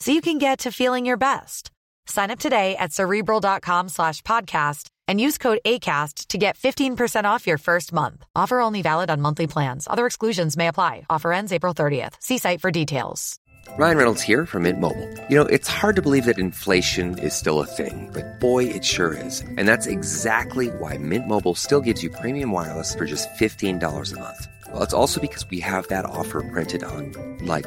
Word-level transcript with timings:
so 0.00 0.12
you 0.12 0.20
can 0.20 0.38
get 0.38 0.60
to 0.60 0.72
feeling 0.72 1.06
your 1.06 1.16
best. 1.16 1.70
Sign 2.06 2.30
up 2.30 2.38
today 2.38 2.76
at 2.76 2.92
cerebral.com 2.92 3.88
slash 3.88 4.22
podcast 4.22 4.88
and 5.06 5.20
use 5.20 5.38
code 5.38 5.60
ACAST 5.64 6.28
to 6.28 6.38
get 6.38 6.58
15% 6.58 7.24
off 7.24 7.46
your 7.46 7.58
first 7.58 7.92
month. 7.92 8.24
Offer 8.34 8.60
only 8.60 8.82
valid 8.82 9.10
on 9.10 9.20
monthly 9.20 9.46
plans. 9.46 9.86
Other 9.88 10.06
exclusions 10.06 10.56
may 10.56 10.68
apply. 10.68 11.06
Offer 11.08 11.32
ends 11.32 11.52
April 11.52 11.74
30th. 11.74 12.14
See 12.20 12.38
site 12.38 12.60
for 12.60 12.70
details. 12.70 13.38
Ryan 13.76 13.96
Reynolds 13.98 14.22
here 14.22 14.46
from 14.46 14.62
Mint 14.62 14.80
Mobile. 14.80 15.08
You 15.28 15.36
know, 15.36 15.44
it's 15.44 15.68
hard 15.68 15.96
to 15.96 16.02
believe 16.02 16.24
that 16.24 16.38
inflation 16.38 17.18
is 17.18 17.34
still 17.34 17.60
a 17.60 17.66
thing, 17.66 18.10
but 18.12 18.40
boy, 18.40 18.64
it 18.64 18.84
sure 18.84 19.14
is. 19.14 19.40
And 19.40 19.68
that's 19.68 19.86
exactly 19.86 20.68
why 20.68 20.96
Mint 20.96 21.28
Mobile 21.28 21.54
still 21.54 21.80
gives 21.80 22.02
you 22.02 22.10
premium 22.10 22.50
wireless 22.50 22.94
for 22.94 23.04
just 23.04 23.28
$15 23.34 24.12
a 24.12 24.18
month. 24.18 24.48
Well, 24.72 24.82
it's 24.82 24.94
also 24.94 25.20
because 25.20 25.48
we 25.50 25.60
have 25.60 25.88
that 25.88 26.06
offer 26.06 26.42
printed 26.42 26.82
on, 26.82 27.12
like, 27.42 27.66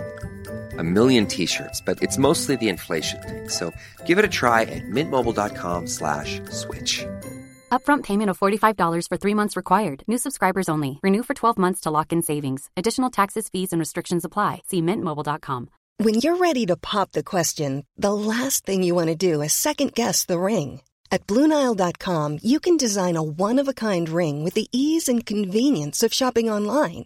a 0.77 0.83
million 0.83 1.27
t-shirts, 1.27 1.81
but 1.81 2.01
it's 2.01 2.17
mostly 2.17 2.55
the 2.55 2.69
inflation 2.69 3.21
thing. 3.21 3.49
So 3.49 3.73
give 4.05 4.17
it 4.17 4.25
a 4.25 4.29
try 4.29 4.61
at 4.61 4.83
mintmobile.com 4.83 5.87
slash 5.87 6.39
switch. 6.51 7.05
Upfront 7.71 8.03
payment 8.03 8.29
of 8.29 8.39
$45 8.39 9.07
for 9.09 9.17
three 9.17 9.33
months 9.33 9.57
required. 9.57 10.03
New 10.07 10.17
subscribers 10.17 10.69
only. 10.69 10.99
Renew 11.01 11.23
for 11.23 11.33
12 11.33 11.57
months 11.57 11.81
to 11.81 11.91
lock 11.91 12.13
in 12.13 12.21
savings. 12.21 12.69
Additional 12.77 13.09
taxes, 13.09 13.49
fees, 13.49 13.73
and 13.73 13.79
restrictions 13.79 14.25
apply. 14.25 14.61
See 14.67 14.81
mintmobile.com. 14.81 15.69
When 15.97 16.15
you're 16.15 16.37
ready 16.37 16.65
to 16.65 16.75
pop 16.75 17.11
the 17.11 17.23
question, 17.23 17.85
the 17.95 18.13
last 18.13 18.65
thing 18.65 18.81
you 18.81 18.95
want 18.95 19.09
to 19.09 19.15
do 19.15 19.41
is 19.41 19.53
second 19.53 19.93
guess 19.93 20.25
the 20.25 20.39
ring. 20.39 20.81
At 21.11 21.27
Bluenile.com, 21.27 22.39
you 22.41 22.59
can 22.59 22.77
design 22.77 23.17
a 23.17 23.21
one-of-a-kind 23.21 24.09
ring 24.09 24.43
with 24.43 24.53
the 24.55 24.67
ease 24.71 25.07
and 25.07 25.25
convenience 25.25 26.03
of 26.03 26.13
shopping 26.13 26.49
online. 26.49 27.05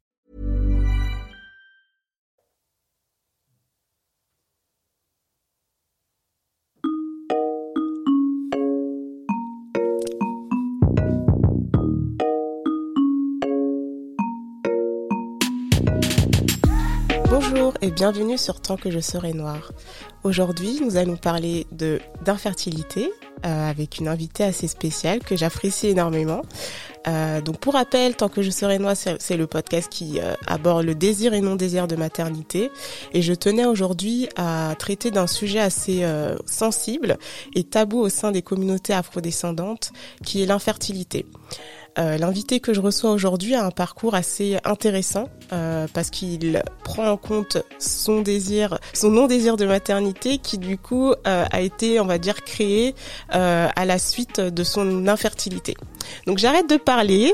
Bonjour 17.41 17.73
et 17.81 17.89
bienvenue 17.89 18.37
sur 18.37 18.61
Tant 18.61 18.77
que 18.77 18.91
je 18.91 18.99
serai 18.99 19.33
noire. 19.33 19.71
Aujourd'hui, 20.23 20.79
nous 20.83 20.95
allons 20.95 21.15
parler 21.15 21.65
de 21.71 21.99
d'infertilité 22.23 23.11
euh, 23.45 23.69
avec 23.69 23.97
une 23.97 24.07
invitée 24.07 24.43
assez 24.43 24.67
spéciale 24.67 25.19
que 25.19 25.35
j'apprécie 25.35 25.87
énormément. 25.87 26.43
Euh, 27.07 27.41
donc 27.41 27.57
pour 27.57 27.73
rappel, 27.73 28.15
Tant 28.15 28.29
que 28.29 28.41
je 28.41 28.51
serai 28.51 28.77
noire, 28.77 28.95
c'est 28.95 29.37
le 29.37 29.47
podcast 29.47 29.89
qui 29.89 30.19
euh, 30.19 30.35
aborde 30.45 30.85
le 30.85 30.93
désir 30.93 31.33
et 31.33 31.41
non 31.41 31.55
désir 31.55 31.87
de 31.87 31.95
maternité. 31.95 32.71
Et 33.13 33.21
je 33.21 33.33
tenais 33.33 33.65
aujourd'hui 33.65 34.29
à 34.35 34.75
traiter 34.77 35.09
d'un 35.09 35.27
sujet 35.27 35.59
assez 35.59 36.03
euh, 36.03 36.35
sensible 36.45 37.17
et 37.55 37.63
tabou 37.63 37.99
au 37.99 38.09
sein 38.09 38.31
des 38.31 38.43
communautés 38.43 38.93
afrodescendantes, 38.93 39.91
qui 40.23 40.43
est 40.43 40.45
l'infertilité. 40.45 41.25
Euh, 41.99 42.17
L'invité 42.17 42.59
que 42.59 42.73
je 42.73 42.79
reçois 42.79 43.11
aujourd'hui 43.11 43.55
a 43.55 43.65
un 43.65 43.71
parcours 43.71 44.15
assez 44.15 44.57
intéressant 44.63 45.29
euh, 45.51 45.87
parce 45.93 46.09
qu'il 46.09 46.61
prend 46.83 47.07
en 47.07 47.17
compte 47.17 47.57
son 47.79 48.21
désir, 48.21 48.79
son 48.93 49.09
non-désir 49.09 49.57
de 49.57 49.65
maternité 49.65 50.37
qui 50.37 50.57
du 50.57 50.77
coup 50.77 51.11
euh, 51.11 51.45
a 51.51 51.61
été, 51.61 51.99
on 51.99 52.05
va 52.05 52.17
dire, 52.17 52.43
créé 52.43 52.95
euh, 53.35 53.67
à 53.75 53.85
la 53.85 53.99
suite 53.99 54.39
de 54.39 54.63
son 54.63 55.07
infertilité. 55.07 55.75
Donc 56.27 56.37
j'arrête 56.37 56.69
de 56.69 56.77
parler 56.77 57.33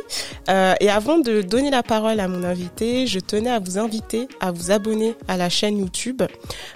euh, 0.49 0.73
et 0.79 0.89
avant 0.89 1.19
de 1.19 1.41
donner 1.41 1.69
la 1.69 1.83
parole 1.83 2.19
à 2.19 2.27
mon 2.27 2.43
invité, 2.43 3.07
je 3.07 3.19
tenais 3.19 3.51
à 3.51 3.59
vous 3.59 3.77
inviter 3.77 4.27
à 4.39 4.51
vous 4.51 4.71
abonner 4.71 5.15
à 5.27 5.37
la 5.37 5.49
chaîne 5.49 5.77
YouTube, 5.77 6.23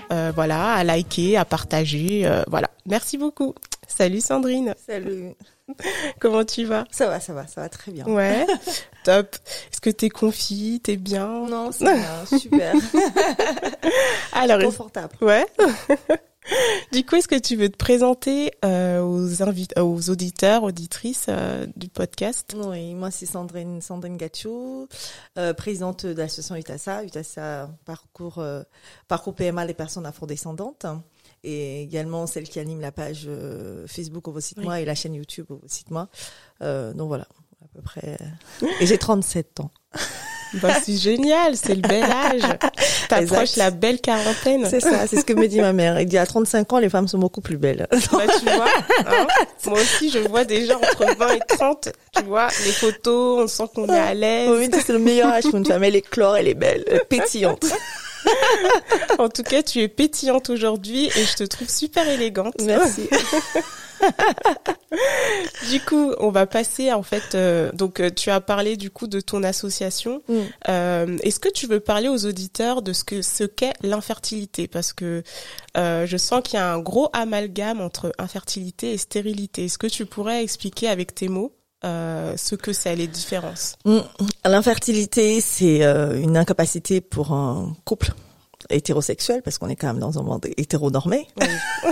voilà, 0.10 0.74
à 0.74 0.84
liker, 0.84 1.38
à 1.38 1.46
partager, 1.46 2.30
voilà. 2.48 2.70
Merci 2.86 3.18
beaucoup. 3.18 3.56
Salut 3.88 4.22
Sandrine. 4.22 4.74
Salut. 4.86 5.36
Comment 6.20 6.46
tu 6.46 6.66
vas? 6.66 6.86
Ça 6.92 7.08
va, 7.08 7.20
ça 7.20 7.34
va, 7.34 7.48
ça 7.48 7.62
va 7.62 7.70
très 7.70 7.92
bien. 7.92 8.06
Ouais, 8.06 8.46
top. 9.04 9.36
Est-ce 9.72 9.82
que 9.82 9.90
t'es 9.90 10.10
confie, 10.10 10.80
t'es 10.84 10.98
bien? 10.98 11.48
Non, 11.48 11.72
c'est 11.72 11.86
bien, 11.86 12.26
super. 12.38 12.74
Alors, 14.34 14.62
confortable. 14.62 15.16
Ouais. 15.22 15.46
du 16.92 17.06
coup, 17.06 17.16
est-ce 17.16 17.28
que 17.28 17.40
tu 17.40 17.56
veux 17.56 17.70
te 17.70 17.78
présenter 17.78 18.52
euh, 18.66 19.02
aux, 19.02 19.42
euh, 19.42 19.82
aux 19.82 20.10
auditeurs, 20.10 20.64
auditrices 20.64 21.28
euh, 21.30 21.66
du 21.76 21.88
podcast? 21.88 22.56
Oui, 22.58 22.96
moi 22.96 23.12
c'est 23.12 23.26
Sandrine, 23.26 23.82
Sandrine 23.82 24.18
Gachou, 24.18 24.88
présidente 25.58 26.06
de 26.06 26.18
l'association 26.18 26.56
UTASA. 26.56 27.04
UTASA 27.04 27.70
parcours, 27.86 28.44
parcours 29.08 29.36
PMA 29.36 29.66
les 29.66 29.74
personnes 29.74 30.06
afrodescendantes 30.06 30.86
et 31.44 31.82
également 31.82 32.28
celle 32.28 32.48
qui 32.48 32.60
anime 32.60 32.82
la 32.82 32.92
page 32.92 33.26
euh, 33.28 33.86
Facebook 33.88 34.28
Ovocite-moi 34.28 34.80
et 34.80 34.86
la 34.86 34.96
chaîne 34.96 35.16
YouTube 35.16 35.46
Ovocite-moi. 35.50 36.08
Euh, 36.62 36.94
donc 36.94 37.08
voilà, 37.08 37.26
à 37.64 37.68
peu 37.76 37.82
près. 37.82 38.18
Et 38.80 38.86
j'ai 38.86 38.98
37 38.98 39.60
ans. 39.60 39.72
bah, 40.62 40.76
C'est 40.84 40.98
génial, 40.98 41.58
c'est 41.58 41.76
le 41.76 41.82
bel 41.82 42.04
âge. 42.04 42.42
T'approches 43.10 43.56
la 43.56 43.72
belle 43.72 44.00
quarantaine. 44.00 44.68
C'est 44.70 44.80
ça, 44.80 45.08
c'est 45.08 45.18
ce 45.18 45.26
que 45.26 45.34
me 45.34 45.48
dit 45.48 45.60
ma 45.60 45.74
mère. 45.74 45.98
Elle 45.98 46.06
dit 46.06 46.18
à 46.18 46.26
35 46.26 46.74
ans, 46.74 46.80
les 46.80 46.90
femmes 46.90 47.08
sont 47.08 47.20
beaucoup 47.20 47.42
plus 47.42 47.58
belles. 47.58 47.88
Bah, 47.90 47.98
tu 48.40 48.46
vois, 48.46 48.68
hein 49.00 49.28
moi 49.66 49.80
aussi 49.80 50.10
je 50.10 50.20
vois 50.20 50.46
déjà 50.46 50.78
entre 50.78 51.16
20 51.18 51.34
et 51.34 51.40
30, 51.48 51.90
tu 52.16 52.24
vois, 52.24 52.48
les 52.66 52.72
photos, 52.72 53.44
on 53.44 53.48
sent 53.48 53.72
qu'on 53.74 53.88
est 53.88 54.00
à 54.00 54.14
l'aise. 54.14 54.50
Oui, 54.50 54.70
c'est 54.72 54.94
le 54.94 55.00
meilleur 55.00 55.30
âge 55.30 55.44
pour 55.44 55.56
une 55.56 55.66
femme. 55.66 55.84
Elle 55.84 55.96
est 55.96 56.54
belle, 56.54 56.84
elle 56.88 56.98
est 56.98 57.06
pétillante. 57.06 57.66
En 59.20 59.30
tout 59.30 59.44
cas, 59.44 59.64
tu 59.64 59.80
es 59.80 59.88
pétillante 59.88 60.50
aujourd'hui 60.50 61.06
et 61.06 61.26
je 61.26 61.36
te 61.36 61.44
trouve 61.44 61.70
super 61.70 62.08
élégante. 62.08 62.56
Merci. 62.64 63.08
du 65.70 65.80
coup, 65.82 66.14
on 66.20 66.30
va 66.30 66.46
passer 66.46 66.92
en 66.92 67.04
fait. 67.04 67.36
Euh, 67.36 67.72
donc, 67.74 68.00
euh, 68.00 68.10
tu 68.10 68.30
as 68.30 68.42
parlé 68.42 68.78
du 68.78 68.90
coup 68.90 69.08
de 69.08 69.20
ton 69.20 69.44
association. 69.44 70.22
Mm. 70.28 70.36
Euh, 70.70 71.18
Est-ce 71.24 71.40
que 71.40 71.50
tu 71.50 71.68
veux 71.68 71.80
parler 71.80 72.10
aux 72.10 72.26
auditeurs 72.26 72.82
de 72.82 72.94
ce 72.94 73.04
que 73.04 73.22
ce 73.22 73.44
qu'est 73.44 73.74
l'infertilité? 73.82 74.68
Parce 74.68 74.94
que 74.94 75.24
euh, 75.78 76.06
je 76.06 76.18
sens 76.18 76.42
qu'il 76.44 76.56
y 76.56 76.62
a 76.62 76.74
un 76.74 76.80
gros 76.80 77.10
amalgame 77.14 77.82
entre 77.82 78.12
infertilité 78.18 78.94
et 78.94 78.98
stérilité. 78.98 79.66
Est-ce 79.66 79.78
que 79.78 79.88
tu 79.88 80.06
pourrais 80.06 80.44
expliquer 80.44 80.88
avec 80.88 81.16
tes 81.16 81.28
mots? 81.28 81.56
Euh, 81.84 82.36
ce 82.38 82.56
que 82.56 82.74
c'est, 82.74 82.96
les 82.96 83.08
différences 83.08 83.76
Mm. 83.86 84.00
L'infertilité, 84.46 85.42
c'est 85.42 85.84
euh, 85.84 86.20
une 86.22 86.38
incapacité 86.38 87.02
pour 87.02 87.32
un 87.34 87.74
couple 87.86 88.14
hétérosexuel, 88.70 89.42
parce 89.42 89.58
qu'on 89.58 89.70
est 89.70 89.76
quand 89.76 89.88
même 89.88 90.00
dans 90.00 90.20
un 90.20 90.24
monde 90.24 90.46
hétéronormé. 90.58 91.28
Oui. 91.40 91.48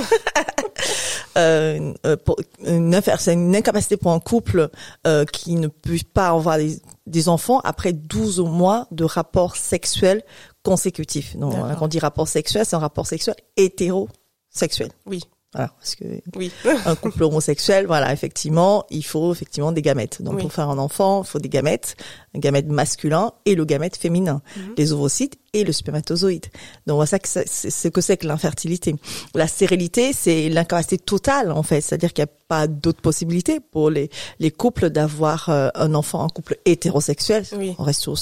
euh, 1.37 1.93
euh, 2.05 2.17
pour- 2.17 2.37
une, 2.65 2.99
c'est 3.17 3.33
une 3.33 3.55
incapacité 3.55 3.97
pour 3.97 4.11
un 4.11 4.19
couple 4.19 4.69
euh, 5.07 5.25
qui 5.25 5.55
ne 5.55 5.67
peut 5.67 5.97
pas 6.13 6.29
avoir 6.29 6.57
des, 6.57 6.79
des 7.07 7.29
enfants 7.29 7.59
après 7.63 7.93
12 7.93 8.39
mois 8.41 8.87
de 8.91 9.03
rapports 9.03 9.55
sexuels 9.55 10.23
consécutifs. 10.63 11.35
Donc, 11.37 11.53
quand 11.53 11.85
on 11.85 11.87
dit 11.87 11.99
rapport 11.99 12.27
sexuel, 12.27 12.65
c'est 12.65 12.75
un 12.75 12.79
rapport 12.79 13.07
sexuel 13.07 13.35
hétérosexuel. 13.57 14.89
Oui. 15.05 15.21
Voilà, 15.53 15.71
parce 15.79 15.95
que 15.95 16.03
Oui. 16.35 16.51
un 16.85 16.95
couple 16.95 17.23
homosexuel, 17.23 17.87
voilà, 17.87 18.13
effectivement, 18.13 18.85
il 18.91 19.03
faut 19.03 19.31
effectivement 19.33 19.71
des 19.71 19.81
gamètes. 19.81 20.21
Donc 20.21 20.35
Oui. 20.35 20.41
pour 20.43 20.53
faire 20.53 20.69
un 20.69 20.77
enfant, 20.77 21.23
il 21.23 21.27
faut 21.27 21.39
des 21.39 21.49
gamètes, 21.49 21.95
un 22.35 22.39
gamète 22.39 22.67
masculin 22.67 23.31
et 23.47 23.55
le 23.55 23.65
gamète 23.65 23.97
féminin, 23.97 24.41
Mhm. 24.55 24.73
les 24.77 24.93
ovocytes 24.93 25.37
et 25.53 25.63
le 25.63 25.71
spermatozoïde. 25.71 26.45
Donc 26.85 26.95
voilà 26.97 27.07
ça 27.07 27.17
que 27.17 27.27
c'est 27.27 27.47
ce 27.47 27.87
que 27.87 28.01
c'est 28.01 28.17
que 28.17 28.27
l'infertilité. 28.27 28.93
La 29.33 29.47
stérilité, 29.47 30.13
c'est 30.13 30.49
l'incapacité 30.49 30.99
totale 30.99 31.51
en 31.51 31.63
fait, 31.63 31.81
c'est-à-dire 31.81 32.13
qu'il 32.13 32.23
n'y 32.25 32.29
a 32.29 32.33
pas 32.47 32.67
d'autre 32.67 33.01
possibilité 33.01 33.59
pour 33.59 33.89
les 33.89 34.11
les 34.39 34.51
couples 34.51 34.91
d'avoir 34.91 35.49
euh, 35.49 35.69
un 35.73 35.95
enfant, 35.95 36.23
un 36.23 36.29
couple 36.29 36.57
hétérosexuel. 36.65 37.45
Oui. 37.57 37.73
On 37.79 37.83
reste 37.83 38.01
sur 38.01 38.13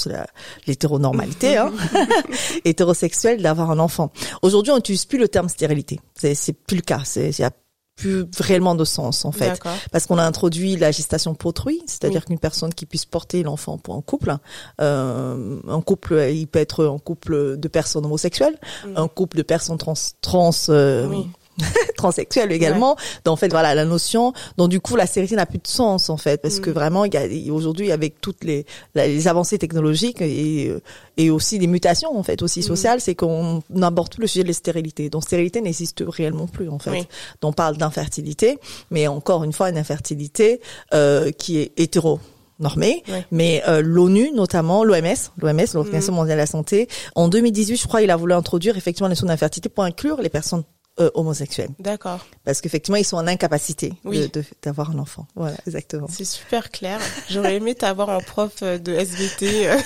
l'hétéronormalité, 0.66 1.58
hein, 1.58 1.72
hétérosexuel 2.64 3.42
d'avoir 3.42 3.70
un 3.70 3.78
enfant. 3.78 4.10
Aujourd'hui, 4.42 4.72
on 4.72 4.76
n'utilise 4.76 5.04
plus 5.04 5.18
le 5.18 5.28
terme 5.28 5.48
stérilité. 5.50 6.00
C'est 6.18 6.34
c'est 6.34 6.52
plus 6.52 6.76
le 6.76 6.82
cas. 6.82 7.02
C'est 7.04 7.30
il 7.30 7.40
y 7.40 7.44
a 7.44 7.50
plus 7.96 8.26
réellement 8.38 8.76
de 8.76 8.84
sens 8.84 9.24
en 9.24 9.32
fait 9.32 9.60
parce 9.90 10.06
qu'on 10.06 10.18
a 10.18 10.22
introduit 10.24 10.76
la 10.76 10.92
gestation 10.92 11.34
pour 11.34 11.48
autrui, 11.48 11.82
c'est-à-dire 11.86 12.20
Oui. 12.20 12.26
qu'une 12.26 12.38
personne 12.38 12.72
qui 12.72 12.86
puisse 12.86 13.04
porter 13.04 13.42
l'enfant 13.42 13.76
pour 13.76 13.96
un 13.96 14.02
couple, 14.02 14.36
euh, 14.80 15.58
un 15.68 15.80
couple, 15.80 16.28
il 16.32 16.46
peut 16.46 16.60
être 16.60 16.86
un 16.86 16.98
couple 16.98 17.56
de 17.56 17.68
personnes 17.68 18.04
homosexuelles, 18.06 18.56
un 18.94 19.08
couple 19.08 19.38
de 19.38 19.42
personnes 19.42 19.78
trans, 19.78 19.94
trans, 20.20 20.50
euh, 20.68 21.08
Oui. 21.08 21.26
transsexuelles 21.96 22.52
également. 22.52 22.96
Donc 23.24 23.32
en 23.34 23.36
fait, 23.36 23.48
voilà 23.48 23.74
la 23.74 23.84
notion. 23.84 24.32
Donc 24.56 24.68
du 24.70 24.80
coup, 24.80 24.96
la 24.96 25.06
stérilité 25.06 25.36
n'a 25.36 25.46
plus 25.46 25.58
de 25.58 25.66
sens 25.66 26.10
en 26.10 26.16
fait, 26.16 26.40
parce 26.40 26.60
que 26.60 26.70
Mm. 26.70 26.72
vraiment, 26.74 27.04
aujourd'hui 27.50 27.92
avec 27.92 28.20
toutes 28.20 28.44
les, 28.44 28.66
les 28.94 29.28
avancées 29.28 29.58
technologiques 29.58 30.20
et 30.20 30.68
euh, 30.68 30.80
et 31.16 31.30
aussi 31.30 31.58
des 31.58 31.66
mutations 31.66 32.16
en 32.16 32.22
fait 32.22 32.40
Mm. 32.40 32.44
aussi 32.44 32.62
sociales, 32.62 33.00
c'est 33.00 33.14
qu'on 33.14 33.62
n'aborde 33.70 34.12
plus 34.12 34.20
le 34.22 34.26
sujet 34.28 34.42
de 34.44 34.48
la 34.48 34.54
stérilité. 34.54 35.10
Donc 35.10 35.24
stérilité 35.24 35.60
n'existe 35.60 36.04
réellement 36.06 36.46
plus 36.46 36.68
en 36.68 36.78
fait. 36.78 36.90
Oui. 36.90 37.06
Donc, 37.40 37.50
on 37.50 37.52
parle 37.52 37.76
d'infertilité, 37.76 38.58
mais 38.90 39.06
encore 39.08 39.42
une 39.44 39.52
fois, 39.52 39.70
une 39.70 39.78
infertilité 39.78 40.60
euh, 40.94 41.30
qui 41.32 41.58
est 41.58 41.72
hétéro 41.76 42.20
normée, 42.60 43.02
Ouais. 43.08 43.24
mais 43.30 43.62
euh, 43.68 43.80
l'ONU 43.82 44.32
notamment, 44.34 44.82
l'OMS, 44.84 45.14
l'OMS, 45.40 45.64
l'Organisation 45.74 46.12
mondiale 46.12 46.36
de 46.38 46.42
la 46.42 46.46
santé, 46.46 46.88
en 47.14 47.28
2018, 47.28 47.76
je 47.76 47.86
crois, 47.86 48.02
il 48.02 48.10
a 48.10 48.16
voulu 48.16 48.32
introduire 48.32 48.76
effectivement 48.76 49.06
la 49.06 49.12
notion 49.12 49.26
d'infertilité 49.28 49.68
pour 49.68 49.84
inclure 49.84 50.20
les 50.20 50.28
personnes 50.28 50.64
euh, 51.00 51.10
homosexuelles, 51.14 51.70
D'accord. 51.78 52.26
parce 52.44 52.60
qu'effectivement, 52.60 52.96
ils 52.96 53.04
sont 53.04 53.16
en 53.16 53.26
incapacité 53.26 53.92
Oui. 54.04 54.20
de- 54.28 54.40
de- 54.40 54.44
d'avoir 54.62 54.90
un 54.90 54.98
enfant. 54.98 55.26
Voilà, 55.36 55.56
exactement. 55.66 56.06
C'est 56.10 56.24
super 56.24 56.70
clair. 56.70 57.00
J'aurais 57.30 57.56
aimé 57.56 57.74
t'avoir 57.74 58.08
en 58.08 58.20
prof 58.20 58.52
euh, 58.62 58.78
de 58.78 58.92
SVT. 58.92 59.70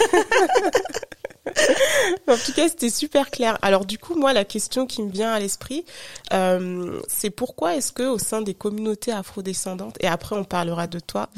en 2.29 2.37
tout 2.37 2.53
cas, 2.53 2.69
c'était 2.69 2.89
super 2.91 3.31
clair. 3.31 3.59
Alors 3.63 3.85
du 3.85 3.99
coup, 3.99 4.15
moi, 4.15 4.33
la 4.33 4.45
question 4.45 4.87
qui 4.87 5.03
me 5.03 5.11
vient 5.11 5.33
à 5.33 5.39
l'esprit, 5.41 5.85
euh, 6.33 7.01
c'est 7.09 7.31
pourquoi 7.31 7.77
est-ce 7.77 7.93
que 7.93 8.05
au 8.05 8.19
sein 8.19 8.41
des 8.43 8.55
communautés 8.55 9.13
afrodescendantes, 9.13 9.97
et 10.01 10.07
après 10.07 10.37
on 10.37 10.45
parlera 10.45 10.87
de 10.87 11.01
toi, 11.01 11.29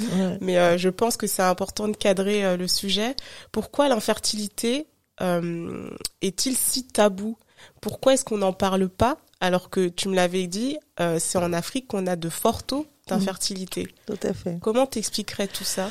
mais 0.41 0.59
euh, 0.59 0.77
je 0.79 0.89
pense 0.89 1.17
que 1.17 1.27
c'est 1.27 1.43
important 1.43 1.89
de 1.89 1.97
cadrer 1.97 2.45
euh, 2.45 2.57
le 2.57 2.69
sujet, 2.69 3.17
pourquoi 3.51 3.89
l'infertilité 3.89 4.87
euh, 5.21 5.89
est-il 6.23 6.57
si 6.57 6.85
tabou? 6.87 7.37
Pourquoi 7.81 8.15
est-ce 8.15 8.25
qu'on 8.25 8.39
n'en 8.39 8.53
parle 8.53 8.89
pas? 8.89 9.17
Alors 9.45 9.69
que 9.69 9.89
tu 9.89 10.09
me 10.09 10.15
l'avais 10.15 10.47
dit, 10.47 10.79
euh, 11.01 11.19
c'est 11.21 11.37
en 11.37 11.53
Afrique 11.53 11.89
qu'on 11.89 12.07
a 12.07 12.17
de 12.17 12.31
forts 12.31 12.63
taux 12.63 12.87
d'infertilité. 13.09 13.87
Tout 14.07 14.19
à 14.23 14.33
fait. 14.33 14.59
Comment 14.63 14.87
t'expliquerais 14.87 15.49
tout 15.49 15.65
ça? 15.65 15.91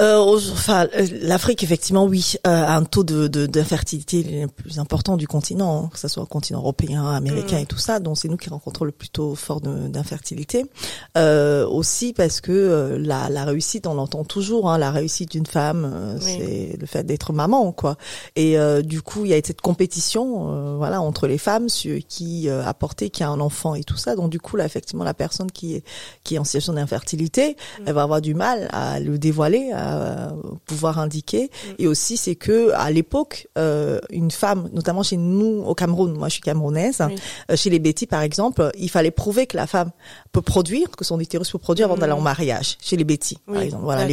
Euh, 0.00 0.18
enfin, 0.18 0.86
euh, 0.96 1.06
l'Afrique, 1.20 1.62
effectivement, 1.62 2.04
oui, 2.04 2.34
euh, 2.46 2.50
a 2.50 2.76
un 2.76 2.84
taux 2.84 3.04
de 3.04 3.26
de- 3.28 3.46
d'infertilité 3.46 4.22
le 4.22 4.46
plus 4.48 4.78
important 4.78 5.16
du 5.16 5.26
continent, 5.28 5.84
hein, 5.84 5.90
que 5.92 5.98
ce 5.98 6.08
soit 6.08 6.22
le 6.22 6.26
continent 6.28 6.60
européen, 6.60 7.06
américain 7.10 7.58
Mm. 7.58 7.62
et 7.62 7.66
tout 7.66 7.78
ça. 7.78 8.00
Donc, 8.00 8.16
c'est 8.18 8.28
nous 8.28 8.36
qui 8.38 8.48
rencontrons 8.48 8.84
le 8.86 8.92
plus 8.92 9.10
tôt 9.10 9.34
fort 9.34 9.60
d'infertilité. 9.60 10.64
Euh, 11.18 11.66
aussi 11.66 12.12
parce 12.12 12.40
que 12.40 12.52
euh, 12.52 12.98
la, 12.98 13.28
la 13.28 13.44
réussite, 13.44 13.86
on 13.86 13.94
l'entend 13.94 14.24
toujours, 14.24 14.70
hein, 14.70 14.78
la 14.78 14.90
réussite 14.90 15.32
d'une 15.32 15.46
femme, 15.46 16.16
Oui. 16.22 16.36
c'est 16.38 16.76
le 16.80 16.86
fait 16.86 17.04
d'être 17.04 17.32
maman, 17.32 17.72
quoi. 17.72 17.96
Et 18.34 18.58
euh, 18.58 18.82
du 18.82 19.02
coup, 19.02 19.24
il 19.24 19.30
y 19.30 19.34
a 19.34 19.40
cette 19.44 19.60
compétition, 19.60 20.48
euh, 20.50 20.76
voilà, 20.76 21.00
entre 21.02 21.26
les 21.26 21.38
femmes 21.38 21.68
sur 21.68 21.98
qui 22.08 22.48
euh, 22.48 22.64
a 22.64 22.72
porté, 22.74 23.10
qui 23.10 23.22
a 23.22 23.28
un 23.28 23.40
enfant 23.40 23.74
et 23.74 23.84
tout 23.84 23.96
ça. 23.96 24.16
Donc, 24.16 24.30
du 24.30 24.40
coup, 24.40 24.56
là, 24.56 24.64
effectivement, 24.64 25.04
la 25.04 25.14
personne 25.14 25.50
qui 25.50 25.74
est 25.74 25.84
qui 26.24 26.36
est 26.36 26.38
en 26.38 26.44
situation 26.44 26.72
d'infertilité, 26.72 27.56
elle 27.84 27.92
va 27.94 28.02
avoir 28.02 28.20
du 28.22 28.34
mal 28.34 28.68
à 28.72 28.98
le 29.00 29.18
dévoiler, 29.18 29.70
à 29.72 29.81
pouvoir 30.66 30.98
indiquer. 30.98 31.50
Et 31.78 31.86
aussi, 31.86 32.16
c'est 32.16 32.34
que 32.34 32.70
à 32.72 32.90
l'époque, 32.90 33.48
euh, 33.58 33.98
une 34.10 34.30
femme, 34.30 34.68
notamment 34.72 35.02
chez 35.02 35.16
nous 35.16 35.62
au 35.66 35.74
Cameroun, 35.74 36.12
moi 36.12 36.28
je 36.28 36.34
suis 36.34 36.42
camerounaise, 36.42 37.02
Oui. 37.06 37.16
euh, 37.50 37.56
chez 37.56 37.70
les 37.70 37.78
Betty 37.78 38.06
par 38.06 38.22
exemple, 38.22 38.70
il 38.78 38.90
fallait 38.90 39.10
prouver 39.10 39.46
que 39.46 39.56
la 39.56 39.66
femme 39.66 39.90
peut 40.32 40.42
produire, 40.42 40.90
que 40.90 41.04
son 41.04 41.18
utérus 41.20 41.50
peut 41.50 41.58
produire 41.58 41.86
avant 41.86 41.96
d'aller 41.96 42.12
en 42.12 42.20
mariage. 42.20 42.76
Chez 42.80 42.96
les 42.96 43.04
Betty, 43.04 43.38
par 43.46 43.60
exemple, 43.62 43.84
voilà. 43.84 44.06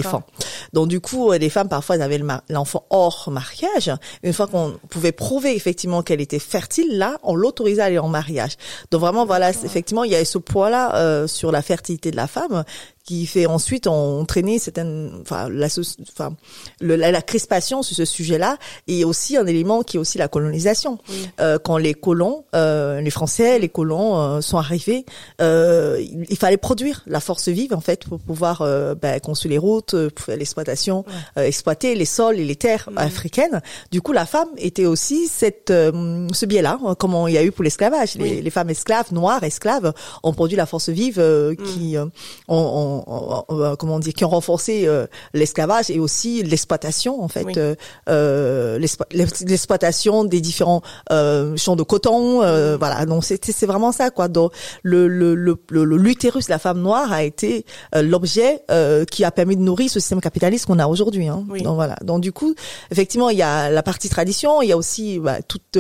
Donc 0.73 0.87
du 0.87 0.99
coup, 0.99 1.31
euh, 1.31 1.37
les 1.37 1.49
femmes 1.49 1.69
parfois 1.69 1.95
elles 1.95 2.01
avaient 2.01 2.17
le 2.17 2.27
l'enfant 2.49 2.85
hors 2.89 3.29
mariage. 3.31 3.91
Une 4.23 4.33
fois 4.33 4.47
qu'on 4.47 4.77
pouvait 4.89 5.11
prouver 5.11 5.55
effectivement 5.55 6.03
qu'elle 6.03 6.21
était 6.21 6.39
fertile, 6.39 6.97
là, 6.97 7.17
on 7.23 7.35
l'autorisait 7.35 7.81
à 7.81 7.85
aller 7.85 7.99
en 7.99 8.07
mariage. 8.07 8.53
Donc 8.91 9.01
vraiment, 9.01 9.25
voilà, 9.25 9.49
effectivement, 9.49 10.03
il 10.03 10.11
y 10.11 10.15
a 10.15 10.23
ce 10.25 10.37
poids-là 10.37 10.95
euh, 10.95 11.27
sur 11.27 11.51
la 11.51 11.61
fertilité 11.61 12.11
de 12.11 12.15
la 12.15 12.27
femme 12.27 12.63
qui 13.05 13.25
fait 13.25 13.45
ensuite 13.47 13.87
entraîner 13.87 14.59
certaines, 14.59 15.11
enfin, 15.21 15.49
la, 15.49 15.67
enfin, 16.13 16.35
le- 16.79 16.95
la, 16.95 17.11
la 17.11 17.21
crispation 17.21 17.81
sur 17.81 17.95
ce 17.95 18.05
sujet-là, 18.05 18.57
et 18.87 19.03
aussi 19.03 19.35
un 19.35 19.47
élément 19.47 19.81
qui 19.81 19.97
est 19.97 19.99
aussi 19.99 20.17
la 20.19 20.27
colonisation. 20.27 20.99
Euh, 21.41 21.57
quand 21.57 21.77
les 21.77 21.93
colons, 21.95 22.43
euh, 22.55 23.01
les 23.01 23.09
Français, 23.09 23.57
les 23.57 23.69
colons 23.69 24.19
euh, 24.19 24.41
sont 24.41 24.57
arrivés, 24.57 25.05
euh, 25.41 25.97
il, 25.99 26.25
il 26.29 26.37
fallait 26.37 26.57
produire 26.57 27.01
la 27.07 27.19
force 27.19 27.47
vive 27.49 27.73
en 27.73 27.81
fait 27.81 28.03
pour 28.05 28.19
pouvoir 28.19 28.61
euh, 28.61 28.93
ben, 28.95 29.19
construire 29.19 29.51
les 29.53 29.57
routes, 29.57 29.93
euh, 29.95 30.09
pour 30.09 30.25
faire 30.25 30.37
l'exploitation, 30.37 31.03
euh, 31.37 31.43
exploiter 31.45 31.95
les 31.95 32.05
sols 32.05 32.37
et 32.39 32.45
les 32.45 32.55
terres 32.55 32.89
africaines. 32.95 33.61
Du 33.91 34.01
coup, 34.01 34.11
la 34.13 34.25
femme 34.25 34.49
était 34.57 34.85
aussi 34.85 35.27
cette 35.27 35.71
euh, 35.71 36.27
ce 36.33 36.45
biais-là, 36.45 36.77
hein, 36.85 36.95
comme 36.95 37.15
il 37.27 37.33
y 37.33 37.37
a 37.37 37.43
eu 37.43 37.51
pour 37.51 37.63
l'esclavage. 37.63 38.15
Les, 38.15 38.23
Oui. 38.23 38.41
les 38.41 38.49
femmes 38.51 38.69
esclaves, 38.69 39.11
noires 39.13 39.43
esclaves, 39.43 39.93
ont 40.23 40.33
produit 40.33 40.57
la 40.57 40.65
force 40.67 40.89
vive 40.89 41.19
euh, 41.19 41.55
qui 41.55 41.97
euh, 41.97 42.05
ont, 42.47 42.55
ont- 42.57 42.88
ont- 43.07 43.45
ont- 43.49 43.75
comment 43.77 43.99
dire, 43.99 44.13
qui 44.13 44.25
ont 44.25 44.29
renforcé 44.29 44.83
euh, 44.87 45.05
l'esclavage 45.33 45.89
et 45.89 45.99
aussi 45.99 46.43
l'exploitation 46.43 47.21
en 47.23 47.27
fait, 47.27 47.45
Oui. 47.45 47.53
euh, 47.57 47.75
euh, 48.09 48.79
l'explo- 48.79 49.05
l'exploitation 49.11 50.23
des 50.23 50.41
différents 50.41 50.81
euh, 51.11 51.55
champs 51.57 51.75
de 51.75 51.83
coton, 51.83 52.41
euh, 52.43 52.77
voilà. 52.77 53.05
Donc 53.05 53.23
c'est 53.23 53.43
c'est 53.43 53.65
vraiment 53.65 53.91
ça 53.91 54.09
quoi. 54.09 54.27
Donc 54.27 54.51
le 54.83 55.07
le 55.07 55.35
le 55.35 55.57
le- 55.69 55.97
l'utérus 55.97 56.49
la 56.49 56.59
femme 56.59 56.81
noire 56.81 57.11
a 57.11 57.23
été 57.23 57.65
l'objet 57.95 58.61
qui 59.11 59.23
a 59.23 59.31
permis 59.31 59.55
de 59.55 59.61
nourrir 59.61 59.89
ce 59.89 59.99
système 59.99 60.21
capitaliste 60.21 60.65
qu'on 60.65 60.79
a 60.79 60.87
aujourd'hui. 60.87 61.27
Hein. 61.27 61.45
Oui. 61.49 61.61
Donc 61.61 61.75
voilà. 61.75 61.95
Donc 62.03 62.21
du 62.21 62.31
coup, 62.31 62.53
effectivement, 62.91 63.29
il 63.29 63.37
y 63.37 63.41
a 63.43 63.69
la 63.69 63.83
partie 63.83 64.09
tradition, 64.09 64.61
il 64.61 64.69
y 64.69 64.71
a 64.71 64.77
aussi 64.77 65.19
bah, 65.19 65.41
toute 65.41 65.77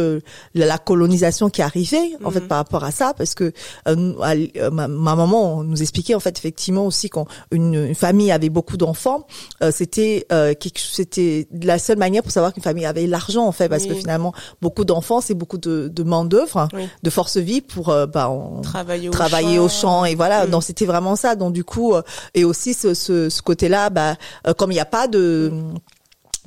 la, 0.55 0.77
colonisation 0.77 1.49
qui 1.49 1.61
est 1.61 1.63
arrivée 1.63 2.15
en 2.23 2.31
fait 2.31 2.41
par 2.47 2.57
rapport 2.57 2.83
à 2.83 2.91
ça, 2.91 3.13
parce 3.17 3.33
que 3.35 3.51
à 3.85 3.95
ma, 3.95 4.87
ma 4.87 5.15
maman 5.15 5.63
nous 5.63 5.81
expliquait 5.81 6.15
en 6.15 6.19
fait 6.19 6.37
effectivement 6.37 6.85
aussi 6.85 6.98
quand 7.07 7.25
une, 7.51 7.75
une 7.75 7.95
famille 7.95 8.31
avait 8.33 8.49
beaucoup 8.49 8.75
d'enfants, 8.75 9.25
euh, 9.63 9.71
c'était 9.73 10.25
euh, 10.33 10.53
c'était 10.75 11.47
la 11.61 11.79
seule 11.79 11.97
manière 11.97 12.23
pour 12.23 12.31
savoir 12.33 12.51
qu'une 12.53 12.63
famille 12.63 12.85
avait 12.85 13.07
l'argent 13.07 13.45
en 13.45 13.53
fait, 13.53 13.69
parce 13.69 13.85
que 13.85 13.93
finalement 13.93 14.33
beaucoup 14.61 14.83
d'enfants 14.83 15.21
c'est 15.21 15.35
beaucoup 15.35 15.57
de, 15.57 15.87
de 15.87 16.03
main 16.03 16.25
d'œuvre, 16.25 16.67
Oui. 16.73 16.89
de 17.03 17.09
force 17.09 17.37
vive 17.37 17.61
pour 17.63 17.89
euh, 17.89 18.07
bah, 18.07 18.29
on- 18.29 18.61
Travailler 18.61 19.07
au 19.07 19.11
travailler 19.11 19.57
champ. 19.57 19.63
au 19.63 19.69
champ 19.69 20.05
et 20.05 20.15
voilà 20.15 20.47
Mm. 20.47 20.49
donc 20.49 20.63
c'était 20.63 20.85
vraiment 20.85 21.15
ça 21.15 21.35
donc 21.35 21.53
du 21.53 21.63
coup 21.63 21.93
euh, 21.93 22.01
et 22.33 22.43
aussi 22.43 22.73
ce, 22.73 22.93
ce, 22.93 23.29
ce 23.29 23.41
côté 23.41 23.69
là 23.69 23.89
bah 23.89 24.15
euh, 24.47 24.53
comme 24.53 24.71
il 24.71 24.75
n'y 24.75 24.79
a 24.81 24.85
pas 24.85 25.07
de 25.07 25.51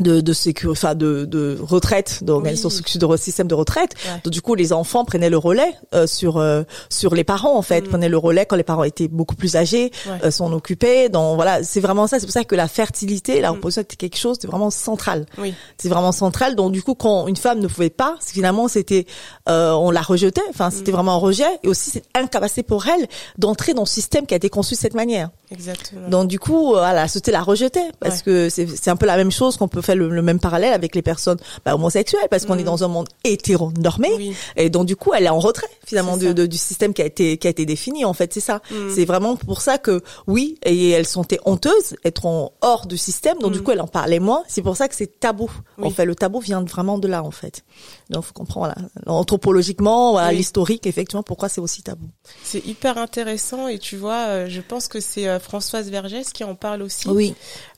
de 0.00 0.20
de 0.20 0.32
sécu 0.32 0.68
enfin 0.68 0.94
de 0.94 1.26
de 1.26 1.58
retraite 1.60 2.24
d'organisation 2.24 2.70
Oui. 2.70 2.98
de 2.98 3.06
re- 3.06 3.16
système 3.18 3.46
de 3.46 3.54
retraite 3.54 3.94
Ouais. 4.06 4.20
donc 4.24 4.32
du 4.32 4.40
coup 4.40 4.54
les 4.54 4.72
enfants 4.72 5.04
prenaient 5.04 5.28
le 5.30 5.36
relais 5.36 5.74
euh, 5.94 6.06
sur 6.06 6.38
euh, 6.38 6.62
sur 6.88 7.14
les 7.14 7.24
parents 7.24 7.56
en 7.56 7.62
fait 7.62 7.82
Mm. 7.82 7.88
prenaient 7.88 8.08
le 8.08 8.16
relais 8.18 8.46
quand 8.46 8.56
les 8.56 8.62
parents 8.62 8.84
étaient 8.84 9.08
beaucoup 9.08 9.34
plus 9.36 9.54
âgés 9.56 9.90
Ouais. 10.06 10.18
euh, 10.24 10.30
s'en 10.30 10.50
occupaient 10.52 11.08
donc 11.10 11.36
voilà 11.36 11.62
c'est 11.62 11.80
vraiment 11.80 12.06
ça 12.06 12.18
c'est 12.18 12.26
pour 12.26 12.32
ça 12.32 12.44
que 12.44 12.54
la 12.54 12.68
fertilité 12.68 13.40
la 13.40 13.50
reproduction 13.50 13.82
était 13.82 13.96
quelque 13.96 14.16
chose 14.18 14.38
de 14.38 14.48
vraiment 14.48 14.70
central 14.70 15.26
Oui. 15.38 15.52
c'est 15.76 15.88
vraiment 15.88 16.12
central. 16.12 16.56
Donc 16.56 16.72
du 16.72 16.82
coup, 16.82 16.94
quand 16.94 17.26
une 17.28 17.36
femme 17.36 17.58
ne 17.60 17.66
pouvait 17.66 17.90
pas, 17.90 18.16
finalement, 18.20 18.68
c'était, 18.68 19.06
euh, 19.48 19.72
on 19.72 19.90
la 19.90 20.00
rejetait. 20.02 20.40
Enfin, 20.50 20.70
c'était 20.70 20.90
Mm. 20.90 20.94
vraiment 20.94 21.12
un 21.14 21.18
rejet. 21.18 21.44
Et 21.62 21.68
aussi, 21.68 21.90
c'est 21.90 22.02
incapacité 22.14 22.62
pour 22.62 22.86
elle 22.86 23.06
d'entrer 23.38 23.74
dans 23.74 23.82
le 23.82 23.86
système 23.86 24.26
qui 24.26 24.34
a 24.34 24.36
été 24.36 24.48
conçu 24.48 24.74
de 24.74 24.78
cette 24.80 24.94
manière. 24.94 25.30
Exactement. 25.50 26.08
Donc 26.08 26.28
du 26.28 26.38
coup, 26.38 26.70
euh, 26.70 26.78
voilà, 26.78 26.92
la 27.02 27.08
société 27.08 27.30
la 27.32 27.42
rejetait 27.42 27.90
parce 28.00 28.16
Ouais. 28.18 28.22
que 28.24 28.48
c'est 28.48 28.66
c'est 28.68 28.90
un 28.90 28.96
peu 28.96 29.06
la 29.06 29.16
même 29.16 29.30
chose 29.30 29.56
qu'on 29.56 29.68
peut 29.68 29.81
peut 29.82 29.86
faire 29.86 29.96
le, 29.96 30.22
même 30.22 30.40
parallèle 30.40 30.72
avec 30.72 30.94
les 30.94 31.02
personnes 31.02 31.38
bah, 31.64 31.74
homosexuelles 31.74 32.28
parce 32.30 32.46
qu'on 32.46 32.58
est 32.58 32.64
dans 32.64 32.84
un 32.84 32.88
monde 32.88 33.08
hétéronormé. 33.24 34.34
Et 34.56 34.70
donc 34.70 34.86
du 34.86 34.96
coup 34.96 35.12
elle 35.14 35.24
est 35.24 35.30
en 35.30 35.38
retrait 35.38 35.68
finalement 35.84 36.16
du, 36.16 36.34
du 36.34 36.56
système 36.56 36.94
qui 36.94 37.02
a 37.02 37.06
été 37.06 37.36
qui 37.36 37.46
a 37.46 37.50
été 37.50 37.66
défini 37.66 38.04
en 38.04 38.12
fait 38.12 38.32
c'est 38.32 38.40
ça. 38.40 38.60
Mm. 38.70 38.74
c'est 38.94 39.04
vraiment 39.04 39.36
pour 39.36 39.60
ça 39.60 39.78
que 39.78 40.02
oui 40.26 40.58
et 40.64 40.90
elles 40.90 41.06
sont 41.06 41.26
honteuses 41.44 41.96
être 42.04 42.52
hors 42.60 42.86
du 42.86 42.96
système 42.96 43.38
donc 43.38 43.52
du 43.52 43.60
mm. 43.60 43.62
coup 43.62 43.70
elles 43.72 43.80
en 43.80 43.86
parlaient 43.86 44.20
moins. 44.20 44.42
C'est 44.48 44.62
pour 44.62 44.76
ça 44.76 44.88
que 44.88 44.94
c'est 44.94 45.20
tabou. 45.20 45.50
En 45.80 45.90
fait 45.90 46.04
le 46.04 46.14
tabou 46.14 46.40
vient 46.40 46.62
vraiment 46.62 46.98
de 46.98 47.08
là 47.08 47.22
en 47.22 47.30
fait. 47.30 47.64
Donc 48.10 48.24
faut 48.24 48.32
comprendre 48.32 48.72
voilà. 48.74 48.88
Anthropologiquement 49.06 50.12
voilà, 50.12 50.32
l'historique 50.32 50.86
effectivement 50.86 51.22
pourquoi 51.22 51.48
c'est 51.48 51.60
aussi 51.60 51.82
tabou. 51.82 52.08
C'est 52.42 52.64
hyper 52.64 52.98
intéressant 52.98 53.68
et 53.68 53.78
tu 53.78 53.96
vois 53.96 54.26
euh, 54.26 54.46
je 54.48 54.60
pense 54.60 54.88
que 54.88 55.00
c'est 55.00 55.28
euh, 55.28 55.40
Françoise 55.40 55.90
Vergès 55.90 56.32
qui 56.32 56.44
en 56.44 56.54
parle 56.54 56.82
aussi 56.82 57.08
oui. 57.08 57.34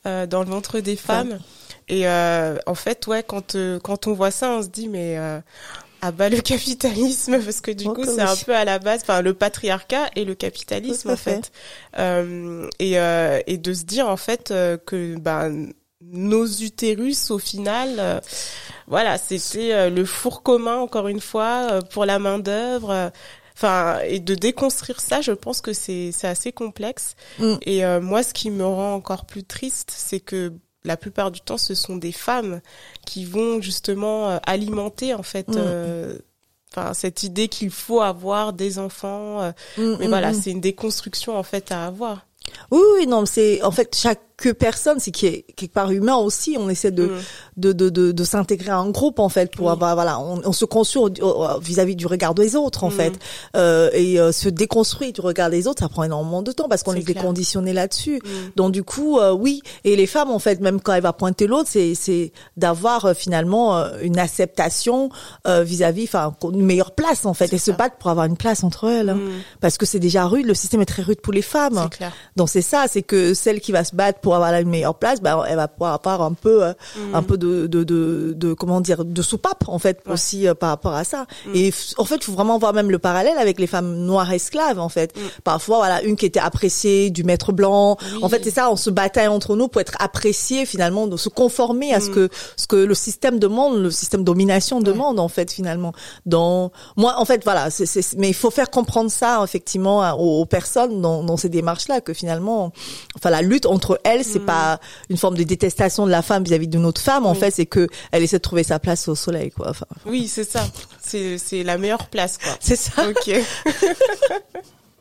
euh, 0.07 0.27
dans 0.27 0.43
le 0.43 0.51
ventre 0.51 0.81
des 0.81 0.97
femmes 0.97 1.39
et 1.89 2.09
euh, 2.09 2.57
en 2.67 2.75
fait, 2.75 3.07
ouais, 3.07 3.23
quand 3.23 3.55
euh, 3.55 3.79
quand 3.79 4.07
on 4.07 4.15
voit 4.15 4.31
ça, 4.31 4.51
on 4.51 4.63
se 4.63 4.69
dit 4.69 4.89
mais 4.89 5.19
euh, 5.19 5.41
ah 6.01 6.13
bah 6.13 6.29
le 6.29 6.41
capitalisme 6.41 7.39
parce 7.43 7.61
que 7.61 7.71
du 7.71 7.85
coup 7.85 8.05
c'est 8.05 8.21
un 8.21 8.37
peu 8.37 8.55
à 8.55 8.65
la 8.65 8.79
base, 8.79 9.03
enfin 9.03 9.21
le 9.23 9.35
patriarcat 9.35 10.11
et 10.17 10.25
le 10.25 10.35
capitalisme 10.35 11.11
en 11.11 11.17
fait, 11.17 11.53
Euh, 11.99 12.69
et 12.79 12.99
euh, 12.99 13.41
et 13.47 13.59
de 13.59 13.73
se 13.73 13.85
dire 13.85 14.09
en 14.09 14.17
fait 14.17 14.49
que 14.87 15.17
bah 15.19 15.49
nos 16.01 16.47
utérus 16.47 17.31
au 17.31 17.39
final, 17.39 18.21
voilà, 18.87 19.17
c'était 19.19 19.91
le 19.91 20.05
four 20.05 20.43
commun 20.43 20.77
encore 20.77 21.09
une 21.09 21.21
fois 21.21 21.81
pour 21.91 22.05
la 22.05 22.19
main 22.19 22.39
d'œuvre 22.39 23.13
enfin 23.57 24.01
et 24.05 24.19
de 24.19 24.35
déconstruire 24.35 25.01
ça 25.01 25.21
je 25.21 25.31
pense 25.33 25.61
que 25.61 25.73
c'est 25.73 26.11
c'est 26.13 26.27
assez 26.27 26.51
complexe. 26.53 27.15
Mm. 27.39 27.55
et 27.63 27.85
moi 28.01 28.23
ce 28.23 28.35
qui 28.35 28.51
me 28.51 28.65
rend 28.65 28.95
encore 28.95 29.27
plus 29.27 29.45
triste 29.45 29.93
c'est 29.95 30.21
que 30.21 30.53
la 30.85 30.97
plupart 30.97 31.31
du 31.31 31.41
temps, 31.41 31.59
ce 31.59 31.75
sont 31.75 31.97
des 31.97 32.13
femmes 32.13 32.61
qui 33.07 33.25
vont 33.25 33.61
justement 33.61 34.31
euh, 34.31 34.39
alimenter 34.47 35.15
en 35.15 35.23
fait. 35.23 35.49
Mm. 35.49 35.57
Euh, 35.57 36.19
enfin 36.77 36.93
cette 36.93 37.23
idée 37.23 37.49
qu'il 37.49 37.71
faut 37.71 38.01
avoir 38.01 38.53
des 38.53 38.81
enfants 38.81 39.41
euh, 39.41 39.53
mm, 39.79 39.97
mais 40.01 40.07
mm, 40.07 40.09
voilà 40.09 40.35
c'est 40.35 40.51
une 40.51 40.61
déconstruction 40.61 41.39
en 41.39 41.45
fait 41.45 41.71
à 41.71 41.87
avoir 41.87 42.27
oui, 42.71 42.81
oui, 42.99 43.07
non, 43.07 43.27
c'est 43.27 43.63
en 43.63 43.71
fait 43.71 43.97
chaque 43.97 44.34
personne, 44.59 44.99
c'est 44.99 45.11
qui 45.11 45.27
est 45.27 45.45
quelque 45.57 45.73
part 45.73 45.91
humain 45.91 46.17
aussi. 46.17 46.57
On 46.59 46.69
essaie 46.69 46.91
de 46.91 47.07
mm. 47.07 47.11
de, 47.57 47.73
de, 47.73 47.89
de, 47.89 48.13
de 48.13 48.25
s'intégrer 48.25 48.71
à 48.71 48.79
un 48.79 48.91
groupe 48.91 49.19
en 49.19 49.29
fait 49.29 49.55
pour 49.55 49.71
avoir 49.71 49.95
voilà, 49.95 50.19
on, 50.19 50.41
on 50.45 50.53
se 50.53 50.65
construit 50.65 51.21
vis-à-vis 51.61 51.97
du 51.97 52.07
regard 52.07 52.35
des 52.35 52.57
autres 52.57 52.85
en 52.85 52.89
mm. 52.89 52.93
fait 52.93 53.13
euh, 53.57 53.91
et 53.93 54.19
euh, 54.19 54.33
se 54.33 54.49
déconstruire 54.49 55.13
du 55.13 55.21
regard 55.21 55.51
des 55.51 55.67
autres, 55.67 55.83
ça 55.83 55.89
prend 55.89 56.05
énormément 56.05 56.43
de 56.43 56.53
temps 56.53 56.69
parce 56.69 56.83
qu'on 56.83 56.95
est, 56.95 57.09
est 57.09 57.15
conditionné 57.15 57.73
là-dessus. 57.73 58.17
Mm. 58.17 58.29
Donc 58.57 58.73
du 58.73 58.83
coup, 58.83 59.19
euh, 59.19 59.33
oui, 59.33 59.63
et 59.85 59.97
les 59.97 60.07
femmes 60.07 60.31
en 60.31 60.39
fait, 60.39 60.61
même 60.61 60.81
quand 60.81 60.93
elle 60.93 61.03
va 61.03 61.13
pointer 61.13 61.47
l'autre, 61.47 61.69
c'est 61.71 61.95
c'est 61.95 62.33
d'avoir 62.57 63.05
euh, 63.05 63.15
finalement 63.15 63.77
euh, 63.77 63.99
une 64.03 64.19
acceptation 64.19 65.11
vis-à-vis, 65.47 66.05
enfin 66.05 66.35
une 66.43 66.65
meilleure 66.65 66.93
place 66.93 67.27
en 67.27 67.35
fait 67.35 67.53
et 67.53 67.59
se 67.59 67.71
battre 67.71 67.97
pour 67.97 68.11
avoir 68.11 68.27
une 68.27 68.37
place 68.37 68.65
entre 68.65 68.89
elles, 68.89 69.11
hein. 69.11 69.19
parce 69.61 69.79
que 69.79 69.87
c'est 69.87 69.99
déjà 69.99 70.27
rude. 70.27 70.47
Le 70.47 70.55
système 70.55 70.81
est 70.81 70.87
très 70.87 71.03
rude 71.03 71.21
pour 71.21 71.33
les 71.33 71.43
femmes. 71.43 71.89
Clair. 71.91 72.13
Donc 72.37 72.49
c'est 72.49 72.63
ça, 72.63 72.87
c'est 72.91 73.03
que 73.03 73.35
celle 73.35 73.61
qui 73.61 73.73
va 73.73 73.85
se 73.85 73.95
battre 73.95 74.21
pour 74.25 74.35
avoir 74.35 74.53
la 74.53 74.65
meilleure 74.65 74.95
place, 74.95 75.21
ben 75.21 75.45
elle 75.47 75.57
va 75.57 75.69
pouvoir 75.69 75.93
avoir 75.93 76.23
un 76.23 76.33
peu, 76.33 76.65
euh, 76.65 76.73
un 77.13 77.23
peu 77.23 77.37
de, 77.37 77.67
de, 77.67 77.85
de, 77.85 78.33
de, 78.35 78.55
comment 78.55 78.81
dire, 78.81 79.05
de 79.05 79.23
soupape 79.23 79.65
en 79.69 79.79
fait 79.79 80.01
aussi 80.09 80.49
euh, 80.49 80.55
par 80.55 80.71
rapport 80.71 80.95
à 80.95 81.05
ça. 81.05 81.27
Mm. 81.47 81.51
Et 81.55 81.73
en 81.99 82.07
fait, 82.07 82.17
il 82.17 82.25
faut 82.25 82.33
vraiment 82.33 82.59
voir 82.59 82.73
même 82.73 82.91
le 82.91 82.99
parallèle 82.99 83.37
avec 83.37 83.61
les 83.61 83.67
femmes 83.67 83.99
noires 83.99 84.33
esclaves 84.33 84.81
en 84.81 84.89
fait. 84.89 85.15
Mm. 85.15 85.21
Parfois, 85.45 85.77
voilà, 85.77 86.03
une 86.03 86.17
qui 86.17 86.25
était 86.25 86.41
appréciée 86.41 87.11
du 87.11 87.23
maître 87.23 87.53
blanc. 87.53 87.99
En 88.23 88.29
fait, 88.31 88.43
c'est 88.43 88.51
ça, 88.51 88.71
on 88.71 88.77
se 88.77 88.89
battait 88.89 89.27
entre 89.27 89.57
nous 89.57 89.69
pour 89.69 89.83
être 89.83 89.97
apprécié 90.01 90.65
finalement, 90.65 91.07
de 91.07 91.19
se 91.19 91.29
conformer 91.29 91.93
à 91.93 92.01
ce 92.01 92.09
mm. 92.09 92.15
que 92.15 92.29
ce 92.57 92.67
que 92.67 92.77
le 92.77 92.95
système 92.95 93.39
demande, 93.39 93.77
le 93.77 93.91
système 93.91 94.25
domination 94.25 94.81
demande 94.81 95.21
en 95.21 95.29
fait 95.29 95.53
finalement. 95.53 95.93
Dans 96.25 96.73
moi, 96.97 97.17
en 97.19 97.27
fait, 97.27 97.45
voilà, 97.45 97.69
c'est, 97.69 98.17
mais 98.17 98.29
il 98.31 98.35
faut 98.35 98.51
faire 98.51 98.71
comprendre 98.71 99.11
ça 99.11 99.43
effectivement 99.45 100.15
aux, 100.19 100.41
aux 100.41 100.47
personnes 100.47 101.03
dans, 101.03 101.23
dans 101.23 101.37
ces 101.37 101.51
démarches 101.51 101.89
là 101.89 102.01
que 102.01 102.15
finalement, 102.15 102.73
enfin 103.17 103.29
la 103.29 103.43
lutte 103.43 103.67
entre 103.67 104.01
elles 104.05 104.14
c'est 104.23 104.39
mm. 104.39 104.47
pas 104.47 104.81
une 105.09 105.17
forme 105.17 105.37
de 105.37 105.43
détestation 105.43 106.07
de 106.07 106.11
la 106.11 106.23
femme 106.23 106.45
vis-à-vis 106.45 106.69
d'une 106.69 106.85
autre 106.85 107.01
femme. 107.01 107.27
En 107.27 107.35
fait, 107.35 107.51
c'est 107.51 107.67
que 107.67 107.89
elle 108.13 108.23
essaie 108.23 108.39
de 108.39 108.43
trouver 108.43 108.63
sa 108.63 108.79
place 108.79 109.09
au 109.09 109.15
soleil, 109.15 109.51
quoi. 109.51 109.71
Enfin. 109.71 109.87
Oui, 110.07 110.29
c'est 110.29 110.49
ça. 110.49 110.67
C'est 111.03 111.39
c'est 111.39 111.63
la 111.63 111.79
meilleure 111.79 112.07
place, 112.07 112.39
quoi. 112.39 112.53
C'est 112.61 112.77
ça. 112.77 113.09
Ok. 113.09 113.31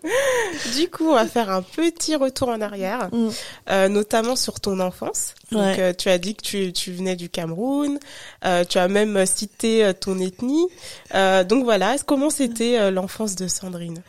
du 0.75 0.89
coup, 0.89 1.09
on 1.09 1.15
va 1.15 1.27
faire 1.27 1.49
un 1.49 1.61
petit 1.61 2.15
retour 2.15 2.49
en 2.49 2.61
arrière, 2.61 3.09
mm. 3.11 3.29
euh, 3.69 3.87
notamment 3.89 4.35
sur 4.35 4.59
ton 4.59 4.79
enfance. 4.79 5.33
Donc, 5.51 5.79
euh, 5.79 5.93
tu 5.93 6.09
as 6.09 6.17
dit 6.17 6.35
que 6.35 6.41
tu, 6.41 6.73
tu 6.73 6.91
venais 6.91 7.15
du 7.15 7.29
Cameroun. 7.29 7.99
Euh, 8.45 8.65
tu 8.65 8.77
as 8.77 8.87
même 8.87 9.25
cité 9.25 9.91
ton 9.99 10.19
ethnie. 10.19 10.67
Euh, 11.15 11.43
donc 11.43 11.63
voilà. 11.63 11.95
Comment 12.05 12.29
c'était 12.29 12.91
l'enfance 12.91 13.35
de 13.35 13.47
Sandrine? 13.47 14.01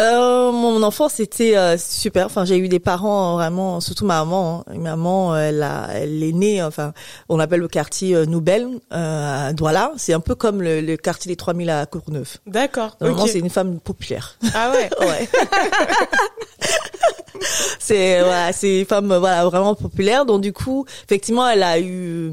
Euh, 0.00 0.50
mon 0.50 0.82
enfance 0.82 1.14
c'était 1.14 1.56
euh, 1.56 1.76
super. 1.78 2.26
Enfin, 2.26 2.44
j'ai 2.44 2.58
eu 2.58 2.68
des 2.68 2.80
parents 2.80 3.34
vraiment, 3.34 3.80
surtout 3.80 4.04
ma 4.04 4.24
maman. 4.24 4.64
Hein. 4.66 4.74
Ma 4.74 4.90
maman, 4.96 5.36
elle, 5.36 5.62
a, 5.62 5.88
elle 5.92 6.22
est 6.22 6.32
née. 6.32 6.62
Enfin, 6.62 6.92
on 7.28 7.38
appelle 7.38 7.60
le 7.60 7.68
quartier 7.68 8.16
euh, 8.16 8.26
Nouvelle 8.26 8.66
euh, 8.92 9.48
à 9.48 9.52
Douala. 9.52 9.92
C'est 9.96 10.12
un 10.12 10.20
peu 10.20 10.34
comme 10.34 10.62
le, 10.62 10.80
le, 10.80 10.96
quartier 10.96 11.30
des 11.30 11.36
3000 11.36 11.70
à 11.70 11.86
Courneuve. 11.86 12.36
D'accord. 12.46 12.96
Normalement, 13.00 13.26
c'est 13.26 13.38
une 13.38 13.50
femme 13.50 13.78
populaire. 13.78 14.36
Ah 14.54 14.72
ouais. 14.72 14.90
ouais. 15.00 15.28
c'est 17.78 18.20
voilà, 18.20 18.52
c'est 18.52 18.80
une 18.80 18.86
femme 18.86 19.14
voilà 19.16 19.44
vraiment 19.44 19.74
populaire. 19.74 20.26
Donc 20.26 20.40
du 20.40 20.52
coup, 20.52 20.84
effectivement, 21.04 21.48
elle 21.48 21.62
a 21.62 21.78
eu, 21.78 22.32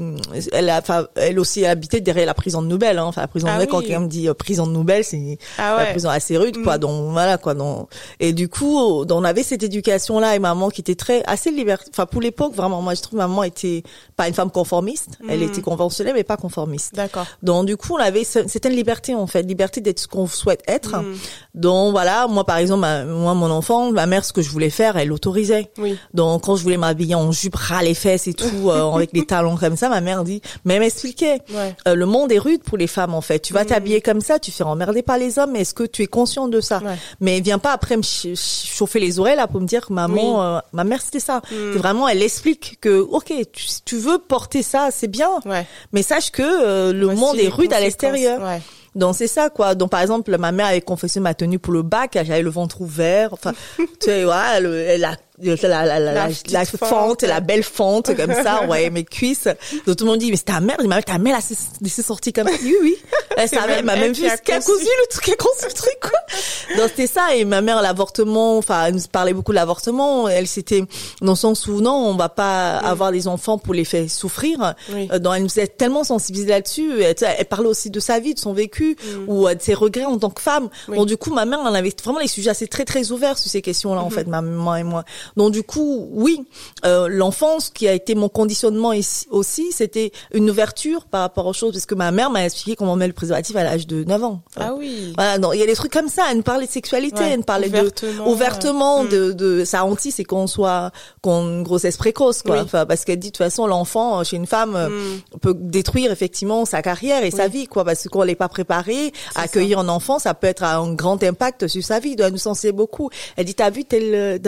elle 0.52 0.70
a, 0.70 0.78
enfin, 0.78 1.06
elle 1.16 1.38
aussi 1.38 1.64
habité 1.64 2.00
derrière 2.00 2.26
la 2.26 2.34
prison 2.34 2.62
de 2.62 2.66
Nouvelle. 2.66 2.98
Hein. 2.98 3.04
Enfin, 3.04 3.20
la 3.20 3.28
prison 3.28 3.46
de 3.46 3.52
ah 3.52 3.54
Nouvelle, 3.54 3.68
quand 3.68 3.80
quelqu'un 3.80 4.00
me 4.00 4.08
dit 4.08 4.28
prison 4.36 4.66
de 4.66 4.72
Nouvelle, 4.72 5.04
c'est 5.04 5.38
ah 5.58 5.76
ouais. 5.76 5.84
la 5.84 5.90
prison 5.90 6.08
assez 6.08 6.36
rude, 6.36 6.62
quoi. 6.62 6.76
Mm. 6.76 6.80
Donc 6.80 7.12
voilà, 7.12 7.38
quoi 7.38 7.52
et 8.20 8.32
du 8.32 8.48
coup 8.48 8.78
on 8.78 9.24
avait 9.24 9.42
cette 9.42 9.62
éducation 9.62 10.20
là 10.20 10.34
et 10.34 10.38
maman 10.38 10.70
qui 10.70 10.80
était 10.80 10.94
très 10.94 11.22
assez 11.26 11.50
liberté 11.50 11.90
enfin 11.92 12.06
pour 12.06 12.20
l'époque 12.20 12.54
vraiment 12.54 12.82
moi 12.82 12.94
je 12.94 13.02
trouve 13.02 13.18
maman 13.18 13.42
était 13.42 13.82
pas 14.16 14.28
une 14.28 14.34
femme 14.34 14.50
conformiste 14.50 15.18
elle 15.28 15.40
mm. 15.40 15.44
était 15.44 15.60
conventionnelle 15.60 16.14
mais 16.14 16.24
pas 16.24 16.36
conformiste 16.36 16.94
d'accord 16.94 17.26
donc 17.42 17.66
du 17.66 17.76
coup 17.76 17.94
on 17.94 18.00
avait 18.00 18.22
une 18.22 18.70
liberté 18.70 19.14
en 19.14 19.26
fait 19.26 19.42
liberté 19.42 19.80
d'être 19.80 20.00
ce 20.00 20.08
qu'on 20.08 20.26
souhaite 20.26 20.62
être 20.66 20.98
mm. 20.98 21.16
donc 21.54 21.92
voilà 21.92 22.26
moi 22.28 22.44
par 22.44 22.56
exemple 22.56 22.80
moi 22.80 23.34
mon 23.34 23.50
enfant 23.50 23.92
ma 23.92 24.06
mère 24.06 24.24
ce 24.24 24.32
que 24.32 24.42
je 24.42 24.50
voulais 24.50 24.70
faire 24.70 24.91
elle 24.96 25.08
l'autorisait 25.08 25.70
oui. 25.78 25.98
donc 26.14 26.44
quand 26.44 26.56
je 26.56 26.62
voulais 26.62 26.76
m'habiller 26.76 27.14
en 27.14 27.32
jupe 27.32 27.54
ras 27.54 27.82
les 27.82 27.94
fesses 27.94 28.26
et 28.26 28.34
tout 28.34 28.70
euh, 28.70 28.90
avec 28.92 29.12
des 29.12 29.24
talons 29.24 29.56
comme 29.56 29.76
ça 29.76 29.88
ma 29.88 30.00
mère 30.00 30.24
dit 30.24 30.40
mais 30.64 30.74
elle 30.74 30.80
m'expliquait 30.80 31.40
ouais. 31.50 31.74
euh, 31.88 31.94
le 31.94 32.06
monde 32.06 32.32
est 32.32 32.38
rude 32.38 32.62
pour 32.62 32.78
les 32.78 32.86
femmes 32.86 33.14
en 33.14 33.20
fait 33.20 33.40
tu 33.40 33.52
vas 33.52 33.64
mm. 33.64 33.66
t'habiller 33.66 34.00
comme 34.00 34.20
ça 34.20 34.38
tu 34.38 34.50
fais 34.50 34.64
emmerder 34.64 35.02
par 35.02 35.18
les 35.18 35.38
hommes 35.38 35.56
est-ce 35.56 35.74
que 35.74 35.84
tu 35.84 36.02
es 36.02 36.06
conscient 36.06 36.48
de 36.48 36.60
ça 36.60 36.78
ouais. 36.78 36.96
mais 37.20 37.40
viens 37.40 37.58
pas 37.58 37.72
après 37.72 37.96
me 37.96 38.02
chauffer 38.02 39.00
les 39.00 39.18
oreilles 39.18 39.36
là 39.36 39.46
pour 39.46 39.60
me 39.60 39.66
dire 39.66 39.86
que 39.86 39.92
maman, 39.92 40.38
oui. 40.38 40.44
euh, 40.44 40.60
ma 40.72 40.84
mère 40.84 41.00
c'était 41.02 41.20
ça. 41.20 41.38
Mm. 41.38 41.54
C'est 41.72 41.78
vraiment, 41.78 42.08
elle 42.08 42.22
explique 42.22 42.78
que 42.80 43.00
ok, 43.00 43.32
tu, 43.52 43.66
tu 43.84 43.96
veux 43.96 44.18
porter 44.18 44.62
ça, 44.62 44.88
c'est 44.90 45.08
bien, 45.08 45.30
ouais. 45.44 45.66
mais 45.92 46.02
sache 46.02 46.30
que 46.30 46.92
le 46.92 47.04
Voici 47.04 47.20
monde 47.20 47.36
est 47.38 47.48
rude 47.48 47.72
à 47.72 47.80
l'extérieur. 47.80 48.40
Donc 48.94 49.16
c'est 49.16 49.26
ça 49.26 49.50
quoi. 49.50 49.74
Donc 49.74 49.90
par 49.90 50.00
exemple, 50.00 50.36
ma 50.38 50.52
mère 50.52 50.66
avait 50.66 50.80
confessé 50.80 51.20
ma 51.20 51.34
tenue 51.34 51.58
pour 51.58 51.72
le 51.72 51.82
bac, 51.82 52.10
j'avais 52.14 52.42
le 52.42 52.50
ventre 52.50 52.80
ouvert. 52.80 53.32
Enfin, 53.32 53.52
tu 53.78 53.86
sais, 54.00 54.24
ouais, 54.24 54.34
elle, 54.56 54.66
elle 54.66 55.04
a 55.04 55.16
la, 55.42 55.84
la, 55.84 55.98
la, 55.98 56.28
la, 56.50 56.64
fente, 56.64 57.22
la 57.22 57.40
belle 57.40 57.62
fente 57.62 58.14
comme 58.16 58.32
ça, 58.32 58.66
ouais, 58.66 58.90
mes 58.90 59.04
cuisses. 59.04 59.48
Donc 59.86 59.96
tout 59.96 60.04
le 60.04 60.10
monde 60.10 60.20
dit, 60.20 60.30
mais 60.30 60.36
c'est 60.36 60.44
ta 60.44 60.60
mère, 60.60 60.76
mais 60.86 61.02
ta 61.02 61.18
mère, 61.18 61.38
elle 61.82 61.90
s'est 61.90 62.02
sortie 62.02 62.32
comme 62.32 62.48
ça. 62.48 62.54
Oui, 62.62 62.76
oui. 62.82 62.96
Elle, 63.36 63.48
sa 63.48 63.66
mère 63.66 63.82
m'a 63.82 63.96
même 63.96 64.12
vu 64.12 64.28
qui 64.44 64.52
a 64.52 64.60
cousu 64.60 64.84
le 64.84 65.08
truc, 65.08 65.24
qui 65.24 65.32
a 65.32 65.36
conçu 65.36 65.64
le 65.66 65.72
truc, 65.72 65.96
quoi. 66.02 66.20
Donc 66.76 66.88
c'était 66.90 67.06
ça, 67.06 67.34
et 67.34 67.46
ma 67.46 67.62
mère, 67.62 67.80
l'avortement, 67.80 68.58
enfin, 68.58 68.86
elle 68.86 68.94
nous 68.94 69.00
parlait 69.10 69.32
beaucoup 69.32 69.52
de 69.52 69.56
l'avortement. 69.56 70.28
Elle 70.28 70.46
s'était, 70.46 70.84
dans 71.22 71.34
où 71.68 71.80
non, 71.80 71.92
on 71.92 72.14
va 72.14 72.28
pas 72.28 72.80
oui. 72.82 72.88
avoir 72.88 73.10
des 73.10 73.28
enfants 73.28 73.56
pour 73.56 73.72
les 73.72 73.84
faire 73.84 74.08
souffrir. 74.10 74.74
Oui. 74.92 75.08
Donc 75.18 75.34
elle 75.36 75.42
nous 75.42 75.58
a 75.58 75.66
tellement 75.66 76.04
sensibilisée 76.04 76.50
là-dessus. 76.50 77.02
Elle, 77.02 77.14
elle 77.20 77.44
parlait 77.46 77.68
aussi 77.68 77.90
de 77.90 78.00
sa 78.00 78.20
vie, 78.20 78.34
de 78.34 78.38
son 78.38 78.52
vécu, 78.52 78.96
mm. 79.02 79.28
ou 79.28 79.48
de 79.48 79.60
ses 79.60 79.74
regrets 79.74 80.04
en 80.04 80.18
tant 80.18 80.30
que 80.30 80.42
femme. 80.42 80.68
Oui. 80.88 80.96
Donc 80.96 81.06
du 81.06 81.16
coup, 81.16 81.32
ma 81.32 81.44
mère, 81.44 81.60
elle 81.66 81.76
avait 81.76 81.94
vraiment 82.02 82.20
les 82.20 82.28
sujets 82.28 82.50
assez 82.50 82.68
très 82.68 82.84
très 82.84 83.12
ouverts 83.12 83.38
sur 83.38 83.50
ces 83.50 83.62
questions-là, 83.62 84.02
mm 84.02 84.04
-hmm. 84.04 84.06
en 84.06 84.10
fait, 84.10 84.26
ma 84.26 84.42
maman 84.42 84.76
et 84.76 84.84
moi. 84.84 85.04
Donc 85.36 85.52
du 85.52 85.62
coup, 85.62 86.08
oui, 86.12 86.44
euh, 86.84 87.08
l'enfance 87.08 87.70
qui 87.70 87.88
a 87.88 87.92
été 87.92 88.14
mon 88.14 88.28
conditionnement 88.28 88.92
ici, 88.92 89.26
aussi, 89.30 89.72
c'était 89.72 90.12
une 90.32 90.50
ouverture 90.50 91.06
par 91.06 91.22
rapport 91.22 91.46
aux 91.46 91.52
choses, 91.52 91.72
parce 91.72 91.86
que 91.86 91.94
ma 91.94 92.10
mère 92.10 92.30
m'a 92.30 92.44
expliqué 92.44 92.76
comment 92.76 92.92
on 92.92 92.96
met 92.96 93.06
le 93.06 93.12
préservatif 93.12 93.56
à 93.56 93.64
l'âge 93.64 93.86
de 93.86 94.04
9 94.04 94.24
ans. 94.24 94.42
Ah 94.56 94.74
oui. 94.74 95.12
Voilà, 95.16 95.38
non, 95.38 95.52
il 95.52 95.60
y 95.60 95.62
a 95.62 95.66
des 95.66 95.74
trucs 95.74 95.92
comme 95.92 96.08
ça. 96.08 96.24
Elle 96.30 96.38
nous 96.38 96.42
parlait 96.42 96.66
de 96.66 96.70
sexualité, 96.70 97.20
ouais, 97.20 97.30
elle 97.30 97.38
nous 97.38 97.44
parlait 97.44 97.68
ouvertement, 97.68 98.24
de 98.24 98.30
ouvertement 98.30 99.04
de, 99.04 99.32
de 99.32 99.64
sa 99.64 99.84
hantise, 99.84 100.14
c'est 100.16 100.24
qu'on 100.24 100.46
soit 100.46 100.90
qu'on 101.22 101.62
grossesse 101.62 101.96
précoce, 101.96 102.42
quoi. 102.42 102.56
Oui. 102.56 102.62
Enfin, 102.62 102.86
parce 102.86 103.04
qu'elle 103.04 103.18
dit 103.18 103.28
de 103.28 103.32
toute 103.32 103.44
façon, 103.44 103.66
l'enfant 103.66 104.22
chez 104.24 104.36
une 104.36 104.46
femme 104.46 104.72
mm. 104.72 105.38
peut 105.40 105.54
détruire 105.58 106.12
effectivement 106.12 106.64
sa 106.64 106.82
carrière 106.82 107.22
et 107.22 107.30
oui. 107.30 107.36
sa 107.36 107.48
vie, 107.48 107.66
quoi, 107.66 107.84
parce 107.84 108.08
qu'on 108.08 108.24
n'est 108.24 108.34
pas 108.34 108.48
préparé 108.48 109.12
à 109.34 109.42
accueillir 109.42 109.78
ça. 109.78 109.84
un 109.84 109.88
enfant, 109.88 110.18
ça 110.18 110.34
peut 110.34 110.46
être 110.46 110.64
un 110.64 110.92
grand 110.94 111.22
impact 111.22 111.68
sur 111.68 111.82
sa 111.82 111.98
vie. 111.98 112.16
Elle 112.18 112.32
nous 112.32 112.38
sensibiliser 112.38 112.72
beaucoup. 112.72 113.10
Elle 113.36 113.46
dit, 113.46 113.54
t'as 113.54 113.70
vu 113.70 113.84
tel, 113.84 114.40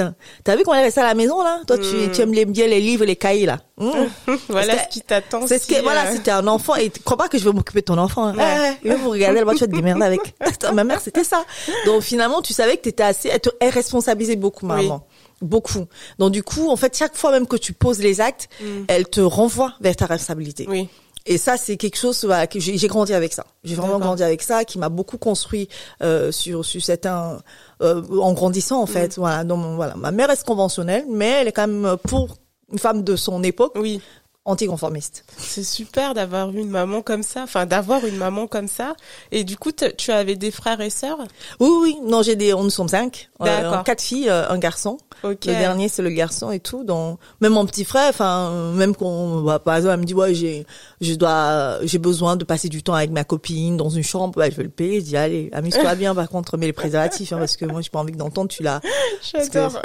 t'as 0.44 0.56
vu 0.56 0.62
qu'on 0.62 0.73
elle 0.74 0.84
reste 0.84 0.98
à 0.98 1.04
la 1.04 1.14
maison 1.14 1.42
là. 1.42 1.60
Toi, 1.66 1.78
tu, 1.78 2.10
tu 2.12 2.20
aimes 2.20 2.32
les, 2.32 2.44
bien 2.44 2.66
les 2.66 2.80
livres, 2.80 3.04
les 3.04 3.16
cahiers 3.16 3.46
là. 3.46 3.60
Mmh. 3.76 3.90
voilà 4.48 4.84
ce 4.84 4.88
qui 4.88 5.00
t'attend. 5.00 5.46
C'est 5.46 5.58
ce 5.58 5.66
que, 5.66 5.74
si, 5.74 5.80
voilà, 5.80 6.06
euh, 6.06 6.12
c'était 6.12 6.30
un 6.30 6.46
enfant 6.46 6.76
et 6.76 6.90
crois 6.90 7.16
pas 7.16 7.28
que 7.28 7.38
je 7.38 7.44
vais 7.44 7.52
m'occuper 7.52 7.80
de 7.80 7.86
ton 7.86 7.98
enfant. 7.98 8.26
Hein. 8.26 8.36
Ouais. 8.36 8.78
Eh, 8.84 8.94
vous 8.94 9.10
regarder, 9.10 9.40
elle 9.40 9.44
va 9.44 9.52
tu 9.52 9.60
vas 9.60 9.66
te 9.66 9.72
démerder 9.72 10.04
avec. 10.04 10.34
Ma 10.72 10.84
mère, 10.84 11.00
c'était 11.00 11.24
ça. 11.24 11.44
Donc 11.86 12.02
finalement, 12.02 12.42
tu 12.42 12.52
savais 12.52 12.76
que 12.76 12.82
t'étais 12.82 13.02
assez, 13.02 13.28
elle, 13.28 13.40
te, 13.40 13.50
responsabilisait 13.60 14.36
beaucoup 14.36 14.66
maman. 14.66 15.06
Beaucoup. 15.40 15.86
Donc 16.18 16.32
du 16.32 16.42
coup, 16.42 16.70
en 16.70 16.76
fait, 16.76 16.96
chaque 16.96 17.16
fois 17.16 17.30
même 17.32 17.46
que 17.46 17.56
tu 17.56 17.72
poses 17.72 17.98
les 17.98 18.20
actes, 18.20 18.48
elle 18.88 19.08
te 19.08 19.20
renvoie 19.20 19.74
vers 19.80 19.96
ta 19.96 20.06
responsabilité. 20.06 20.66
Oui. 20.68 20.88
Et 21.26 21.38
ça, 21.38 21.56
c'est 21.56 21.78
quelque 21.78 21.96
chose 21.96 22.22
voilà, 22.24 22.46
que 22.46 22.60
j'ai 22.60 22.86
grandi 22.86 23.14
avec 23.14 23.32
ça. 23.32 23.46
J'ai 23.64 23.74
vraiment 23.74 23.98
grandi 23.98 24.22
avec 24.22 24.42
ça, 24.42 24.64
qui 24.64 24.78
m'a 24.78 24.90
beaucoup 24.90 25.16
construit 25.16 25.68
euh, 26.02 26.30
sur 26.30 26.64
sur 26.64 26.82
certains 26.82 27.40
euh, 27.82 28.02
en 28.20 28.32
grandissant 28.32 28.80
en 28.80 28.84
Mm. 28.84 28.88
fait. 28.88 29.16
Voilà. 29.16 29.44
Donc 29.44 29.64
voilà, 29.76 29.94
ma 29.96 30.10
mère 30.10 30.28
reste 30.28 30.46
conventionnelle, 30.46 31.04
mais 31.08 31.30
elle 31.40 31.48
est 31.48 31.52
quand 31.52 31.66
même 31.66 31.96
pour 32.08 32.36
une 32.72 32.78
femme 32.78 33.02
de 33.02 33.16
son 33.16 33.42
époque 33.42 33.72
Oui. 33.76 34.00
Anticonformiste. 34.46 35.24
C'est 35.38 35.64
super 35.64 36.12
d'avoir 36.14 36.50
eu 36.50 36.58
une 36.60 36.68
maman 36.70 37.00
comme 37.02 37.22
ça, 37.22 37.42
enfin 37.44 37.64
d'avoir 37.66 38.04
une 38.04 38.16
maman 38.16 38.46
comme 38.46 38.68
ça. 38.68 38.94
Et 39.32 39.42
du 39.44 39.56
coup, 39.56 39.70
tu 39.72 40.10
avais 40.10 40.36
des 40.36 40.50
frères 40.50 40.80
et 40.80 40.90
sœurs? 40.90 41.18
Oui, 41.60 41.70
oui. 41.80 41.96
Non, 42.04 42.22
j'ai 42.22 42.36
des, 42.36 42.52
nous 42.52 42.70
sommes 42.70 42.88
cinq. 42.88 43.30
Euh, 43.42 43.82
quatre 43.84 44.02
filles, 44.02 44.28
euh, 44.28 44.48
un 44.50 44.58
garçon. 44.58 44.98
Ok. 45.22 45.46
Le 45.46 45.52
dernier, 45.54 45.88
c'est 45.88 46.02
le 46.02 46.10
garçon 46.10 46.50
et 46.50 46.60
tout. 46.60 46.84
Donc, 46.84 47.18
même 47.40 47.52
mon 47.54 47.64
petit 47.64 47.84
frère, 47.84 48.08
enfin, 48.10 48.72
même 48.74 48.94
qu'on, 48.94 49.40
bah, 49.40 49.58
par 49.58 49.76
exemple, 49.76 49.94
elle 49.94 50.00
me 50.00 50.04
dit, 50.04 50.14
ouais, 50.14 50.34
j'ai, 50.34 50.66
je 51.00 51.14
dois, 51.14 51.78
j'ai 51.82 51.98
besoin 51.98 52.36
de 52.36 52.44
passer 52.44 52.68
du 52.68 52.82
temps 52.82 52.94
avec 52.94 53.10
ma 53.10 53.24
copine 53.24 53.76
dans 53.78 53.88
une 53.88 54.02
chambre. 54.02 54.38
Ouais, 54.38 54.50
je 54.50 54.56
vais 54.56 54.62
le 54.64 54.68
payer. 54.68 55.00
Je 55.00 55.04
dis, 55.06 55.16
allez, 55.16 55.48
amuse-toi 55.54 55.94
bien. 55.94 56.14
Par 56.14 56.28
contre, 56.28 56.56
mets 56.58 56.66
les 56.66 56.72
préservatifs, 56.74 57.32
hein, 57.32 57.38
parce 57.38 57.56
que 57.56 57.64
moi, 57.64 57.80
j'ai 57.80 57.90
pas 57.90 58.00
envie 58.00 58.12
d'entendre, 58.12 58.48
tu 58.50 58.62
l'as. 58.62 58.80
Que- 59.32 59.38
J'adore. 59.50 59.80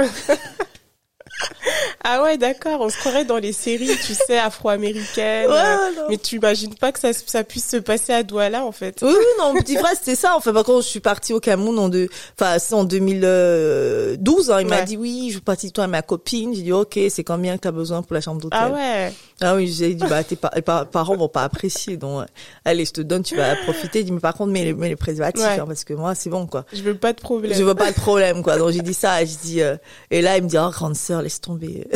Ah 2.03 2.23
ouais, 2.23 2.37
d'accord. 2.37 2.81
On 2.81 2.89
se 2.89 2.97
croirait 2.97 3.25
dans 3.25 3.37
les 3.37 3.53
séries, 3.53 3.97
tu 4.05 4.13
sais, 4.13 4.37
afro-américaines. 4.37 5.49
Ouais, 5.49 5.57
euh, 5.57 6.07
mais 6.09 6.17
tu 6.17 6.37
imagines 6.37 6.73
pas 6.75 6.91
que 6.91 6.99
ça, 6.99 7.11
ça 7.13 7.43
puisse 7.43 7.67
se 7.67 7.77
passer 7.77 8.13
à 8.13 8.23
Douala, 8.23 8.65
en 8.65 8.71
fait. 8.71 8.99
Oui, 9.01 9.11
oui, 9.11 9.25
non, 9.39 9.53
petit 9.55 9.75
frère, 9.75 9.93
c'était 9.95 10.15
ça. 10.15 10.35
Enfin, 10.35 10.53
par 10.53 10.63
contre, 10.63 10.83
je 10.83 10.89
suis 10.89 10.99
partie 10.99 11.33
au 11.33 11.39
Cameroun 11.39 11.77
en 11.79 11.89
deux, 11.89 12.09
enfin, 12.39 12.59
c'est 12.59 12.73
en 12.73 12.83
2012, 12.83 14.51
hein. 14.51 14.61
Il 14.61 14.67
m'a 14.67 14.81
dit, 14.81 14.97
oui, 14.97 15.31
je 15.31 15.39
du 15.39 15.71
temps 15.71 15.81
avec 15.81 15.91
ma 15.91 16.01
copine. 16.01 16.53
J'ai 16.53 16.61
dit, 16.61 16.71
ok, 16.71 16.99
c'est 17.09 17.23
combien 17.23 17.55
que 17.57 17.61
t'as 17.61 17.71
besoin 17.71 18.01
pour 18.01 18.13
la 18.13 18.21
chambre 18.21 18.41
d'hôtel? 18.41 18.59
Ah 18.61 18.69
ouais. 18.69 19.13
Ah 19.41 19.55
oui, 19.55 19.67
j'ai 19.71 19.93
dit, 19.93 20.03
bah, 20.09 20.23
tes 20.23 20.35
pa- 20.35 20.51
parents 20.85 21.15
vont 21.15 21.27
pas 21.29 21.43
apprécier, 21.43 21.97
donc, 21.97 22.21
euh, 22.21 22.25
allez, 22.65 22.85
je 22.85 22.91
te 22.91 23.01
donne, 23.01 23.23
tu 23.23 23.35
vas 23.35 23.55
profiter. 23.55 24.03
Dit, 24.03 24.11
mais 24.11 24.19
par 24.19 24.33
contre, 24.33 24.51
mets 24.51 24.63
les, 24.65 24.73
mets 24.73 24.89
les 24.89 24.95
préservatifs, 24.95 25.43
Ouais. 25.43 25.59
hein, 25.59 25.65
parce 25.65 25.83
que 25.83 25.93
moi, 25.93 26.15
c'est 26.15 26.29
bon, 26.29 26.45
quoi. 26.45 26.65
Je 26.73 26.81
veux 26.81 26.95
pas 26.95 27.13
de 27.13 27.19
problème. 27.21 27.53
Je 27.53 27.63
veux 27.63 27.75
pas 27.75 27.89
de 27.91 27.95
problème, 27.95 28.43
quoi. 28.43 28.57
Donc, 28.57 28.71
j'ai 28.71 28.81
dit 28.81 28.93
ça, 28.93 29.23
je 29.23 29.35
dis, 29.41 29.61
euh, 29.61 29.75
et 30.11 30.21
là, 30.21 30.37
il 30.37 30.43
me 30.43 30.49
dit, 30.49 30.57
oh, 30.57 30.69
grande 30.71 30.95
sœur, 30.95 31.21
laisse 31.21 31.39
tomber. 31.41 31.87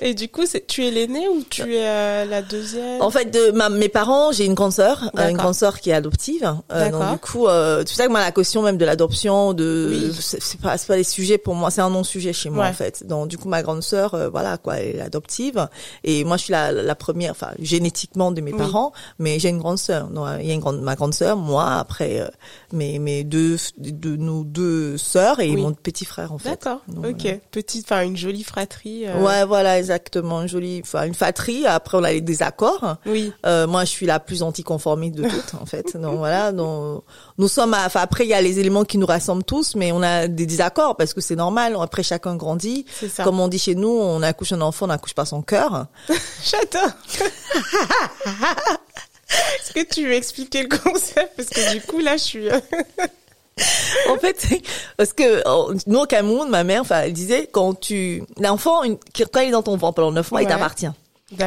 Et 0.00 0.14
du 0.14 0.28
coup, 0.28 0.46
c'est, 0.46 0.66
tu 0.66 0.84
es 0.86 0.90
l'aînée 0.90 1.28
ou 1.28 1.42
tu 1.48 1.74
es 1.74 1.86
euh, 1.86 2.24
la 2.24 2.42
deuxième? 2.42 3.00
En 3.00 3.10
fait, 3.10 3.26
de 3.26 3.52
ma, 3.52 3.68
mes 3.68 3.88
parents, 3.88 4.32
j'ai 4.32 4.44
une 4.44 4.54
grande 4.54 4.72
sœur, 4.72 5.10
euh, 5.18 5.28
une 5.28 5.36
grande 5.36 5.54
sœur 5.54 5.80
qui 5.80 5.90
est 5.90 5.94
adoptive. 5.94 6.52
Euh, 6.72 6.90
donc 6.90 7.10
du 7.12 7.18
coup, 7.18 7.46
euh, 7.46 7.78
c'est 7.80 7.84
pour 7.86 7.94
ça 7.96 8.06
que 8.06 8.10
moi 8.10 8.20
la 8.20 8.32
question 8.32 8.62
même 8.62 8.76
de 8.78 8.84
l'adoption, 8.84 9.52
de 9.54 9.88
Oui. 9.92 10.16
c'est 10.20 10.60
pas 10.60 10.76
c'est 10.76 10.86
pas 10.88 10.96
des 10.96 11.04
sujets 11.04 11.38
pour 11.38 11.54
moi, 11.54 11.70
c'est 11.70 11.80
un 11.80 11.90
non 11.90 12.04
sujet 12.04 12.32
chez 12.32 12.50
moi 12.50 12.64
Ouais. 12.64 12.70
en 12.70 12.72
fait. 12.74 13.06
Donc 13.06 13.28
du 13.28 13.38
coup, 13.38 13.48
ma 13.48 13.62
grande 13.62 13.82
sœur, 13.82 14.14
euh, 14.14 14.28
voilà 14.28 14.56
quoi, 14.58 14.76
elle 14.78 14.96
est 14.96 15.00
adoptive 15.00 15.68
et 16.04 16.24
moi 16.24 16.36
je 16.36 16.44
suis 16.44 16.52
la, 16.52 16.72
la 16.82 16.94
première, 16.94 17.30
enfin 17.32 17.50
génétiquement 17.58 18.30
de 18.32 18.40
mes 18.40 18.52
Oui. 18.52 18.58
parents, 18.58 18.92
mais 19.18 19.38
j'ai 19.38 19.48
une 19.48 19.58
grande 19.58 19.78
sœur. 19.78 20.08
Il 20.40 20.46
y 20.46 20.50
a 20.50 20.54
une 20.54 20.60
grande 20.60 20.80
ma 20.82 20.94
grande 20.96 21.14
sœur, 21.14 21.36
moi 21.36 21.74
après 21.74 22.20
euh, 22.20 22.28
mes 22.72 22.98
mes 22.98 23.24
deux 23.24 23.56
de 23.78 24.16
nos 24.16 24.44
deux 24.44 24.96
sœurs 24.98 25.40
et 25.40 25.50
Oui. 25.50 25.56
mon 25.62 25.72
petit 25.72 26.04
frère 26.04 26.32
en 26.32 26.38
fait. 26.38 26.50
D'accord. 26.50 26.80
Ok. 26.88 27.20
voilà. 27.22 27.38
Petite, 27.50 27.86
enfin 27.86 28.02
une 28.02 28.16
jolie 28.16 28.44
fratrie. 28.44 29.06
euh, 29.06 29.22
Ouais, 29.22 29.44
voilà, 29.44 29.78
exactement, 29.78 30.42
une 30.42 30.48
jolie, 30.48 30.80
enfin 30.84 31.04
une 31.04 31.14
fatrie. 31.14 31.66
Après, 31.66 31.96
on 31.98 32.04
a 32.04 32.12
les 32.12 32.20
désaccords. 32.20 32.96
Oui. 33.06 33.32
Euh, 33.46 33.66
moi, 33.66 33.84
je 33.84 33.90
suis 33.90 34.06
la 34.06 34.18
plus 34.20 34.42
anticonformiste 34.42 35.14
de 35.16 35.28
toutes, 35.28 35.54
en 35.60 35.66
fait. 35.66 35.96
Donc 35.96 36.18
voilà, 36.18 36.52
donc 36.52 37.02
nous 37.38 37.48
sommes. 37.48 37.74
Enfin 37.74 38.00
après, 38.00 38.24
il 38.24 38.28
y 38.30 38.34
a 38.34 38.40
les 38.42 38.58
éléments 38.58 38.84
qui 38.84 38.98
nous 38.98 39.06
rassemblent 39.06 39.44
tous, 39.44 39.74
mais 39.76 39.92
on 39.92 40.02
a 40.02 40.28
des 40.28 40.46
désaccords 40.46 40.96
parce 40.96 41.14
que 41.14 41.20
c'est 41.20 41.36
normal. 41.36 41.76
Après, 41.80 42.02
chacun 42.02 42.36
grandit. 42.36 42.84
C'est 42.92 43.08
ça. 43.08 43.24
Comme 43.24 43.38
on 43.40 43.48
dit 43.48 43.58
chez 43.58 43.74
nous, 43.74 43.88
on 43.88 44.22
accouche 44.22 44.52
un 44.52 44.60
enfant, 44.60 44.86
on 44.86 44.88
n'accouche 44.88 45.14
pas 45.14 45.24
son 45.24 45.42
cœur. 45.42 45.86
Est-ce 49.58 49.72
que 49.72 49.84
tu 49.94 50.06
veux 50.06 50.12
expliquer 50.14 50.62
le 50.64 50.68
concept? 50.76 51.32
Parce 51.36 51.48
que 51.48 51.72
du 51.72 51.80
coup, 51.80 51.98
là, 52.00 52.16
je 52.16 52.22
suis... 52.22 52.48
euh, 52.50 52.60
en 54.10 54.16
fait, 54.18 54.46
parce 54.96 55.12
que 55.12 55.42
nous 55.88 55.98
au 56.00 56.06
Cameroun, 56.06 56.48
ma 56.48 56.64
mère, 56.64 56.82
enfin, 56.82 57.02
elle 57.02 57.12
disait 57.12 57.48
quand 57.50 57.74
tu 57.78 58.22
l'enfant, 58.38 58.82
une- 58.82 58.98
quand 59.32 59.40
il 59.40 59.48
est 59.48 59.50
dans 59.52 59.62
ton 59.62 59.76
ventre 59.76 59.94
pendant 59.96 60.12
neuf 60.12 60.30
mois, 60.30 60.42
il 60.42 60.48
t'appartient. 60.48 60.88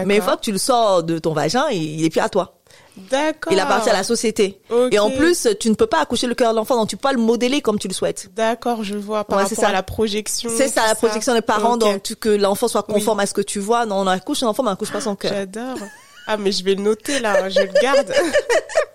Mais 0.06 0.16
une 0.18 0.22
fois 0.24 0.38
que 0.38 0.42
tu 0.42 0.52
le 0.52 0.58
sors 0.58 1.04
de 1.04 1.20
ton 1.20 1.34
vagin, 1.34 1.66
il, 1.72 2.00
il 2.00 2.06
est 2.06 2.10
plus 2.10 2.22
à 2.22 2.30
toi. 2.30 2.55
D'accord. 2.98 3.52
Il 3.52 3.60
appartient 3.60 3.90
à 3.90 3.94
la 3.94 4.04
société. 4.04 4.60
Ok. 4.70 4.94
Et 4.94 5.00
en 5.00 5.10
plus, 5.12 5.48
tu 5.60 5.70
ne 5.70 5.76
peux 5.76 5.88
pas 5.88 6.00
accoucher 6.02 6.28
le 6.28 6.36
cœur 6.36 6.52
de 6.52 6.56
l'enfant, 6.56 6.76
donc 6.78 6.88
tu 6.90 6.96
peux 6.98 7.02
pas 7.02 7.12
le 7.14 7.20
modeler 7.20 7.62
comme 7.62 7.78
tu 7.80 7.88
le 7.88 7.94
souhaites. 7.94 8.30
D'accord, 8.36 8.84
je 8.84 8.96
vois. 8.96 9.24
Par 9.26 9.38
Ouais, 9.38 9.44
rapport 9.44 9.58
ça. 9.60 9.68
à 9.70 9.72
la 9.74 9.84
projection. 9.84 10.50
C'est 10.56 10.68
ça, 10.70 10.88
la 10.88 10.96
protection 10.96 11.34
des 11.34 11.42
parents, 11.42 11.74
Ok. 11.74 11.80
donc 11.82 12.04
tu- 12.04 12.16
que 12.16 12.30
l'enfant 12.30 12.68
soit 12.68 12.84
conforme 12.84 13.20
à 13.20 13.26
ce 13.26 13.34
que 13.34 13.42
tu 13.42 13.60
vois. 13.60 13.86
Non, 13.86 13.98
on 13.98 14.08
accouche 14.08 14.44
un 14.44 14.48
enfant, 14.48 14.64
mais 14.64 14.70
on 14.70 14.74
accouche 14.74 14.92
pas 14.92 15.02
son 15.02 15.16
cœur. 15.16 15.34
J'adore. 15.34 15.78
Ah, 16.28 16.38
mais 16.38 16.52
je 16.52 16.64
vais 16.64 16.74
le 16.76 16.82
noter, 16.82 17.20
là. 17.20 17.50
Je 17.50 17.60
le 17.60 17.72
garde. 17.82 18.12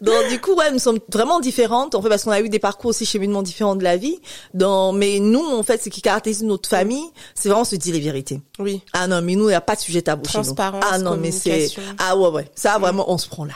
Donc 0.00 0.28
du 0.28 0.40
coup, 0.40 0.54
ouais, 0.54 0.70
nous 0.70 0.78
sommes 0.78 0.98
vraiment 1.12 1.40
différentes. 1.40 1.94
En 1.94 2.02
fait, 2.02 2.08
parce 2.08 2.24
qu'on 2.24 2.30
a 2.30 2.40
eu 2.40 2.48
des 2.48 2.58
parcours 2.58 2.90
aussi 2.90 3.06
cheminement 3.06 3.42
différents 3.42 3.76
de 3.76 3.84
la 3.84 3.96
vie. 3.96 4.20
Dans, 4.54 4.92
mais 4.92 5.18
nous, 5.20 5.44
en 5.44 5.62
fait, 5.62 5.82
ce 5.82 5.88
qui 5.88 6.02
caractérise 6.02 6.42
notre 6.42 6.68
famille, 6.68 7.04
c'est 7.34 7.48
vraiment 7.48 7.64
se 7.64 7.76
dire 7.76 7.94
les 7.94 8.00
vérités. 8.00 8.40
Oui. 8.58 8.82
Ah 8.92 9.06
non, 9.06 9.20
mais 9.22 9.34
nous, 9.34 9.44
il 9.44 9.48
n'y 9.48 9.54
a 9.54 9.60
pas 9.60 9.76
de 9.76 9.80
sujet 9.80 10.02
tabou 10.02 10.28
chez 10.28 10.38
nous. 10.38 10.44
Transparence, 10.44 10.84
Ah 10.90 10.98
non, 10.98 11.16
mais 11.16 11.30
c'est, 11.30 11.68
ah 11.98 12.16
ouais, 12.16 12.28
ouais. 12.28 12.50
Ça, 12.54 12.78
vraiment, 12.78 13.10
on 13.10 13.18
se 13.18 13.28
prend 13.28 13.44
la 13.44 13.54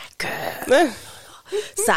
gueule. 0.68 0.88
Ça, 1.74 1.94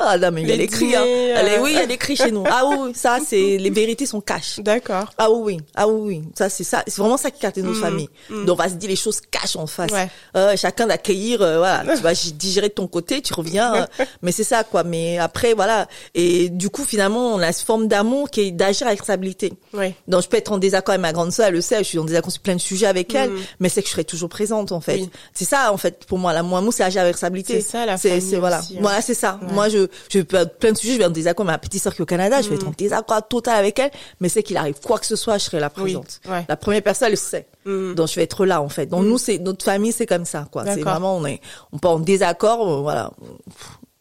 ah 0.00 0.18
non, 0.18 0.30
mais 0.32 0.42
il 0.42 0.48
y 0.48 0.52
a 0.52 0.56
Les 0.56 0.62
les 0.62 0.68
cris, 0.68 0.94
hein. 0.96 1.04
Allez, 1.36 1.58
oui, 1.60 1.72
il 1.82 1.90
y 1.90 1.92
a 1.92 1.96
cris 1.96 2.16
chez 2.16 2.30
nous. 2.30 2.44
Ah 2.48 2.64
oui, 2.66 2.92
ça, 2.94 3.18
c'est, 3.24 3.36
les 3.58 3.70
vérités 3.70 4.06
sont 4.06 4.20
cash. 4.20 4.58
D'accord. 4.60 5.10
Ah 5.18 5.30
oui, 5.30 5.56
oui, 5.56 5.60
ah 5.74 5.88
oui, 5.88 6.00
oui. 6.18 6.22
Ça, 6.36 6.48
c'est 6.48 6.64
ça, 6.64 6.82
c'est 6.86 6.98
vraiment 6.98 7.16
ça 7.16 7.30
qui 7.30 7.40
caractérise 7.40 7.68
notre 7.68 7.80
famille. 7.80 8.08
Donc, 8.30 8.58
on 8.58 8.62
va 8.62 8.68
se 8.68 8.74
dire 8.74 8.88
les 8.90 8.96
choses 8.96 9.20
cash 9.20 9.56
en 9.56 9.66
face. 9.66 9.90
Mm, 9.90 9.94
Ouais. 9.94 10.08
Euh, 10.36 10.56
chacun 10.56 10.86
d'accueillir, 10.86 11.42
euh, 11.42 11.58
voilà. 11.58 11.82
tu 11.96 12.02
vas 12.02 12.12
digérer 12.14 12.68
de 12.68 12.74
ton 12.74 12.86
côté, 12.86 13.20
tu 13.22 13.32
reviens. 13.34 13.74
euh, 13.74 13.86
mais 14.22 14.32
c'est 14.32 14.44
ça, 14.44 14.64
quoi. 14.64 14.84
Mais 14.84 15.18
après, 15.18 15.54
voilà. 15.54 15.86
Et 16.14 16.48
du 16.48 16.70
coup, 16.70 16.84
finalement, 16.84 17.34
on 17.34 17.38
a 17.40 17.52
cette 17.52 17.66
forme 17.66 17.88
d'amour 17.88 18.30
qui 18.30 18.40
est 18.42 18.50
d'agir 18.52 18.86
avec 18.86 19.00
responsabilité. 19.00 19.52
Oui. 19.74 19.94
Donc, 20.08 20.22
je 20.22 20.28
peux 20.28 20.36
être 20.36 20.52
en 20.52 20.58
désaccord 20.58 20.92
avec 20.92 21.02
ma 21.02 21.12
grande 21.12 21.32
sœur, 21.32 21.46
elle 21.48 21.54
le 21.54 21.60
sait, 21.60 21.78
je 21.78 21.82
suis 21.84 21.98
en 21.98 22.04
désaccord 22.04 22.30
sur 22.32 22.40
plein 22.42 22.54
de 22.54 22.60
sujets 22.60 22.86
avec 22.86 23.14
elle, 23.14 23.30
mais 23.58 23.68
c'est 23.68 23.82
que 23.82 23.88
je 23.88 23.92
serai 23.92 24.04
toujours 24.04 24.28
présente, 24.28 24.72
en 24.72 24.80
fait. 24.80 24.98
Mm. 24.98 25.02
Oui. 25.02 25.10
C'est 25.34 25.44
ça, 25.44 25.72
en 25.72 25.76
fait, 25.76 26.04
pour 26.06 26.18
moi, 26.18 26.32
la 26.32 26.42
moi, 26.42 26.62
c'est 26.70 26.82
agir 26.84 27.02
avec 27.02 27.14
responsabilité. 27.14 27.60
C'est 27.60 27.70
ça, 27.70 27.86
la 27.86 27.96
C'est, 27.96 28.10
famille 28.10 28.30
c'est, 28.30 28.36
voilà. 28.36 28.60
aussi, 28.60 28.76
hein. 28.76 28.80
Voilà, 28.90 29.02
c'est 29.02 29.14
ça. 29.14 29.38
Ouais. 29.42 29.52
Moi, 29.52 29.68
je, 29.68 29.86
je 30.08 30.20
plein 30.20 30.72
de 30.72 30.76
sujets, 30.76 30.92
je 30.94 30.98
vais 30.98 31.04
être 31.04 31.10
en 31.10 31.12
désaccord 31.12 31.44
avec 31.48 31.54
ma 31.54 31.58
petite 31.58 31.82
sœur 31.82 31.94
qui 31.94 32.00
est 32.00 32.02
au 32.02 32.06
Canada, 32.06 32.42
je 32.42 32.48
vais 32.48 32.56
être 32.56 32.66
en 32.68 32.72
désaccord 32.76 33.26
total 33.28 33.56
avec 33.58 33.78
elle, 33.78 33.90
mais 34.20 34.28
c'est 34.28 34.42
qu'il 34.42 34.56
arrive 34.56 34.78
quoi 34.84 34.98
que 34.98 35.06
ce 35.06 35.16
soit, 35.16 35.38
je 35.38 35.44
serai 35.44 35.60
là 35.60 35.68
Mm. 35.68 35.82
Oui, 35.82 35.92
présente. 35.94 36.20
ouais. 36.28 36.44
La 36.48 36.56
première 36.56 36.82
personne, 36.82 37.06
elle 37.06 37.12
le 37.12 37.16
sait. 37.16 37.46
Mm. 37.64 37.94
Donc, 37.94 38.08
je 38.08 38.14
vais 38.16 38.22
être 38.24 38.44
là, 38.44 38.60
en 38.60 38.68
fait. 38.68 38.86
Donc, 38.86 39.04
nous, 39.04 39.18
c'est, 39.18 39.38
notre 39.38 39.64
famille, 39.64 39.92
c'est 39.92 40.06
comme 40.06 40.24
ça, 40.24 40.46
quoi. 40.50 40.64
C'est 40.64 40.80
vraiment, 40.82 41.16
on 41.16 41.24
est, 41.26 41.40
on 41.72 41.78
peut 41.78 41.88
en 41.88 41.98
désaccord, 42.00 42.68
euh, 42.68 42.80
voilà. 42.80 43.10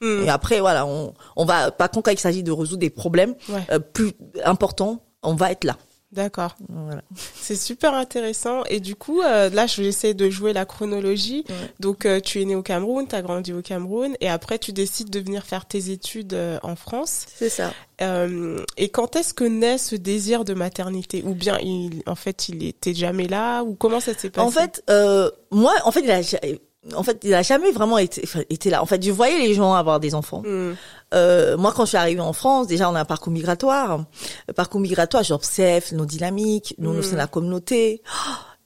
Mm. 0.02 0.23
Et 0.25 0.30
après, 0.30 0.60
voilà, 0.60 0.86
on, 0.86 1.13
on 1.36 1.45
va, 1.45 1.71
par 1.71 1.91
contre, 1.91 2.06
quand 2.06 2.12
il 2.12 2.19
s'agit 2.19 2.41
de 2.43 2.52
résoudre 2.52 2.80
des 2.80 2.89
problèmes, 2.89 3.36
Ouais. 3.49 3.62
euh, 3.71 3.80
plus 3.80 4.12
importants, 4.45 5.02
on 5.23 5.36
va 5.36 5.52
être 5.52 5.63
là. 5.65 5.75
D'accord. 6.12 6.56
Voilà. 6.69 7.04
C'est 7.36 7.56
super 7.56 7.93
intéressant. 7.93 8.63
Et 8.65 8.80
du 8.80 8.95
coup, 8.95 9.22
euh, 9.22 9.50
là, 9.52 9.67
je 9.67 9.82
vais 9.82 9.88
essayer 9.88 10.15
de 10.15 10.30
jouer 10.30 10.54
la 10.54 10.65
chronologie. 10.65 11.45
Donc, 11.80 12.06
euh, 12.06 12.19
tu 12.19 12.41
es 12.41 12.45
né 12.45 12.56
au 12.56 12.63
Cameroun, 12.63 13.08
tu 13.08 13.15
as 13.15 13.22
grandi 13.22 13.54
au 13.54 13.62
Cameroun, 13.62 14.15
et 14.19 14.28
après, 14.28 14.58
tu 14.58 14.74
décides 14.74 15.12
de 15.12 15.19
venir 15.19 15.45
faire 15.45 15.67
tes 15.67 15.91
études 15.91 16.34
euh, 16.34 16.58
en 16.63 16.76
France. 16.76 17.28
C'est 17.36 17.50
ça. 17.50 17.74
Euh, 18.02 18.63
et 18.78 18.89
quand 18.89 19.15
est-ce 19.15 19.36
que 19.36 19.43
naît 19.43 19.78
ce 19.78 19.95
désir 19.95 20.45
de 20.45 20.56
maternité? 20.56 21.24
Ou 21.24 21.36
bien, 21.36 21.60
il, 21.60 22.02
en 22.08 22.15
fait, 22.15 22.50
il 22.50 22.65
était 22.65 22.95
jamais 22.95 23.28
là? 23.28 23.62
Ou 23.62 23.76
comment 23.76 24.00
ça 24.00 24.15
s'est 24.15 24.32
passé? 24.32 24.48
En 24.48 24.52
fait, 24.52 24.84
euh, 24.89 25.30
moi, 25.52 25.74
en 25.84 25.91
fait, 25.91 26.02
il 26.02 26.12
a, 26.12 26.98
en 26.98 27.04
fait, 27.04 27.19
il 27.24 27.34
a 27.34 27.41
jamais 27.41 27.72
vraiment 27.72 27.98
été, 27.98 28.24
été 28.50 28.69
là. 28.69 28.82
En 28.82 28.86
fait, 28.86 29.04
je 29.04 29.12
voyais 29.12 29.38
les 29.38 29.54
gens 29.54 29.74
avoir 29.74 30.00
des 30.00 30.15
enfants. 30.15 30.41
Hmm. 30.43 30.74
Euh, 31.13 31.58
moi, 31.58 31.74
quand 31.76 31.86
je 31.86 31.89
suis 31.89 31.98
arrivée 31.98 32.22
en 32.22 32.34
France, 32.34 32.67
déjà, 32.67 32.89
on 32.89 32.95
a 32.95 33.02
un 33.02 33.06
parcours 33.06 33.34
migratoire. 33.34 34.04
Le 34.48 34.54
parcours 34.54 34.80
migratoire, 34.80 35.24
j'observe 35.24 35.93
nos 35.93 36.06
dynamiques, 36.06 36.76
nous, 36.78 36.93
nous 36.93 37.04
sommes 37.04 37.17
la 37.17 37.28
communauté. 37.28 38.02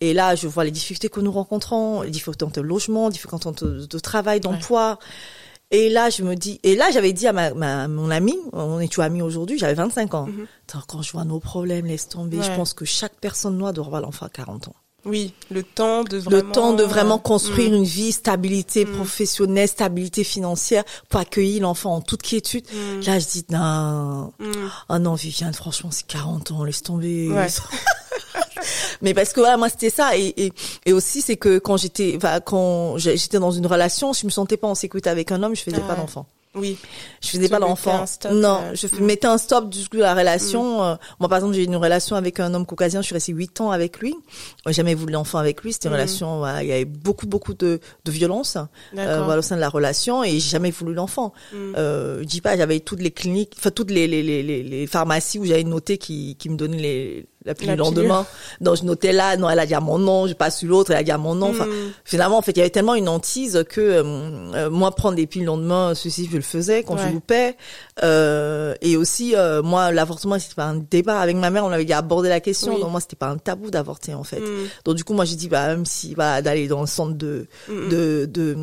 Et 0.01 0.13
là, 0.13 0.35
je 0.35 0.47
vois 0.47 0.65
les 0.65 0.71
difficultés 0.71 1.07
que 1.07 1.21
nous 1.21 1.31
rencontrons, 1.31 2.01
les 2.01 2.09
difficultés 2.09 2.45
de 2.45 2.61
logement, 2.61 3.07
les 3.07 3.13
difficultés 3.13 3.49
de, 3.61 3.85
de 3.85 3.99
travail, 3.99 4.39
d'emploi. 4.41 4.99
Et 5.71 5.89
là, 5.89 6.09
je 6.09 6.21
me 6.23 6.35
dis, 6.35 6.59
et 6.63 6.75
là, 6.75 6.91
j'avais 6.91 7.13
dit 7.13 7.25
à 7.25 7.33
ma, 7.33 7.53
ma, 7.53 7.87
mon 7.87 8.11
ami, 8.11 8.37
on 8.51 8.79
est 8.79 8.87
toujours 8.89 9.05
amis 9.05 9.21
aujourd'hui, 9.21 9.57
j'avais 9.57 9.73
25 9.73 10.13
ans. 10.13 10.27
Attends, 10.67 10.83
Quand 10.87 11.01
je 11.01 11.11
vois 11.13 11.23
nos 11.23 11.39
problèmes, 11.39 11.85
laisse 11.85 12.09
tomber. 12.09 12.37
Je 12.43 12.51
pense 12.55 12.73
que 12.73 12.85
chaque 12.85 13.15
personne 13.15 13.57
noire 13.57 13.73
doit 13.73 13.85
avoir 13.85 14.01
l'enfant 14.01 14.25
à 14.25 14.29
40 14.29 14.67
ans 14.67 14.75
Oui, 15.05 15.33
le 15.51 15.63
temps 15.63 16.03
de 16.03 16.17
vraiment... 16.17 16.47
le 16.47 16.51
temps 16.51 16.73
de 16.73 16.83
vraiment 16.83 17.15
euh, 17.15 17.19
construire 17.19 17.71
hmm. 17.71 17.75
une 17.75 17.83
vie, 17.83 18.11
stabilité 18.13 18.85
professionnelle, 18.85 19.67
stabilité 19.67 20.23
financière, 20.23 20.83
pour 21.09 21.19
accueillir 21.19 21.63
l'enfant 21.63 21.95
en 21.95 22.01
toute 22.01 22.21
quiétude. 22.21 22.65
Hmm. 22.71 23.01
Là, 23.05 23.19
je 23.19 23.25
dis, 23.27 23.45
non, 23.49 24.31
oh 24.89 24.99
non, 24.99 25.15
Viviane, 25.15 25.53
franchement, 25.53 25.91
c'est 25.91 26.07
40 26.07 26.51
ans, 26.51 26.63
laisse 26.63 26.83
tomber. 26.83 27.29
Ouais. 27.29 27.47
mais 29.01 29.13
parce 29.13 29.33
que 29.33 29.41
voilà, 29.41 29.57
moi 29.57 29.69
c'était 29.69 29.89
ça 29.89 30.17
et, 30.17 30.33
et, 30.37 30.53
et 30.85 30.93
aussi 30.93 31.21
c'est 31.21 31.35
que 31.35 31.59
quand 31.59 31.77
j'étais, 31.77 32.17
quand 32.45 32.97
j'étais 32.97 33.39
dans 33.39 33.51
une 33.51 33.67
relation, 33.67 34.13
je 34.13 34.25
me 34.25 34.31
sentais 34.31 34.57
pas 34.57 34.67
en 34.67 34.75
sécurité 34.75 35.09
avec 35.09 35.31
un 35.31 35.43
homme, 35.43 35.55
je 35.55 35.61
faisais 35.61 35.81
Ah 35.83 35.87
pas 35.87 35.95
d'enfant. 35.95 36.25
Oui. 36.55 36.77
Je 37.21 37.29
faisais 37.29 37.43
Tu 37.43 37.49
pas 37.49 38.05
stop, 38.05 38.31
Non, 38.31 38.59
euh, 38.61 38.75
je 38.75 38.87
mm. 38.87 39.05
mettais 39.05 39.27
un 39.27 39.37
stop 39.37 39.69
du 39.69 39.87
coup 39.89 39.97
à 39.97 40.01
la 40.01 40.13
relation. 40.13 40.83
Euh, 40.83 40.95
moi, 41.19 41.27
par 41.29 41.39
exemple, 41.39 41.55
j'ai 41.55 41.61
eu 41.63 41.65
une 41.65 41.75
relation 41.75 42.15
avec 42.15 42.39
un 42.39 42.53
homme 42.53 42.65
caucasien. 42.65 43.01
Je 43.01 43.07
suis 43.07 43.13
restée 43.15 43.33
huit 43.33 43.59
ans 43.59 43.71
avec 43.71 43.99
lui. 43.99 44.13
J'ai 44.67 44.73
jamais 44.73 44.93
voulu 44.93 45.13
d'enfant 45.13 45.39
avec 45.39 45.63
lui. 45.63 45.73
C'était 45.73 45.87
une 45.87 45.93
Mm. 45.93 45.97
relation. 45.97 46.37
voilà, 46.37 46.63
il 46.63 46.69
y 46.69 46.71
avait 46.71 46.85
beaucoup, 46.85 47.25
beaucoup 47.25 47.53
de, 47.53 47.79
de 48.05 48.11
violence 48.11 48.57
euh, 48.97 49.23
voilà, 49.23 49.39
au 49.39 49.41
sein 49.41 49.55
de 49.55 49.61
la 49.61 49.69
relation, 49.69 50.23
et 50.23 50.31
j'ai 50.31 50.39
jamais 50.51 50.71
voulu 50.71 50.93
l'enfant. 50.93 51.33
Mm. 51.53 51.57
Euh, 51.77 52.19
je 52.19 52.25
dis 52.25 52.41
pas, 52.41 52.55
j'avais 52.55 52.79
toutes 52.81 53.01
les 53.01 53.11
cliniques, 53.11 53.53
enfin 53.57 53.71
toutes 53.71 53.89
les 53.91 54.07
les, 54.07 54.21
les, 54.21 54.43
les, 54.43 54.61
les 54.63 54.87
pharmacies 54.87 55.39
où 55.39 55.45
j'avais 55.45 55.63
noté 55.63 55.97
qui 55.97 56.35
qui 56.37 56.49
me 56.49 56.55
donnaient 56.57 56.77
les 56.77 57.25
la 57.45 57.53
pilule 57.55 57.73
le 57.75 57.77
lendemain. 57.79 58.25
Donc 58.61 58.77
je 58.77 58.83
notais 58.83 59.11
là, 59.11 59.35
non, 59.37 59.49
elle 59.49 59.59
a 59.59 59.65
dit 59.65 59.73
à 59.73 59.79
mon 59.79 59.97
nom, 59.99 60.27
j'ai 60.27 60.33
pas 60.33 60.51
su 60.51 60.67
l'autre, 60.67 60.91
elle 60.91 60.97
a 60.97 61.03
dit 61.03 61.11
à 61.11 61.17
mon 61.17 61.35
nom. 61.35 61.49
Enfin, 61.49 61.65
Mm. 61.65 61.91
finalement, 62.05 62.37
en 62.37 62.41
fait, 62.41 62.51
il 62.51 62.57
y 62.57 62.61
avait 62.61 62.69
tellement 62.69 62.95
une 62.95 63.09
hantise 63.09 63.63
que 63.69 63.81
euh, 63.81 64.03
euh, 64.55 64.69
moi 64.69 64.91
prendre 64.91 65.15
des 65.15 65.27
pilules 65.27 65.45
le 65.45 65.51
lendemain, 65.53 65.93
ceci 65.95 66.27
je 66.31 66.35
le 66.37 66.41
faisais 66.41 66.83
quand 66.83 66.97
je 66.97 67.07
loupais. 67.09 67.55
Euh, 68.03 68.73
et 68.81 68.95
aussi, 68.97 69.35
euh, 69.35 69.61
moi, 69.61 69.91
l'avortement, 69.91 70.37
c'était 70.39 70.55
pas 70.55 70.65
un 70.65 70.75
débat 70.77 71.19
avec 71.19 71.35
ma 71.35 71.49
mère. 71.49 71.65
On 71.65 71.71
avait 71.71 71.91
abordé 71.93 72.29
la 72.29 72.39
question. 72.39 72.75
Oui. 72.75 72.81
Donc 72.81 72.91
moi, 72.91 72.99
c'était 73.01 73.15
pas 73.15 73.27
un 73.27 73.37
tabou 73.37 73.69
d'avorter 73.71 74.13
en 74.13 74.23
fait. 74.23 74.39
Mm. 74.39 74.67
Donc 74.85 74.95
du 74.95 75.03
coup, 75.03 75.13
moi, 75.13 75.25
j'ai 75.25 75.35
dit, 75.35 75.47
bah 75.49 75.67
même 75.67 75.85
si, 75.85 76.15
bah 76.15 76.41
d'aller 76.41 76.67
dans 76.67 76.81
le 76.81 76.87
centre 76.87 77.13
de 77.15 77.47
Mm. 77.67 77.89
de 77.89 78.29
de 78.31 78.55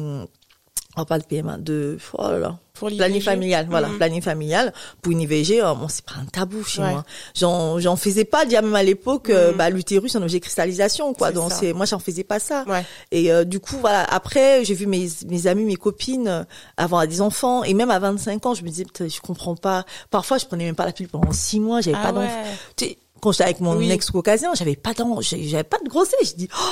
oh, 0.96 1.05
pas 1.05 1.18
de 1.18 1.24
PMA, 1.24 1.59
de 1.59 1.98
oh 2.14 2.22
là 2.29 2.38
là, 2.38 2.59
Pour 2.74 2.88
planning 2.90 3.20
familial, 3.20 3.66
voilà, 3.70 3.88
Mm. 3.88 3.96
planning 3.98 4.22
familial 4.22 4.72
pour 5.03 5.12
une 5.12 5.20
IVG. 5.20 5.61
euh, 5.62 5.74
bon, 5.74 5.87
c'est 5.88 6.05
pas 6.05 6.14
un 6.20 6.24
tabou 6.24 6.62
chez. 6.64 6.81
Ouais. 6.83 6.90
moi. 6.92 7.05
J'en 7.35 7.79
j'en 7.79 7.96
faisais 7.96 8.24
pas, 8.24 8.44
déjà 8.44 8.62
même 8.62 8.74
à 8.74 8.83
l'époque, 8.83 9.31
euh, 9.31 9.53
Mm. 9.53 9.57
bah 9.57 9.70
l'utérus, 9.70 10.12
c'est 10.12 10.18
un 10.18 10.22
objet 10.22 10.38
de 10.38 10.42
cristallisation, 10.44 11.12
quoi. 11.14 11.31
Donc 11.33 11.53
c'est, 11.53 11.72
moi, 11.72 11.87
j'en 11.87 11.98
faisais 11.98 12.24
pas 12.24 12.38
ça. 12.38 12.64
Ouais. 12.66 12.85
Et 13.12 13.31
euh, 13.33 13.44
du 13.44 13.61
coup, 13.61 13.76
voilà. 13.81 14.03
Après, 14.05 14.64
j'ai 14.64 14.74
vu 14.74 14.87
mes 14.87 15.09
mes 15.26 15.46
amis, 15.46 15.64
mes 15.64 15.76
copines 15.76 16.29
euh, 16.29 16.44
avoir 16.76 17.07
des 17.07 17.20
enfants, 17.20 17.62
et 17.64 17.74
même 17.74 17.90
à 17.90 17.98
25 17.98 18.46
ans, 18.46 18.55
je 18.55 18.62
me 18.62 18.68
disais, 18.68 18.87
je 18.98 19.20
comprends 19.20 19.57
pas. 19.57 19.85
Parfois, 20.11 20.38
je 20.38 20.46
prenais 20.46 20.64
même 20.64 20.74
pas 20.76 20.87
la 20.87 20.92
pilule 20.92 21.11
pendant 21.11 21.33
six 21.33 21.61
mois, 21.61 21.81
j'avais 21.81 21.96
Ah 22.03 22.12
pas 22.12 22.18
ouais. 22.20 22.96
Quand 23.20 23.33
j'étais 23.33 23.44
avec 23.44 23.61
mon 23.61 23.76
Oui. 23.76 23.90
ex 23.90 24.11
caucasien, 24.11 24.55
j'avais 24.55 24.76
pas 24.76 24.92
j'avais 25.20 25.62
pas 25.64 25.76
de 25.85 25.88
grossesse. 25.90 26.31
Je 26.31 26.35
dis, 26.37 26.48
oh 26.59 26.64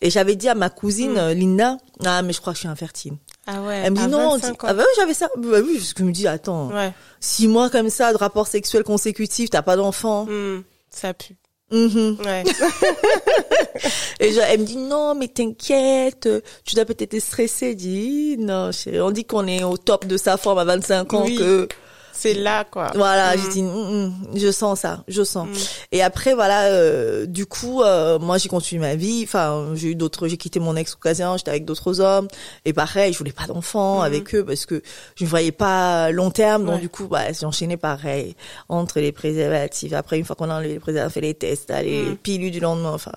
et 0.00 0.08
j'avais 0.08 0.34
dit 0.34 0.48
à 0.48 0.54
ma 0.54 0.70
cousine 0.70 1.12
Mm. 1.12 1.16
euh, 1.18 1.34
Linda, 1.34 1.76
ah 2.06 2.22
mais 2.22 2.32
je 2.32 2.40
crois 2.40 2.54
que 2.54 2.56
je 2.56 2.60
suis 2.60 2.68
infertile. 2.68 3.12
Ah 3.52 3.62
ouais. 3.62 3.82
Elle 3.84 3.90
me 3.92 3.96
dit 3.96 4.02
à 4.02 4.06
non, 4.08 4.30
25 4.36 4.40
dis- 4.40 4.50
ans. 4.52 4.56
ah 4.62 4.74
bah 4.74 4.82
oui 4.86 4.92
j'avais 4.96 5.14
ça. 5.14 5.28
Bah 5.36 5.58
oui, 5.64 5.74
parce 5.78 5.92
que 5.94 6.00
je 6.00 6.04
me 6.04 6.12
dis 6.12 6.26
attends, 6.28 6.68
Ouais. 6.72 6.92
six 7.20 7.48
mois 7.48 7.68
comme 7.70 7.90
ça 7.90 8.12
de 8.12 8.18
rapport 8.18 8.46
sexuel 8.46 8.84
consécutif, 8.84 9.50
t'as 9.50 9.62
pas 9.62 9.76
d'enfant. 9.76 10.26
Mm. 10.26 10.62
Ça 10.90 11.14
pue. 11.14 11.34
Mhm. 11.72 12.16
Ouais. 12.24 12.42
Et 14.20 14.32
je- 14.32 14.40
elle 14.40 14.60
me 14.60 14.64
dit 14.64 14.76
non 14.76 15.14
mais 15.14 15.28
t'inquiète, 15.28 16.28
tu 16.64 16.74
dois 16.74 16.84
peut-être 16.84 17.14
être 17.14 17.22
stressée. 17.22 17.70
Je 17.72 17.76
dis 17.76 18.36
non, 18.38 18.70
on 19.00 19.10
dit 19.10 19.24
qu'on 19.24 19.46
est 19.46 19.62
au 19.62 19.76
top 19.76 20.06
de 20.06 20.16
sa 20.16 20.36
forme 20.36 20.58
à 20.58 20.64
25 20.64 21.14
ans 21.14 21.24
Oui. 21.24 21.36
que 21.36 21.68
C'est 22.12 22.34
là, 22.34 22.64
quoi. 22.64 22.90
Voilà, 22.94 23.36
Mm. 23.36 23.40
j'ai 23.42 23.48
dit, 23.48 23.62
mm, 23.62 23.68
mm, 24.06 24.12
je 24.36 24.50
sens 24.50 24.80
ça, 24.80 25.04
je 25.08 25.22
sens. 25.22 25.48
Mm. 25.48 25.52
Et 25.92 26.02
après, 26.02 26.34
voilà, 26.34 26.64
euh, 26.66 27.26
du 27.26 27.46
coup, 27.46 27.82
euh, 27.82 28.18
moi, 28.18 28.38
j'ai 28.38 28.48
continué 28.48 28.80
ma 28.80 28.94
vie. 28.94 29.22
Enfin, 29.24 29.68
j'ai 29.74 29.88
eu 29.88 29.94
d'autres, 29.94 30.28
j'ai 30.28 30.36
quitté 30.36 30.60
mon 30.60 30.76
ex 30.76 30.94
occasion, 30.94 31.36
j'étais 31.36 31.50
avec 31.50 31.64
d'autres 31.64 32.00
hommes. 32.00 32.28
Et 32.64 32.72
pareil, 32.72 33.12
je 33.12 33.18
voulais 33.18 33.32
pas 33.32 33.46
d'enfants 33.46 33.98
Mhm. 33.98 34.04
avec 34.04 34.34
eux 34.34 34.44
parce 34.44 34.66
que 34.66 34.82
je 35.16 35.24
ne 35.24 35.28
voyais 35.28 35.52
pas 35.52 36.10
long 36.10 36.30
terme. 36.30 36.64
Donc, 36.64 36.74
Ouais. 36.76 36.80
du 36.80 36.88
coup, 36.88 37.06
bah, 37.06 37.32
j'ai 37.32 37.46
enchaîné 37.46 37.76
pareil 37.76 38.34
entre 38.68 39.00
les 39.00 39.12
préservatifs. 39.12 39.92
Après, 39.92 40.18
une 40.18 40.24
fois 40.24 40.36
qu'on 40.36 40.50
a 40.50 40.54
enlevé 40.56 40.74
les 40.74 40.80
préservatifs, 40.80 41.10
on 41.10 41.14
fait 41.14 41.20
les 41.26 41.34
tests, 41.34 41.72
les 41.82 42.02
Mhm. 42.02 42.16
pilules 42.16 42.50
du 42.50 42.60
lendemain, 42.60 42.92
enfin, 42.92 43.12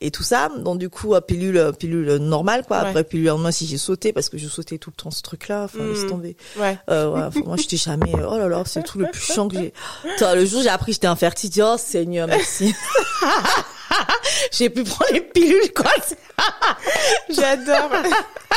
et 0.00 0.10
tout 0.10 0.22
ça. 0.22 0.48
Donc, 0.58 0.78
du 0.78 0.88
coup, 0.88 1.14
euh, 1.14 1.20
pilule, 1.20 1.56
euh, 1.58 1.72
pilule 1.72 2.16
normale, 2.16 2.64
quoi. 2.66 2.82
Ouais. 2.82 2.88
Après, 2.88 3.04
pilule 3.04 3.26
lendemain, 3.26 3.50
si 3.50 3.66
j'ai 3.66 3.78
sauté 3.78 4.12
parce 4.12 4.28
que 4.28 4.38
je 4.38 4.48
sautais 4.48 4.78
tout 4.78 4.90
le 4.96 5.02
temps 5.02 5.10
ce 5.10 5.22
truc-là. 5.22 5.64
Enfin, 5.64 5.78
laisse 5.84 6.06
tomber. 6.06 6.36
Ouais. 6.58 6.78
Euh, 6.90 7.10
ouais, 7.10 7.22
enfin, 7.22 7.40
moi, 7.44 7.56
j'étais 7.56 7.76
jamais, 7.76 8.12
oh 8.14 8.33
là 8.38 8.48
là, 8.48 8.62
c'est 8.66 8.82
tout 8.82 8.98
le 8.98 9.06
plus 9.10 9.20
chiant 9.20 9.48
que 9.48 9.56
j'ai. 9.56 9.72
Le 10.20 10.44
jour 10.44 10.60
où 10.60 10.62
j'ai 10.62 10.68
appris 10.68 10.92
que 10.92 10.94
j'étais 10.94 11.06
infertile, 11.06 11.50
j'ai 11.52 11.60
dit, 11.60 11.62
oh 11.62 11.76
Seigneur, 11.78 12.26
merci. 12.26 12.74
j'ai 14.52 14.70
pu 14.70 14.84
prendre 14.84 15.12
les 15.12 15.20
pilules, 15.20 15.72
quoi. 15.74 15.90
J'adore. 17.28 17.90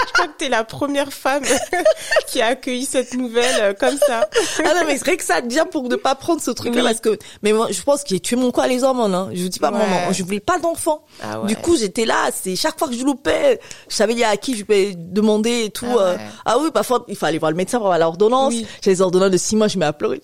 Je 0.07 0.13
crois 0.13 0.27
que 0.27 0.37
t'es 0.37 0.49
la 0.49 0.63
première 0.63 1.11
femme 1.11 1.43
qui 2.27 2.41
a 2.41 2.47
accueilli 2.47 2.85
cette 2.85 3.13
nouvelle 3.13 3.55
euh, 3.61 3.73
comme 3.73 3.97
ça. 3.97 4.27
Ah 4.59 4.73
non, 4.75 4.81
mais 4.85 4.97
c'est 4.97 5.05
vrai 5.05 5.17
que 5.17 5.23
ça, 5.23 5.41
déjà, 5.41 5.65
pour 5.65 5.87
ne 5.89 5.95
pas 5.95 6.15
prendre 6.15 6.41
ce 6.41 6.51
truc-là, 6.51 6.81
Oui. 6.81 6.87
parce 6.87 6.99
que, 7.01 7.17
mais 7.43 7.53
moi, 7.53 7.67
je 7.71 7.81
pense 7.81 8.03
que 8.03 8.09
j'ai 8.09 8.19
tué 8.19 8.35
mon 8.35 8.51
quoi, 8.51 8.67
les 8.67 8.83
hormones, 8.83 9.13
hein. 9.15 9.29
Je 9.33 9.41
vous 9.43 9.49
dis 9.49 9.59
pas, 9.59 9.71
Ouais. 9.71 9.77
maman, 9.77 10.11
je 10.11 10.23
voulais 10.23 10.39
pas 10.39 10.59
d'enfant. 10.59 11.03
Ah 11.21 11.39
ouais. 11.41 11.47
Du 11.47 11.55
coup, 11.55 11.77
j'étais 11.77 12.05
là, 12.05 12.29
c'est 12.33 12.55
chaque 12.55 12.77
fois 12.77 12.87
que 12.87 12.95
je 12.95 13.03
loupais, 13.03 13.59
je 13.89 13.95
savais 13.95 14.21
à 14.23 14.37
qui 14.37 14.55
je 14.55 14.63
pouvais 14.63 14.93
demander 14.95 15.65
et 15.65 15.69
tout. 15.69 15.85
Ah 15.89 15.97
euh. 16.01 16.15
ouais. 16.15 16.21
Ah 16.45 16.57
oui, 16.59 16.69
parfois, 16.73 17.05
il 17.07 17.15
fallait 17.15 17.37
voir 17.37 17.51
le 17.51 17.57
médecin 17.57 17.77
pour 17.77 17.87
avoir 17.87 17.99
l'ordonnance. 17.99 18.53
Oui. 18.53 18.65
J'ai 18.83 18.91
les 18.91 19.01
ordonnances 19.01 19.31
de 19.31 19.37
six 19.37 19.55
mois, 19.55 19.67
je 19.67 19.77
mets 19.77 19.85
à 19.85 19.93
pleurer. 19.93 20.21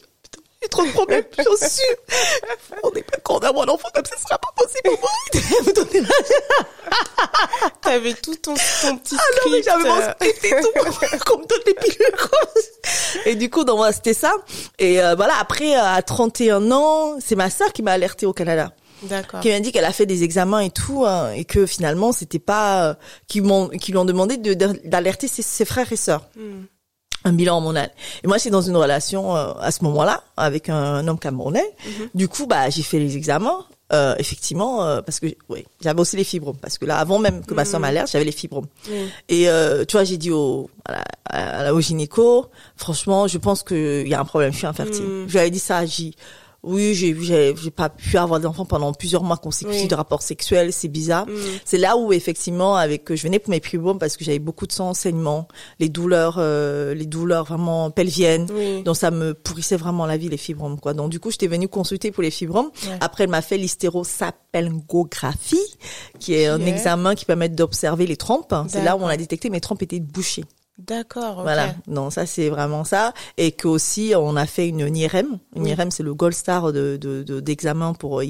J'ai 0.63 0.69
trop 0.69 0.85
de 0.85 0.91
problèmes, 0.91 1.23
je 1.37 1.67
suis. 1.67 1.81
On 2.83 2.91
n'est 2.91 3.03
pas 3.03 3.17
quand 3.23 3.35
on 3.35 3.39
a 3.39 3.49
un 3.49 3.67
enfant 3.67 3.89
comme 3.93 4.05
ça, 4.05 4.15
ce 4.17 4.23
sera 4.23 4.37
pas 4.39 4.49
possible 4.55 4.81
pour 4.85 4.99
moi. 5.01 5.09
Vous 5.63 5.71
donnez 5.73 6.01
la- 6.01 7.69
T'avais 7.81 8.13
tout 8.13 8.35
ton, 8.35 8.53
ton 8.53 8.97
petit 8.97 9.15
Ah 9.17 9.23
non, 9.45 9.51
mais 9.51 9.63
j'avais 9.63 9.83
mon 9.83 9.97
euh, 9.97 10.11
script 10.19 10.45
et 10.45 10.61
tout, 10.61 11.19
comme 11.25 11.41
toutes 11.47 11.65
les 11.67 11.73
pilules. 11.73 12.13
Et 13.25 13.35
du 13.35 13.49
coup, 13.49 13.63
donc, 13.63 13.77
voilà, 13.77 13.93
c'était 13.93 14.13
ça. 14.13 14.31
Et 14.79 15.01
euh, 15.01 15.15
voilà, 15.15 15.33
après, 15.39 15.75
à 15.75 16.01
31 16.01 16.71
ans, 16.71 17.17
c'est 17.19 17.35
ma 17.35 17.49
sœur 17.49 17.73
qui 17.73 17.81
m'a 17.83 17.91
alertée 17.91 18.25
au 18.25 18.33
Canada. 18.33 18.71
D'accord. 19.03 19.41
Qui 19.41 19.49
m'a 19.49 19.59
dit 19.59 19.71
qu'elle 19.73 19.83
a 19.85 19.91
fait 19.91 20.05
des 20.05 20.23
examens 20.23 20.61
et 20.61 20.69
tout, 20.69 21.05
hein, 21.05 21.31
et 21.33 21.43
que 21.43 21.65
finalement, 21.65 22.13
c'était 22.13 22.39
pas... 22.39 22.89
euh, 22.89 22.93
qu'ils 23.27 23.43
m'ont 23.43 23.67
qu'ils 23.67 23.93
lui 23.93 23.99
ont 23.99 24.05
demandé 24.05 24.37
de- 24.37 24.53
de- 24.53 24.79
d'alerter 24.85 25.27
ses, 25.27 25.41
ses 25.41 25.65
frères 25.65 25.91
et 25.91 25.97
sœurs. 25.97 26.25
Hmm. 26.37 26.63
Un 27.25 27.33
bilan 27.33 27.55
hormonal. 27.55 27.89
Et 28.23 28.27
moi, 28.27 28.37
j'étais 28.37 28.49
dans 28.49 28.61
une 28.61 28.75
relation 28.77 29.35
euh, 29.35 29.53
à 29.59 29.71
ce 29.71 29.83
moment-là 29.85 30.23
avec 30.37 30.69
un, 30.69 31.07
homme 31.07 31.19
camerounais. 31.19 31.63
Mhm. 31.85 32.09
Du 32.15 32.27
coup, 32.27 32.47
bah, 32.47 32.69
j'ai 32.69 32.83
fait 32.83 32.99
les 32.99 33.15
examens. 33.17 33.65
Euh, 33.91 34.15
effectivement, 34.17 34.83
euh, 34.85 35.01
parce 35.03 35.19
que 35.19 35.27
oui, 35.49 35.65
j'avais 35.81 35.99
aussi 36.01 36.15
les 36.15 36.23
fibromes. 36.23 36.55
Parce 36.59 36.77
que 36.79 36.85
là, 36.85 36.97
avant 36.97 37.19
même 37.19 37.45
que 37.45 37.53
ma 37.53 37.63
soeur 37.63 37.79
Mhm. 37.79 37.81
m'alerte, 37.85 38.09
j'avais 38.11 38.25
les 38.25 38.31
fibromes. 38.31 38.65
Et 39.29 39.47
euh, 39.49 39.85
tu 39.85 39.91
vois, 39.97 40.03
j'ai 40.03 40.17
dit 40.17 40.31
au, 40.31 40.69
à 40.85 40.93
la, 40.93 41.03
à 41.25 41.63
la- 41.63 41.73
au 41.75 41.79
gynéco, 41.79 42.47
franchement, 42.75 43.27
je 43.27 43.37
pense 43.37 43.61
qu'il 43.61 44.07
y 44.07 44.13
a 44.15 44.19
un 44.19 44.25
problème, 44.25 44.51
je 44.51 44.57
suis 44.57 44.67
infertile. 44.67 45.03
Mm. 45.05 45.25
Je 45.27 45.31
lui 45.33 45.39
avais 45.39 45.51
dit 45.51 45.59
ça, 45.59 45.85
j'ai 45.85 46.05
dit, 46.05 46.15
oui, 46.63 46.93
j'ai 46.93 47.13
j'ai 47.21 47.53
j'ai 47.61 47.71
pas 47.71 47.89
pu 47.89 48.17
avoir 48.17 48.39
d'enfants 48.39 48.63
pendant 48.65 48.93
plusieurs 48.93 49.23
mois 49.23 49.35
consécutifs 49.37 49.81
Oui. 49.81 49.87
de 49.89 49.95
rapports 49.95 50.21
sexuels, 50.21 50.71
c'est 50.71 50.87
bizarre. 50.87 51.25
Mm. 51.27 51.33
C'est 51.65 51.77
là 51.77 51.97
où 51.97 52.13
effectivement, 52.13 52.77
avec 52.77 53.13
je 53.13 53.21
venais 53.21 53.39
pour 53.39 53.49
mes 53.51 53.59
fibromes 53.59 53.99
parce 53.99 54.15
que 54.15 54.23
j'avais 54.23 54.39
beaucoup 54.39 54.65
de 54.65 54.71
sang, 54.71 54.93
saignement, 54.93 55.49
les 55.79 55.89
douleurs, 55.89 56.35
euh, 56.37 56.93
les 56.93 57.05
douleurs 57.05 57.43
vraiment 57.43 57.91
pelviennes. 57.91 58.47
Oui. 58.53 58.81
Donc 58.83 58.95
ça 58.95 59.11
me 59.11 59.33
pourrissait 59.33 59.75
vraiment 59.75 60.05
la 60.05 60.15
vie 60.15 60.29
les 60.29 60.37
fibromes 60.37 60.79
quoi. 60.79 60.93
Donc 60.93 61.09
du 61.09 61.19
coup 61.19 61.31
j'étais 61.31 61.47
venue 61.47 61.67
consulter 61.67 62.11
pour 62.11 62.23
les 62.23 62.31
fibromes. 62.31 62.71
Ouais. 62.85 62.97
Après 63.01 63.25
elle 63.25 63.29
m'a 63.29 63.41
fait 63.41 63.57
l'hystérosapelgographie 63.57 65.57
qui 66.19 66.35
est 66.35 66.45
un 66.47 66.65
examen 66.65 67.13
qui 67.15 67.25
permet 67.25 67.49
d'observer 67.49 68.07
les 68.07 68.15
trompes. 68.17 68.55
C'est 68.69 68.83
là 68.83 68.95
où 68.95 69.01
on 69.01 69.07
a 69.07 69.17
détecté 69.17 69.49
mes 69.49 69.59
trompes 69.59 69.81
étaient 69.81 69.99
bouchées. 69.99 70.45
D'accord. 70.79 71.43
Voilà. 71.43 71.75
Non, 71.87 72.09
ça 72.09 72.25
c'est 72.25 72.49
vraiment 72.49 72.83
ça 72.83 73.13
et 73.37 73.51
que 73.51 73.67
aussi 73.67 74.13
on 74.17 74.35
a 74.35 74.45
fait 74.47 74.67
une 74.67 74.79
IRM. 74.95 75.37
Une 75.55 75.63
Oui. 75.63 75.69
IRM 75.69 75.91
c'est 75.91 76.03
le 76.03 76.13
gold 76.15 76.33
star 76.33 76.73
de 76.73 76.97
de- 76.97 77.21
de- 77.23 77.39
d'examen 77.39 77.93
pour 77.93 78.21
euh, 78.21 78.25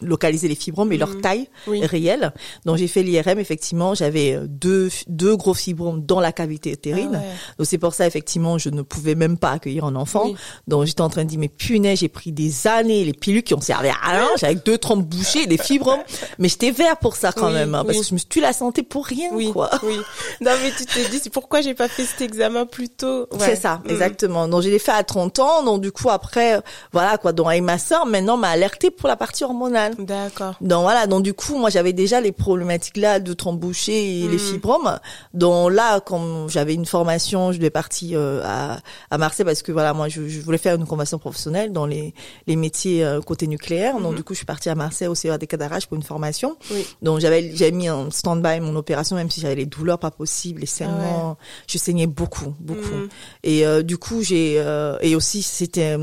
localiser 0.00 0.46
les 0.48 0.54
fibromes 0.54 0.92
et 0.92 0.96
leur 0.96 1.08
Mhm. 1.10 1.20
taille 1.20 1.48
Oui. 1.66 1.84
réelle. 1.84 2.32
Donc 2.64 2.76
j'ai 2.76 2.86
fait 2.86 3.02
l'IRM 3.02 3.38
effectivement, 3.38 3.94
j'avais 3.94 4.34
euh, 4.34 4.46
deux 4.48 4.90
deux 5.08 5.36
gros 5.36 5.54
fibromes 5.54 6.02
dans 6.06 6.20
la 6.20 6.30
cavité 6.32 6.70
utérine. 6.72 7.10
Ah 7.14 7.18
ouais. 7.18 7.24
Donc 7.58 7.66
c'est 7.66 7.78
pour 7.78 7.94
ça 7.94 8.06
effectivement 8.06 8.58
je 8.58 8.70
ne 8.70 8.82
pouvais 8.82 9.14
même 9.16 9.36
pas 9.38 9.50
accueillir 9.52 9.84
un 9.84 9.96
enfant. 9.96 10.26
Oui. 10.26 10.36
Donc 10.68 10.84
j'étais 10.84 11.00
en 11.00 11.08
train 11.08 11.24
de 11.24 11.28
dire 11.30 11.40
mais 11.40 11.48
punaise 11.48 11.98
j'ai 11.98 12.08
pris 12.08 12.30
des 12.32 12.66
années 12.68 13.04
les 13.04 13.12
pilules 13.12 13.42
qui 13.42 13.54
ont 13.54 13.60
servi 13.60 13.88
à 13.88 13.94
rien. 14.10 14.28
J'avais 14.38 14.54
deux 14.54 14.78
trompes 14.78 15.04
bouchées, 15.04 15.46
des 15.46 15.58
fibromes, 15.58 16.00
mais 16.38 16.48
j'étais 16.48 16.70
vert 16.70 16.96
pour 16.98 17.16
ça 17.16 17.32
quand 17.32 17.48
Oui, 17.48 17.54
même 17.54 17.74
hein, 17.74 17.84
parce 17.84 17.98
que 17.98 18.04
je 18.04 18.12
me 18.14 18.18
suis 18.18 18.28
tué 18.28 18.40
la 18.40 18.52
santé 18.52 18.82
pour 18.84 19.04
rien 19.06 19.30
Oui, 19.32 19.50
quoi. 19.52 19.70
oui. 19.82 19.96
Non, 20.40 20.52
mais 20.62 20.70
tu 20.76 20.86
t'es 20.86 21.08
dit, 21.08 21.18
c'est 21.20 21.30
pourquoi 21.30 21.60
j'ai 21.60 21.74
pas 21.74 21.88
fait 21.88 22.04
cet 22.04 22.20
examen 22.20 22.66
plus 22.66 22.88
tôt? 22.88 23.22
Ouais. 23.32 23.38
C'est 23.40 23.56
ça, 23.56 23.82
Mm. 23.84 23.90
exactement. 23.90 24.46
Donc 24.48 24.62
je 24.62 24.68
l'ai 24.68 24.78
fait 24.78 24.92
à 24.92 25.02
30 25.02 25.38
ans, 25.40 25.64
donc 25.64 25.80
du 25.80 25.90
coup 25.90 26.08
après, 26.10 26.60
voilà 26.92 27.18
quoi. 27.18 27.32
Donc 27.32 27.48
avec 27.48 27.62
ma 27.62 27.78
sœur, 27.78 28.06
maintenant 28.06 28.36
m'a 28.36 28.50
alerté 28.50 28.90
pour 28.92 29.08
la 29.08 29.16
partie 29.16 29.42
hormonale. 29.44 29.87
D'accord. 29.98 30.54
Donc 30.60 30.82
voilà, 30.82 31.06
donc 31.06 31.22
du 31.22 31.34
coup 31.34 31.56
moi 31.56 31.70
j'avais 31.70 31.92
déjà 31.92 32.20
les 32.20 32.32
problématiques 32.32 32.96
là 32.96 33.20
de 33.20 33.34
bouchées 33.52 34.20
et 34.20 34.28
les 34.28 34.36
Mm. 34.36 34.38
fibromes. 34.38 34.98
Donc 35.34 35.72
là, 35.72 36.00
quand 36.00 36.48
j'avais 36.48 36.74
une 36.74 36.86
formation, 36.86 37.52
je 37.52 37.58
devais 37.58 37.70
partir 37.70 38.18
euh, 38.18 38.42
à, 38.44 38.78
à 39.10 39.18
Marseille 39.18 39.46
parce 39.46 39.62
que 39.62 39.72
voilà 39.72 39.94
moi 39.94 40.08
je, 40.08 40.28
je 40.28 40.40
voulais 40.40 40.58
faire 40.58 40.74
une 40.76 40.86
convention 40.86 41.18
professionnelle 41.18 41.72
dans 41.72 41.86
les 41.86 42.14
les 42.46 42.56
métiers 42.56 43.04
euh, 43.04 43.20
côté 43.20 43.46
nucléaire. 43.46 43.98
Donc 44.00 44.14
du 44.16 44.22
coup 44.24 44.34
je 44.34 44.38
suis 44.38 44.46
partie 44.46 44.68
à 44.68 44.74
Marseille 44.74 45.08
au 45.08 45.14
CEA 45.14 45.38
des 45.38 45.46
pour 45.88 45.96
une 45.96 46.02
formation. 46.02 46.56
Oui. 46.70 46.86
Donc 47.02 47.20
j'avais 47.20 47.54
j'avais 47.54 47.72
mis 47.72 47.88
en 47.90 48.10
stand-by 48.10 48.60
mon 48.60 48.76
opération 48.76 49.16
même 49.16 49.30
si 49.30 49.40
j'avais 49.40 49.54
les 49.56 49.66
douleurs 49.66 49.98
pas 49.98 50.10
possibles, 50.10 50.60
les 50.60 50.66
saignements, 50.66 51.36
je 51.66 51.78
saignais 51.78 52.06
beaucoup, 52.06 52.54
beaucoup. 52.60 52.80
Mm. 52.94 53.08
Et 53.44 53.66
euh, 53.66 53.82
du 53.82 53.98
coup, 53.98 54.22
j'ai 54.22 54.54
euh, 54.58 54.96
et 55.00 55.14
aussi 55.16 55.42
c'était 55.42 55.96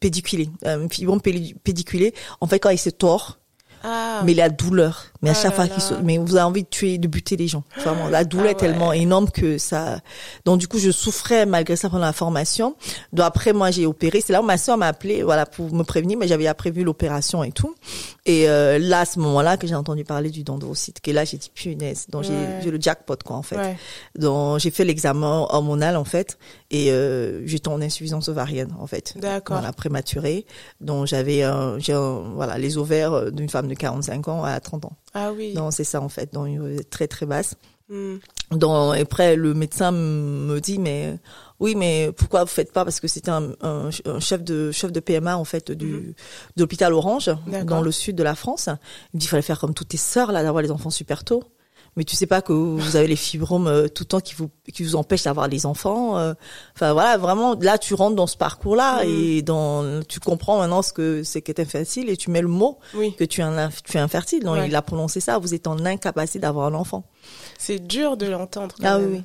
pédiculé, 0.00 0.48
euh, 0.64 0.88
fibrome 0.88 1.20
pédi- 1.20 1.54
pédiculé. 1.62 2.14
En 2.40 2.46
fait, 2.46 2.58
quand 2.58 2.70
il 2.70 2.78
se 2.78 2.90
tord, 2.98 3.38
Ah, 3.82 4.18
Ah. 4.18 4.22
mais 4.24 4.34
la 4.34 4.48
douleur. 4.48 5.04
Mais 5.22 5.30
à 5.30 5.32
Ah 5.36 5.42
chaque 5.42 5.54
fois 5.54 5.64
là. 5.64 5.70
qu'il 5.70 5.82
se, 5.82 5.94
mais 5.94 6.18
vous 6.18 6.36
avez 6.36 6.44
envie 6.44 6.62
de 6.62 6.68
tuer, 6.68 6.98
de 6.98 7.08
buter 7.08 7.36
les 7.36 7.48
gens. 7.48 7.62
Vraiment, 7.78 8.08
la 8.08 8.24
douleur 8.24 8.46
Ah 8.48 8.50
est 8.52 8.54
tellement 8.54 8.88
ouais. 8.88 9.00
énorme 9.00 9.30
que 9.30 9.58
ça. 9.58 10.00
Donc 10.44 10.58
du 10.58 10.68
coup, 10.68 10.78
je 10.78 10.90
souffrais 10.90 11.46
malgré 11.46 11.76
ça 11.76 11.88
pendant 11.88 12.04
la 12.04 12.12
formation. 12.12 12.76
Donc 13.12 13.24
après, 13.26 13.52
moi, 13.52 13.70
j'ai 13.70 13.86
opéré. 13.86 14.20
C'est 14.20 14.32
là 14.32 14.42
où 14.42 14.44
ma 14.44 14.58
soeur 14.58 14.76
m'a 14.76 14.88
appelé, 14.88 15.22
voilà, 15.22 15.46
pour 15.46 15.72
me 15.74 15.82
prévenir, 15.84 16.18
mais 16.18 16.28
j'avais 16.28 16.52
prévu 16.54 16.84
l'opération 16.84 17.42
et 17.44 17.52
tout. 17.52 17.74
Et 18.24 18.48
euh, 18.48 18.78
là, 18.78 19.00
à 19.00 19.04
ce 19.04 19.18
moment-là, 19.20 19.56
que 19.56 19.66
j'ai 19.66 19.74
entendu 19.74 20.04
parler 20.04 20.30
du 20.30 20.42
dendrocyte, 20.42 21.00
que 21.00 21.10
là, 21.10 21.24
j'ai 21.24 21.36
dit 21.36 21.50
punaise. 21.54 22.06
Donc 22.08 22.24
Ouais. 22.26 22.60
j'ai, 22.62 22.70
le 22.70 22.80
jackpot 22.80 23.16
quoi 23.24 23.36
en 23.36 23.42
fait. 23.42 23.56
Ouais. 23.56 23.76
Donc 24.18 24.58
j'ai 24.58 24.70
fait 24.70 24.84
l'examen 24.84 25.46
hormonal 25.48 25.96
en 25.96 26.04
fait 26.04 26.38
et 26.70 26.90
euh, 26.90 27.46
j'étais 27.46 27.68
en 27.68 27.80
insuffisance 27.80 28.28
ovarienne 28.28 28.74
en 28.80 28.86
fait. 28.86 29.14
D'accord. 29.16 29.58
Voilà, 29.58 29.72
prématurée. 29.72 30.46
Donc 30.80 31.06
j'avais 31.06 31.44
j'ai 31.78 31.94
voilà 32.34 32.58
les 32.58 32.78
ovaires 32.78 33.12
euh, 33.12 33.30
d'une 33.30 33.48
femme 33.48 33.68
de 33.68 33.74
45 33.74 34.28
ans 34.28 34.44
à 34.44 34.58
30 34.60 34.86
ans. 34.86 34.92
Ah 35.18 35.32
oui. 35.32 35.54
Donc 35.54 35.72
c'est 35.72 35.82
ça 35.84 36.02
en 36.02 36.10
fait, 36.10 36.34
donc 36.34 36.46
une 36.46 36.84
très 36.84 37.08
très 37.08 37.24
basse. 37.24 37.54
Hmm. 37.88 38.16
Donc 38.50 38.96
après 38.96 39.34
le 39.34 39.54
médecin 39.54 39.90
me 39.90 40.58
dit 40.58 40.78
mais 40.78 41.18
oui 41.58 41.74
mais 41.74 42.10
pourquoi 42.14 42.42
vous 42.44 42.50
faites 42.50 42.70
pas? 42.70 42.84
Parce 42.84 43.00
que 43.00 43.08
c'était 43.08 43.30
un, 43.30 43.52
un, 43.62 43.88
un 44.04 44.20
chef 44.20 44.42
de 44.42 44.70
chef 44.72 44.92
de 44.92 45.00
PMA 45.00 45.38
en 45.38 45.44
fait 45.44 45.72
du 45.72 46.14
de 46.56 46.62
l'hôpital 46.62 46.92
Orange 46.92 47.30
dans 47.64 47.80
le 47.80 47.92
sud 47.92 48.14
de 48.14 48.22
la 48.22 48.34
France. 48.34 48.66
Il 48.66 49.16
me 49.16 49.20
dit 49.20 49.26
il 49.26 49.28
fallait 49.28 49.40
faire 49.40 49.58
comme 49.58 49.72
toutes 49.72 49.88
tes 49.88 49.96
sœurs 49.96 50.32
là 50.32 50.42
d'avoir 50.42 50.62
les 50.62 50.70
enfants 50.70 50.90
super 50.90 51.24
tôt. 51.24 51.44
Mais 51.96 52.04
tu 52.04 52.14
sais 52.14 52.26
pas 52.26 52.42
que 52.42 52.52
vous 52.52 52.96
avez 52.96 53.06
les 53.06 53.16
fibromes 53.16 53.68
euh, 53.68 53.88
tout 53.88 54.02
le 54.02 54.08
temps 54.08 54.20
qui 54.20 54.34
vous 54.34 54.50
qui 54.72 54.82
vous 54.82 54.96
empêchent 54.96 55.22
d'avoir 55.24 55.48
les 55.48 55.64
enfants. 55.64 56.18
euh. 56.18 56.34
Enfin 56.74 56.92
voilà, 56.92 57.16
vraiment 57.16 57.54
là 57.60 57.78
tu 57.78 57.94
rentres 57.94 58.16
dans 58.16 58.26
ce 58.26 58.36
parcours-là 58.36 59.02
Mhm. 59.04 59.10
et 59.10 59.42
dans 59.42 60.02
tu 60.06 60.20
comprends 60.20 60.58
maintenant 60.58 60.82
ce 60.82 60.92
que 60.92 61.22
c'est 61.24 61.40
qu'être 61.40 61.60
infertile 61.60 62.10
et 62.10 62.16
tu 62.18 62.30
mets 62.30 62.42
le 62.42 62.48
mot 62.48 62.78
Oui. 62.94 63.14
que 63.16 63.24
tu 63.24 63.40
es 63.40 63.44
un 63.44 63.56
inf- 63.68 63.80
tu 63.82 63.96
es 63.96 64.00
infertile. 64.00 64.44
Donc 64.44 64.56
Ouais. 64.56 64.68
il 64.68 64.76
a 64.76 64.82
prononcé 64.82 65.20
ça, 65.20 65.38
vous 65.38 65.54
êtes 65.54 65.66
en 65.66 65.84
incapacité 65.86 66.38
d'avoir 66.40 66.66
un 66.66 66.74
enfant. 66.74 67.04
C'est 67.58 67.78
dur 67.78 68.18
de 68.18 68.26
l'entendre. 68.26 68.74
Ah 68.82 68.98
même. 68.98 69.12
oui. 69.12 69.22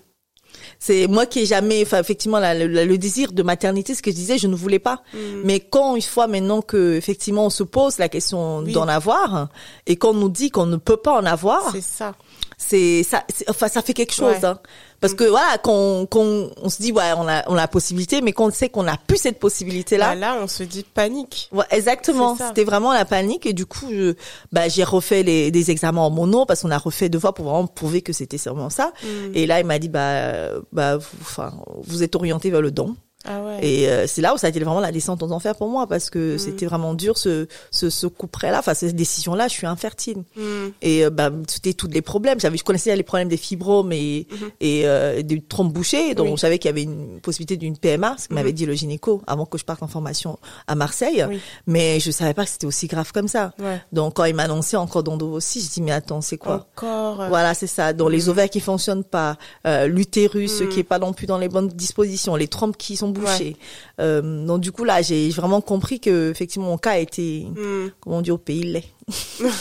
C'est 0.80 1.08
moi 1.08 1.26
qui 1.26 1.40
ai 1.40 1.46
jamais, 1.46 1.82
enfin 1.82 2.00
effectivement, 2.00 2.38
la- 2.38 2.54
le, 2.54 2.68
le 2.86 2.98
désir 2.98 3.32
de 3.32 3.42
maternité, 3.42 3.96
ce 3.96 4.02
que 4.02 4.12
je 4.12 4.16
disais, 4.16 4.38
je 4.38 4.48
ne 4.48 4.56
voulais 4.56 4.80
pas. 4.80 5.02
Mm. 5.14 5.18
Mais 5.46 5.60
quand 5.62 5.96
une 5.96 6.02
fois 6.02 6.28
maintenant 6.28 6.62
que 6.62 6.96
effectivement 6.96 7.46
on 7.46 7.50
se 7.50 7.64
pose 7.64 7.98
la 8.00 8.10
question 8.10 8.58
Oui. 8.60 8.74
d'en 8.74 8.88
avoir 8.90 9.48
et 9.88 9.96
qu'on 9.96 10.14
nous 10.14 10.28
dit 10.30 10.52
qu'on 10.52 10.66
ne 10.66 10.76
peut 10.76 10.98
pas 10.98 11.14
en 11.18 11.26
avoir, 11.26 11.72
C'est 11.72 11.80
ça. 11.82 12.16
C'est 12.66 13.04
ça, 13.04 13.24
c'est- 13.34 13.50
enfin 13.50 13.68
ça 13.68 13.82
fait 13.82 13.94
quelque 13.94 14.14
chose. 14.14 14.36
Ouais. 14.36 14.46
Hein. 14.46 14.60
Parce 15.00 15.16
que 15.16 15.24
voilà, 15.24 15.58
qu'on 15.58 16.06
qu'on 16.06 16.52
on 16.62 16.70
se 16.70 16.80
dit 16.80 16.92
ouais, 16.92 17.12
on 17.18 17.28
a 17.28 17.44
on 17.50 17.54
a 17.54 17.62
la 17.62 17.68
possibilité, 17.68 18.22
mais 18.22 18.34
qu'on 18.34 18.52
sait 18.52 18.70
qu'on 18.70 18.84
n'a 18.84 18.98
plus 19.08 19.18
cette 19.18 19.40
possibilité 19.40 19.98
là. 19.98 20.10
Bah, 20.10 20.16
là, 20.16 20.38
on 20.42 20.48
se 20.48 20.62
dit 20.62 20.84
panique. 20.84 21.50
Ouais, 21.52 21.66
exactement. 21.72 22.38
C'était 22.38 22.64
vraiment 22.64 22.94
la 22.94 23.04
panique 23.06 23.48
et 23.48 23.54
du 23.54 23.66
coup, 23.66 23.88
je, 23.90 24.14
bah, 24.52 24.70
j'ai 24.70 24.84
refait 24.84 25.24
les, 25.24 25.50
des 25.50 25.72
examens 25.72 26.02
en 26.02 26.12
mono 26.12 26.46
parce 26.46 26.62
qu'on 26.62 26.70
a 26.72 26.78
refait 26.78 27.10
deux 27.10 27.20
fois 27.20 27.34
pour 27.34 27.46
vraiment 27.46 27.66
prouver 27.66 28.04
que 28.04 28.14
c'était 28.14 28.38
sûrement 28.38 28.70
ça. 28.70 28.94
Mm. 29.04 29.08
Et 29.34 29.48
là, 29.48 29.60
il 29.60 29.66
m'a 29.66 29.80
dit, 29.80 29.90
bah, 29.90 30.34
bah, 30.72 30.98
vous, 30.98 31.08
enfin, 31.22 31.52
vous 31.84 32.04
êtes 32.04 32.16
orienté 32.16 32.52
vers 32.52 32.62
le 32.62 32.70
don. 32.70 32.96
Ah 33.28 33.44
ouais. 33.44 33.60
Et 33.66 33.90
euh, 33.90 34.08
c'est 34.08 34.22
là 34.22 34.34
où 34.34 34.38
ça 34.38 34.48
a 34.48 34.50
été 34.50 34.60
vraiment 34.60 34.80
la 34.80 34.92
descente 34.92 35.22
aux 35.24 35.32
enfers 35.32 35.56
pour 35.56 35.70
moi 35.70 35.86
parce 35.88 36.10
que 36.10 36.38
c'était 36.38 36.66
vraiment 36.66 36.94
dur 36.94 37.18
ce 37.18 37.48
ce, 37.70 37.90
ce 37.90 38.08
coup 38.08 38.28
près 38.28 38.52
là, 38.52 38.60
enfin 38.60 38.74
cette 38.74 38.96
décision 38.96 39.36
là, 39.36 39.48
je 39.48 39.54
suis 39.54 39.68
infertile. 39.68 40.24
Hmm. 40.36 40.70
Et 40.82 41.06
euh, 41.06 41.10
bah, 41.10 41.30
c'était 41.48 41.74
tous 41.74 41.88
les 41.88 42.02
problèmes. 42.02 42.40
J'avais, 42.40 42.58
je 42.58 42.64
connaissais 42.64 42.96
les 42.96 43.04
problèmes 43.04 43.30
des 43.30 43.38
fibromes 43.38 43.92
et 43.94 44.28
et 44.60 44.84
euh, 44.86 45.22
des 45.22 45.42
trompes 45.42 45.72
bouchées, 45.74 46.16
donc 46.16 46.28
Oui. 46.28 46.32
je 46.36 46.42
savais 46.42 46.58
qu'il 46.58 46.70
y 46.70 46.74
avait 46.74 46.84
une 46.84 47.20
possibilité 47.22 47.58
d'une 47.58 47.78
PMA, 47.78 48.16
ce 48.18 48.28
que 48.28 48.34
m'avait 48.34 48.54
dit 48.54 48.66
le 48.66 48.74
gynéco 48.74 49.22
avant 49.28 49.46
que 49.46 49.58
je 49.58 49.66
parte 49.66 49.84
en 49.84 49.88
formation 49.88 50.40
à 50.68 50.76
Marseille. 50.76 51.26
Oui. 51.30 51.40
Mais 51.68 52.00
je 52.00 52.12
savais 52.12 52.34
pas 52.34 52.46
que 52.46 52.50
c'était 52.52 52.68
aussi 52.68 52.88
grave 52.88 53.12
comme 53.12 53.28
ça. 53.28 53.54
Ouais. 53.60 53.82
Donc 53.92 54.16
quand 54.16 54.26
il 54.26 54.34
m'a 54.36 54.44
annoncé 54.44 54.78
encore 54.78 55.04
aussi, 55.22 55.62
je 55.62 55.70
dis 55.70 55.82
mais 55.82 55.92
attends, 55.92 56.22
c'est 56.22 56.38
quoi? 56.38 56.68
Encore. 56.76 57.28
voilà, 57.30 57.54
c'est 57.54 57.68
ça. 57.68 57.94
Donc 57.94 58.12
les 58.12 58.30
ovaires 58.30 58.50
qui 58.50 58.60
fonctionnent 58.60 59.04
pas, 59.04 59.38
euh, 59.68 59.88
l'utérus 59.88 60.62
Mm. 60.62 60.70
qui 60.70 60.80
est 60.80 60.84
pas 60.84 61.00
non 61.00 61.14
plus 61.14 61.28
dans 61.28 61.38
les 61.38 61.50
bonnes 61.50 61.68
dispositions, 61.68 62.36
les 62.36 62.48
trompes 62.48 62.78
qui 62.78 62.96
sont 62.96 63.10
bouchées. 63.12 63.56
Euh, 64.00 64.46
donc 64.46 64.62
du 64.62 64.72
coup 64.72 64.84
là, 64.84 65.02
j'ai 65.02 65.30
vraiment 65.30 65.62
compris 65.62 66.00
que 66.00 66.32
effectivement 66.32 66.68
mon 66.68 66.78
cas 66.78 66.98
était, 66.98 67.46
hmm. 67.50 67.92
comment 68.00 68.18
on 68.18 68.22
dit 68.22 68.32
au 68.32 68.38
pays 68.38 68.64
lait. 68.64 68.86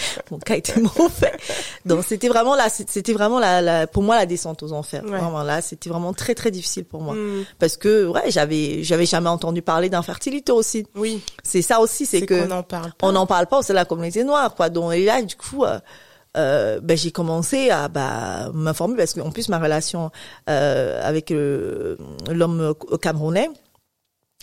mon 0.30 0.38
cas 0.38 0.56
était 0.56 0.80
mauvais. 0.80 1.32
Donc 1.84 2.04
c'était 2.06 2.28
vraiment 2.28 2.54
là, 2.54 2.68
c'était 2.68 3.12
vraiment 3.12 3.38
la, 3.38 3.60
la, 3.60 3.86
pour 3.86 4.02
moi 4.02 4.16
la 4.16 4.26
descente 4.26 4.62
aux 4.62 4.72
enfers. 4.72 5.04
Ouais. 5.04 5.18
Vraiment 5.18 5.42
là, 5.42 5.60
c'était 5.60 5.90
vraiment 5.90 6.12
très 6.12 6.34
très 6.34 6.50
difficile 6.50 6.84
pour 6.84 7.02
moi 7.02 7.10
Hmm. 7.10 7.42
parce 7.58 7.76
que 7.76 8.06
ouais, 8.06 8.30
j'avais 8.30 8.84
j'avais 8.84 9.04
jamais 9.04 9.28
entendu 9.28 9.62
parler 9.62 9.88
d'infertilité 9.88 10.52
aussi. 10.52 10.86
Oui. 10.94 11.20
C'est 11.42 11.62
ça 11.62 11.80
aussi, 11.80 12.06
c'est 12.06 12.24
que 12.24 12.42
qu'on 12.42 12.46
n'en 12.48 12.62
parle 12.62 12.92
pas. 12.96 13.06
on 13.06 13.12
n'en 13.12 13.26
parle 13.26 13.46
pas, 13.46 13.62
c'est 13.62 13.72
la 13.72 13.84
communauté 13.84 14.22
noire, 14.22 14.54
quoi. 14.54 14.68
Donc 14.70 14.92
et 14.94 15.04
là, 15.04 15.20
du 15.22 15.34
coup, 15.34 15.64
euh, 15.64 15.78
euh, 16.36 16.80
ben, 16.80 16.96
j'ai 16.96 17.10
commencé 17.10 17.70
à 17.70 17.88
bah, 17.88 18.50
m'informer 18.54 18.96
parce 18.96 19.14
qu'en 19.14 19.30
plus 19.30 19.48
ma 19.48 19.58
relation 19.58 20.10
euh, 20.48 21.00
avec 21.02 21.32
euh, 21.32 21.96
l'homme 22.30 22.74
camerounais, 23.02 23.48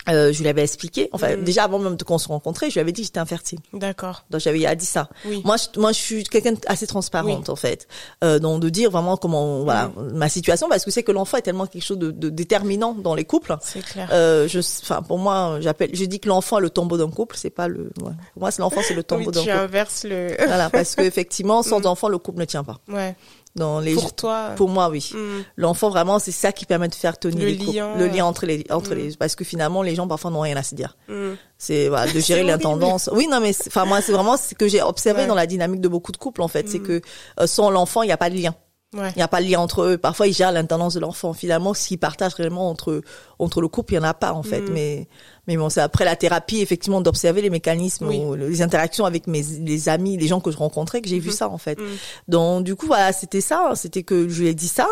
euh, 0.08 0.32
je 0.32 0.40
lui 0.42 0.48
avais 0.48 0.62
expliqué. 0.62 1.08
Enfin, 1.12 1.36
Mm. 1.36 1.44
déjà 1.44 1.64
avant 1.64 1.78
même 1.78 1.96
de 1.96 2.04
qu'on 2.04 2.18
se 2.18 2.28
rencontrait, 2.28 2.68
je 2.70 2.74
lui 2.74 2.80
avais 2.80 2.92
dit 2.92 3.02
que 3.02 3.06
j'étais 3.06 3.18
infertile. 3.20 3.58
D'accord. 3.72 4.24
Donc 4.30 4.40
j'avais 4.40 4.74
dit 4.76 4.86
ça. 4.86 5.08
Oui. 5.26 5.42
Moi, 5.44 5.56
je, 5.56 5.78
moi, 5.80 5.92
je 5.92 5.98
suis 5.98 6.24
quelqu'un 6.24 6.54
assez 6.66 6.86
transparente 6.86 7.48
en 7.48 7.56
fait. 7.56 7.86
Euh, 8.24 8.38
donc 8.38 8.60
de 8.60 8.68
dire 8.68 8.90
vraiment 8.90 9.16
comment, 9.16 9.62
voilà, 9.64 9.90
ma 10.14 10.28
situation, 10.28 10.68
parce 10.68 10.84
que 10.84 10.90
c'est 10.90 11.02
que 11.02 11.12
l'enfant 11.12 11.36
est 11.36 11.42
tellement 11.42 11.66
quelque 11.66 11.84
chose 11.84 11.98
de, 11.98 12.10
de 12.10 12.28
déterminant 12.30 12.94
dans 12.94 13.14
les 13.14 13.24
couples. 13.24 13.56
C'est 13.62 13.82
clair. 13.84 14.08
Euh, 14.12 14.48
je, 14.48 14.58
enfin, 14.60 15.02
pour 15.02 15.18
moi, 15.18 15.58
j'appelle, 15.60 15.90
je 15.92 16.04
dis 16.04 16.20
que 16.20 16.28
l'enfant 16.28 16.58
est 16.58 16.62
le 16.62 16.70
tombeau 16.70 16.96
d'un 16.96 17.10
couple, 17.10 17.36
c'est 17.38 17.50
pas 17.50 17.68
le, 17.68 17.90
ouais. 18.02 18.12
pour 18.34 18.40
moi, 18.42 18.50
c'est 18.50 18.62
l'enfant, 18.62 18.80
c'est 18.82 18.94
le 18.94 19.00
oui, 19.00 19.04
tombeau 19.04 19.30
d'un 19.30 19.40
tu 19.42 19.48
couple. 19.48 19.58
inverses 19.58 20.04
le. 20.04 20.34
Voilà, 20.46 20.70
parce 20.70 20.94
que 20.94 21.02
effectivement, 21.02 21.62
sans 21.62 21.84
enfant, 21.86 22.08
le 22.08 22.18
couple 22.18 22.40
ne 22.40 22.44
tient 22.44 22.64
pas. 22.64 22.78
ouais. 22.88 23.14
Dans 23.56 23.80
les, 23.80 23.94
Pour 23.94 24.14
toi. 24.14 24.50
pour 24.56 24.68
moi, 24.68 24.88
oui. 24.88 25.10
Hmm. 25.12 25.42
L'enfant, 25.56 25.90
vraiment, 25.90 26.18
c'est 26.18 26.30
ça 26.32 26.52
qui 26.52 26.64
permet 26.64 26.86
de 26.88 26.94
faire 26.94 27.18
tenir 27.18 27.40
Le 27.40 27.46
les 27.46 27.54
lien, 27.56 27.96
le 27.96 28.06
lien 28.06 28.24
entre 28.24 28.46
les, 28.46 28.64
entre 28.70 28.94
les, 28.94 29.16
parce 29.16 29.34
que 29.34 29.42
finalement, 29.44 29.82
les 29.82 29.94
gens 29.96 30.06
parfois 30.06 30.30
n'ont 30.30 30.40
rien 30.40 30.56
à 30.56 30.62
se 30.62 30.74
dire. 30.74 30.96
Hmm. 31.08 31.32
C'est 31.56 31.88
voilà, 31.88 32.12
de 32.12 32.20
gérer 32.20 32.44
l'intendance. 32.44 33.10
Oui, 33.12 33.26
non, 33.28 33.40
mais 33.40 33.52
enfin 33.66 33.84
moi, 33.84 34.00
c'est 34.00 34.12
vraiment 34.12 34.36
ce 34.36 34.54
que 34.54 34.68
j'ai 34.68 34.80
observé 34.82 35.22
Ouais. 35.22 35.26
dans 35.26 35.34
la 35.34 35.46
dynamique 35.46 35.80
de 35.80 35.88
beaucoup 35.88 36.12
de 36.12 36.16
couples 36.18 36.42
en 36.42 36.48
fait, 36.48 36.68
c'est 36.68 36.78
que 36.78 37.00
euh, 37.40 37.46
sans 37.46 37.70
l'enfant, 37.70 38.02
il 38.02 38.06
n'y 38.06 38.12
a 38.12 38.16
pas 38.16 38.30
de 38.30 38.36
lien. 38.36 38.54
Ouais. 38.96 39.10
Il 39.14 39.18
n'y 39.18 39.22
a 39.22 39.28
pas 39.28 39.42
de 39.42 39.46
lien 39.46 39.60
entre 39.60 39.82
eux. 39.82 39.98
Parfois, 39.98 40.28
ils 40.28 40.32
gèrent 40.32 40.50
l'intendance 40.50 40.94
de 40.94 41.00
l'enfant. 41.00 41.34
Finalement, 41.34 41.74
s'ils 41.74 41.98
partagent 41.98 42.32
réellement 42.32 42.70
entre 42.70 43.02
entre 43.38 43.60
le 43.60 43.68
couple, 43.68 43.92
il 43.92 43.96
y 43.96 43.98
en 43.98 44.02
a 44.02 44.14
pas 44.14 44.32
en 44.32 44.42
fait. 44.42 44.62
Mm. 44.62 44.72
Mais 44.72 45.08
mais 45.46 45.56
bon, 45.58 45.68
c'est 45.68 45.82
après 45.82 46.06
la 46.06 46.16
thérapie 46.16 46.60
effectivement 46.60 47.02
d'observer 47.02 47.42
les 47.42 47.50
mécanismes, 47.50 48.08
Oui. 48.08 48.18
ou 48.18 48.34
les 48.34 48.62
interactions 48.62 49.04
avec 49.04 49.26
mes 49.26 49.42
les 49.42 49.90
amis, 49.90 50.16
les 50.16 50.26
gens 50.26 50.40
que 50.40 50.50
je 50.50 50.56
rencontrais, 50.56 51.02
que 51.02 51.08
j'ai 51.08 51.18
vu 51.18 51.30
ça 51.30 51.50
en 51.50 51.58
fait. 51.58 51.78
Mm. 51.78 51.84
Donc 52.28 52.64
du 52.64 52.76
coup, 52.76 52.86
voilà, 52.86 53.12
c'était 53.12 53.42
ça. 53.42 53.72
C'était 53.74 54.04
que 54.04 54.26
je 54.26 54.40
lui 54.40 54.48
ai 54.48 54.54
dit 54.54 54.68
ça 54.68 54.88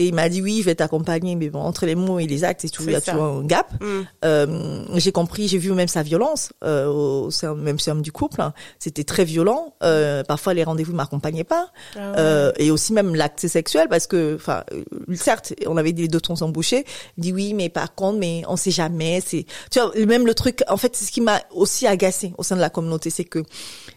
et 0.00 0.06
il 0.06 0.14
m'a 0.14 0.30
dit 0.30 0.40
oui, 0.40 0.60
je 0.60 0.64
vais 0.64 0.74
t'accompagner. 0.74 1.36
Mais 1.36 1.50
bon, 1.50 1.60
entre 1.60 1.84
les 1.84 1.94
mots 1.94 2.18
et 2.18 2.26
les 2.26 2.42
actes, 2.42 2.64
il 2.64 2.90
y 2.90 2.94
a 2.94 3.00
toujours 3.02 3.22
un 3.22 3.44
gap. 3.44 3.70
Hmm. 3.82 4.02
Euh, 4.24 4.82
j'ai 4.94 5.12
compris, 5.12 5.46
j'ai 5.46 5.58
vu 5.58 5.72
même 5.72 5.88
sa 5.88 6.02
violence 6.02 6.54
euh, 6.64 6.86
au 6.86 7.30
sein 7.30 7.54
même 7.54 7.78
sein 7.78 7.94
du 7.96 8.10
couple. 8.10 8.42
C'était 8.78 9.04
très 9.04 9.26
violent. 9.26 9.74
Euh, 9.82 10.24
parfois, 10.24 10.54
les 10.54 10.64
rendez-vous 10.64 10.94
m'accompagnaient 10.94 11.44
pas. 11.44 11.70
Ah 11.96 11.98
ouais. 11.98 12.16
Euh, 12.18 12.52
et 12.56 12.70
aussi 12.70 12.94
même 12.94 13.14
l'acte 13.14 13.46
sexuel 13.46 13.88
parce 13.90 14.06
que, 14.06 14.36
enfin, 14.36 14.64
certes, 15.12 15.52
on 15.66 15.76
avait 15.76 15.92
dit 15.92 16.02
les 16.02 16.08
deux 16.08 16.20
tons 16.20 16.40
embouchés. 16.40 16.86
Il 17.18 17.22
dit 17.22 17.32
oui, 17.34 17.52
mais 17.52 17.68
par 17.68 17.94
contre, 17.94 18.18
mais 18.18 18.42
on 18.48 18.56
sait 18.56 18.70
jamais. 18.70 19.22
C'est, 19.24 19.44
tu 19.70 19.80
vois, 19.80 19.92
même 20.06 20.26
le 20.26 20.32
truc. 20.32 20.62
En 20.68 20.78
fait, 20.78 20.96
c'est 20.96 21.04
ce 21.04 21.12
qui 21.12 21.20
m'a 21.20 21.42
aussi 21.50 21.86
agacé 21.86 22.32
au 22.38 22.42
sein 22.42 22.56
de 22.56 22.62
la 22.62 22.70
communauté, 22.70 23.10
c'est 23.10 23.24
que 23.24 23.44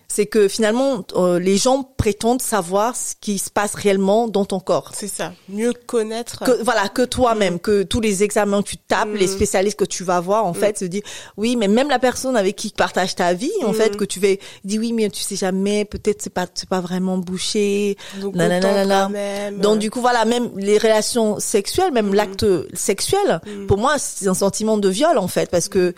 c'est 0.07 0.25
que 0.25 0.47
finalement 0.47 1.05
euh, 1.15 1.39
les 1.39 1.57
gens 1.57 1.83
prétendent 1.97 2.41
savoir 2.41 2.95
ce 2.95 3.13
qui 3.19 3.37
se 3.39 3.49
passe 3.49 3.73
réellement 3.75 4.27
dans 4.27 4.45
ton 4.45 4.59
corps 4.59 4.91
C'est 4.93 5.07
ça. 5.07 5.33
Mieux 5.49 5.73
connaître. 5.87 6.43
que 6.43 6.63
voilà 6.63 6.87
que 6.89 7.01
toi-même 7.03 7.59
que 7.59 7.83
tous 7.83 7.99
les 8.01 8.23
examens 8.23 8.61
que 8.61 8.69
tu 8.69 8.77
tapes 8.77 9.09
Mm. 9.09 9.15
les 9.15 9.27
spécialistes 9.27 9.77
que 9.79 9.85
tu 9.85 10.03
vas 10.03 10.19
voir 10.19 10.45
en 10.45 10.53
fait 10.53 10.77
se 10.77 10.85
dit 10.85 11.03
oui 11.37 11.55
mais 11.55 11.67
même 11.67 11.89
la 11.89 11.99
personne 11.99 12.37
avec 12.37 12.55
qui 12.55 12.69
tu 12.71 12.75
partages 12.75 13.15
ta 13.15 13.33
vie 13.33 13.51
en 13.65 13.71
Mm. 13.71 13.75
fait 13.75 13.97
que 13.97 14.05
tu 14.05 14.19
vas 14.19 14.35
dit 14.63 14.79
oui 14.79 14.93
mais 14.93 15.09
tu 15.09 15.21
sais 15.21 15.35
jamais 15.35 15.83
peut-être 15.85 16.21
c'est 16.21 16.29
pas 16.33 16.45
c'est 16.53 16.69
pas 16.69 16.79
vraiment 16.81 17.17
bouché 17.17 17.97
Donc, 18.21 18.35
nanana, 18.35 19.09
même. 19.09 19.59
donc 19.59 19.79
du 19.79 19.89
coup 19.89 20.01
voilà 20.01 20.25
même 20.25 20.49
les 20.57 20.77
relations 20.77 21.39
sexuelles 21.39 21.91
même 21.91 22.09
Mm. 22.09 22.13
l'acte 22.15 22.45
sexuel 22.75 23.41
pour 23.67 23.77
moi 23.77 23.95
c'est 23.97 24.27
un 24.27 24.33
sentiment 24.33 24.77
de 24.77 24.89
viol 24.89 25.17
en 25.17 25.27
fait 25.27 25.49
parce 25.49 25.69
que 25.69 25.79
euh, 25.79 25.93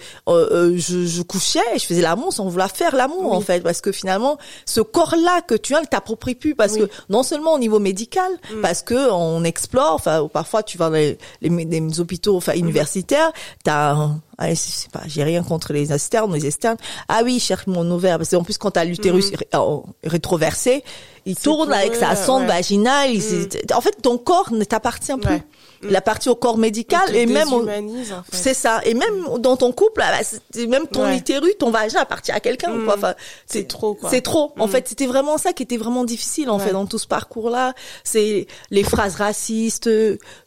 euh, 0.52 0.74
je, 0.78 1.06
je 1.06 1.22
couchais 1.22 1.60
et 1.76 1.80
je 1.80 1.86
faisais 1.86 2.02
l'amour 2.02 2.32
sans 2.34 2.48
vouloir 2.48 2.72
faire 2.72 2.96
l'amour 2.96 3.32
Oui. 3.32 3.38
en 3.38 3.41
fait 3.41 3.62
parce 3.62 3.82
que 3.82 3.91
finalement 3.95 4.38
ce 4.65 4.81
corps 4.81 5.15
là 5.17 5.41
que 5.41 5.55
tu 5.55 5.73
as 5.75 5.81
ne 5.81 5.86
t'approprie 5.86 6.36
plus 6.36 6.53
parce 6.55 6.73
Oui. 6.73 6.79
que 6.81 6.89
non 7.10 7.23
seulement 7.23 7.53
au 7.53 7.60
niveau 7.60 7.79
médical 7.79 8.29
Mm. 8.53 8.62
parce 8.62 8.81
que 8.84 9.10
on 9.12 9.43
explore 9.43 9.93
enfin 9.93 10.27
parfois 10.31 10.62
tu 10.63 10.77
vas 10.77 10.89
dans 10.89 10.95
les, 10.95 11.17
les, 11.41 11.49
les 11.65 11.99
hôpitaux 11.99 12.36
enfin 12.38 12.53
universitaires 12.53 13.31
t'as 13.63 13.93
un, 13.93 14.21
Ah, 14.38 14.49
je 14.49 14.55
sais 14.55 14.89
pas, 14.91 15.01
j'ai 15.08 15.23
rien 15.23 15.43
contre 15.43 15.71
les 15.71 15.93
externes, 15.93 16.34
les 16.34 16.45
externes. 16.45 16.75
Ah 17.08 17.21
oui, 17.23 17.39
cherche 17.39 17.67
mon 17.67 17.89
ovaire 17.89 18.17
parce 18.17 18.29
qu'en 18.31 18.43
plus 18.43 18.58
quand 18.58 18.71
t'as 18.71 18.84
l'utérus 18.84 19.31
euh, 19.53 19.77
rétroversé, 20.03 20.84
il 21.25 21.36
tourne 21.38 21.71
avec 21.71 21.95
sa 21.95 22.15
sonde 22.17 22.41
ouais. 22.41 22.47
vaginale. 22.49 23.21
s'est- 23.21 23.73
En 23.73 23.79
fait, 23.81 23.95
ton 24.01 24.17
corps 24.17 24.51
ne 24.51 24.63
t'appartient 24.65 25.15
plus. 25.21 25.29
Ouais. 25.36 25.43
Il 25.89 25.95
appartient 25.95 26.30
au 26.30 26.36
corps 26.36 26.58
médical 26.58 27.15
et 27.15 27.26
même 27.26 27.52
en 27.54 27.63
fait. 27.65 27.84
c'est 28.32 28.54
ça. 28.54 28.82
Et 28.86 28.93
même 28.93 29.39
dans 29.39 29.56
ton 29.58 29.71
couple, 29.71 30.02
ah 30.04 30.12
bah, 30.19 30.65
même 30.67 30.88
ton 30.88 31.04
Ouais. 31.04 31.17
utérus, 31.17 31.54
ton 31.60 31.69
vagin 31.71 32.00
appartient 32.00 32.32
à 32.32 32.39
quelqu'un. 32.39 32.71
Mm. 32.74 32.86
quoi. 32.86 32.95
Enfin, 32.95 33.13
C'est 33.45 33.67
trop, 33.67 33.93
quoi. 33.93 34.10
C'est 34.10 34.21
trop. 34.21 34.54
En 34.60 34.67
Mm. 34.67 34.71
fait, 34.71 34.88
c'était 34.88 35.06
vraiment 35.08 35.38
ça 35.38 35.54
qui 35.54 35.63
était 35.63 35.78
vraiment 35.78 36.04
difficile 36.04 36.50
en 36.50 36.58
Ouais. 36.60 36.65
fait 36.65 36.71
dans 36.74 36.86
tout 36.86 36.98
ce 36.98 37.08
parcours-là. 37.08 37.74
C'est 38.04 38.48
les 38.71 38.84
phrases 38.84 39.15
racistes. 39.15 39.89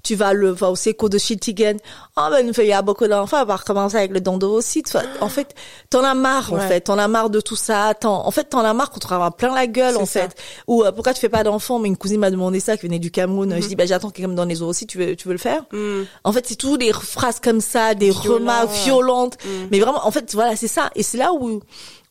Tu 0.03 0.14
vas 0.14 0.33
le 0.33 0.51
va 0.51 0.70
au 0.70 0.77
séco 0.77 1.09
de 1.09 1.18
Chiltigen. 1.18 1.77
Ah 2.20 2.31
ben 2.31 2.52
il 2.59 2.64
y 2.66 2.72
a 2.72 2.83
beaucoup 2.83 3.07
d'enfants. 3.07 3.42
On 3.42 3.44
va 3.44 3.54
recommencer 3.57 3.96
avec 3.96 4.11
le 4.11 4.20
dando 4.20 4.52
aussi. 4.52 4.83
En 5.20 5.28
fait, 5.28 5.54
t'en 5.88 6.02
as 6.02 6.14
marre. 6.14 6.52
En 6.52 6.59
fait, 6.59 6.81
t'en 6.81 6.98
as 6.98 7.07
marre 7.07 7.31
de 7.31 7.40
tout 7.40 7.54
ça. 7.54 7.94
T'en- 7.94 8.26
En 8.26 8.31
fait, 8.33 8.44
t'en 8.44 8.61
as 8.64 8.74
marre 8.74 8.90
qu'on 8.90 8.98
te 8.98 9.07
rend 9.07 9.31
plein 9.31 9.54
la 9.54 9.66
gueule. 9.68 9.96
En 9.96 10.04
ça. 10.07 10.22
fait. 10.22 10.35
Ou 10.66 10.83
euh, 10.83 10.90
pourquoi 10.90 11.14
tu 11.14 11.20
fais 11.20 11.28
pas 11.28 11.44
d'enfant 11.44 11.78
Mais 11.78 11.87
une 11.88 11.96
cousine 11.96 12.18
m'a 12.20 12.31
demandé 12.33 12.59
ça, 12.61 12.76
qui 12.76 12.87
venait 12.87 12.98
du 12.98 13.11
Cameroun. 13.12 13.52
Mm-hmm. 13.52 13.62
Je 13.62 13.68
dis 13.68 13.76
bah 13.76 13.87
j'attends 13.87 14.11
quelqu'un 14.11 14.28
me 14.33 14.35
donne 14.37 14.48
les 14.48 14.62
os 14.62 14.68
aussi. 14.68 14.87
Tu 14.88 14.98
veux 14.98 15.14
tu 15.14 15.28
veux 15.28 15.35
le 15.35 15.38
faire? 15.38 15.62
Mm. 15.72 16.02
en 16.24 16.33
fait, 16.33 16.44
c'est 16.48 16.57
toujours 16.57 16.78
des 16.78 16.92
phrases 16.92 17.38
comme 17.40 17.61
ça, 17.61 17.94
des 17.94 18.11
Violent, 18.11 18.35
remarques 18.35 18.70
ouais. 18.70 18.78
violentes. 18.85 19.38
Mm. 19.44 19.48
Mais 19.70 19.78
vraiment, 19.81 20.04
en 20.07 20.11
fait, 20.11 20.35
voilà, 20.35 20.57
c'est 20.57 20.66
ça. 20.68 20.90
Et 20.96 21.02
c'est 21.04 21.18
là 21.18 21.33
où 21.33 21.61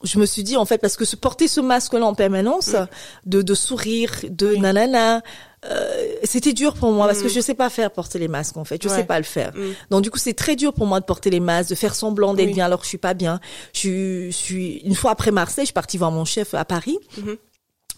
je 0.04 0.20
me 0.20 0.26
suis 0.26 0.44
dit, 0.44 0.56
en 0.58 0.66
fait, 0.66 0.78
parce 0.78 0.96
que 0.96 1.06
se 1.06 1.16
porter 1.16 1.48
ce 1.48 1.60
masque-là 1.60 2.06
en 2.06 2.14
permanence, 2.14 2.70
Mm. 2.70 2.86
de, 3.26 3.42
de 3.42 3.54
sourire, 3.56 4.12
de 4.30 4.56
nanana, 4.56 5.22
euh, 5.70 6.16
c'était 6.24 6.54
dur 6.54 6.74
pour 6.74 6.92
moi 6.92 7.08
parce 7.08 7.22
que 7.22 7.28
je 7.30 7.40
sais 7.40 7.54
pas 7.54 7.70
faire 7.70 7.92
porter 7.92 8.20
les 8.20 8.28
masques 8.28 8.58
en 8.58 8.64
fait, 8.66 8.82
je 8.82 8.88
Mm. 8.88 8.92
Ouais. 8.92 8.98
sais 8.98 9.04
pas 9.06 9.18
le 9.20 9.26
faire. 9.26 9.54
Mm. 9.56 9.74
Donc 9.92 10.02
du 10.04 10.12
coup 10.12 10.18
c'est 10.20 10.34
très 10.34 10.56
dur 10.56 10.74
pour 10.74 10.86
moi 10.88 11.00
de 11.00 11.06
porter 11.06 11.30
les 11.30 11.40
masques, 11.40 11.70
de 11.70 11.76
faire 11.76 11.94
semblant 11.96 12.34
d'être 12.34 12.48
Oui. 12.48 12.54
bien 12.54 12.66
alors 12.66 12.80
que 12.80 12.86
je 12.86 12.90
suis 12.90 12.98
pas 12.98 13.14
bien. 13.14 13.40
Je 13.74 13.80
suis, 13.80 14.26
je 14.32 14.38
suis 14.38 14.78
une 14.86 14.96
fois 14.96 15.12
après 15.12 15.32
Marseille, 15.32 15.64
je 15.66 15.68
suis 15.68 15.74
partie 15.74 15.98
voir 15.98 16.12
mon 16.12 16.26
chef 16.26 16.54
à 16.54 16.64
Paris 16.66 16.98
Mhm. 17.18 17.38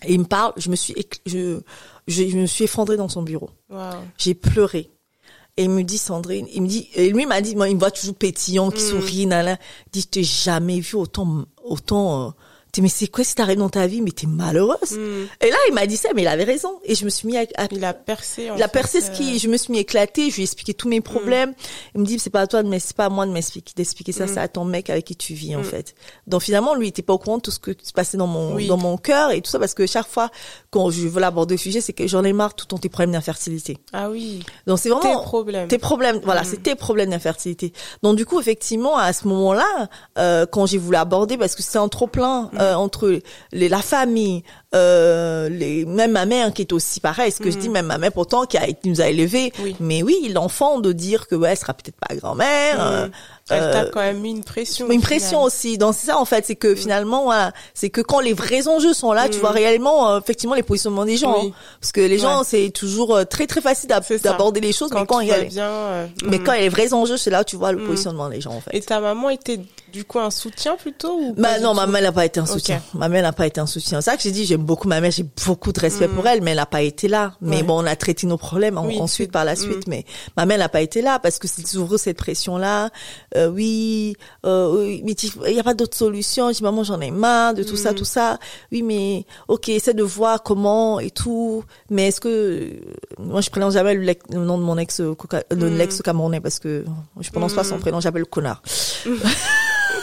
et 0.04 0.14
il 0.14 0.20
me 0.20 0.26
parle, 0.26 0.54
je 0.58 0.70
me 0.70 0.76
suis 0.76 0.96
je, 1.26 1.60
je, 2.08 2.28
je 2.28 2.38
me 2.38 2.46
suis 2.48 2.64
effondrée 2.66 2.98
dans 2.98 3.10
son 3.10 3.22
bureau. 3.22 3.50
Waouh. 3.70 3.96
J'ai 4.18 4.34
pleuré. 4.34 4.90
Et 5.58 5.64
il 5.64 5.70
me 5.72 5.84
dit, 5.84 5.98
Sandrine, 5.98 6.48
il 6.54 6.62
me 6.62 6.68
dit, 6.68 6.88
et 6.96 7.10
lui 7.10 7.26
m'a 7.26 7.42
dit, 7.42 7.54
moi, 7.54 7.68
il 7.68 7.76
me 7.76 7.80
voit 7.80 7.92
toujours 7.92 8.16
pétillant, 8.16 8.72
qui 8.72 8.82
Mm. 8.82 8.88
sourit, 8.88 9.26
nana. 9.26 9.58
Il 9.88 9.92
dit, 9.92 10.02
je 10.02 10.08
t'ai 10.08 10.24
jamais 10.24 10.80
vu 10.80 10.96
autant, 10.96 11.44
autant, 11.66 12.28
euh, 12.28 12.32
mais 12.78 12.88
c'est 12.90 13.08
quoi 13.08 13.24
si 13.24 13.36
t'arrives 13.36 13.58
dans 13.58 13.70
ta 13.70 13.88
vie, 13.88 14.02
mais 14.02 14.12
t'es 14.12 14.28
malheureuse. 14.28 14.92
Mm. 14.92 15.28
Et 15.42 15.50
là, 15.50 15.58
il 15.68 15.74
m'a 15.74 15.86
dit 15.88 15.98
ça, 15.98 16.10
mais 16.16 16.22
il 16.22 16.28
avait 16.28 16.44
raison. 16.44 16.80
Et 16.84 16.96
je 16.96 17.04
me 17.06 17.10
suis 17.10 17.28
mis 17.28 17.38
à, 17.38 17.42
à- 17.58 17.68
Il 17.72 17.84
a 17.84 17.94
percé. 17.94 18.50
en 18.52 18.56
il 18.56 18.64
a 18.64 18.68
percé 18.68 19.02
ce 19.02 19.10
euh, 19.10 19.14
qui, 19.14 19.40
je 19.40 19.48
me 19.48 19.58
suis 19.58 19.72
mis 19.74 19.80
éclaté, 19.80 20.30
je 20.30 20.36
lui 20.36 20.42
ai 20.42 20.46
expliqué 20.46 20.74
tous 20.74 20.88
mes 20.88 21.02
problèmes. 21.02 21.54
Il 21.96 22.02
me 22.02 22.06
dit, 22.06 22.20
c'est 22.20 22.30
pas 22.30 22.42
à 22.42 22.48
toi 22.48 22.64
de 22.64 22.70
m'ex- 22.70 22.86
c'est 22.88 22.96
pas 22.96 23.06
à 23.06 23.10
moi 23.10 23.26
de 23.26 23.32
m'expliquer, 23.32 23.74
d'expliquer 23.76 24.12
ça, 24.12 24.26
Mm. 24.26 24.28
c'est 24.34 24.40
à 24.40 24.48
ton 24.48 24.66
mec 24.66 24.90
avec 24.90 25.06
qui 25.06 25.16
tu 25.16 25.34
vis, 25.34 25.56
en 25.56 25.64
fait. 25.64 25.96
Donc 26.28 26.42
finalement, 26.44 26.76
lui, 26.76 26.86
il 26.88 26.90
était 26.90 27.02
pas 27.02 27.14
au 27.14 27.18
courant 27.18 27.38
de 27.38 27.42
tout 27.42 27.52
ce 27.52 27.60
que 27.60 27.72
se 27.82 27.92
passait 27.94 28.18
dans 28.18 28.28
mon, 28.28 28.56
Oui. 28.56 28.68
dans 28.68 28.78
mon 28.78 28.98
cœur 28.98 29.32
et 29.32 29.42
tout 29.42 29.50
ça, 29.50 29.60
parce 29.60 29.74
que 29.74 29.86
chaque 29.88 30.08
fois, 30.08 30.30
quand 30.70 30.90
je 30.92 31.08
veux 31.08 31.24
aborder 31.24 31.56
le 31.56 31.60
sujet, 31.60 31.82
c'est 31.82 31.94
que 31.94 32.08
j'en 32.08 32.24
ai 32.24 32.34
marre 32.34 32.54
tout 32.54 32.66
le 32.66 32.70
temps 32.70 32.78
tes 32.78 32.90
problèmes 32.90 33.12
d'infertilité. 33.12 33.78
Ah 33.94 34.10
oui. 34.10 34.44
Donc 34.68 34.78
c'est 34.80 34.90
Tes 34.90 34.96
vraiment, 34.96 35.22
problèmes. 35.24 35.68
tes 35.68 35.78
problèmes, 35.80 36.22
voilà, 36.24 36.44
c'est 36.44 36.62
tes 36.64 36.76
problèmes 36.76 37.10
d'infertilité. 37.10 37.74
Donc 38.04 38.16
du 38.16 38.26
coup, 38.26 38.40
effectivement, 38.40 38.98
à 38.98 39.12
ce 39.14 39.28
moment-là, 39.28 39.90
euh, 40.18 40.46
quand 40.46 40.66
j'ai 40.66 40.78
voulu 40.78 40.98
aborder, 40.98 41.38
parce 41.38 41.56
que 41.56 41.64
c'est 41.64 41.78
un 41.78 41.88
trop 41.90 42.08
plein. 42.08 42.50
Euh, 42.60 42.74
entre 42.76 43.20
les, 43.52 43.70
la 43.70 43.82
famille, 43.82 44.44
euh, 44.76 45.50
les, 45.50 45.86
même 45.86 46.12
ma 46.12 46.26
mère 46.26 46.54
qui 46.54 46.62
est 46.62 46.74
aussi 46.74 47.00
pareil. 47.00 47.32
Ce 47.32 47.40
que 47.40 47.50
je 47.52 47.58
dis, 47.58 47.70
même 47.70 47.88
ma 47.88 47.98
mère 47.98 48.12
pourtant 48.12 48.46
qui 48.46 48.58
a 48.58 48.68
qui 48.68 48.90
nous 48.90 49.02
a 49.02 49.08
élevés. 49.08 49.52
Mm. 49.58 49.64
Oui. 49.64 49.76
Mais 49.80 50.04
oui, 50.04 50.30
l'enfant 50.34 50.80
de 50.80 50.92
dire 50.92 51.28
que 51.28 51.36
ouais, 51.36 51.52
elle 51.52 51.58
sera 51.58 51.74
peut-être 51.74 51.96
pas 52.08 52.16
grand-mère. 52.16 52.76
Mm. 52.78 52.80
euh, 52.82 53.08
Elle 53.52 53.64
euh, 53.64 53.72
t'a 53.74 53.86
quand 53.86 54.02
même 54.02 54.20
mis 54.20 54.30
une 54.32 54.44
pression. 54.44 54.90
une 54.92 55.02
pression 55.02 55.42
aussi. 55.42 55.78
Donc 55.80 55.96
c'est 55.96 56.08
ça 56.08 56.20
en 56.20 56.26
fait, 56.26 56.46
c'est 56.46 56.56
que 56.56 56.76
finalement, 56.76 57.24
voilà, 57.24 57.52
c'est 57.74 57.90
que 57.90 58.02
quand 58.02 58.20
les 58.20 58.34
vrais 58.34 58.68
enjeux 58.68 58.94
sont 58.94 59.12
là, 59.12 59.28
tu 59.30 59.38
Mm. 59.38 59.42
vois 59.42 59.52
réellement 59.52 60.10
euh, 60.12 60.20
effectivement 60.20 60.56
les 60.56 60.64
positionnements 60.64 61.06
des 61.06 61.18
gens. 61.18 61.36
Oui. 61.42 61.48
hein. 61.52 61.56
Parce 61.82 61.92
que 61.92 62.02
les 62.02 62.18
gens, 62.20 62.40
Ouais. 62.40 62.46
c'est 62.48 62.70
toujours 62.70 63.16
euh, 63.16 63.24
très 63.24 63.48
très 63.48 63.62
facile 63.62 63.90
d'aborder 64.24 64.60
les 64.62 64.72
choses, 64.74 64.92
mais 64.92 65.00
Quand, 65.00 65.06
quand 65.06 65.16
tout 65.18 65.22
il 65.24 65.28
y 65.30 65.32
a 65.32 65.40
les- 65.40 65.48
bien. 65.48 65.66
euh, 65.66 66.08
mais 66.26 66.38
mm. 66.38 66.44
quand 66.44 66.54
il 66.54 66.58
y 66.58 66.60
a 66.60 66.64
les 66.64 66.70
vrais 66.70 66.94
enjeux, 66.94 67.18
c'est 67.18 67.30
là 67.32 67.42
où 67.42 67.44
tu 67.44 67.56
vois 67.56 67.72
le 67.72 67.80
Mm. 67.80 67.88
positionnement 67.88 68.30
des 68.30 68.42
gens, 68.42 68.52
en 68.54 68.62
fait. 68.62 68.76
Et 68.78 68.82
ta 68.82 69.00
maman 69.00 69.30
était 69.30 69.60
du 69.92 70.04
coup 70.06 70.20
un 70.20 70.32
soutien 70.32 70.76
plutôt 70.76 71.14
ou 71.20 71.34
Bah 71.38 71.60
non, 71.60 71.74
ma 71.74 71.88
mère 71.88 72.02
n'a 72.02 72.12
pas 72.12 72.26
été 72.26 72.40
un 72.40 72.46
soutien. 72.46 72.82
Ma 72.94 73.10
mère 73.10 73.24
n'a 73.24 73.34
pas 73.34 73.48
été 73.48 73.60
un 73.60 73.66
soutien. 73.68 74.02
C'est 74.02 74.12
ça 74.12 74.18
que 74.18 74.24
j'ai 74.24 74.32
dit, 74.32 74.46
j'aime 74.46 74.64
beaucoup 74.64 74.88
ma 74.88 75.02
mère, 75.02 75.12
j'ai 75.12 75.26
beaucoup 75.46 75.72
de 75.72 75.80
respect 75.80 76.08
Mm. 76.08 76.16
pour 76.16 76.28
elle, 76.28 76.42
mais 76.42 76.52
elle 76.52 76.58
n'a 76.58 76.66
pas 76.66 76.82
été 76.82 77.08
là. 77.08 77.34
Mais 77.42 77.58
Ouais. 77.58 77.64
bon, 77.64 77.82
on 77.84 77.86
a 77.86 77.96
traité 77.96 78.28
nos 78.28 78.38
problèmes 78.38 78.78
Oui, 78.78 78.98
ensuite 79.00 79.32
par 79.32 79.46
la 79.46 79.54
Mm. 79.54 79.58
suite, 79.58 79.88
mais 79.88 80.06
ma 80.38 80.46
mère 80.46 80.58
n'a 80.58 80.70
pas 80.70 80.82
été 80.82 81.02
là 81.02 81.20
parce 81.20 81.40
que 81.40 81.48
c'est 81.48 81.64
toujours 81.64 81.98
cette 82.00 82.18
pression-là. 82.18 82.90
Euh, 83.36 83.50
oui, 83.50 84.16
euh, 84.46 84.76
oui, 84.78 85.02
mais 85.06 85.14
il 85.14 85.54
n'y 85.54 85.60
a 85.60 85.64
pas 85.64 85.74
d'autre 85.74 85.98
solution. 85.98 86.50
Je 86.50 86.58
dis, 86.58 86.64
maman, 86.64 86.84
j'en 86.84 87.00
ai 87.02 87.12
marre 87.12 87.54
de 87.54 87.64
tout 87.64 87.76
ça, 87.78 87.92
Mm. 87.92 87.96
tout 87.96 88.06
ça. 88.06 88.40
Oui, 88.72 88.82
mais 88.84 89.26
ok, 89.48 89.70
essaie 89.70 89.94
de 89.94 90.04
voir 90.04 90.44
comment 90.44 91.00
et 91.00 91.12
tout. 91.12 91.64
Mais 91.90 92.08
est-ce 92.10 92.22
que 92.22 92.72
moi 93.18 93.42
je 93.42 93.50
prononce 93.50 93.74
jamais 93.74 93.94
le, 93.96 94.06
le 94.32 94.40
nom 94.46 94.58
de 94.58 94.64
mon 94.64 94.78
ex, 94.78 95.00
euh, 95.02 95.14
coca- 95.16 95.44
de 95.50 95.70
Mm. 95.70 95.78
l'ex 95.78 96.02
camerounais 96.02 96.40
parce 96.42 96.60
que 96.60 96.86
je 97.20 97.30
prononce 97.32 97.54
pas 97.54 97.64
son 97.64 97.78
Mm. 97.78 97.80
prénom, 97.82 98.00
j'appelle 98.00 98.22
le 98.22 98.26
connard. 98.26 98.62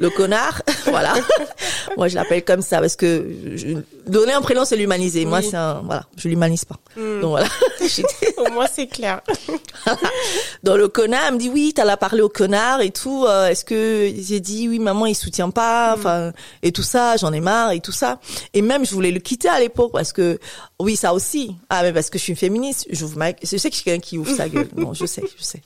le 0.00 0.08
connard, 0.10 0.62
voilà. 0.86 1.12
Moi, 1.96 2.08
je 2.08 2.14
l'appelle 2.14 2.42
comme 2.42 2.62
ça 2.62 2.80
parce 2.80 2.96
que 2.96 3.26
je, 3.54 3.76
donner 4.06 4.32
un 4.32 4.40
prénom, 4.40 4.64
c'est 4.64 4.76
l'humaniser. 4.76 5.26
Moi, 5.26 5.42
c'est 5.42 5.56
un, 5.56 5.82
voilà, 5.84 6.04
je 6.16 6.28
l'humanise 6.28 6.64
pas. 6.64 6.76
Mm. 6.96 7.20
Donc 7.20 7.30
voilà. 7.30 7.46
Au 8.38 8.50
moins 8.50 8.66
c'est 8.72 8.86
clair. 8.86 9.20
Donc 10.64 10.76
le 10.76 10.88
connard 10.88 11.22
elle 11.28 11.34
me 11.34 11.38
dit 11.38 11.48
oui, 11.48 11.72
t'as 11.74 11.84
la 11.84 11.96
parlé 11.96 12.22
au 12.22 12.28
connard 12.28 12.80
et 12.80 12.90
tout. 12.90 13.24
euh, 13.26 13.48
Est-ce 13.48 13.64
que 13.64 14.10
j'ai 14.18 14.40
dit 14.40 14.68
oui, 14.68 14.78
maman, 14.78 15.06
il 15.06 15.14
soutient 15.14 15.50
pas, 15.50 15.94
enfin 15.96 16.32
et 16.62 16.72
tout 16.72 16.82
ça, 16.82 17.16
j'en 17.16 17.32
ai 17.32 17.40
marre 17.40 17.72
et 17.72 17.80
tout 17.80 17.92
ça. 17.92 18.18
Et 18.54 18.62
même 18.62 18.84
je 18.86 18.92
voulais 18.92 19.10
le 19.10 19.20
quitter 19.20 19.48
à 19.48 19.60
l'époque 19.60 19.92
parce 19.92 20.12
que 20.12 20.38
oui, 20.80 20.96
ça 20.96 21.12
aussi. 21.14 21.54
Ah 21.68 21.82
mais 21.82 21.92
parce 21.92 22.10
que 22.10 22.18
je 22.18 22.24
suis 22.24 22.32
une 22.32 22.38
féministe, 22.38 22.86
j'ouvre 22.90 23.18
ma, 23.18 23.30
je 23.42 23.56
sais 23.56 23.68
que 23.68 23.74
je 23.76 23.80
suis 23.80 23.84
quelqu'un 23.84 24.00
qui 24.00 24.18
ouvre 24.18 24.34
sa 24.34 24.48
gueule. 24.48 24.68
Non, 24.76 24.94
je 24.94 25.06
sais, 25.06 25.22
je 25.38 25.42
sais. 25.42 25.62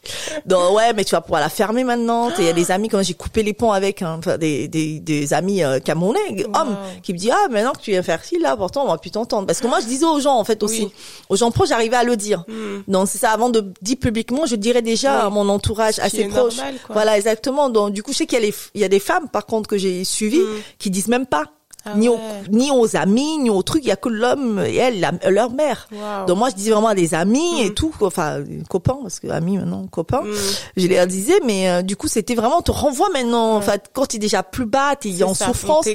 Donc 0.46 0.74
ouais, 0.76 0.92
mais 0.92 1.04
tu 1.04 1.12
vas 1.12 1.20
pouvoir 1.20 1.40
la 1.40 1.48
fermer 1.48 1.84
maintenant. 1.84 2.30
Il 2.38 2.44
y 2.44 2.48
a 2.48 2.52
des 2.52 2.70
amis 2.70 2.88
quand 2.88 3.02
j'ai 3.02 3.14
coupé 3.14 3.42
les 3.42 3.52
ponts 3.52 3.72
avec, 3.72 4.02
hein, 4.02 4.20
enfin, 4.26 4.38
des, 4.38 4.68
des 4.68 5.00
des 5.00 5.32
amis 5.34 5.62
euh, 5.62 5.78
camerounais, 5.80 6.44
hommes, 6.54 6.76
qui 7.02 7.12
me 7.12 7.18
disent 7.18 7.32
ah 7.32 7.48
maintenant 7.50 7.72
que 7.72 7.80
tu 7.80 7.92
es 7.92 7.96
infertile 7.96 8.40
là, 8.42 8.56
pourtant 8.56 8.84
on 8.84 8.88
va 8.88 8.98
plus 8.98 9.10
t'entendre. 9.10 9.46
Parce 9.46 9.60
que 9.60 9.66
moi 9.66 9.80
je 9.80 9.86
disais 9.86 10.06
aux 10.06 10.20
gens 10.20 10.36
en 10.36 10.44
fait 10.44 10.62
aussi, 10.62 10.84
Oui. 10.84 10.92
aux 11.28 11.36
gens 11.36 11.50
proches, 11.50 11.68
j'arrivais 11.68 11.96
à 11.96 12.04
le 12.04 12.16
dire. 12.16 12.44
Mm. 12.48 12.90
Donc 12.92 13.08
c'est 13.08 13.18
ça, 13.18 13.30
avant 13.30 13.50
de 13.50 13.72
dire 13.82 13.96
publiquement, 14.00 14.46
je 14.46 14.56
dirais 14.56 14.82
déjà 14.82 15.26
à 15.26 15.30
mon 15.30 15.48
entourage 15.48 15.98
assez 15.98 16.24
proche. 16.26 16.56
normal. 16.56 16.74
Voilà, 16.90 17.16
exactement. 17.16 17.70
Donc 17.70 17.92
du 17.92 18.02
coup, 18.02 18.12
je 18.12 18.18
sais 18.18 18.26
qu'il 18.26 18.38
y 18.38 18.42
a, 18.42 18.46
les, 18.46 18.54
il 18.74 18.80
y 18.80 18.84
a 18.84 18.88
des 18.88 18.98
femmes, 19.00 19.28
par 19.28 19.46
contre, 19.46 19.68
que 19.68 19.76
j'ai 19.78 20.04
suivies, 20.04 20.38
Mm. 20.40 20.60
qui 20.78 20.90
disent 20.90 21.08
même 21.08 21.26
pas. 21.26 21.44
Ah 21.86 21.94
ni, 21.96 22.08
aux, 22.08 22.14
ouais. 22.14 22.20
ni 22.50 22.70
aux 22.70 22.96
amis, 22.96 23.38
ni 23.38 23.50
aux 23.50 23.62
trucs, 23.62 23.84
il 23.84 23.88
y 23.88 23.92
a 23.92 23.96
que 23.96 24.08
l'homme 24.08 24.62
et 24.66 24.76
elle, 24.76 25.00
la- 25.00 25.12
leur 25.30 25.50
mère. 25.50 25.88
Donc 26.26 26.38
moi, 26.38 26.48
je 26.50 26.54
disais 26.54 26.70
vraiment 26.70 26.88
à 26.88 26.94
des 26.94 27.14
amis 27.14 27.60
et 27.62 27.70
Mm. 27.70 27.74
tout, 27.74 27.92
enfin 28.00 28.38
copains, 28.70 28.98
parce 29.02 29.20
que 29.20 29.28
amis 29.28 29.58
maintenant, 29.58 29.86
copains. 29.90 30.22
Mm. 30.22 30.32
Je 30.78 30.86
les 30.86 31.06
disais, 31.06 31.40
mais 31.44 31.68
euh, 31.68 31.82
du 31.82 31.96
coup, 31.96 32.08
c'était 32.08 32.34
vraiment, 32.34 32.58
on 32.58 32.62
te 32.62 32.70
renvoie 32.70 33.08
maintenant. 33.12 33.56
Enfin, 33.56 33.74
quand 33.92 34.06
tu 34.06 34.16
es 34.16 34.18
déjà 34.18 34.42
plus 34.42 34.64
bas, 34.66 34.96
tu 34.96 35.08
es 35.10 35.22
en 35.22 35.34
ça, 35.34 35.46
souffrance, 35.46 35.86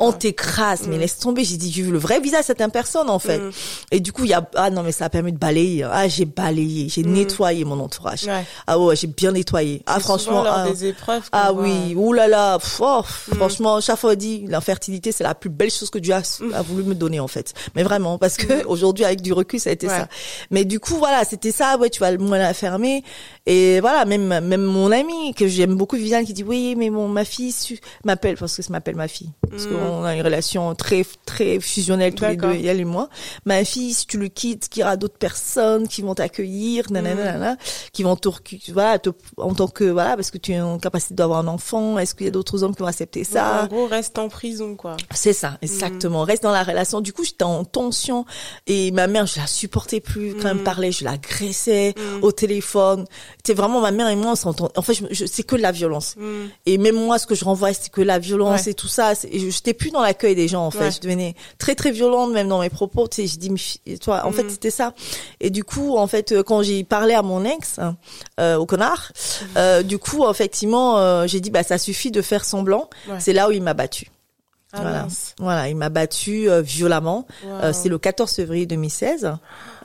on 0.00 0.12
t'écrase. 0.12 0.82
Mais 0.88 0.96
Mm. 0.96 1.00
laisse 1.00 1.18
tomber, 1.18 1.44
j'ai 1.44 1.56
dit, 1.56 1.72
j'ai 1.72 1.82
vu 1.82 1.92
le 1.92 1.98
vrai 1.98 2.20
visage 2.20 2.40
de 2.40 2.46
cette 2.46 2.72
personne, 2.72 3.08
en 3.08 3.18
fait. 3.18 3.40
Et 3.90 4.00
du 4.00 4.12
coup, 4.12 4.24
il 4.24 4.30
y 4.30 4.34
a, 4.34 4.46
ah 4.54 4.68
non, 4.70 4.82
mais 4.82 4.92
ça 4.92 5.06
a 5.06 5.08
permis 5.08 5.32
de 5.32 5.38
balayer. 5.38 5.84
Ah, 5.90 6.08
j'ai 6.08 6.24
balayé, 6.26 6.88
j'ai 6.88 7.02
nettoyé 7.04 7.64
mon 7.64 7.80
entourage. 7.80 8.24
Ouais. 8.24 8.44
Ah 8.66 8.78
ouais, 8.78 8.96
j'ai 8.96 9.06
bien 9.06 9.32
nettoyé. 9.32 9.82
Ah, 9.86 9.98
franchement. 10.00 10.42
lors 10.42 10.54
ah, 10.58 10.68
des 10.70 10.84
épreuves. 10.86 11.22
ah 11.32 11.52
oui, 11.52 11.94
oulala, 11.96 12.58
pff, 12.60 12.80
oh, 12.82 13.02
franchement, 13.36 13.80
chaque 13.80 13.98
fois 13.98 14.14
dit, 14.14 14.44
l'infertilité, 14.48 15.12
c'est 15.12 15.24
la 15.24 15.34
plus 15.38 15.50
belle 15.50 15.70
chose 15.70 15.90
que 15.90 15.98
Dieu 15.98 16.12
a, 16.14 16.22
a 16.54 16.62
voulu 16.62 16.82
me 16.84 16.94
donner, 16.94 17.20
en 17.20 17.28
fait. 17.28 17.54
Mais 17.74 17.82
vraiment, 17.82 18.18
parce 18.18 18.36
que 18.36 18.64
aujourd'hui, 18.66 19.04
avec 19.04 19.20
du 19.22 19.32
recul, 19.32 19.60
ça 19.60 19.70
a 19.70 19.72
été 19.72 19.86
Mm. 19.86 19.90
Ouais. 19.90 19.96
ça. 19.98 20.08
Mais 20.50 20.64
du 20.64 20.80
coup, 20.80 20.96
voilà, 20.96 21.24
c'était 21.24 21.52
ça, 21.52 21.78
ouais, 21.78 21.88
tu 21.90 22.00
vas 22.00 22.10
le 22.10 22.18
moins 22.18 22.38
la 22.38 22.52
fermer. 22.54 23.02
Et 23.46 23.80
voilà, 23.80 24.04
même, 24.04 24.26
même 24.40 24.62
mon 24.62 24.90
ami, 24.92 25.32
que 25.34 25.48
j'aime 25.48 25.74
beaucoup, 25.76 25.96
Viviane, 25.96 26.24
qui 26.26 26.32
dit, 26.34 26.44
oui, 26.44 26.74
mais 26.76 26.90
mon, 26.90 27.08
ma 27.08 27.24
fille 27.24 27.54
m'appelle, 28.04 28.36
parce 28.36 28.56
que 28.56 28.62
ça 28.62 28.70
m'appelle 28.72 28.96
ma 28.96 29.08
fille. 29.08 29.30
Parce 29.50 29.64
Mm. 29.66 29.70
qu'on 29.70 30.04
a 30.04 30.14
une 30.14 30.22
relation 30.22 30.74
très, 30.74 31.04
très 31.24 31.60
fusionnelle 31.60 32.14
tous 32.14 32.24
les 32.24 32.36
deux, 32.36 32.52
elle 32.64 32.80
et 32.80 32.84
moi. 32.84 33.08
Ma 33.46 33.64
fille, 33.64 33.94
si 33.94 34.06
tu 34.06 34.18
le 34.18 34.28
quittes, 34.28 34.68
qu'il 34.68 34.80
y 34.80 34.84
aura 34.84 34.96
d'autres 34.96 35.16
personnes 35.18 35.88
qui 35.88 36.02
vont 36.02 36.14
t'accueillir, 36.14 36.84
nanana, 36.90 37.14
Mm. 37.14 37.24
nanana, 37.24 37.56
qui 37.92 38.02
vont 38.02 38.16
te, 38.16 38.28
voilà, 38.72 38.98
te, 38.98 39.10
en 39.36 39.54
tant 39.54 39.68
que, 39.68 39.84
voilà, 39.84 40.16
parce 40.16 40.30
que 40.30 40.38
tu 40.38 40.52
es 40.52 40.60
en 40.60 40.78
capacité 40.78 41.14
d'avoir 41.14 41.38
un 41.40 41.48
enfant, 41.48 41.98
est-ce 41.98 42.14
qu'il 42.14 42.26
y 42.26 42.28
a 42.28 42.32
d'autres 42.32 42.62
hommes 42.62 42.74
qui 42.74 42.82
vont 42.82 42.88
accepter 42.88 43.24
ça? 43.24 43.62
En 43.64 43.66
gros, 43.66 43.86
reste 43.86 44.18
en 44.18 44.28
prison, 44.28 44.74
quoi. 44.76 44.96
C'est 45.14 45.27
ça, 45.32 45.58
exactement. 45.62 46.22
Reste 46.24 46.42
dans 46.42 46.52
la 46.52 46.62
relation. 46.62 47.00
Du 47.00 47.12
coup, 47.12 47.24
j'étais 47.24 47.44
en 47.44 47.64
tension 47.64 48.24
et 48.66 48.90
ma 48.90 49.06
mère, 49.06 49.26
je 49.26 49.38
la 49.40 49.46
supportais 49.46 50.00
plus. 50.00 50.34
Quand 50.34 50.48
elle 50.48 50.56
me 50.58 50.64
parlait, 50.64 50.92
je 50.92 51.04
l'agressais 51.04 51.94
au 52.22 52.32
téléphone. 52.32 53.04
C'est 53.44 53.54
vraiment 53.54 53.80
ma 53.80 53.90
mère 53.90 54.08
et 54.08 54.16
moi, 54.16 54.32
on 54.32 54.36
s'entend. 54.36 54.70
En 54.76 54.82
fait, 54.82 54.94
je, 54.94 55.04
je- 55.10 55.26
c'est 55.26 55.42
que 55.42 55.56
de 55.56 55.62
la 55.62 55.72
violence. 55.72 56.14
Mm. 56.16 56.22
Et 56.66 56.78
même 56.78 56.96
moi, 56.96 57.18
ce 57.18 57.26
que 57.26 57.34
je 57.34 57.44
renvoie, 57.44 57.72
c'est 57.72 57.90
que 57.90 58.00
la 58.00 58.18
violence 58.18 58.64
Ouais. 58.66 58.70
et 58.72 58.74
tout 58.74 58.88
ça. 58.88 59.14
c'est- 59.14 59.30
je 59.38 59.50
j'étais 59.50 59.74
plus 59.74 59.90
dans 59.90 60.02
l'accueil 60.02 60.34
des 60.34 60.48
gens 60.48 60.64
en 60.66 60.70
fait. 60.70 60.78
Ouais. 60.78 60.90
Je 60.90 61.00
devenais 61.00 61.34
très 61.58 61.74
très 61.74 61.90
violente 61.90 62.32
même 62.32 62.48
dans 62.48 62.60
mes 62.60 62.70
propos. 62.70 63.08
Tu 63.08 63.22
sais, 63.22 63.26
je 63.26 63.38
dis, 63.38 63.98
toi, 63.98 64.22
en 64.26 64.32
fait 64.32 64.50
c'était 64.50 64.70
ça. 64.70 64.94
Et 65.40 65.50
du 65.50 65.64
coup, 65.64 65.96
en 65.96 66.06
fait, 66.06 66.32
euh, 66.32 66.42
quand 66.42 66.62
j'ai 66.62 66.84
parlé 66.84 67.14
à 67.14 67.22
mon 67.22 67.44
ex 67.44 67.78
hein, 67.78 67.96
euh, 68.40 68.56
au 68.56 68.66
connard, 68.66 69.12
euh, 69.56 69.82
du 69.82 69.98
coup, 69.98 70.28
effectivement, 70.28 70.98
euh, 70.98 71.26
j'ai 71.26 71.40
dit, 71.40 71.50
bah 71.50 71.62
ça 71.62 71.78
suffit 71.78 72.10
de 72.10 72.22
faire 72.22 72.44
semblant. 72.44 72.88
Ouais. 73.08 73.16
C'est 73.18 73.32
là 73.32 73.48
où 73.48 73.52
il 73.52 73.62
m'a 73.62 73.74
battu. 73.74 74.10
Ah, 74.72 74.82
voilà. 74.82 75.02
mince. 75.04 75.34
Voilà, 75.38 75.68
il 75.70 75.76
m'a 75.76 75.88
battu 75.88 76.50
euh, 76.50 76.60
violemment. 76.60 77.26
Wow. 77.44 77.50
Euh, 77.62 77.72
c'est 77.72 77.88
le 77.88 77.98
14 77.98 78.30
février 78.32 78.66
2016. 78.66 79.32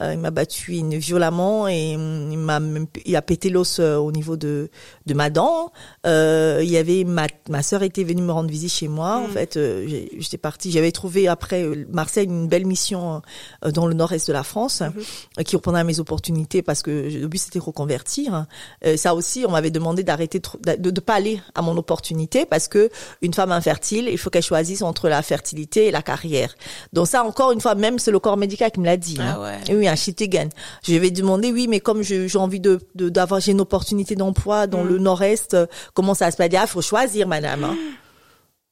Euh, 0.01 0.13
il 0.13 0.19
m'a 0.19 0.31
battu 0.31 0.73
violemment 0.97 1.67
et 1.69 1.95
hum, 1.95 2.29
il 2.31 2.37
m'a 2.37 2.59
il 3.05 3.15
a 3.15 3.21
pété 3.21 3.49
l'os 3.49 3.79
euh, 3.79 3.95
au 3.95 4.11
niveau 4.11 4.35
de 4.35 4.69
de 5.05 5.13
ma 5.13 5.29
dent. 5.29 5.71
Euh, 6.05 6.59
il 6.63 6.69
y 6.69 6.75
avait 6.77 7.05
ma 7.05 7.27
ma 7.49 7.63
sœur 7.63 7.83
était 7.83 8.03
venue 8.03 8.21
me 8.23 8.31
rendre 8.33 8.49
visite 8.49 8.71
chez 8.73 8.87
moi. 8.89 9.17
En 9.23 9.27
Mm. 9.27 9.31
fait, 9.31 9.55
euh, 9.57 10.05
j'étais 10.17 10.37
partie. 10.37 10.71
J'avais 10.71 10.91
trouvé 10.91 11.27
après 11.29 11.65
Marseille 11.91 12.25
une 12.25 12.47
belle 12.47 12.65
mission 12.65 13.21
euh, 13.63 13.71
dans 13.71 13.87
le 13.87 13.93
nord-est 13.93 14.27
de 14.27 14.33
la 14.33 14.43
France 14.43 14.81
euh, 14.81 15.43
qui 15.43 15.55
à 15.55 15.83
mes 15.85 15.99
opportunités 15.99 16.61
parce 16.61 16.81
que 16.81 16.91
le 16.91 17.27
but 17.27 17.37
c'était 17.37 17.59
reconvertir. 17.59 18.45
Euh, 18.85 18.97
ça 18.97 19.15
aussi, 19.15 19.45
on 19.47 19.51
m'avait 19.51 19.71
demandé 19.71 20.03
d'arrêter 20.03 20.39
de, 20.39 20.75
de 20.75 20.89
de 20.91 20.99
pas 20.99 21.13
aller 21.15 21.41
à 21.55 21.61
mon 21.61 21.77
opportunité 21.77 22.45
parce 22.45 22.67
que 22.67 22.89
une 23.21 23.33
femme 23.33 23.51
infertile, 23.53 24.09
il 24.11 24.17
faut 24.17 24.29
qu'elle 24.29 24.43
choisisse 24.43 24.72
entre 24.81 25.09
la 25.09 25.21
fertilité 25.21 25.85
et 25.87 25.91
la 25.91 26.01
carrière. 26.01 26.55
Donc 26.93 27.07
ça, 27.07 27.23
encore 27.23 27.51
une 27.51 27.61
fois, 27.61 27.75
même 27.75 27.99
c'est 27.99 28.09
le 28.11 28.19
corps 28.19 28.37
médical 28.37 28.71
qui 28.71 28.79
me 28.79 28.85
l'a 28.85 28.97
dit. 28.97 29.17
Ah 29.19 29.35
hein. 29.37 29.41
ouais. 29.67 29.75
Oui, 29.75 29.87
un 29.87 29.95
shit 29.95 30.19
again. 30.21 30.49
Je 30.81 30.95
vais 30.95 31.11
demander, 31.11 31.51
oui, 31.51 31.67
mais 31.67 31.79
comme 31.81 32.01
j'ai 32.01 32.27
envie 32.37 32.59
de 32.59 32.79
d'avoir, 32.95 33.39
j'ai 33.41 33.51
une 33.51 33.61
opportunité 33.61 34.15
d'emploi 34.15 34.65
dans 34.65 34.83
Mm. 34.83 34.87
le 34.87 34.97
Nord-Est, 34.97 35.57
comment 35.93 36.13
ça 36.15 36.31
se 36.31 36.37
passe? 36.37 36.47
Il 36.51 36.67
faut 36.67 36.81
choisir, 36.81 37.27
madame. 37.27 37.63
hein. 37.65 37.75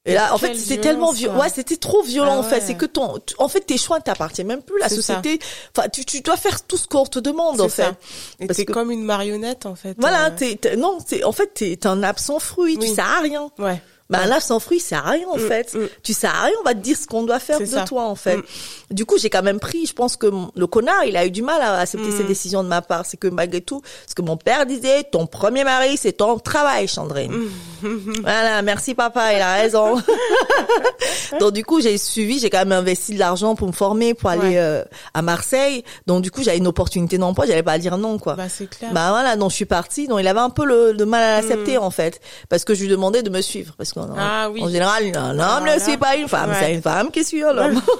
Et 0.04 0.16
là, 0.16 0.34
en 0.34 0.40
fait, 0.40 0.56
c'était 0.56 0.82
tellement 0.82 1.12
violent. 1.12 1.40
Ouais, 1.40 1.50
c'était 1.54 1.78
trop 1.78 2.02
violent, 2.02 2.34
Ah 2.38 2.40
en 2.40 2.44
fait. 2.44 2.56
ouais. 2.56 2.62
C'est 2.66 2.74
que 2.74 2.88
ton, 2.88 3.20
tu- 3.24 3.36
en 3.38 3.48
fait, 3.48 3.60
tes 3.62 3.78
choix 3.78 4.00
ne 4.00 4.02
t'appartiennent 4.02 4.48
même 4.48 4.64
plus. 4.64 4.80
La 4.80 4.90
société, 4.90 5.40
enfin, 5.78 5.90
tu, 5.90 6.04
tu 6.06 6.22
dois 6.22 6.38
faire 6.38 6.66
tout 6.66 6.76
ce 6.78 6.88
qu'on 6.88 7.06
te 7.06 7.20
demande, 7.20 7.62
en 7.62 7.70
fait. 7.70 7.84
ça. 7.84 7.94
Et 8.40 8.48
Parce 8.48 8.58
t'es 8.58 8.66
que- 8.66 8.74
comme 8.74 8.90
une 8.90 9.04
marionnette 9.04 9.68
en 9.68 9.76
fait. 9.76 9.96
Voilà, 10.00 10.30
euh, 10.30 10.32
t'es, 10.36 10.76
non, 10.76 10.98
en 11.24 11.32
fait, 11.32 11.54
t'es, 11.54 11.86
un 11.86 12.02
absent 12.02 12.40
fruit. 12.40 12.80
Tu 12.80 12.88
Oui. 12.88 12.96
sers 12.96 13.06
à 13.06 13.20
rien. 13.22 13.52
Ouais. 13.60 13.80
Ben 14.12 14.26
là, 14.28 14.40
sans 14.40 14.60
fruit, 14.60 14.80
c'est 14.80 14.96
à 14.96 15.02
rien 15.02 15.28
en 15.30 15.38
Mm, 15.38 15.48
fait. 15.48 15.74
mm. 15.74 15.88
Tu 16.04 16.14
sais 16.14 16.28
à 16.28 16.44
rien, 16.44 16.54
on 16.62 16.64
va 16.64 16.74
te 16.74 16.80
dire 16.80 16.98
ce 16.98 17.08
qu'on 17.08 17.24
doit 17.24 17.40
faire 17.40 17.60
de 17.60 17.66
ça. 17.66 17.84
toi 17.86 18.04
en 18.04 18.16
fait. 18.16 18.38
Mm. 18.38 18.44
Du 18.92 19.06
coup, 19.06 19.18
j'ai 19.18 19.30
quand 19.30 19.42
même 19.42 19.60
pris, 19.60 19.86
je 19.86 19.94
pense 19.94 20.18
que 20.18 20.28
le 20.56 20.68
connard, 20.68 21.06
il 21.06 21.16
a 21.18 21.26
eu 21.26 21.32
du 21.32 21.42
mal 21.42 21.62
à 21.62 21.80
accepter 21.80 22.10
Mm. 22.10 22.18
ces 22.18 22.24
décisions 22.26 22.64
de 22.64 22.68
ma 22.70 22.82
part. 22.82 23.06
C'est 23.06 23.18
que 23.18 23.28
malgré 23.28 23.62
tout, 23.62 23.82
ce 24.08 24.14
que 24.14 24.22
mon 24.22 24.38
père 24.38 24.66
disait, 24.66 25.04
ton 25.04 25.26
premier 25.28 25.64
mari, 25.64 25.98
c'est 25.98 26.12
ton 26.14 26.38
travail, 26.40 26.88
Chandrine. 26.88 27.32
Mm. 27.32 27.50
voilà, 28.22 28.62
merci 28.62 28.94
papa, 28.94 29.34
il 29.34 29.42
a 29.42 29.54
raison. 29.56 29.96
Donc 31.40 31.54
du 31.54 31.64
coup, 31.64 31.82
j'ai 31.82 31.98
suivi, 31.98 32.40
j'ai 32.40 32.50
quand 32.50 32.60
même 32.60 32.72
investi 32.72 33.14
de 33.14 33.20
l'argent 33.20 33.56
pour 33.56 33.68
me 33.68 33.72
former, 33.74 34.14
pour 34.14 34.30
aller 34.30 34.42
Ouais. 34.42 34.58
euh, 34.58 34.84
à 35.14 35.22
Marseille. 35.22 35.84
Donc 36.08 36.22
du 36.22 36.32
coup, 36.32 36.44
j'avais 36.44 36.58
une 36.58 36.68
opportunité 36.68 37.18
d'emploi, 37.18 37.46
j'allais 37.46 37.64
pas 37.64 37.78
dire 37.78 37.98
non 37.98 38.18
quoi. 38.18 38.36
Bah 38.36 38.50
c'est 38.50 38.70
clair. 38.70 38.92
Bah 38.94 39.10
voilà, 39.12 39.36
donc 39.36 39.52
je 39.52 39.56
suis 39.56 39.66
partie. 39.66 40.08
Donc 40.08 40.20
il 40.20 40.28
avait 40.28 40.40
un 40.40 40.50
peu 40.50 40.66
le, 40.66 40.92
le 40.94 41.06
mal 41.06 41.22
à 41.24 41.42
l'accepter 41.42 41.78
Mm. 41.78 41.84
en 41.84 41.92
fait, 41.92 42.20
parce 42.50 42.66
que 42.66 42.74
je 42.74 42.82
lui 42.82 42.88
demandais 42.90 43.24
de 43.24 43.30
me 43.30 43.40
suivre, 43.42 43.74
parce 43.78 43.94
Ah 44.18 44.50
oui. 44.50 44.64
en 44.64 44.70
général, 44.70 45.04
un 45.16 45.32
homme 45.32 45.38
Voilà. 45.64 45.76
ne 45.76 45.80
suit 45.82 45.98
pas 45.98 46.16
une 46.16 46.28
femme, 46.28 46.50
Ouais. 46.50 46.56
c'est 46.60 46.74
une 46.74 46.82
femme 46.82 47.12
qui 47.12 47.24
suit 47.24 47.44
un 47.44 47.58
homme. 47.58 47.82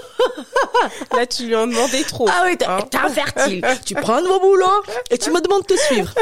Là 1.16 1.26
tu 1.26 1.46
lui 1.46 1.56
en 1.56 1.68
demandais 1.68 2.04
trop. 2.04 2.28
ah 2.30 2.44
oui, 2.46 2.58
t'es 2.58 2.66
Hein 2.66 2.80
infertile. 3.06 3.64
tu 3.86 3.94
prends 3.96 4.16
un 4.16 4.22
nouveau 4.22 4.40
boulot 4.40 4.66
et 5.10 5.18
tu 5.18 5.32
me 5.32 5.42
demandes 5.42 5.62
de 5.64 5.68
te 5.68 5.78
suivre. 5.80 6.14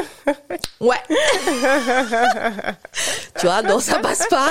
Ouais. 0.80 0.98
tu 3.40 3.46
vois, 3.46 3.62
donc 3.64 3.82
ça 3.82 4.00
passe 4.00 4.28
pas. 4.30 4.50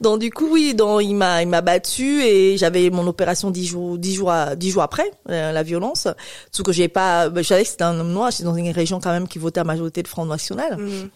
donc 0.00 0.20
du 0.20 0.30
coup 0.30 0.48
oui, 0.50 0.74
donc 0.74 1.02
il 1.02 1.14
m'a 1.14 1.42
il 1.42 1.48
m'a 1.48 1.60
battu 1.60 2.22
et 2.22 2.56
j'avais 2.56 2.90
mon 2.90 3.06
opération 3.06 3.50
dix 3.50 3.66
jours 3.66 3.98
dix 3.98 4.14
jours 4.14 4.30
à, 4.32 4.56
dix 4.56 4.70
jours 4.70 4.82
après 4.82 5.10
euh, 5.30 5.52
la 5.52 5.62
violence. 5.62 6.08
Sauf 6.52 6.64
que 6.66 6.72
j'ai 6.72 6.88
pas, 6.88 7.28
ben, 7.28 7.42
je 7.42 7.48
savais 7.48 7.62
que 7.64 7.68
c'était 7.68 7.84
un 7.84 7.98
homme 7.98 8.12
noir. 8.12 8.30
J'étais 8.30 8.44
dans 8.44 8.54
une 8.56 8.70
région 8.70 9.00
quand 9.00 9.12
même 9.12 9.28
qui 9.28 9.38
votait 9.38 9.60
à 9.60 9.64
majorité 9.64 10.02
de 10.02 10.08
Front 10.08 10.26
National. 10.26 10.76
Mhm. 10.78 11.10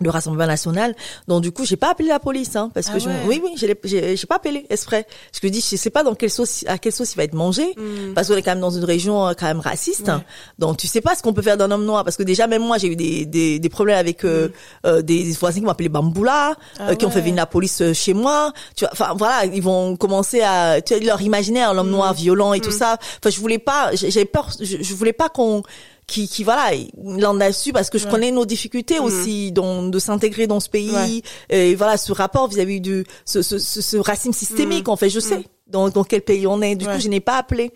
Le 0.00 0.10
Rassemblement 0.10 0.46
National. 0.46 0.94
Donc 1.28 1.42
du 1.42 1.52
coup, 1.52 1.64
j'ai 1.64 1.76
pas 1.76 1.90
appelé 1.90 2.08
la 2.08 2.18
police, 2.18 2.56
hein, 2.56 2.70
parce 2.74 2.88
Ah 2.90 2.94
que 2.94 2.98
je, 3.00 3.08
ouais. 3.08 3.14
oui, 3.26 3.40
oui, 3.44 3.50
j'ai, 3.56 3.76
j'ai, 4.16 4.26
pas 4.26 4.36
appelé 4.36 4.66
exprès. 4.70 5.06
Je 5.32 5.46
me 5.46 5.50
dis, 5.52 5.60
je 5.60 5.76
sais 5.76 5.90
pas 5.90 6.02
dans 6.02 6.14
quelle 6.14 6.30
sauce, 6.30 6.64
à 6.66 6.78
quelle 6.78 6.92
sauce 6.92 7.12
il 7.12 7.16
va 7.16 7.24
être 7.24 7.34
mangé, 7.34 7.74
Mhm. 7.76 8.14
parce 8.14 8.28
qu'on 8.28 8.36
est 8.36 8.42
quand 8.42 8.52
même 8.52 8.60
dans 8.60 8.70
une 8.70 8.84
région 8.84 9.26
euh, 9.28 9.32
quand 9.38 9.46
même 9.46 9.60
raciste. 9.60 10.02
Ouais. 10.06 10.10
hein. 10.10 10.24
Donc 10.58 10.76
tu 10.78 10.86
sais 10.86 11.00
pas 11.00 11.14
ce 11.14 11.22
qu'on 11.22 11.32
peut 11.32 11.42
faire 11.42 11.56
d'un 11.56 11.70
homme 11.70 11.84
noir, 11.84 12.04
parce 12.04 12.16
que 12.16 12.22
déjà 12.22 12.46
même 12.46 12.62
moi 12.62 12.78
j'ai 12.78 12.88
eu 12.88 12.96
des 12.96 13.26
des, 13.26 13.58
des 13.58 13.68
problèmes 13.68 13.98
avec 13.98 14.24
euh, 14.24 14.48
euh, 14.86 15.02
des, 15.02 15.24
des 15.24 15.32
voisins 15.32 15.60
qui 15.60 15.64
m'ont 15.64 15.70
appelé 15.72 15.88
Bamboula. 15.88 16.54
Ah 16.78 16.90
euh, 16.90 16.94
qui 16.94 17.04
ont 17.06 17.10
fait 17.10 17.20
venir 17.20 17.36
la 17.36 17.46
police 17.46 17.80
euh, 17.82 17.92
chez 17.94 18.14
moi. 18.14 18.52
Tu 18.76 18.84
vois, 18.84 18.90
enfin 18.92 19.14
voilà, 19.16 19.44
ils 19.44 19.62
vont 19.62 19.96
commencer 19.96 20.40
à, 20.42 20.80
tu 20.80 20.94
vois, 20.94 21.02
leur 21.04 21.20
imaginaire 21.22 21.74
l'homme 21.74 21.86
Mhm. 21.88 21.92
noir 21.92 22.14
violent 22.14 22.52
et 22.52 22.60
tout 22.60 22.70
ça. 22.70 22.96
Enfin 23.18 23.30
je 23.30 23.38
voulais 23.40 23.58
pas, 23.58 23.90
j'ai- 23.94 24.10
j'avais 24.10 24.24
peur, 24.26 24.48
je, 24.60 24.76
je 24.82 24.94
voulais 24.94 25.12
pas 25.12 25.28
qu'on 25.28 25.62
qui, 26.10 26.28
qui 26.28 26.44
voilà, 26.44 26.72
il 26.74 27.24
en 27.24 27.40
a 27.40 27.52
su 27.52 27.72
parce 27.72 27.88
que 27.88 27.96
je 27.98 28.04
Ouais. 28.04 28.10
connais 28.10 28.30
nos 28.32 28.44
difficultés 28.44 28.98
Mhm. 28.98 29.04
aussi 29.04 29.52
dans, 29.52 29.82
de 29.84 29.98
s'intégrer 29.98 30.46
dans 30.46 30.58
ce 30.60 30.68
pays 30.68 30.90
Ouais. 30.92 31.22
et 31.70 31.74
voilà 31.76 31.96
ce 31.96 32.12
rapport 32.12 32.48
vis-à-vis 32.48 32.80
du 32.80 33.04
ce, 33.24 33.42
ce, 33.42 33.58
ce, 33.58 33.80
ce 33.80 33.96
racisme 33.96 34.32
systémique 34.32 34.88
en 34.88 34.96
fait 34.96 35.08
je 35.08 35.20
sais 35.20 35.44
dans, 35.70 35.88
dans 35.88 36.04
quel 36.04 36.22
pays 36.22 36.46
on 36.46 36.60
est 36.62 36.74
du. 36.76 36.86
Ouais. 36.86 36.94
coup 36.94 37.00
je 37.00 37.08
n'ai 37.08 37.20
pas 37.20 37.36
appelé 37.36 37.72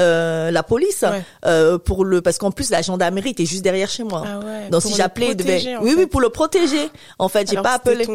euh, 0.00 0.50
la 0.50 0.62
police 0.62 1.02
Ouais. 1.02 1.22
euh, 1.46 1.78
pour 1.78 2.04
le 2.04 2.20
parce 2.22 2.38
qu'en 2.38 2.50
plus 2.50 2.70
la 2.70 2.82
gendarmerie 2.82 3.30
était 3.30 3.46
juste 3.46 3.62
derrière 3.62 3.88
chez 3.88 4.02
moi 4.04 4.24
Ah 4.26 4.38
ouais. 4.38 4.68
donc 4.70 4.82
si 4.82 4.94
j'appelais 4.94 5.28
il 5.30 5.36
devait 5.36 5.62
oui 5.80 5.90
fait. 5.90 5.96
oui 5.96 6.06
pour 6.06 6.20
le 6.20 6.30
protéger 6.30 6.88
en 7.18 7.28
fait 7.28 7.48
j'ai 7.50 7.56
pas 7.56 7.74
appelé 7.74 8.06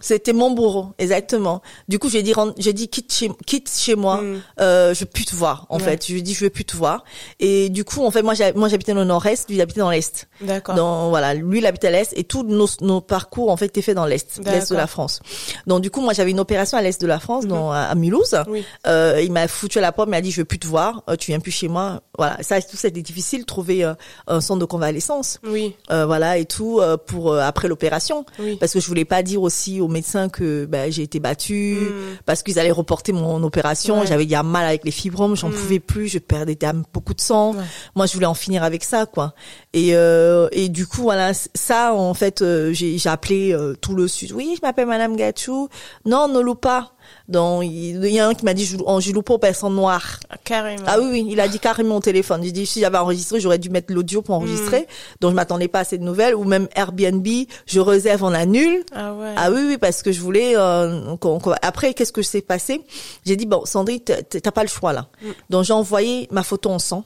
c'était 0.00 0.32
mon 0.32 0.50
bourreau, 0.50 0.88
exactement. 0.98 1.62
Du 1.88 1.98
coup, 1.98 2.08
j'ai 2.08 2.22
dit, 2.22 2.32
j'ai 2.58 2.72
dit 2.72 2.88
quitte 2.88 3.12
chez, 3.12 3.30
quitte 3.46 3.70
chez 3.70 3.94
moi. 3.94 4.18
Mm. 4.22 4.40
Euh, 4.60 4.94
je 4.94 5.00
veux 5.00 5.06
plus 5.06 5.24
te 5.24 5.34
voir, 5.34 5.66
en 5.68 5.78
fait. 5.78 6.06
Je 6.06 6.12
lui 6.12 6.20
ai 6.20 6.22
dit, 6.22 6.34
je 6.34 6.44
veux 6.44 6.50
plus 6.50 6.64
te 6.64 6.76
voir. 6.76 7.04
Et 7.40 7.68
du 7.68 7.84
coup, 7.84 8.04
en 8.04 8.10
fait, 8.10 8.22
moi, 8.22 8.34
moi, 8.54 8.68
j'habitais 8.68 8.92
dans 8.92 9.00
le 9.00 9.06
nord-est, 9.06 9.48
lui, 9.48 9.56
il 9.56 9.60
habitait 9.60 9.80
dans 9.80 9.90
l'est. 9.90 10.28
D'accord. 10.40 10.74
Dans, 10.74 11.08
voilà, 11.10 11.34
lui, 11.34 11.58
il 11.58 11.66
habitait 11.66 11.88
à 11.88 11.90
l'est 11.90 12.12
et 12.16 12.24
tous 12.24 12.42
nos, 12.44 12.66
nos 12.80 13.00
parcours, 13.00 13.50
en 13.50 13.56
fait, 13.56 13.66
étaient 13.66 13.82
faits 13.82 13.96
dans 13.96 14.06
l'est, 14.06 14.40
l'est 14.44 14.70
de 14.70 14.76
la 14.76 14.86
France. 14.86 15.20
Donc, 15.66 15.82
du 15.82 15.90
coup, 15.90 16.00
moi, 16.00 16.12
j'avais 16.12 16.30
une 16.30 16.40
opération 16.40 16.78
à 16.78 16.82
l'est 16.82 17.00
de 17.00 17.06
la 17.06 17.18
France, 17.18 17.46
dans, 17.46 17.70
à, 17.72 17.78
à 17.82 17.94
Mulhouse. 17.94 18.34
Oui. 18.48 18.64
Euh, 18.86 19.20
il 19.22 19.32
m'a 19.32 19.48
foutu 19.48 19.78
à 19.78 19.80
la 19.80 19.92
porte, 19.92 20.08
il 20.08 20.12
m'a 20.12 20.20
dit, 20.20 20.30
je 20.30 20.40
veux 20.40 20.44
plus 20.44 20.58
te 20.58 20.66
voir, 20.66 21.02
euh, 21.10 21.16
tu 21.16 21.30
viens 21.32 21.40
plus 21.40 21.50
chez 21.50 21.68
moi. 21.68 22.00
Voilà, 22.16 22.36
ça, 22.42 22.60
tout 22.62 22.76
c'était 22.76 23.02
difficile, 23.02 23.44
trouver 23.44 23.84
euh, 23.84 23.94
un 24.28 24.40
centre 24.40 24.60
de 24.60 24.64
convalescence. 24.64 25.40
Oui. 25.44 25.74
Euh, 25.90 26.06
voilà, 26.06 26.38
et 26.38 26.44
tout, 26.44 26.78
euh, 26.80 26.96
pour, 26.96 27.32
euh, 27.32 27.40
après 27.40 27.66
l'opération 27.68 28.24
Oui. 28.38 28.56
parce 28.58 28.72
que 28.72 28.80
je 28.80 28.86
voulais 28.86 29.04
pas 29.04 29.22
dire 29.22 29.42
aussi 29.42 29.80
aux 29.80 29.88
médecins 29.88 30.28
que 30.28 30.64
bah, 30.64 30.90
j'ai 30.90 31.02
été 31.02 31.18
battue 31.20 31.76
Mm. 31.78 32.16
parce 32.24 32.42
qu'ils 32.42 32.58
allaient 32.58 32.70
reporter 32.70 33.12
mon 33.12 33.42
opération 33.42 34.00
Ouais. 34.00 34.06
j'avais 34.06 34.24
déjà 34.24 34.42
mal 34.42 34.66
avec 34.66 34.84
les 34.84 34.90
fibromes 34.90 35.36
j'en 35.36 35.48
Mm. 35.48 35.52
pouvais 35.54 35.80
plus 35.80 36.08
je 36.08 36.18
perdais 36.18 36.54
déjà 36.54 36.72
beaucoup 36.72 37.14
de 37.14 37.20
sang 37.20 37.54
Ouais. 37.54 37.64
moi 37.94 38.06
je 38.06 38.14
voulais 38.14 38.26
en 38.26 38.34
finir 38.34 38.62
avec 38.62 38.84
ça 38.84 39.06
quoi 39.06 39.34
et 39.72 39.94
euh, 39.94 40.48
et 40.52 40.68
du 40.68 40.86
coup 40.86 41.02
voilà 41.02 41.32
ça 41.34 41.94
en 41.94 42.14
fait 42.14 42.42
euh, 42.42 42.72
j'ai 42.72 42.98
appelé 43.06 43.52
euh, 43.52 43.74
tout 43.80 43.94
le 43.94 44.08
sud 44.08 44.32
oui 44.32 44.54
je 44.56 44.66
m'appelle 44.66 44.86
madame 44.86 45.16
Gachou 45.16 45.68
non 46.04 46.28
ne 46.28 46.40
loue 46.40 46.54
pas 46.54 46.92
donc 47.28 47.64
il 47.64 48.04
y 48.06 48.18
a 48.20 48.26
un 48.26 48.34
qui 48.34 48.44
m'a 48.44 48.54
dit 48.54 48.64
je, 48.64 48.76
oh, 48.84 49.00
je 49.00 49.12
loue 49.12 49.22
pas 49.22 49.34
aux 49.34 49.38
personnes 49.38 49.74
noires 49.74 50.18
Ah, 50.30 50.36
carrément. 50.42 50.84
ah 50.86 50.98
oui, 51.00 51.08
oui, 51.10 51.26
il 51.30 51.40
a 51.40 51.48
dit 51.48 51.58
carrément 51.58 51.96
au 51.96 52.00
téléphone. 52.00 52.42
J'ai 52.42 52.52
dit, 52.52 52.64
si 52.66 52.80
j'avais 52.80 52.98
enregistré, 52.98 53.40
j'aurais 53.40 53.58
dû 53.58 53.70
mettre 53.70 53.92
l'audio 53.92 54.22
pour 54.22 54.34
enregistrer. 54.36 54.86
Donc, 55.20 55.30
je 55.32 55.36
m'attendais 55.36 55.68
pas 55.68 55.80
à 55.80 55.84
cette 55.84 56.00
nouvelle. 56.00 56.34
Ou 56.34 56.44
même 56.44 56.68
Airbnb, 56.74 57.26
je 57.66 57.80
réserve, 57.80 58.24
on 58.24 58.32
annule. 58.32 58.82
Ah 58.94 59.12
ouais. 59.14 59.34
Ah 59.36 59.50
oui, 59.50 59.60
oui, 59.66 59.78
parce 59.78 60.02
que 60.02 60.12
je 60.12 60.20
voulais... 60.20 60.52
euh, 60.56 61.14
Après, 61.62 61.94
qu'est-ce 61.94 62.12
que 62.12 62.22
s'est 62.22 62.40
passé? 62.42 62.80
J'ai 63.26 63.36
dit, 63.36 63.46
bon, 63.46 63.64
Sandrine, 63.64 64.00
t'as 64.00 64.22
t'as 64.22 64.50
pas 64.50 64.62
le 64.62 64.68
choix 64.68 64.92
là. 64.92 65.08
Donc, 65.50 65.64
j'ai 65.64 65.72
envoyé 65.74 66.28
ma 66.30 66.42
photo 66.42 66.70
en 66.70 66.78
sang. 66.78 67.04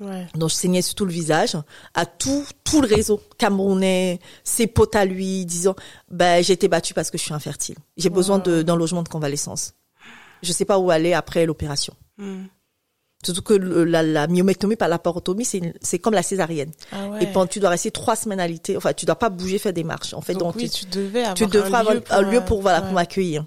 Ouais. 0.00 0.26
Donc, 0.34 0.50
je 0.50 0.54
saignais 0.54 0.82
sur 0.82 0.94
tout 0.94 1.06
le 1.06 1.12
visage 1.12 1.56
à 1.94 2.04
tout 2.04 2.44
tout 2.64 2.80
le 2.82 2.86
réseau 2.88 3.20
camerounais, 3.38 4.20
ses 4.44 4.66
potes 4.66 4.94
à 4.94 5.04
lui, 5.04 5.46
disant, 5.46 5.74
ben, 6.10 6.42
j'ai 6.42 6.52
été 6.52 6.68
battue 6.68 6.92
parce 6.94 7.10
que 7.10 7.18
je 7.18 7.22
suis 7.22 7.34
infertile. 7.34 7.76
J'ai 7.96 8.10
besoin 8.10 8.38
d'un 8.38 8.76
logement 8.76 9.02
de 9.02 9.08
convalescence. 9.08 9.72
Je 10.42 10.52
sais 10.52 10.64
pas 10.64 10.78
où 10.78 10.90
aller 10.90 11.14
après 11.14 11.46
l'opération. 11.46 11.94
Mm. 12.18 12.44
Surtout 13.26 13.42
que 13.42 13.54
le- 13.54 13.84
la, 13.84 14.02
la 14.02 14.26
myomectomie 14.26 14.76
par 14.76 14.88
laparotomie, 14.88 15.44
c'est 15.44 15.58
une- 15.58 15.72
c'est 15.82 15.98
comme 15.98 16.14
la 16.14 16.22
césarienne. 16.22 16.70
Ah 16.92 17.08
ouais. 17.08 17.24
Et 17.24 17.26
pendant, 17.26 17.46
tu 17.46 17.60
dois 17.60 17.70
rester 17.70 17.90
trois 17.90 18.16
semaines 18.16 18.40
alité. 18.40 18.76
Enfin, 18.76 18.92
tu 18.92 19.04
dois 19.06 19.16
pas 19.16 19.28
bouger, 19.30 19.58
faire 19.58 19.72
des 19.72 19.84
marches. 19.84 20.14
En 20.14 20.20
fait, 20.20 20.32
donc, 20.34 20.42
donc, 20.42 20.56
oui, 20.56 20.70
tu, 20.70 20.86
tu 20.86 20.98
devais 20.98 21.20
avoir 21.20 21.34
tu 21.34 21.46
devras 21.46 21.78
un 21.78 21.80
avoir 21.80 21.94
lieu 21.94 22.02
un 22.10 22.22
lieu 22.22 22.40
pour 22.40 22.62
voilà 22.62 22.80
pour 22.82 22.92
m'accueillir. 22.92 23.44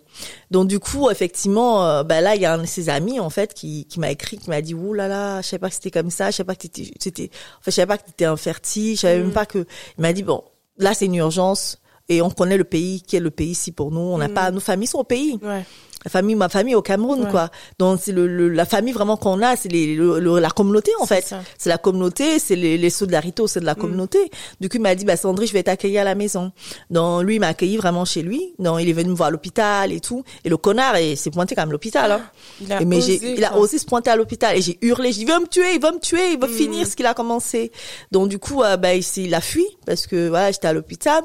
Donc 0.52 0.68
du 0.68 0.80
coup, 0.80 1.10
effectivement, 1.10 1.86
euh, 1.86 2.04
ben 2.04 2.22
là, 2.22 2.36
il 2.36 2.42
y 2.42 2.46
a 2.46 2.54
un 2.54 2.58
de 2.60 2.66
ses 2.66 2.90
amis 2.90 3.20
en 3.20 3.30
fait 3.30 3.54
qui, 3.54 3.86
qui 3.86 4.00
m'a 4.00 4.12
écrit, 4.12 4.38
qui 4.38 4.50
m'a 4.50 4.62
dit 4.62 4.74
ouh 4.74 4.94
là 4.94 5.08
là, 5.08 5.42
je 5.42 5.48
savais 5.48 5.60
pas 5.60 5.70
que 5.70 5.76
c'était 5.76 5.92
comme 5.92 6.10
ça, 6.10 6.32
je 6.32 6.38
savais 6.38 6.48
pas 6.48 6.56
que 6.56 6.64
c'était, 7.00 7.30
enfin, 7.60 7.66
je 7.68 7.72
savais 7.72 7.86
pas 7.88 7.98
que 7.98 8.06
t'étais 8.06 8.26
infertile, 8.26 8.96
je 8.96 9.02
savais 9.02 9.20
Mm. 9.20 9.24
même 9.24 9.32
pas 9.34 9.46
que. 9.46 9.60
Il 9.98 10.02
m'a 10.02 10.12
dit 10.14 10.24
bon, 10.24 10.44
là 10.78 10.94
c'est 10.94 11.06
une 11.06 11.16
urgence 11.16 11.80
et 12.10 12.22
on 12.24 12.30
connaît 12.32 12.58
le 12.58 12.64
pays, 12.64 13.02
qui 13.04 13.16
est 13.16 13.20
le 13.20 13.30
pays 13.30 13.52
ici 13.52 13.72
pour 13.72 13.92
nous. 13.92 14.00
On 14.00 14.18
n'a 14.18 14.28
Mm. 14.28 14.34
pas, 14.34 14.52
nos 14.52 14.60
familles 14.60 14.88
sont 14.88 14.98
au 15.00 15.04
pays. 15.04 15.40
Ouais. 15.44 15.64
La 16.06 16.10
famille, 16.12 16.36
ma 16.36 16.50
famille 16.50 16.76
au 16.76 16.82
Cameroun, 16.82 17.24
Ouais. 17.24 17.30
quoi. 17.32 17.50
Donc 17.78 18.00
c'est 18.02 18.12
le, 18.12 18.28
le- 18.28 18.50
la 18.50 18.66
famille 18.66 18.94
vraiment 18.94 19.18
qu'on 19.18 19.42
a, 19.42 19.56
c'est 19.56 19.70
les, 19.70 19.96
le- 19.96 20.20
le- 20.20 20.40
la 20.40 20.50
communauté 20.50 20.92
en 21.00 21.06
fait. 21.06 21.34
C'est 21.58 21.70
la 21.70 21.78
communauté, 21.78 22.40
c'est 22.40 22.56
les, 22.56 22.78
les 22.78 22.90
solidarités, 22.90 23.44
c'est 23.48 23.60
de 23.60 23.66
la 23.66 23.76
communauté. 23.76 24.18
Du 24.62 24.70
coup, 24.70 24.78
il 24.78 24.82
m'a 24.82 24.96
dit, 24.96 25.06
bah 25.06 25.18
Sandrine, 25.18 25.48
je 25.48 25.54
vais 25.54 25.64
t'accueillir 25.64 26.02
à 26.02 26.06
la 26.06 26.16
maison. 26.16 26.52
Donc 26.90 27.24
lui, 27.24 27.36
il 27.36 27.40
m'a 27.40 27.48
accueilli 27.48 27.78
vraiment 27.78 28.06
chez 28.06 28.22
lui. 28.22 28.54
Donc 28.60 28.80
il 28.82 28.90
est 28.90 28.94
venu 28.94 29.10
me 29.10 29.16
voir 29.16 29.28
à 29.28 29.32
l'hôpital 29.32 29.92
et 29.92 30.00
tout. 30.00 30.24
Et 30.46 30.50
le 30.50 30.58
connard, 30.58 30.96
et 30.96 31.16
s'est 31.16 31.32
pointé 31.32 31.56
quand 31.56 31.62
même 31.64 31.70
à 31.70 31.72
l'hôpital. 31.74 32.12
Hein. 32.12 32.22
Il 32.62 32.72
a 32.74 32.82
Et 32.82 32.86
mais 32.86 32.98
osé, 32.98 33.20
il 33.38 33.44
a 33.44 33.58
osé 33.58 33.78
se 33.78 33.86
pointer 33.86 34.10
à 34.10 34.16
l'hôpital 34.16 34.58
et 34.58 34.62
j'ai 34.62 34.78
hurlé, 34.82 35.12
j'ai 35.12 35.20
dit, 35.20 35.22
il 35.30 35.32
veut 35.34 35.40
me 35.40 35.48
tuer, 35.48 35.74
il 35.76 35.82
veut 35.82 35.92
me 35.92 36.00
tuer, 36.00 36.34
il 36.34 36.40
veut 36.40 36.48
Mm. 36.48 36.52
finir 36.54 36.88
ce 36.88 36.96
qu'il 36.96 37.06
a 37.06 37.14
commencé. 37.14 37.72
Donc 38.12 38.28
du 38.30 38.40
coup, 38.40 38.64
euh, 38.64 38.76
bah, 38.78 38.94
il, 38.96 39.04
il 39.18 39.34
a 39.34 39.42
fui 39.42 39.66
parce 39.86 40.08
que 40.08 40.28
voilà, 40.30 40.52
j'étais 40.52 40.68
à 40.68 40.74
l'hôpital 40.74 41.24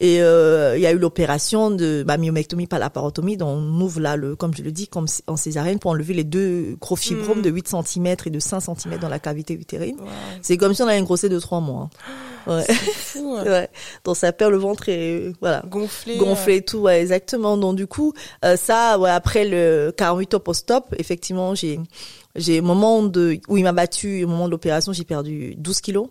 et 0.00 0.20
euh, 0.22 0.74
il 0.76 0.82
y 0.82 0.86
a 0.86 0.92
eu 0.92 0.98
l'opération 0.98 1.70
de 1.70 2.04
myomectomie 2.18 2.66
par 2.66 2.78
laparotomie. 2.78 3.36
Donc 3.36 3.48
on 3.58 3.80
ouvre 3.80 4.00
le, 4.16 4.36
comme 4.36 4.54
je 4.54 4.62
le 4.62 4.72
dis, 4.72 4.88
comme 4.88 5.06
en 5.26 5.36
césarienne 5.36 5.78
pour 5.78 5.90
enlever 5.90 6.14
les 6.14 6.24
deux 6.24 6.76
gros 6.80 6.96
fibromes 6.96 7.38
Mm. 7.38 7.42
de 7.42 7.50
8 7.50 7.68
cm 7.68 8.06
et 8.26 8.30
de 8.30 8.38
5 8.40 8.60
cm 8.60 8.98
dans 8.98 9.08
la 9.08 9.18
cavité 9.18 9.54
utérine. 9.54 9.96
Wow, 10.00 10.06
C'est 10.42 10.56
comme 10.56 10.74
si 10.74 10.82
on 10.82 10.86
avait 10.88 10.98
une 10.98 11.04
grossesse 11.04 11.30
de 11.30 11.38
3 11.40 11.60
mois. 11.60 11.88
hein. 12.06 12.10
Ouais. 12.46 12.64
fou. 12.72 13.34
hein. 13.36 13.44
ouais. 13.46 13.68
Donc 14.04 14.16
ça 14.16 14.32
perd 14.32 14.52
le 14.52 14.56
ventre 14.58 14.88
et 14.88 15.32
voilà 15.40 15.62
Gonflé. 15.68 16.16
gonflé 16.16 16.56
et 16.58 16.62
tout 16.62 16.78
ouais, 16.78 17.00
exactement 17.00 17.56
donc 17.56 17.74
du 17.74 17.88
coup 17.88 18.12
euh, 18.44 18.56
ça 18.56 19.00
ouais, 19.00 19.10
après 19.10 19.44
le 19.48 19.92
48 19.96 20.34
heures 20.34 20.42
post-op 20.44 20.94
effectivement 20.96 21.56
j'ai 21.56 21.80
j'ai 22.36 22.60
au 22.60 22.62
moment 22.62 23.02
de 23.02 23.40
où 23.48 23.56
il 23.56 23.64
m'a 23.64 23.72
battu 23.72 24.22
au 24.22 24.28
moment 24.28 24.46
de 24.46 24.52
l'opération 24.52 24.92
j'ai 24.92 25.02
perdu 25.02 25.56
12 25.58 25.80
kilos 25.80 26.06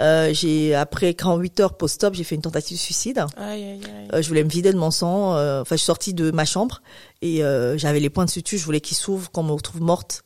euh, 0.00 0.30
j'ai 0.32 0.74
après 0.74 1.14
48 1.14 1.60
heures 1.60 1.74
post-op 1.76 2.14
j'ai 2.14 2.24
fait 2.24 2.34
une 2.34 2.42
tentative 2.42 2.76
de 2.76 2.82
suicide 2.82 3.18
euh, 3.18 3.24
Aïe, 3.52 3.62
aïe, 3.62 3.80
aïe. 3.84 4.08
euh, 4.12 4.22
je 4.22 4.26
voulais 4.28 4.42
me 4.42 4.48
vider 4.48 4.72
de 4.72 4.76
mon 4.78 4.90
sang 4.90 5.36
euh, 5.36 5.60
enfin 5.60 5.76
je 5.76 5.80
suis 5.82 5.86
sortie 5.86 6.14
de 6.14 6.32
ma 6.32 6.44
chambre 6.44 6.82
et 7.22 7.44
euh, 7.44 7.78
j'avais 7.78 8.00
les 8.00 8.10
points 8.10 8.24
de 8.24 8.30
suture 8.30 8.58
je 8.58 8.64
voulais 8.64 8.80
qu'ils 8.80 8.96
s'ouvrent 8.96 9.30
qu'on 9.30 9.42
me 9.42 9.52
retrouve 9.52 9.80
morte 9.80 10.22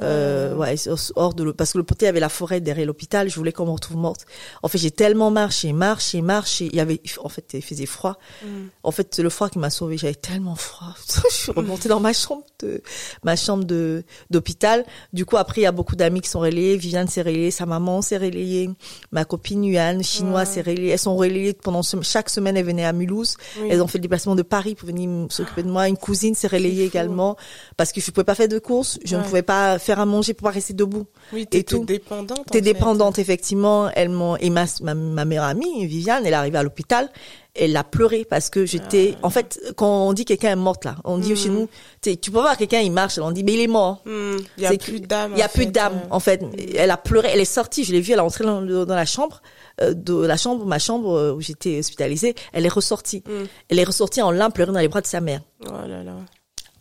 euh, 0.00 0.54
ouais, 0.54 0.74
hors 1.16 1.34
de 1.34 1.50
parce 1.52 1.72
que 1.72 1.78
le 1.78 1.84
poté 1.84 2.06
avait 2.06 2.20
la 2.20 2.28
forêt 2.28 2.60
derrière 2.60 2.86
l'hôpital, 2.86 3.28
je 3.28 3.36
voulais 3.36 3.52
qu'on 3.52 3.66
me 3.66 3.70
retrouve 3.70 3.98
morte. 3.98 4.26
En 4.62 4.68
fait, 4.68 4.78
j'ai 4.78 4.90
tellement 4.90 5.30
marché, 5.30 5.72
marché, 5.72 6.22
marché, 6.22 6.68
il 6.72 6.76
y 6.76 6.80
avait, 6.80 7.00
en 7.22 7.28
fait, 7.28 7.50
il 7.52 7.62
faisait 7.62 7.86
froid. 7.86 8.18
Mm. 8.42 8.46
En 8.84 8.90
fait, 8.90 9.14
c'est 9.14 9.22
le 9.22 9.28
froid 9.28 9.50
qui 9.50 9.58
m'a 9.58 9.70
sauvée. 9.70 9.98
J'avais 9.98 10.14
tellement 10.14 10.54
froid. 10.54 10.94
je 11.30 11.34
suis 11.34 11.52
remontée 11.52 11.88
dans 11.88 12.00
ma 12.00 12.14
chambre 12.14 12.44
de, 12.60 12.82
ma 13.22 13.36
chambre 13.36 13.64
de, 13.64 14.04
d'hôpital. 14.30 14.86
Du 15.12 15.26
coup, 15.26 15.36
après, 15.36 15.60
il 15.60 15.64
y 15.64 15.66
a 15.66 15.72
beaucoup 15.72 15.96
d'amis 15.96 16.22
qui 16.22 16.30
sont 16.30 16.40
relayés. 16.40 16.76
Viviane 16.76 17.08
s'est 17.08 17.22
relayée, 17.22 17.50
sa 17.50 17.66
maman 17.66 18.00
s'est 18.00 18.18
relayée, 18.18 18.70
ma 19.10 19.24
copine 19.24 19.64
Yuan, 19.64 20.02
chinois, 20.02 20.46
s'est 20.46 20.62
relayée. 20.62 20.90
Elles 20.90 20.98
sont 20.98 21.16
relayées 21.16 21.52
pendant 21.52 21.82
chaque 21.82 22.30
semaine. 22.30 22.56
Elles 22.56 22.64
venaient 22.64 22.86
à 22.86 22.94
Mulhouse. 22.94 23.36
Elles 23.68 23.82
ont 23.82 23.86
fait 23.88 23.98
le 23.98 24.02
déplacement 24.02 24.36
de 24.36 24.42
Paris 24.42 24.74
pour 24.74 24.88
venir 24.88 25.26
s'occuper 25.30 25.62
de 25.62 25.70
moi. 25.70 25.88
Une 25.88 25.98
cousine 25.98 26.34
s'est 26.42 26.48
relayée 26.56 26.84
également 26.84 27.36
parce 27.76 27.92
que 27.92 28.00
je 28.00 28.10
pouvais 28.10 28.24
pas 28.24 28.34
faire 28.34 28.48
de 28.48 28.58
courses. 28.58 28.98
Je 29.04 29.16
ne 29.16 29.22
pouvais 29.22 29.42
pas 29.42 29.78
faire 29.78 29.98
à 30.00 30.06
manger 30.06 30.34
pour 30.34 30.46
pas 30.48 30.54
rester 30.54 30.74
debout. 30.74 31.06
Oui, 31.32 31.46
tout. 31.46 31.84
dépendante. 31.84 32.40
en 32.40 32.44
T'es 32.44 32.60
dépendante, 32.60 33.18
effectivement. 33.18 33.88
Elles 33.94 34.08
m'ont, 34.10 34.36
et 34.36 34.50
ma, 34.50 34.64
ma, 34.82 34.94
ma 34.94 35.24
meilleure 35.24 35.44
amie, 35.44 35.86
Viviane, 35.86 36.24
elle 36.26 36.32
est 36.32 36.36
arrivée 36.36 36.58
à 36.58 36.62
l'hôpital. 36.62 37.08
Elle 37.54 37.76
a 37.76 37.84
pleuré 37.84 38.24
parce 38.24 38.48
que 38.48 38.64
j'étais, 38.64 39.14
Ah. 39.22 39.26
en 39.26 39.30
fait, 39.30 39.60
quand 39.76 40.08
on 40.08 40.14
dit 40.14 40.24
quelqu'un 40.24 40.52
est 40.52 40.56
morte 40.56 40.86
là, 40.86 40.96
on 41.04 41.18
dit 41.18 41.32
Mm. 41.32 41.36
chez 41.36 41.48
nous, 41.50 41.68
tu 42.00 42.30
peux 42.30 42.40
voir 42.40 42.56
quelqu'un, 42.56 42.80
il 42.80 42.90
marche, 42.92 43.18
on 43.18 43.30
dit, 43.30 43.44
mais 43.44 43.52
il 43.52 43.60
est 43.60 43.66
mort. 43.66 44.00
Hmm, 44.06 44.38
Il 44.56 44.62
y 44.62 44.66
a 44.66 44.72
plus 44.78 45.00
d'âme. 45.00 45.32
Il 45.34 45.38
y 45.38 45.42
a 45.42 45.46
en 45.46 45.48
plus 45.48 45.64
fait, 45.64 45.70
d'âme, 45.70 46.00
euh. 46.04 46.06
en 46.10 46.18
fait. 46.20 46.42
Elle 46.76 46.90
a 46.90 46.96
pleuré, 46.96 47.28
elle 47.32 47.40
est 47.40 47.44
sortie, 47.44 47.84
je 47.84 47.92
l'ai 47.92 48.00
vue, 48.00 48.12
elle 48.12 48.20
est 48.20 48.22
entrée 48.22 48.44
dans, 48.44 48.62
la 48.86 49.04
chambre, 49.04 49.42
de 49.80 50.14
la 50.26 50.36
chambre, 50.36 50.64
ma 50.66 50.78
chambre 50.78 51.12
euh, 51.16 51.32
où 51.32 51.40
j'étais 51.40 51.78
hospitalisée, 51.78 52.34
elle 52.52 52.66
est 52.66 52.68
ressortie. 52.72 53.22
Mm. 53.26 53.44
Elle 53.68 53.78
est 53.78 53.84
ressortie 53.84 54.22
en 54.22 54.30
larmes, 54.30 54.52
pleurant 54.52 54.72
dans 54.72 54.80
les 54.80 54.88
bras 54.88 55.00
de 55.00 55.06
sa 55.06 55.20
mère. 55.20 55.40
Oh 55.66 55.70
là 55.88 56.02
là. 56.02 56.12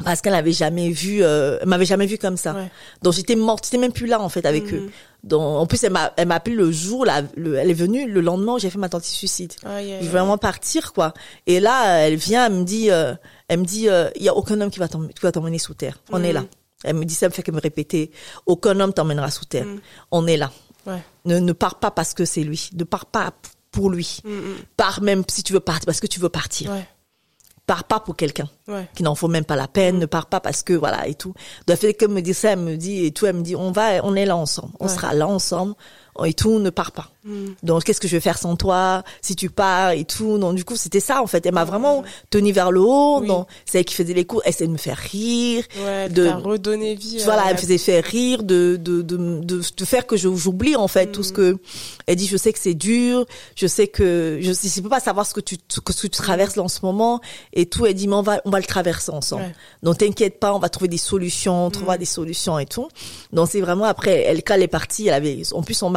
Parce 0.03 0.19
qu'elle 0.21 0.33
n'avait 0.33 0.51
jamais 0.51 0.89
vu, 0.89 1.21
euh, 1.23 1.59
elle 1.61 1.67
m'avait 1.67 1.85
jamais 1.85 2.07
vu 2.07 2.17
comme 2.17 2.35
ça. 2.35 2.53
Ouais. 2.53 2.71
Donc 3.03 3.13
j'étais 3.13 3.35
morte, 3.35 3.65
j'étais 3.65 3.77
même 3.77 3.91
plus 3.91 4.07
là 4.07 4.19
en 4.19 4.29
fait 4.29 4.47
avec 4.47 4.63
Mhm. 4.71 4.77
eux. 4.77 4.89
Donc 5.23 5.41
en 5.43 5.67
plus 5.67 5.83
elle 5.83 5.91
m'a, 5.91 6.11
elle 6.17 6.27
m'a 6.27 6.35
appelé 6.35 6.55
le 6.55 6.71
jour, 6.71 7.05
le- 7.35 7.53
elle 7.55 7.69
est 7.69 7.73
venue 7.75 8.09
le 8.09 8.19
lendemain 8.21 8.55
où 8.55 8.59
j'ai 8.59 8.71
fait 8.71 8.79
ma 8.79 8.89
tentative 8.89 9.13
de 9.13 9.17
suicide. 9.17 9.53
Je 9.61 9.67
voulais 9.67 9.97
aïe. 9.99 10.07
vraiment 10.07 10.39
partir 10.39 10.93
quoi. 10.93 11.13
Et 11.45 11.59
là 11.59 11.99
elle 11.99 12.15
vient, 12.15 12.47
elle 12.47 12.53
me 12.53 12.63
dit, 12.63 12.89
euh, 12.89 13.13
elle 13.47 13.59
me 13.59 13.65
dit, 13.65 13.89
euh, 13.89 14.09
il 14.15 14.23
y 14.23 14.29
a 14.29 14.35
aucun 14.35 14.59
homme 14.59 14.71
qui 14.71 14.79
va 14.79 14.87
t'emmener, 14.87 15.13
qui 15.13 15.21
va 15.21 15.31
t'emmener 15.31 15.59
sous 15.59 15.75
terre. 15.75 15.99
On 16.11 16.23
est 16.23 16.33
là. 16.33 16.45
Elle 16.83 16.95
me 16.95 17.05
dit 17.05 17.13
ça, 17.13 17.27
me 17.27 17.31
fait 17.33 17.43
que 17.43 17.51
me 17.51 17.61
répéter, 17.61 18.09
aucun 18.47 18.79
homme 18.79 18.91
t'emmènera 18.93 19.29
sous 19.29 19.45
terre. 19.45 19.67
On 20.09 20.25
est 20.25 20.37
là. 20.37 20.51
Ouais. 20.85 21.01
Ne, 21.25 21.39
ne 21.39 21.53
pars 21.53 21.75
pas 21.79 21.91
parce 21.91 22.13
que 22.13 22.25
c'est 22.25 22.43
lui. 22.43 22.69
Ne 22.73 22.83
pars 22.83 23.05
pas 23.05 23.31
pour 23.71 23.89
lui. 23.89 24.19
Hmm, 24.23 24.29
hmm. 24.31 24.55
Pars 24.77 25.01
même 25.01 25.23
si 25.29 25.43
tu 25.43 25.53
veux 25.53 25.59
partir 25.59 25.85
parce 25.85 25.99
que 25.99 26.07
tu 26.07 26.19
veux 26.19 26.29
partir. 26.29 26.71
Ouais. 26.71 26.87
Pars 27.67 27.83
pas 27.85 27.99
pour 27.99 28.15
quelqu'un 28.17 28.49
Ouais. 28.67 28.89
qui 28.95 29.03
n'en 29.03 29.15
faut 29.15 29.27
même 29.27 29.45
pas 29.45 29.55
la 29.55 29.67
peine, 29.67 29.99
ne 29.99 30.05
pars 30.05 30.25
pas 30.25 30.39
parce 30.41 30.61
que 30.63 30.73
voilà 30.73 31.07
et 31.07 31.13
tout. 31.15 31.33
Elle 31.67 31.77
fait 31.77 31.93
que 31.93 32.05
me 32.05 32.21
dire 32.21 32.35
ça, 32.35 32.51
elle 32.51 32.59
me 32.59 32.75
dit 32.75 33.05
et 33.05 33.11
tout, 33.11 33.27
elle 33.27 33.35
me 33.37 33.43
dit 33.43 33.55
on 33.55 33.71
va, 33.71 34.03
on 34.03 34.15
est 34.15 34.25
là 34.25 34.35
ensemble, 34.35 34.73
on 34.79 34.87
sera 34.89 35.13
là 35.13 35.27
ensemble 35.27 35.75
et 36.25 36.33
tout, 36.33 36.59
ne 36.59 36.69
pars 36.69 36.91
pas. 36.91 37.09
Hmm. 37.23 37.49
Donc 37.63 37.83
qu'est-ce 37.83 38.01
que 38.01 38.07
je 38.07 38.15
vais 38.15 38.21
faire 38.21 38.37
sans 38.37 38.55
toi 38.55 39.03
si 39.21 39.35
tu 39.35 39.49
pars 39.49 39.91
et 39.91 40.05
tout? 40.05 40.37
Donc 40.37 40.55
du 40.55 40.65
coup 40.65 40.75
c'était 40.75 40.99
ça 40.99 41.21
en 41.21 41.27
fait. 41.27 41.45
Elle 41.45 41.53
m'a 41.53 41.65
vraiment 41.65 42.03
tenu 42.29 42.51
vers 42.51 42.71
le 42.71 42.81
haut. 42.81 43.19
Oui. 43.21 43.27
Donc 43.27 43.47
c'est 43.65 43.79
elle 43.79 43.85
qui 43.85 43.95
faisait 43.95 44.13
les 44.13 44.25
cours, 44.25 44.41
elle 44.43 44.49
essayait 44.49 44.67
de 44.67 44.73
me 44.73 44.77
faire 44.77 44.97
rire. 44.97 45.63
Ouais, 45.83 46.09
de 46.09 46.27
t'as 46.27 46.35
redonné 46.35 46.95
vie. 46.95 47.21
voilà, 47.23 47.43
elle 47.47 47.55
me 47.55 47.59
faisait 47.59 47.77
faire 47.77 48.03
rire, 48.03 48.43
de 48.43 48.77
de 48.79 49.01
de 49.01 49.17
de, 49.17 49.61
de 49.77 49.85
faire 49.85 50.07
que 50.07 50.17
j'oublie 50.17 50.75
en 50.75 50.87
fait 50.87 51.11
tout 51.11 51.23
ce 51.23 51.31
que 51.31 51.57
elle 52.07 52.15
dit. 52.15 52.27
Je 52.27 52.37
sais 52.37 52.51
que 52.53 52.59
c'est 52.59 52.73
dur, 52.73 53.25
je 53.55 53.67
sais 53.67 53.87
que 53.87 54.39
je 54.41 54.51
sais, 54.51 54.67
je 54.67 54.81
peux 54.81 54.89
pas 54.89 54.99
savoir 54.99 55.25
ce 55.25 55.33
que 55.33 55.41
tu 55.41 55.57
que 55.57 55.93
ce 55.93 56.01
que 56.01 56.07
tu 56.07 56.09
traverses 56.09 56.57
en 56.57 56.67
ce 56.67 56.79
moment 56.83 57.21
et 57.53 57.65
tout. 57.67 57.85
Elle 57.85 57.93
dit 57.93 58.07
mais 58.07 58.15
on 58.15 58.21
va 58.21 58.41
on 58.45 58.49
va 58.49 58.59
le 58.59 58.65
traverser 58.65 59.11
ensemble. 59.11 59.43
Ouais. 59.43 59.55
Donc 59.83 59.99
t'inquiète 59.99 60.39
pas, 60.39 60.53
on 60.53 60.59
va 60.59 60.69
trouver 60.69 60.87
des 60.87 60.97
solutions, 60.97 61.67
on 61.67 61.69
trouvera 61.69 61.97
des 61.97 62.05
solutions 62.05 62.57
et 62.59 62.65
tout. 62.65 62.89
Donc 63.31 63.47
c'est 63.49 63.61
vraiment 63.61 63.85
après 63.85 64.21
elle 64.21 64.43
quand 64.43 64.55
elle 64.55 64.63
est 64.63 64.67
partie, 64.67 65.07
elle 65.07 65.13
avait 65.13 65.41
en 65.53 65.61
plus 65.61 65.75
son 65.75 65.89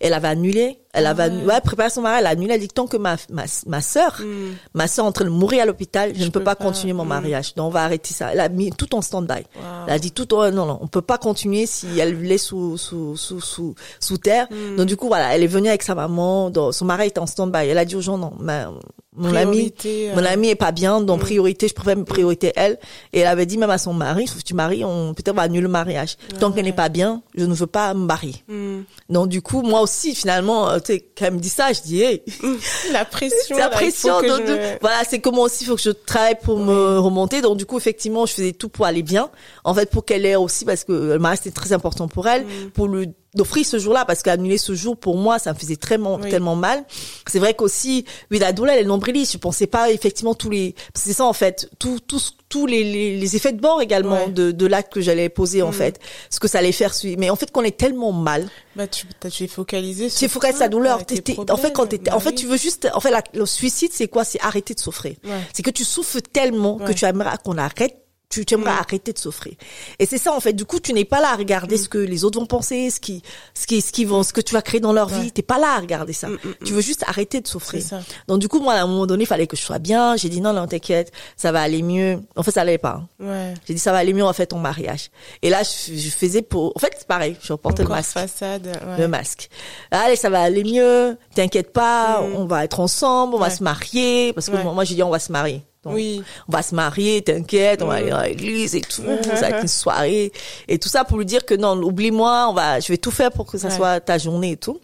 elle 0.00 0.14
avait 0.14 0.28
annulé, 0.28 0.78
elle 0.94 1.06
avait 1.06 1.24
annu- 1.24 1.44
ouais, 1.44 1.60
préparé 1.60 1.90
son 1.90 2.00
mariage, 2.02 2.20
elle 2.20 2.26
a 2.26 2.30
annulé, 2.30 2.54
elle 2.54 2.60
dit 2.60 2.68
tant 2.68 2.86
que 2.86 2.96
ma 2.96 3.16
ma 3.30 3.44
ma 3.66 3.80
sœur, 3.80 4.16
Hmm. 4.20 4.52
ma 4.74 4.86
sœur 4.88 5.04
est 5.04 5.08
en 5.08 5.12
train 5.12 5.24
de 5.24 5.30
mourir 5.30 5.62
à 5.62 5.66
l'hôpital, 5.66 6.12
je, 6.14 6.20
ne 6.20 6.26
peux 6.30 6.38
peux 6.38 6.44
pas, 6.44 6.54
pas, 6.56 6.64
continuer 6.64 6.92
mon 6.94 7.04
mm. 7.04 7.08
mariage. 7.08 7.54
Donc 7.54 7.66
on 7.66 7.70
va 7.70 7.82
arrêter 7.84 8.14
ça. 8.14 8.32
Elle 8.32 8.40
a 8.40 8.48
mis 8.48 8.70
tout 8.70 8.94
en 8.94 9.02
stand-by. 9.02 9.32
Wow. 9.56 9.62
Elle 9.86 9.92
a 9.94 9.98
dit 9.98 10.12
tout 10.12 10.32
oh, 10.34 10.50
non 10.50 10.66
non, 10.66 10.78
on 10.80 10.86
peut 10.86 11.02
pas 11.02 11.18
continuer 11.18 11.66
si 11.66 11.98
elle 11.98 12.30
est 12.30 12.38
sous 12.38 12.78
sous 12.78 13.16
sous 13.16 13.40
sous 13.40 13.74
sous 14.00 14.18
terre. 14.18 14.46
Mm. 14.50 14.76
Donc 14.76 14.86
du 14.86 14.96
coup 14.96 15.08
voilà, 15.08 15.34
elle 15.34 15.42
est 15.42 15.48
venue 15.48 15.68
avec 15.68 15.82
sa 15.82 15.94
maman, 15.94 16.50
donc, 16.50 16.72
son 16.74 16.84
mari 16.84 17.08
était 17.08 17.18
en 17.20 17.26
stand-by. 17.26 17.66
Elle 17.68 17.78
a 17.78 17.84
dit 17.84 17.96
aux 17.96 18.00
gens 18.00 18.16
non, 18.18 18.32
ma- 18.38 18.70
mon 19.16 19.32
ami 19.36 19.72
euh, 19.86 20.12
mon 20.16 20.24
ami 20.24 20.48
est 20.48 20.54
pas 20.56 20.72
bien, 20.72 21.00
donc 21.00 21.20
priorité, 21.20 21.68
je 21.68 21.74
préfère 21.74 21.96
me 21.96 22.04
priorité 22.04 22.52
elle. 22.56 22.78
Et 23.12 23.20
elle 23.20 23.28
avait 23.28 23.46
dit 23.46 23.58
même 23.58 23.70
à 23.70 23.78
son 23.78 23.92
mari, 23.92 24.26
si 24.26 24.42
tu 24.42 24.54
maries, 24.54 24.84
on 24.84 25.14
peut-être 25.14 25.36
va 25.36 25.42
annuler 25.42 25.60
le 25.62 25.68
mariage. 25.68 26.16
Tant 26.40 26.50
qu'elle 26.50 26.64
n'est 26.64 26.72
pas 26.72 26.88
bien, 26.88 27.22
je 27.36 27.44
ne 27.44 27.54
veux 27.54 27.68
pas 27.68 27.94
me 27.94 28.04
marier. 28.06 28.34
hmm. 28.48 28.80
Donc 29.10 29.28
du 29.28 29.40
coup, 29.40 29.62
moi 29.62 29.82
aussi 29.82 30.14
finalement, 30.16 30.68
euh, 30.68 30.78
tu 30.84 30.92
sais, 30.92 31.00
quand 31.16 31.24
elle 31.26 31.34
me 31.34 31.38
dit 31.38 31.48
ça, 31.48 31.72
je 31.72 31.80
dis 31.82 32.02
hey, 32.02 32.22
La 32.92 33.04
pression. 33.04 33.56
la 33.56 33.64
là, 33.64 33.68
pression. 33.70 34.20
que 34.20 34.26
donc, 34.28 34.40
je 34.46 34.52
de- 34.52 34.56
me- 34.58 34.78
Voilà, 34.80 35.02
c'est 35.08 35.18
moi 35.30 35.44
aussi, 35.44 35.64
il 35.64 35.66
faut 35.66 35.76
que 35.76 35.82
je 35.82 35.90
travaille 35.90 36.36
pour 36.42 36.58
me 36.58 36.98
remonter. 36.98 37.40
Donc 37.40 37.56
du 37.56 37.66
coup, 37.66 37.76
effectivement, 37.78 38.26
je 38.26 38.34
faisais 38.34 38.52
tout 38.52 38.68
pour 38.68 38.86
aller 38.86 39.02
bien. 39.02 39.30
En 39.64 39.74
fait, 39.74 39.90
pour 39.90 40.04
qu'elle 40.04 40.24
ait 40.26 40.36
aussi, 40.36 40.64
parce 40.64 40.84
que 40.84 40.92
le 40.92 41.18
mariage 41.18 41.40
c'était 41.42 41.54
très 41.60 41.72
important 41.72 42.06
pour 42.08 42.26
elle, 42.28 42.44
Mm. 42.44 42.70
pour 42.74 42.88
lui 42.88 43.08
d'offrir 43.34 43.64
ce 43.66 43.78
jour-là, 43.78 44.04
parce 44.04 44.22
qu'annuler 44.22 44.58
ce 44.58 44.74
jour 44.74 44.96
pour 44.96 45.16
moi, 45.16 45.38
ça 45.38 45.52
me 45.52 45.58
faisait 45.58 45.76
très 45.76 45.98
Oui. 45.98 46.30
tellement 46.30 46.56
mal. 46.56 46.84
C'est 47.26 47.38
vrai 47.38 47.54
qu'aussi, 47.54 48.04
oui, 48.30 48.38
la 48.38 48.52
douleur, 48.52 48.74
elle 48.76 48.82
est 48.82 48.88
nombriliste. 48.88 49.32
Je 49.32 49.38
pensais 49.38 49.66
pas 49.66 49.90
effectivement 49.90 50.34
tous 50.34 50.50
les, 50.50 50.74
c'est 50.94 51.12
ça 51.12 51.24
en 51.24 51.32
fait, 51.32 51.68
tous 51.78 52.00
tous 52.00 52.36
tous 52.48 52.66
les, 52.66 52.84
les, 52.84 53.16
les 53.18 53.36
effets 53.36 53.52
de 53.52 53.60
bord 53.60 53.82
également 53.82 54.26
Ouais. 54.26 54.30
de 54.30 54.52
de 54.52 54.66
l'acte 54.66 54.92
que 54.92 55.00
j'allais 55.00 55.28
poser 55.28 55.62
en 55.62 55.70
Mm. 55.70 55.72
fait, 55.72 56.00
ce 56.30 56.38
que 56.38 56.46
ça 56.46 56.58
allait 56.58 56.70
faire. 56.72 56.92
Mais 57.18 57.28
en 57.30 57.34
fait, 57.36 57.50
qu'on 57.50 57.62
est 57.62 57.76
tellement 57.76 58.12
mal, 58.12 58.48
Bah, 58.76 58.86
tu, 58.86 59.06
tu 59.30 59.44
es 59.44 59.48
focalisé 59.48 60.08
sur 60.08 60.20
tu 60.20 60.28
focalises 60.28 60.58
ça, 60.58 60.64
ta 60.66 60.68
douleur. 60.68 61.04
T'es- 61.04 61.16
en 61.50 61.56
fait, 61.56 61.72
quand 61.72 61.86
t'es, 61.86 61.96
problèmes. 61.98 62.14
en 62.14 62.18
Bah 62.18 62.22
fait, 62.22 62.28
oui. 62.30 62.34
tu 62.36 62.46
veux 62.46 62.56
juste, 62.56 62.88
en 62.94 63.00
fait, 63.00 63.10
la- 63.10 63.24
le 63.34 63.46
suicide, 63.46 63.90
c'est 63.92 64.06
quoi? 64.08 64.22
C'est 64.24 64.40
arrêter 64.40 64.74
de 64.74 64.80
souffrir. 64.80 65.16
Ouais. 65.24 65.30
C'est 65.52 65.62
que 65.64 65.70
tu 65.70 65.84
souffres 65.84 66.20
tellement 66.32 66.76
que 66.78 66.92
tu 66.92 67.04
aimerais 67.04 67.36
qu'on 67.44 67.58
arrête. 67.58 67.96
Tu, 68.30 68.44
tu 68.44 68.54
aimerais 68.54 68.72
Mm. 68.72 68.78
arrêter 68.88 69.12
de 69.12 69.18
souffrir. 69.18 69.54
Et 70.00 70.06
c'est 70.06 70.18
ça, 70.18 70.32
en 70.32 70.40
fait. 70.40 70.54
Du 70.54 70.64
coup, 70.64 70.80
tu 70.80 70.92
n'es 70.92 71.04
pas 71.04 71.20
là 71.20 71.30
à 71.32 71.36
regarder 71.36 71.76
ce 71.76 71.88
que 71.88 71.98
les 71.98 72.24
autres 72.24 72.40
vont 72.40 72.46
penser, 72.46 72.90
ce 72.90 72.98
qui, 72.98 73.22
ce 73.54 73.66
qui, 73.66 73.80
ce 73.80 73.92
qui 73.92 74.04
vont, 74.04 74.24
ce 74.24 74.32
que 74.32 74.40
tu 74.40 74.54
vas 74.54 74.62
créer 74.62 74.80
dans 74.80 74.92
leur 74.92 75.12
Ouais. 75.12 75.20
vie. 75.20 75.30
T'es 75.32 75.42
pas 75.42 75.58
là 75.58 75.74
à 75.76 75.78
regarder 75.78 76.12
ça. 76.12 76.28
Mm, 76.28 76.38
mm, 76.42 76.54
Tu 76.64 76.72
veux 76.72 76.80
juste 76.80 77.04
arrêter 77.06 77.40
de 77.40 77.46
souffrir. 77.46 77.80
Ça. 77.82 78.00
Donc, 78.26 78.40
du 78.40 78.48
coup, 78.48 78.58
moi, 78.58 78.72
à 78.74 78.82
un 78.82 78.86
moment 78.88 79.06
donné, 79.06 79.22
il 79.22 79.26
fallait 79.26 79.46
que 79.46 79.56
je 79.56 79.62
sois 79.62 79.78
bien. 79.78 80.16
J'ai 80.16 80.28
dit, 80.28 80.40
non, 80.40 80.52
non, 80.52 80.66
t'inquiète, 80.66 81.12
ça 81.36 81.52
va 81.52 81.62
aller 81.62 81.82
mieux. 81.82 82.18
En 82.34 82.42
fait, 82.42 82.50
ça 82.50 82.62
allait 82.62 82.78
pas. 82.78 83.02
hein. 83.20 83.24
Ouais. 83.24 83.54
J'ai 83.68 83.74
dit, 83.74 83.78
ça 83.80 83.92
va 83.92 83.98
aller 83.98 84.12
mieux, 84.12 84.24
on 84.24 84.26
va 84.28 84.32
faire 84.32 84.48
ton 84.48 84.58
mariage. 84.58 85.10
Et 85.42 85.50
là, 85.50 85.62
je, 85.62 85.94
je 85.94 86.10
faisais 86.10 86.42
pour, 86.42 86.72
en 86.74 86.78
fait, 86.80 86.92
c'est 86.98 87.06
pareil. 87.06 87.36
Je 87.40 87.52
reportais 87.52 87.84
le 87.84 87.88
masque 87.90 88.12
façade. 88.14 88.66
Ouais. 88.66 88.98
le 88.98 89.06
masque. 89.06 89.48
Allez, 89.92 90.16
ça 90.16 90.28
va 90.30 90.40
aller 90.42 90.64
mieux. 90.64 91.16
T'inquiète 91.36 91.72
pas, 91.72 92.22
Mm. 92.22 92.34
on 92.36 92.46
va 92.46 92.64
être 92.64 92.80
ensemble, 92.80 93.34
on 93.34 93.38
va 93.38 93.50
se 93.50 93.62
marier. 93.62 94.32
Parce 94.32 94.48
que 94.48 94.56
moi, 94.56 94.82
j'ai 94.84 94.96
dit 94.96 95.02
on 95.04 95.10
va 95.10 95.18
se 95.20 95.30
marier. 95.30 95.62
Donc, 95.84 95.94
Oui. 95.94 96.22
On 96.48 96.52
va 96.52 96.62
se 96.62 96.74
marier, 96.74 97.22
t'inquiète, 97.22 97.82
on 97.82 97.86
va 97.86 97.94
aller 97.94 98.10
dans 98.10 98.22
l'église 98.22 98.74
et 98.74 98.80
tout, 98.80 99.02
ça 99.22 99.40
va 99.40 99.48
être 99.50 99.62
une 99.62 99.68
soirée 99.68 100.32
et 100.68 100.78
tout 100.78 100.88
ça 100.88 101.04
pour 101.04 101.18
lui 101.18 101.26
dire 101.26 101.44
que 101.44 101.54
non, 101.54 101.76
oublie-moi, 101.82 102.46
on 102.50 102.52
va, 102.54 102.80
je 102.80 102.88
vais 102.88 102.98
tout 102.98 103.10
faire 103.10 103.30
pour 103.32 103.46
que 103.46 103.58
ça 103.58 103.68
Ouais. 103.68 103.76
soit 103.76 104.00
ta 104.00 104.18
journée 104.18 104.52
et 104.52 104.56
tout. 104.56 104.80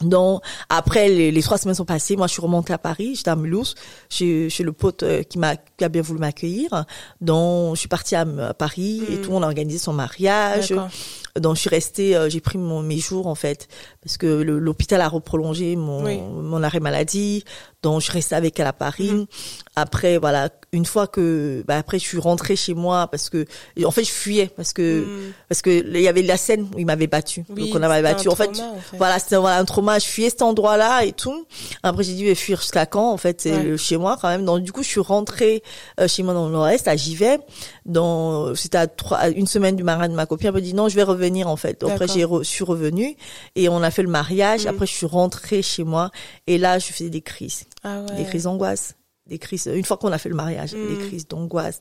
Donc 0.00 0.42
après 0.68 1.08
les, 1.08 1.30
les, 1.30 1.42
trois 1.42 1.58
semaines 1.58 1.76
sont 1.76 1.84
passées, 1.84 2.16
moi 2.16 2.26
je 2.26 2.32
suis 2.32 2.42
remontée 2.42 2.72
à 2.72 2.78
Paris, 2.78 3.12
j'étais 3.14 3.30
à 3.30 3.36
Mulhouse, 3.36 3.76
chez, 4.10 4.50
chez 4.50 4.64
le 4.64 4.72
pote 4.72 5.04
euh, 5.04 5.22
qui 5.22 5.38
m'a 5.38 5.54
qui 5.54 5.84
a 5.84 5.88
bien 5.88 6.02
voulu 6.02 6.18
m'accueillir. 6.18 6.86
Donc 7.20 7.76
je 7.76 7.80
suis 7.80 7.88
partie 7.88 8.16
à, 8.16 8.24
Paris 8.52 9.04
et 9.08 9.12
Mm. 9.18 9.20
tout, 9.20 9.30
on 9.32 9.42
a 9.42 9.46
organisé 9.46 9.78
son 9.78 9.92
mariage. 9.92 10.74
Donc 11.38 11.54
je 11.54 11.60
suis 11.60 11.70
restée, 11.70 12.16
euh, 12.16 12.28
j'ai 12.28 12.40
pris 12.40 12.58
mon, 12.58 12.82
mes 12.82 12.98
jours 12.98 13.28
en 13.28 13.36
fait 13.36 13.68
parce 14.02 14.16
que 14.16 14.26
l'hôpital 14.26 15.00
a 15.00 15.08
reprolongé 15.08 15.76
mon 15.76 16.02
Oui. 16.04 16.18
mon 16.20 16.62
arrêt 16.64 16.80
maladie. 16.80 17.44
Donc 17.82 18.00
je 18.00 18.10
restée 18.12 18.34
avec 18.34 18.58
elle 18.60 18.66
à 18.66 18.72
Paris. 18.72 19.10
Mhm. 19.10 19.26
Après 19.74 20.18
voilà, 20.18 20.50
une 20.72 20.84
fois 20.84 21.06
que 21.06 21.64
bah, 21.66 21.78
après 21.78 21.98
je 21.98 22.04
suis 22.04 22.18
rentrée 22.18 22.56
chez 22.56 22.74
moi 22.74 23.08
parce 23.08 23.30
que 23.30 23.46
en 23.84 23.90
fait 23.90 24.04
je 24.04 24.10
fuyais 24.10 24.50
parce 24.54 24.72
que 24.72 25.00
Mm. 25.02 25.32
parce 25.48 25.62
que 25.62 25.70
il 25.70 26.00
y 26.00 26.08
avait 26.08 26.22
la 26.22 26.36
scène 26.36 26.68
où 26.74 26.78
il 26.78 26.86
m'avait 26.86 27.06
battu. 27.06 27.44
Oui, 27.48 27.70
Donc 27.70 27.80
on 27.80 27.82
avait 27.82 28.02
battu. 28.02 28.28
En 28.28 28.34
fait, 28.36 28.48
trauma, 28.52 28.68
en 28.72 28.80
fait. 28.80 28.96
voilà, 28.98 29.18
c'était 29.18 29.36
voilà, 29.36 29.58
un 29.58 29.64
trauma. 29.64 29.98
Je 29.98 30.04
fuyais 30.06 30.30
cet 30.30 30.42
endroit-là 30.42 31.04
et 31.04 31.12
tout. 31.12 31.46
Après, 31.82 32.02
j'ai 32.04 32.22
mais 32.22 32.34
fuir 32.34 32.60
jusqu'à 32.60 32.86
quand 32.86 33.10
En 33.12 33.16
fait, 33.16 33.40
c'est 33.40 33.52
Ouais. 33.52 33.62
le- 33.62 33.76
chez 33.76 33.96
moi 33.96 34.16
quand 34.20 34.28
même. 34.28 34.44
Donc, 34.44 34.62
du 34.62 34.70
coup, 34.72 34.82
je 34.82 34.88
suis 34.88 35.00
rentrée 35.00 35.62
euh, 36.00 36.06
chez 36.08 36.22
moi 36.22 36.34
dans 36.34 36.46
le 36.46 36.52
Nord-Est, 36.52 36.86
à 36.88 36.96
Givet. 36.96 37.38
Dans, 37.86 38.54
c'était 38.54 38.78
à, 38.78 38.86
trois, 38.86 39.18
à 39.18 39.28
une 39.28 39.46
semaine 39.46 39.76
du 39.76 39.82
mariage 39.82 40.10
de 40.10 40.14
ma 40.14 40.26
copine. 40.26 40.48
Elle 40.48 40.54
m'a 40.54 40.60
dit, 40.60 40.74
non, 40.74 40.88
je 40.88 40.94
vais 40.96 41.02
revenir, 41.02 41.48
en 41.48 41.56
fait. 41.56 41.82
Après, 41.82 41.98
D'accord. 41.98 42.14
j'ai 42.16 42.24
re- 42.24 42.38
je 42.44 42.48
suis 42.48 42.64
revenue 42.64 43.16
et 43.56 43.68
on 43.68 43.82
a 43.82 43.90
fait 43.90 44.02
le 44.02 44.08
mariage. 44.08 44.64
Mm. 44.66 44.68
Après, 44.68 44.86
je 44.86 44.92
suis 44.92 45.06
rentrée 45.06 45.62
chez 45.62 45.84
moi 45.84 46.10
et 46.46 46.58
là, 46.58 46.78
je 46.78 46.86
faisais 46.86 47.10
des 47.10 47.20
crises, 47.22 47.64
Ah 47.84 48.00
ouais. 48.02 48.16
des 48.16 48.24
crises 48.24 48.44
d'angoisse. 48.44 48.94
Des 49.26 49.38
crises, 49.38 49.66
une 49.72 49.84
fois 49.84 49.96
qu'on 49.98 50.10
a 50.12 50.18
fait 50.18 50.28
le 50.28 50.34
mariage, 50.34 50.74
Mm. 50.74 50.88
des 50.98 51.06
crises 51.06 51.28
d'angoisse. 51.28 51.80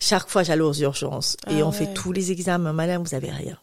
Chaque 0.00 0.28
fois, 0.28 0.42
j'allais 0.42 0.62
aux 0.62 0.72
urgences 0.74 1.36
et 1.48 1.60
Ah 1.60 1.66
on 1.66 1.72
fait 1.72 1.92
tous 1.94 2.12
les 2.12 2.32
examens. 2.32 2.72
Madame, 2.72 3.02
vous 3.04 3.14
avez 3.14 3.30
rien. 3.30 3.58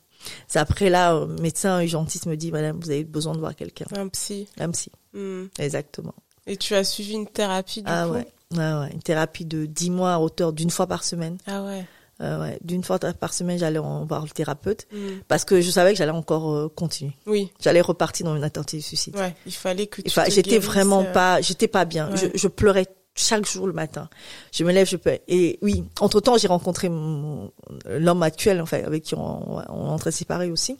C'est 0.47 0.59
après 0.59 0.89
là, 0.89 1.15
euh, 1.15 1.27
médecin 1.41 1.81
urgentiste 1.81 2.27
me 2.27 2.35
dit, 2.37 2.51
madame, 2.51 2.79
vous 2.79 2.89
avez 2.91 3.03
besoin 3.03 3.33
de 3.33 3.39
voir 3.39 3.55
quelqu'un. 3.55 3.85
Un 3.97 4.07
psy. 4.09 4.47
Un 4.59 4.69
psy, 4.71 4.91
Mm. 5.13 5.45
exactement. 5.59 6.13
Et 6.47 6.55
tu 6.57 6.75
as 6.75 6.83
suivi 6.83 7.13
une 7.13 7.27
thérapie 7.27 7.81
du 7.81 7.89
ah 7.91 8.05
coup 8.07 8.13
ouais. 8.13 8.27
ouais, 8.51 8.57
ouais. 8.79 8.89
Une 8.93 9.01
thérapie 9.01 9.45
de 9.45 9.65
10 9.65 9.89
mois 9.89 10.13
à 10.13 10.19
hauteur 10.19 10.53
d'une 10.53 10.69
fois 10.69 10.87
par 10.87 11.03
semaine. 11.03 11.37
Ah 11.47 11.63
ouais. 11.63 11.85
Euh, 12.23 12.41
ouais. 12.41 12.57
D'une 12.63 12.83
fois 12.83 12.97
par 12.99 13.33
semaine, 13.33 13.59
j'allais 13.59 13.79
voir 13.79 14.23
le 14.23 14.29
thérapeute 14.29 14.87
Mm. 14.91 14.97
parce 15.27 15.43
que 15.45 15.61
je 15.61 15.69
savais 15.69 15.91
que 15.91 15.97
j'allais 15.97 16.11
encore 16.11 16.51
euh, 16.53 16.69
continuer. 16.73 17.13
Oui. 17.27 17.51
J'allais 17.61 17.81
repartir 17.81 18.25
dans 18.25 18.35
une 18.35 18.41
tentative 18.41 18.79
de 18.79 18.83
suicide. 18.85 19.15
Ouais. 19.17 19.35
Il 19.45 19.51
fallait 19.53 19.87
que 19.87 20.01
tu. 20.01 20.09
J'étais 20.29 20.59
vraiment 20.59 21.01
euh, 21.01 21.11
pas, 21.11 21.41
j'étais 21.41 21.67
pas 21.67 21.85
bien. 21.85 22.09
Ouais. 22.09 22.17
Je, 22.17 22.27
je 22.33 22.47
pleurais 22.47 22.87
chaque 23.15 23.45
jour 23.45 23.67
le 23.67 23.73
matin. 23.73 24.09
Je 24.51 24.63
me 24.63 24.71
lève, 24.71 24.87
je 24.87 24.95
peux. 24.97 25.19
Et 25.27 25.59
oui, 25.61 25.83
entre 25.99 26.19
temps, 26.19 26.35
j'ai 26.37 26.47
rencontré 26.47 26.89
mon- 26.89 27.51
l'homme 27.85 28.23
actuel, 28.23 28.59
enfin, 28.61 28.81
avec 28.83 29.03
qui 29.03 29.13
on, 29.13 29.57
on 29.57 29.61
est 29.61 29.67
en 29.69 29.97
train 29.99 30.09
de 30.09 30.15
séparer 30.15 30.49
aussi. 30.49 30.79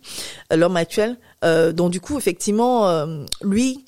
L'homme 0.49 0.75
actuel. 0.77 1.17
Euh, 1.45 1.71
donc 1.73 1.91
du 1.91 2.01
coup, 2.01 2.17
effectivement, 2.17 2.87
euh, 2.87 3.23
lui. 3.43 3.85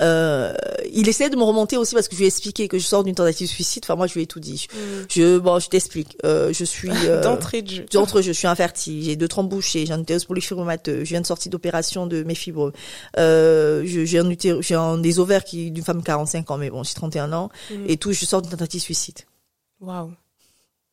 Euh, 0.00 0.54
il 0.92 1.08
essayait 1.08 1.30
de 1.30 1.36
me 1.36 1.42
remonter 1.42 1.76
aussi 1.76 1.94
parce 1.94 2.08
que 2.08 2.14
je 2.14 2.18
lui 2.18 2.24
ai 2.24 2.28
expliqué 2.28 2.68
que 2.68 2.78
je 2.78 2.84
sors 2.84 3.04
d'une 3.04 3.14
tentative 3.14 3.46
de 3.46 3.52
suicide. 3.52 3.82
Enfin, 3.84 3.96
moi, 3.96 4.06
je 4.06 4.14
lui 4.14 4.22
ai 4.22 4.26
tout 4.26 4.40
dit. 4.40 4.66
Mm. 4.72 4.78
Je, 5.10 5.38
bon, 5.38 5.58
je 5.58 5.68
t'explique. 5.68 6.16
Euh, 6.24 6.52
je 6.52 6.64
suis 6.64 6.90
euh, 7.04 7.22
D'entrée 7.22 7.62
de 7.62 7.68
jeu. 7.68 7.86
D'entre 7.92 8.20
je 8.22 8.32
suis 8.32 8.46
infertile, 8.46 9.04
j'ai 9.04 9.16
deux 9.16 9.28
trompes 9.28 9.48
bouchées, 9.48 9.86
j'ai 9.86 9.92
un 9.92 10.00
utérus 10.00 10.24
polyfibromatoeux, 10.24 11.04
je 11.04 11.10
viens 11.10 11.20
de 11.20 11.26
sortir 11.26 11.50
d'opération 11.50 12.06
de 12.06 12.22
mes 12.22 12.34
fibres. 12.34 12.72
Euh, 13.18 13.82
j'ai 13.84 14.18
un 14.18 14.30
utérus, 14.30 14.66
j'ai 14.66 14.74
un 14.74 14.98
des 14.98 15.18
ovaires 15.18 15.44
qui 15.44 15.70
d'une 15.70 15.84
femme 15.84 16.00
de 16.00 16.04
45 16.04 16.50
ans, 16.50 16.58
mais 16.58 16.70
bon, 16.70 16.82
j'ai 16.82 16.94
31 16.94 17.32
ans 17.32 17.50
Mm. 17.70 17.84
et 17.88 17.96
tout, 17.96 18.12
je 18.12 18.24
sors 18.24 18.42
d'une 18.42 18.50
tentative 18.50 18.80
de 18.80 18.84
suicide. 18.84 19.18
Waouh. 19.80 20.12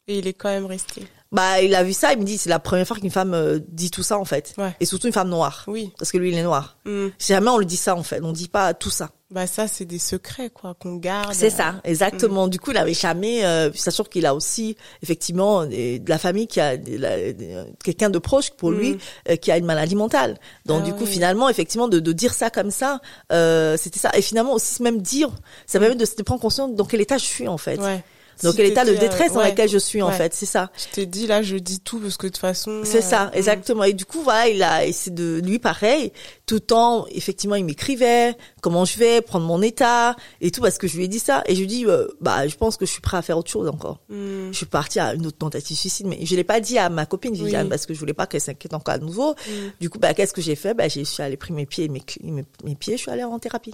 Et 0.08 0.20
il 0.20 0.28
est 0.28 0.34
quand 0.34 0.50
même 0.50 0.66
resté. 0.66 1.04
Bah, 1.32 1.62
il 1.62 1.74
a 1.76 1.84
vu 1.84 1.92
ça, 1.92 2.14
il 2.14 2.20
me 2.20 2.24
dit 2.24 2.38
c'est 2.38 2.50
la 2.50 2.60
première 2.60 2.88
fois 2.88 2.96
qu'une 2.98 3.10
femme 3.12 3.34
euh, 3.34 3.60
dit 3.68 3.92
tout 3.92 4.04
ça 4.04 4.18
en 4.18 4.26
fait, 4.26 4.54
Ouais. 4.58 4.74
et 4.80 4.86
surtout 4.86 5.08
une 5.08 5.14
femme 5.14 5.28
noire, 5.30 5.64
Oui. 5.68 5.92
parce 5.98 6.12
que 6.12 6.18
lui 6.18 6.30
il 6.32 6.38
est 6.38 6.44
noir. 6.44 6.78
Mm. 6.86 7.08
Jamais 7.20 7.50
on 7.50 7.58
le 7.58 7.66
dit 7.66 7.76
ça 7.78 7.96
en 7.96 8.04
fait, 8.04 8.22
on 8.24 8.32
dit 8.32 8.48
pas 8.48 8.74
tout 8.74 8.92
ça. 8.92 9.10
Bah 9.32 9.48
ça, 9.48 9.68
c'est 9.68 9.86
des 9.86 9.98
secrets 10.00 10.52
quoi 10.52 10.76
qu'on 10.80 10.96
garde. 10.98 11.34
C'est 11.34 11.50
ça, 11.50 11.82
exactement. 11.84 12.48
Du 12.48 12.60
coup, 12.60 12.72
il 12.72 12.78
avait 12.78 12.94
jamais, 12.94 13.44
euh, 13.44 13.72
sûr 13.74 14.08
qu'il 14.08 14.26
a 14.28 14.36
aussi 14.36 14.78
effectivement 15.02 15.66
des- 15.66 15.98
de 16.00 16.10
la 16.10 16.20
famille 16.20 16.48
qui 16.48 16.62
a 16.62 16.78
de- 16.78 17.66
quelqu'un 17.84 18.12
de 18.12 18.20
proche 18.20 18.52
pour 18.52 18.72
lui 18.72 18.92
Mm. 18.94 18.98
euh, 19.32 19.36
qui 19.36 19.52
a 19.52 19.58
une 19.58 19.66
maladie 19.66 19.96
mentale. 19.96 20.38
Donc 20.68 20.82
Ah 20.84 20.86
du 20.86 20.94
coup, 20.94 21.04
oui. 21.06 21.10
finalement, 21.12 21.50
effectivement, 21.50 21.88
de, 21.88 22.00
de 22.00 22.12
dire 22.14 22.34
ça 22.34 22.50
comme 22.52 22.70
ça, 22.72 23.02
euh, 23.32 23.76
c'était 23.78 24.00
ça. 24.00 24.12
Et 24.16 24.22
finalement 24.22 24.54
aussi 24.54 24.82
même 24.84 25.02
dire, 25.02 25.30
ça 25.66 25.80
permet 25.80 25.96
de 25.96 26.06
se 26.06 26.14
prendre 26.22 26.40
conscience 26.40 26.74
dans 26.76 26.86
quel 26.86 27.02
état 27.02 27.18
je 27.18 27.26
suis 27.26 27.48
en 27.48 27.58
fait. 27.58 27.80
Ouais. 27.80 28.04
Dans 28.44 28.52
Si 28.52 28.58
quel 28.58 28.68
état 28.68 28.86
de 28.86 28.92
euh, 28.92 28.98
détresse 28.98 29.34
dans 29.34 29.40
ouais. 29.40 29.52
lequel 29.52 29.70
je 29.70 29.78
suis 29.78 30.02
en 30.02 30.12
fait, 30.12 30.34
c'est 30.34 30.46
ça. 30.46 30.70
Je 30.78 30.94
t'ai 30.94 31.06
dit 31.06 31.28
là, 31.28 31.42
je 31.42 31.58
dis 31.58 31.80
tout 31.80 32.00
parce 32.00 32.18
que 32.18 32.28
de 32.28 32.32
toute 32.32 32.42
façon. 32.42 32.82
C'est 32.84 33.00
euh, 33.00 33.02
ça, 33.02 33.26
mm. 33.26 33.32
exactement. 33.34 33.84
Et 33.84 33.94
du 33.94 34.06
coup, 34.06 34.22
voilà, 34.22 34.48
il 34.50 34.62
a, 34.64 34.92
c'est 34.92 35.14
de 35.14 35.42
lui 35.44 35.60
pareil. 35.60 36.12
Tout 36.46 36.56
le 36.56 36.62
temps, 36.62 37.06
effectivement, 37.10 37.56
il 37.56 37.66
m'écrivait 37.66 38.36
comment 38.62 38.86
je 38.86 38.98
vais, 38.98 39.22
prendre 39.22 39.46
mon 39.46 39.62
état 39.62 40.16
et 40.42 40.52
tout 40.52 40.62
parce 40.62 40.78
que 40.78 40.88
je 40.88 40.98
lui 40.98 41.06
ai 41.06 41.08
dit 41.08 41.20
ça. 41.20 41.44
Et 41.48 41.56
je 41.56 41.62
lui 41.62 41.68
dis, 41.68 41.86
euh, 41.86 42.08
bah, 42.22 42.48
je 42.48 42.56
pense 42.56 42.78
que 42.78 42.86
je 42.86 42.92
suis 42.92 43.02
prêt 43.02 43.18
à 43.18 43.22
faire 43.22 43.38
autre 43.38 43.52
chose 43.52 43.68
encore. 43.68 44.00
Mm. 44.10 44.52
Je 44.52 44.58
suis 44.58 44.66
partie 44.66 45.00
à 45.00 45.14
une 45.14 45.26
autre 45.28 45.38
tentative 45.38 45.76
de 45.76 45.80
suicide, 45.80 46.08
mais 46.08 46.20
je 46.24 46.36
l'ai 46.36 46.44
pas 46.44 46.60
dit 46.60 46.78
à 46.78 46.90
ma 46.90 47.06
copine 47.06 47.34
Viviane 47.34 47.64
Oui. 47.64 47.70
parce 47.70 47.86
que 47.86 47.94
je 47.94 48.00
voulais 48.00 48.14
pas 48.14 48.28
qu'elle 48.28 48.42
s'inquiète 48.42 48.74
encore 48.74 48.96
à 48.96 48.98
nouveau. 48.98 49.32
Mm. 49.32 49.52
Du 49.80 49.90
coup, 49.90 50.00
bah, 50.00 50.14
qu'est-ce 50.14 50.34
que 50.34 50.42
j'ai 50.42 50.56
fait? 50.56 50.74
Bah, 50.74 50.88
j'ai 50.88 51.06
je 51.06 51.10
suis 51.12 51.24
allée 51.24 51.38
prendre 51.38 51.56
mes 51.56 51.66
pieds, 51.66 51.88
mes, 51.88 52.02
mes, 52.24 52.44
mes 52.64 52.76
pieds, 52.76 52.98
je 52.98 53.02
suis 53.04 53.12
allée 53.12 53.24
en 53.24 53.40
thérapie. 53.40 53.74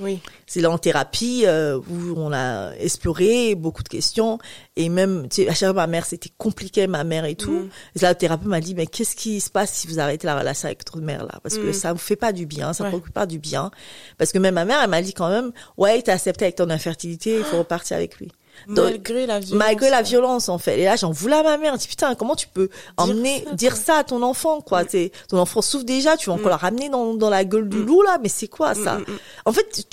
Oui. 0.00 0.20
C'est 0.46 0.60
là 0.60 0.70
en 0.70 0.78
thérapie 0.78 1.42
euh, 1.46 1.78
où 1.78 2.14
on 2.16 2.32
a 2.32 2.72
exploré 2.76 3.54
beaucoup 3.54 3.82
de 3.82 3.88
questions 3.88 4.38
et 4.76 4.88
même 4.88 5.28
tu 5.28 5.42
sais, 5.42 5.48
à 5.48 5.54
chaque 5.54 5.68
fois 5.72 5.72
ma 5.74 5.86
mère 5.86 6.06
c'était 6.06 6.30
compliqué 6.38 6.86
ma 6.86 7.04
mère 7.04 7.24
et 7.24 7.34
tout. 7.34 7.50
Mm. 7.50 7.70
Et 7.96 7.98
là 8.00 8.08
le 8.10 8.14
thérapeute 8.14 8.46
m'a 8.48 8.60
dit 8.60 8.74
mais 8.74 8.86
qu'est-ce 8.86 9.16
qui 9.16 9.40
se 9.40 9.50
passe 9.50 9.72
si 9.72 9.86
vous 9.88 9.98
arrêtez 9.98 10.26
la 10.26 10.38
relation 10.38 10.66
avec 10.66 10.78
votre 10.80 11.00
mère 11.04 11.24
là? 11.24 11.40
Parce 11.42 11.56
que 11.58 11.70
Mm. 11.70 11.72
ça 11.72 11.92
vous 11.92 11.98
fait 11.98 12.16
pas 12.16 12.32
du 12.32 12.46
bien, 12.46 12.72
ça 12.72 12.84
Ouais. 12.84 12.90
ne 12.90 12.96
procure 12.96 13.12
pas 13.12 13.26
du 13.26 13.38
bien 13.38 13.70
parce 14.18 14.30
que 14.32 14.38
même 14.38 14.54
ma 14.54 14.64
mère 14.64 14.80
elle 14.82 14.90
m'a 14.90 15.02
dit 15.02 15.12
quand 15.14 15.28
même 15.30 15.52
ouais 15.76 16.00
t'es 16.02 16.12
accepté 16.12 16.44
avec 16.44 16.56
ton 16.56 16.70
infertilité, 16.70 17.38
il 17.38 17.44
faut 17.44 17.58
repartir 17.58 17.96
avec 17.96 18.18
lui. 18.18 18.30
Malgré 18.66 19.26
la 19.26 19.38
violence. 19.40 19.58
Malgré 19.58 19.90
la 19.90 20.02
violence 20.02 20.48
en 20.48 20.58
fait. 20.58 20.80
Et 20.80 20.84
là 20.84 20.96
j'en 20.96 21.10
voulais 21.10 21.36
à 21.36 21.42
ma 21.42 21.56
mère. 21.58 21.74
Je 21.74 21.78
dis 21.80 21.88
putain 21.88 22.14
comment 22.14 22.34
tu 22.36 22.48
peux 22.48 22.68
emmener 22.96 23.44
dire 23.52 23.76
ça 23.76 23.96
à 23.98 24.04
ton 24.04 24.22
enfant 24.22 24.60
quoi? 24.60 24.84
T'es- 24.84 25.12
ton 25.28 25.38
enfant 25.38 25.62
souffre 25.62 25.84
déjà, 25.84 26.16
tu 26.16 26.26
vas 26.30 26.34
encore 26.34 26.46
Mm. 26.46 26.50
la 26.50 26.56
ramener 26.56 26.88
dans, 26.88 27.14
dans 27.14 27.30
la 27.30 27.44
gueule 27.44 27.68
du 27.68 27.82
loup 27.82 28.02
là. 28.02 28.18
Mais 28.22 28.28
c'est 28.28 28.48
quoi 28.48 28.74
ça? 28.74 28.98
Mm, 28.98 29.00
mm, 29.02 29.12
mm. 29.12 29.18
En 29.46 29.52
fait 29.52 29.84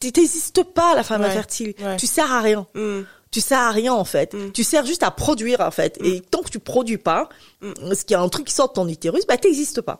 tu 0.00 0.12
t'existes 0.12 0.62
pas 0.64 0.94
la 0.94 1.02
femme 1.02 1.20
Ouais, 1.22 1.28
infertile. 1.28 1.74
ouais. 1.80 1.96
Tu 1.96 2.06
sers 2.06 2.30
à 2.30 2.40
rien. 2.40 2.66
Mm. 2.74 3.00
Tu 3.30 3.40
sers 3.40 3.58
à 3.60 3.70
rien 3.70 3.94
en 3.94 4.04
fait. 4.04 4.34
Mm. 4.34 4.52
Tu 4.52 4.62
sers 4.64 4.84
juste 4.84 5.02
à 5.02 5.10
produire 5.10 5.60
en 5.60 5.70
fait. 5.70 5.98
Et 6.04 6.20
tant 6.20 6.40
que 6.42 6.50
tu 6.50 6.58
produis 6.58 6.98
pas, 6.98 7.28
ce 7.62 8.04
qu'il 8.04 8.10
y 8.12 8.14
a 8.14 8.20
un 8.20 8.28
truc 8.28 8.46
qui 8.48 8.54
sort 8.54 8.68
de 8.68 8.74
ton 8.74 8.86
utérus, 8.88 9.26
bah 9.26 9.36
t'existes 9.38 9.80
pas. 9.80 9.98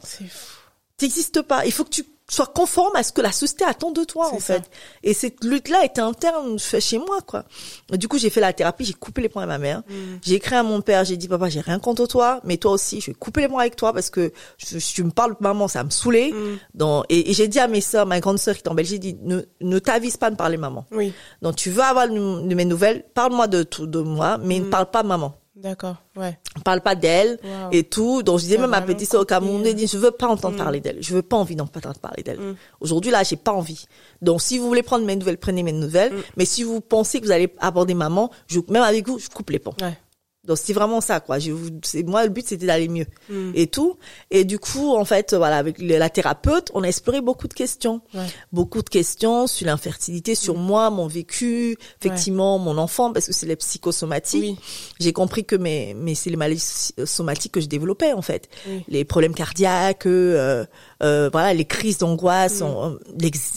T'existes 0.96 1.42
pas. 1.42 1.64
Il 1.66 1.72
faut 1.72 1.84
que 1.84 1.90
tu 1.90 2.04
sois 2.34 2.46
conforme 2.46 2.96
à 2.96 3.02
ce 3.02 3.12
que 3.12 3.20
la 3.20 3.32
société 3.32 3.64
attend 3.64 3.90
de 3.90 4.04
toi 4.04 4.28
en 4.32 4.38
ça. 4.40 4.54
fait. 4.54 4.70
Et 5.02 5.14
cette 5.14 5.44
lutte-là 5.44 5.84
était 5.84 6.00
interne 6.00 6.58
chez 6.58 6.98
moi 6.98 7.18
quoi. 7.26 7.44
Du 7.92 8.08
coup 8.08 8.18
j'ai 8.18 8.30
fait 8.30 8.40
la 8.40 8.52
thérapie, 8.52 8.84
j'ai 8.84 8.94
coupé 8.94 9.20
les 9.22 9.28
poings 9.28 9.42
à 9.42 9.46
ma 9.46 9.58
mère. 9.58 9.80
Mm. 9.88 9.92
J'ai 10.22 10.34
écrit 10.36 10.54
à 10.56 10.62
mon 10.62 10.80
père, 10.80 11.04
j'ai 11.04 11.16
dit 11.16 11.28
papa 11.28 11.48
j'ai 11.48 11.60
rien 11.60 11.78
contre 11.78 12.06
toi, 12.06 12.40
mais 12.44 12.56
toi 12.56 12.72
aussi 12.72 13.00
je 13.00 13.06
vais 13.08 13.14
couper 13.14 13.42
les 13.42 13.48
poings 13.48 13.60
avec 13.60 13.76
toi 13.76 13.92
parce 13.92 14.08
que 14.10 14.32
je, 14.58 14.78
je- 14.78 14.92
tu 14.94 15.04
me 15.04 15.10
parles 15.10 15.36
maman 15.40 15.68
ça 15.68 15.84
me 15.84 15.90
saoulait. 15.90 16.30
Mm. 16.32 16.58
Donc, 16.74 17.04
et, 17.08 17.30
et 17.30 17.34
j'ai 17.34 17.48
dit 17.48 17.58
à 17.60 17.68
mes 17.68 17.80
sœurs, 17.80 18.06
ma 18.06 18.20
grande 18.20 18.38
sœur 18.38 18.54
qui 18.56 18.62
est 18.62 18.68
en 18.68 18.74
Belgique, 18.74 19.02
j'ai 19.02 19.12
dit 19.12 19.18
ne, 19.22 19.40
ne 19.60 19.78
t'avise 19.78 20.16
pas 20.16 20.30
de 20.30 20.36
parler 20.36 20.56
maman. 20.56 20.86
Oui. 20.92 21.12
Donc 21.42 21.56
tu 21.56 21.70
veux 21.70 21.82
avoir 21.82 22.08
de 22.08 22.12
de 22.48 22.54
mes 22.54 22.64
nouvelles, 22.64 23.04
parle-moi 23.14 23.46
de 23.46 23.62
tout 23.62 23.86
de 23.86 23.98
moi, 24.00 24.38
mais 24.38 24.58
Mm. 24.60 24.64
ne 24.64 24.70
parle 24.70 24.86
pas 24.90 25.02
maman. 25.02 25.34
D'accord. 25.54 25.96
Ouais. 26.16 26.38
Parle 26.64 26.80
pas 26.80 26.94
d'elle 26.94 27.38
Wow. 27.44 27.68
et 27.72 27.84
tout. 27.84 28.22
Donc 28.22 28.38
je 28.38 28.44
disais 28.44 28.56
même 28.56 28.72
à 28.72 28.82
sœur 29.04 29.20
au 29.20 29.24
Cameroun, 29.26 29.62
j'ai 29.62 29.74
dit 29.74 29.86
je 29.86 29.98
veux 29.98 30.10
pas 30.10 30.26
entendre 30.26 30.54
Mm. 30.54 30.58
parler 30.58 30.80
d'elle. 30.80 31.02
Je 31.02 31.14
veux 31.14 31.22
pas 31.22 31.36
envie 31.36 31.56
d'entendre 31.56 31.98
parler 31.98 32.22
d'elle. 32.22 32.40
Mm. 32.40 32.56
Aujourd'hui 32.80 33.10
là, 33.10 33.22
j'ai 33.22 33.36
pas 33.36 33.52
envie. 33.52 33.84
Donc 34.22 34.40
si 34.40 34.56
vous 34.58 34.66
voulez 34.66 34.82
prendre 34.82 35.04
mes 35.04 35.14
nouvelles, 35.14 35.36
prenez 35.36 35.62
mes 35.62 35.72
nouvelles. 35.72 36.14
Mm. 36.14 36.22
Mais 36.38 36.44
si 36.46 36.62
vous 36.62 36.80
pensez 36.80 37.20
que 37.20 37.26
vous 37.26 37.32
allez 37.32 37.52
aborder 37.58 37.92
maman, 37.92 38.30
je, 38.46 38.60
même 38.68 38.82
avec 38.82 39.06
vous, 39.06 39.18
je 39.18 39.28
coupe 39.28 39.50
les 39.50 39.58
ponts. 39.58 39.74
Ouais. 39.82 39.96
Donc 40.44 40.58
c'est 40.58 40.72
vraiment 40.72 41.00
ça 41.00 41.20
quoi. 41.20 41.38
Je, 41.38 41.52
vous- 41.52 41.70
c'est 41.84 42.02
moi 42.02 42.24
le 42.24 42.30
but 42.30 42.44
c'était 42.48 42.66
d'aller 42.66 42.88
mieux 42.88 43.06
Mm. 43.28 43.52
et 43.54 43.68
tout. 43.68 43.96
Et 44.32 44.44
du 44.44 44.58
coup 44.58 44.90
en 44.96 45.04
fait 45.04 45.34
voilà 45.34 45.56
avec 45.56 45.76
la 45.80 46.10
thérapeute, 46.10 46.70
on 46.74 46.82
a 46.82 46.88
exploré 46.88 47.20
beaucoup 47.20 47.46
de 47.46 47.54
questions 47.54 48.00
Ouais. 48.12 48.26
beaucoup 48.52 48.82
de 48.82 48.88
questions 48.88 49.46
sur 49.46 49.66
l'infertilité, 49.66 50.34
sur 50.34 50.56
moi, 50.56 50.90
mon 50.90 51.06
vécu, 51.06 51.76
effectivement 52.00 52.58
mon 52.58 52.76
enfant, 52.78 53.12
parce 53.12 53.26
que 53.26 53.32
c'est 53.32 53.46
les 53.46 53.54
psychosomatiques. 53.56 54.42
Oui. 54.42 54.56
J'ai 54.98 55.12
compris 55.12 55.44
que 55.44 55.54
mes, 55.56 55.94
mais 55.94 56.14
c'est 56.16 56.30
les 56.30 56.36
maladies 56.36 56.92
somatiques 57.04 57.52
que 57.52 57.60
je 57.60 57.66
développais 57.68 58.12
en 58.12 58.22
fait, 58.22 58.48
Oui. 58.68 58.84
les 58.88 59.04
problèmes 59.04 59.34
cardiaques, 59.34 60.06
euh, 60.06 60.64
euh, 61.02 61.28
voilà, 61.32 61.52
les 61.54 61.64
crises 61.64 61.98
d'angoisse, 61.98 62.60
Mm. 62.60 62.64
on- 62.64 62.98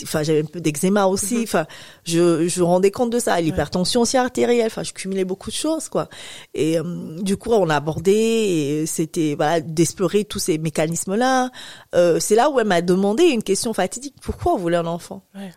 enfin 0.03 0.23
j'avais 0.23 0.41
un 0.41 0.45
peu 0.45 0.59
d'eczéma 0.61 1.05
aussi, 1.05 1.37
Mm-hmm. 1.37 1.43
enfin 1.43 1.65
je 2.05 2.47
je 2.47 2.59
me 2.59 2.65
rendais 2.65 2.91
compte 2.91 3.09
de 3.11 3.19
ça, 3.19 3.39
l'hypertension 3.41 4.01
aussi 4.01 4.17
artérielle, 4.17 4.67
enfin 4.67 4.83
je 4.83 4.93
cumulais 4.93 5.25
beaucoup 5.25 5.49
de 5.49 5.55
choses 5.55 5.87
quoi. 5.89 6.09
Et 6.53 6.79
euh, 6.79 6.83
du 7.21 7.37
coup 7.37 7.51
on 7.51 7.69
a 7.69 7.75
abordé, 7.75 8.11
et 8.13 8.85
c'était 8.85 9.35
voilà 9.35 9.59
d'explorer 9.61 10.25
tous 10.25 10.39
ces 10.39 10.57
mécanismes 10.57 11.15
là. 11.15 11.49
Euh, 11.93 12.19
c'est 12.19 12.35
là 12.35 12.49
où 12.49 12.59
elle 12.59 12.67
m'a 12.67 12.81
demandé 12.81 13.23
une 13.25 13.43
question 13.43 13.73
fatidique 13.73 14.15
pourquoi 14.21 14.53
vous 14.53 14.59
voulez 14.59 14.77
un 14.77 14.85
enfant? 14.87 15.21
Ouais. 15.35 15.51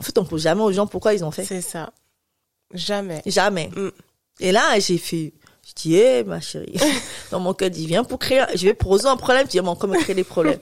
En 0.00 0.02
fait 0.02 0.18
on 0.18 0.24
pose 0.24 0.42
jamais 0.42 0.62
aux 0.62 0.72
gens 0.72 0.86
pourquoi 0.86 1.14
ils 1.14 1.24
ont 1.24 1.30
fait. 1.30 1.44
C'est 1.44 1.60
ça. 1.60 1.92
Jamais. 2.72 3.22
Jamais. 3.26 3.70
Mm. 3.76 3.90
Et 4.40 4.50
là, 4.50 4.80
j'ai 4.80 4.98
fait, 4.98 5.32
je 5.64 5.72
dis, 5.76 5.94
eh, 5.94 6.24
ma 6.24 6.40
chérie, 6.40 6.74
dans 7.30 7.38
mon 7.38 7.54
cœur, 7.54 7.70
dit, 7.70 7.86
viens 7.86 8.02
pour 8.02 8.18
créer, 8.18 8.42
je 8.56 8.66
vais 8.66 8.76
résoudre 8.84 9.10
un 9.10 9.16
problème, 9.16 9.46
tu 9.46 9.58
dis, 9.58 9.60
mais 9.60 9.68
me 9.70 10.00
créer 10.02 10.16
des 10.16 10.24
problèmes? 10.24 10.58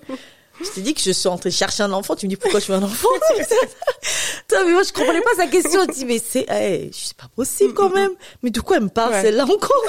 Je 0.64 0.70
t'ai 0.70 0.80
dit 0.80 0.94
que 0.94 1.00
je 1.00 1.10
suis 1.10 1.28
en 1.28 1.36
train 1.38 1.50
de 1.50 1.54
chercher 1.54 1.82
un 1.82 1.92
enfant. 1.92 2.14
Tu 2.16 2.26
me 2.26 2.30
dis 2.30 2.36
pourquoi 2.36 2.60
je 2.60 2.66
veux 2.66 2.74
un 2.78 2.82
enfant? 2.82 3.08
Toi, 4.48 4.64
mais 4.64 4.72
moi, 4.72 4.82
je 4.82 4.92
comprenais 4.92 5.20
pas 5.20 5.34
sa 5.36 5.46
question. 5.46 5.82
Je 5.88 5.92
dis, 5.92 6.04
mais 6.04 6.18
c'est, 6.24 6.48
hey, 6.48 6.90
c'est 6.92 7.16
pas 7.16 7.28
possible 7.34 7.74
quand 7.74 7.90
même. 7.90 8.10
Mais 8.42 8.50
de 8.50 8.60
quoi 8.60 8.76
elle 8.76 8.84
me 8.84 8.88
parle 8.88 9.12
Ouais. 9.12 9.22
celle-là 9.22 9.44
encore? 9.44 9.84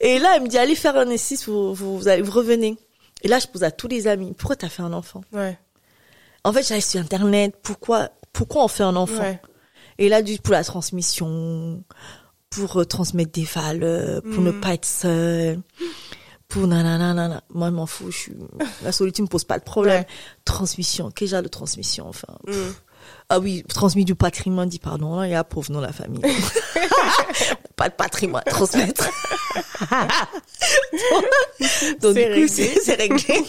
Et 0.00 0.18
là, 0.18 0.34
elle 0.36 0.42
me 0.42 0.48
dit, 0.48 0.58
allez 0.58 0.74
faire 0.74 0.96
un 0.96 1.08
essai, 1.10 1.36
vous, 1.46 1.74
vous, 1.74 1.98
vous, 1.98 2.08
allez, 2.08 2.22
vous 2.22 2.32
revenez. 2.32 2.76
Et 3.22 3.28
là, 3.28 3.38
je 3.38 3.46
pose 3.46 3.64
à 3.64 3.70
tous 3.70 3.88
les 3.88 4.06
amis, 4.06 4.34
pourquoi 4.36 4.56
t'as 4.56 4.68
fait 4.68 4.82
un 4.82 4.92
enfant? 4.92 5.22
Ouais. 5.32 5.58
En 6.44 6.52
fait, 6.52 6.62
j'allais 6.66 6.80
sur 6.82 7.00
Internet, 7.00 7.54
pourquoi, 7.62 8.10
pourquoi 8.32 8.64
on 8.64 8.68
fait 8.68 8.82
un 8.82 8.96
enfant? 8.96 9.22
Ouais. 9.22 9.40
Et 9.98 10.08
là, 10.08 10.20
du 10.22 10.38
pour 10.38 10.52
la 10.52 10.62
transmission, 10.64 11.82
pour 12.50 12.80
euh, 12.80 12.84
transmettre 12.84 13.32
des 13.32 13.44
valeurs, 13.44 14.20
pour 14.22 14.42
ne 14.42 14.50
pas 14.50 14.74
être 14.74 14.84
seul, 14.84 15.60
pour 16.48 16.66
nanana, 16.66 17.14
nanana. 17.14 17.42
Moi, 17.50 17.68
je 17.68 17.74
m'en 17.74 17.86
fous. 17.86 18.10
Je 18.10 18.16
suis... 18.16 18.32
La 18.82 18.92
solitude 18.92 19.24
me 19.24 19.28
pose 19.28 19.44
pas 19.44 19.58
de 19.58 19.64
problème. 19.64 20.02
Ouais. 20.02 20.06
Transmission, 20.44 21.10
quel 21.14 21.28
genre 21.28 21.42
de 21.42 21.48
transmission, 21.48 22.08
enfin. 22.08 22.34
Mm. 22.46 22.72
Ah 23.28 23.38
oui, 23.38 23.64
transmis 23.68 24.04
du 24.04 24.14
patrimoine, 24.14 24.68
dit 24.68 24.78
pardon, 24.78 25.22
il 25.22 25.30
y 25.30 25.34
a 25.34 25.44
pauvre 25.44 25.72
dans 25.72 25.80
la 25.80 25.92
famille. 25.92 26.22
pas 27.76 27.88
de 27.88 27.94
patrimoine 27.94 28.42
à 28.46 28.50
transmettre. 28.50 29.08
Donc, 32.00 32.14
du 32.14 32.24
coup, 32.24 32.48
c'est 32.48 32.80
c'est 32.80 32.94
réglé. 32.94 33.44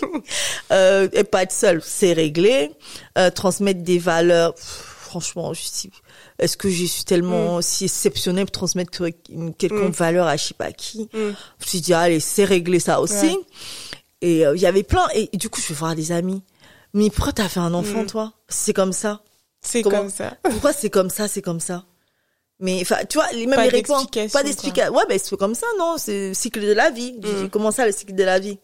Euh, 0.71 1.07
et 1.13 1.23
pas 1.23 1.43
être 1.43 1.51
seul, 1.51 1.81
c'est 1.83 2.13
réglé. 2.13 2.71
Euh, 3.17 3.29
transmettre 3.29 3.81
des 3.81 3.99
valeurs, 3.99 4.55
pff, 4.55 4.65
franchement, 4.65 5.53
je 5.53 5.61
suis, 5.61 5.91
est-ce 6.39 6.57
que 6.57 6.69
je 6.69 6.85
suis 6.85 7.03
tellement 7.03 7.61
si 7.61 7.85
exceptionnelle 7.85 8.45
pour 8.45 8.51
transmettre 8.51 9.01
une 9.29 9.53
quelconque 9.53 9.89
Mm. 9.89 9.99
valeur 9.99 10.27
à 10.27 10.37
je 10.37 10.43
sais 10.45 10.53
pas 10.53 10.71
qui? 10.71 11.03
Mm. 11.03 11.07
Je 11.13 11.19
me 11.29 11.33
suis 11.65 11.81
dit, 11.81 11.93
allez, 11.93 12.19
c'est 12.19 12.43
réglé 12.45 12.79
ça 12.79 12.99
aussi. 13.01 13.15
Ouais. 13.27 13.39
Et 14.21 14.45
euh, 14.45 14.55
il 14.55 14.61
y 14.61 14.65
avait 14.65 14.83
plein, 14.83 15.05
et, 15.13 15.29
du 15.37 15.49
coup, 15.49 15.61
je 15.61 15.67
vais 15.69 15.75
voir 15.75 15.95
des 15.95 16.11
amis. 16.11 16.41
Mais 16.93 17.09
pourquoi 17.09 17.33
t'as 17.33 17.49
fait 17.49 17.59
un 17.59 17.73
enfant, 17.73 18.03
Mm. 18.03 18.07
toi? 18.07 18.33
C'est 18.47 18.73
comme 18.73 18.93
ça. 18.93 19.21
C'est 19.61 19.81
comme 19.81 20.09
ça. 20.09 20.37
Pourquoi 20.43 20.73
c'est 20.73 20.89
comme 20.89 21.09
ça, 21.09 21.27
c'est 21.27 21.41
comme 21.41 21.59
ça? 21.59 21.85
Mais, 22.59 22.79
enfin, 22.81 22.97
tu 23.09 23.17
vois, 23.17 23.29
les 23.33 23.47
mêmes 23.47 23.55
Pas 23.55 23.63
réponses. 23.67 24.05
Pas 24.31 24.43
d'explication. 24.43 24.93
Ouais, 24.95 25.03
ben, 25.09 25.19
c'est 25.21 25.35
comme 25.37 25.55
ça, 25.55 25.65
non? 25.79 25.95
C'est 25.97 26.29
le 26.29 26.33
cycle 26.33 26.61
de 26.61 26.71
la 26.71 26.89
vie. 26.91 27.13
Mm. 27.21 27.49
Comment 27.49 27.71
ça, 27.71 27.85
le 27.85 27.91
cycle 27.91 28.13
de 28.15 28.23
la 28.23 28.39
vie? 28.39 28.59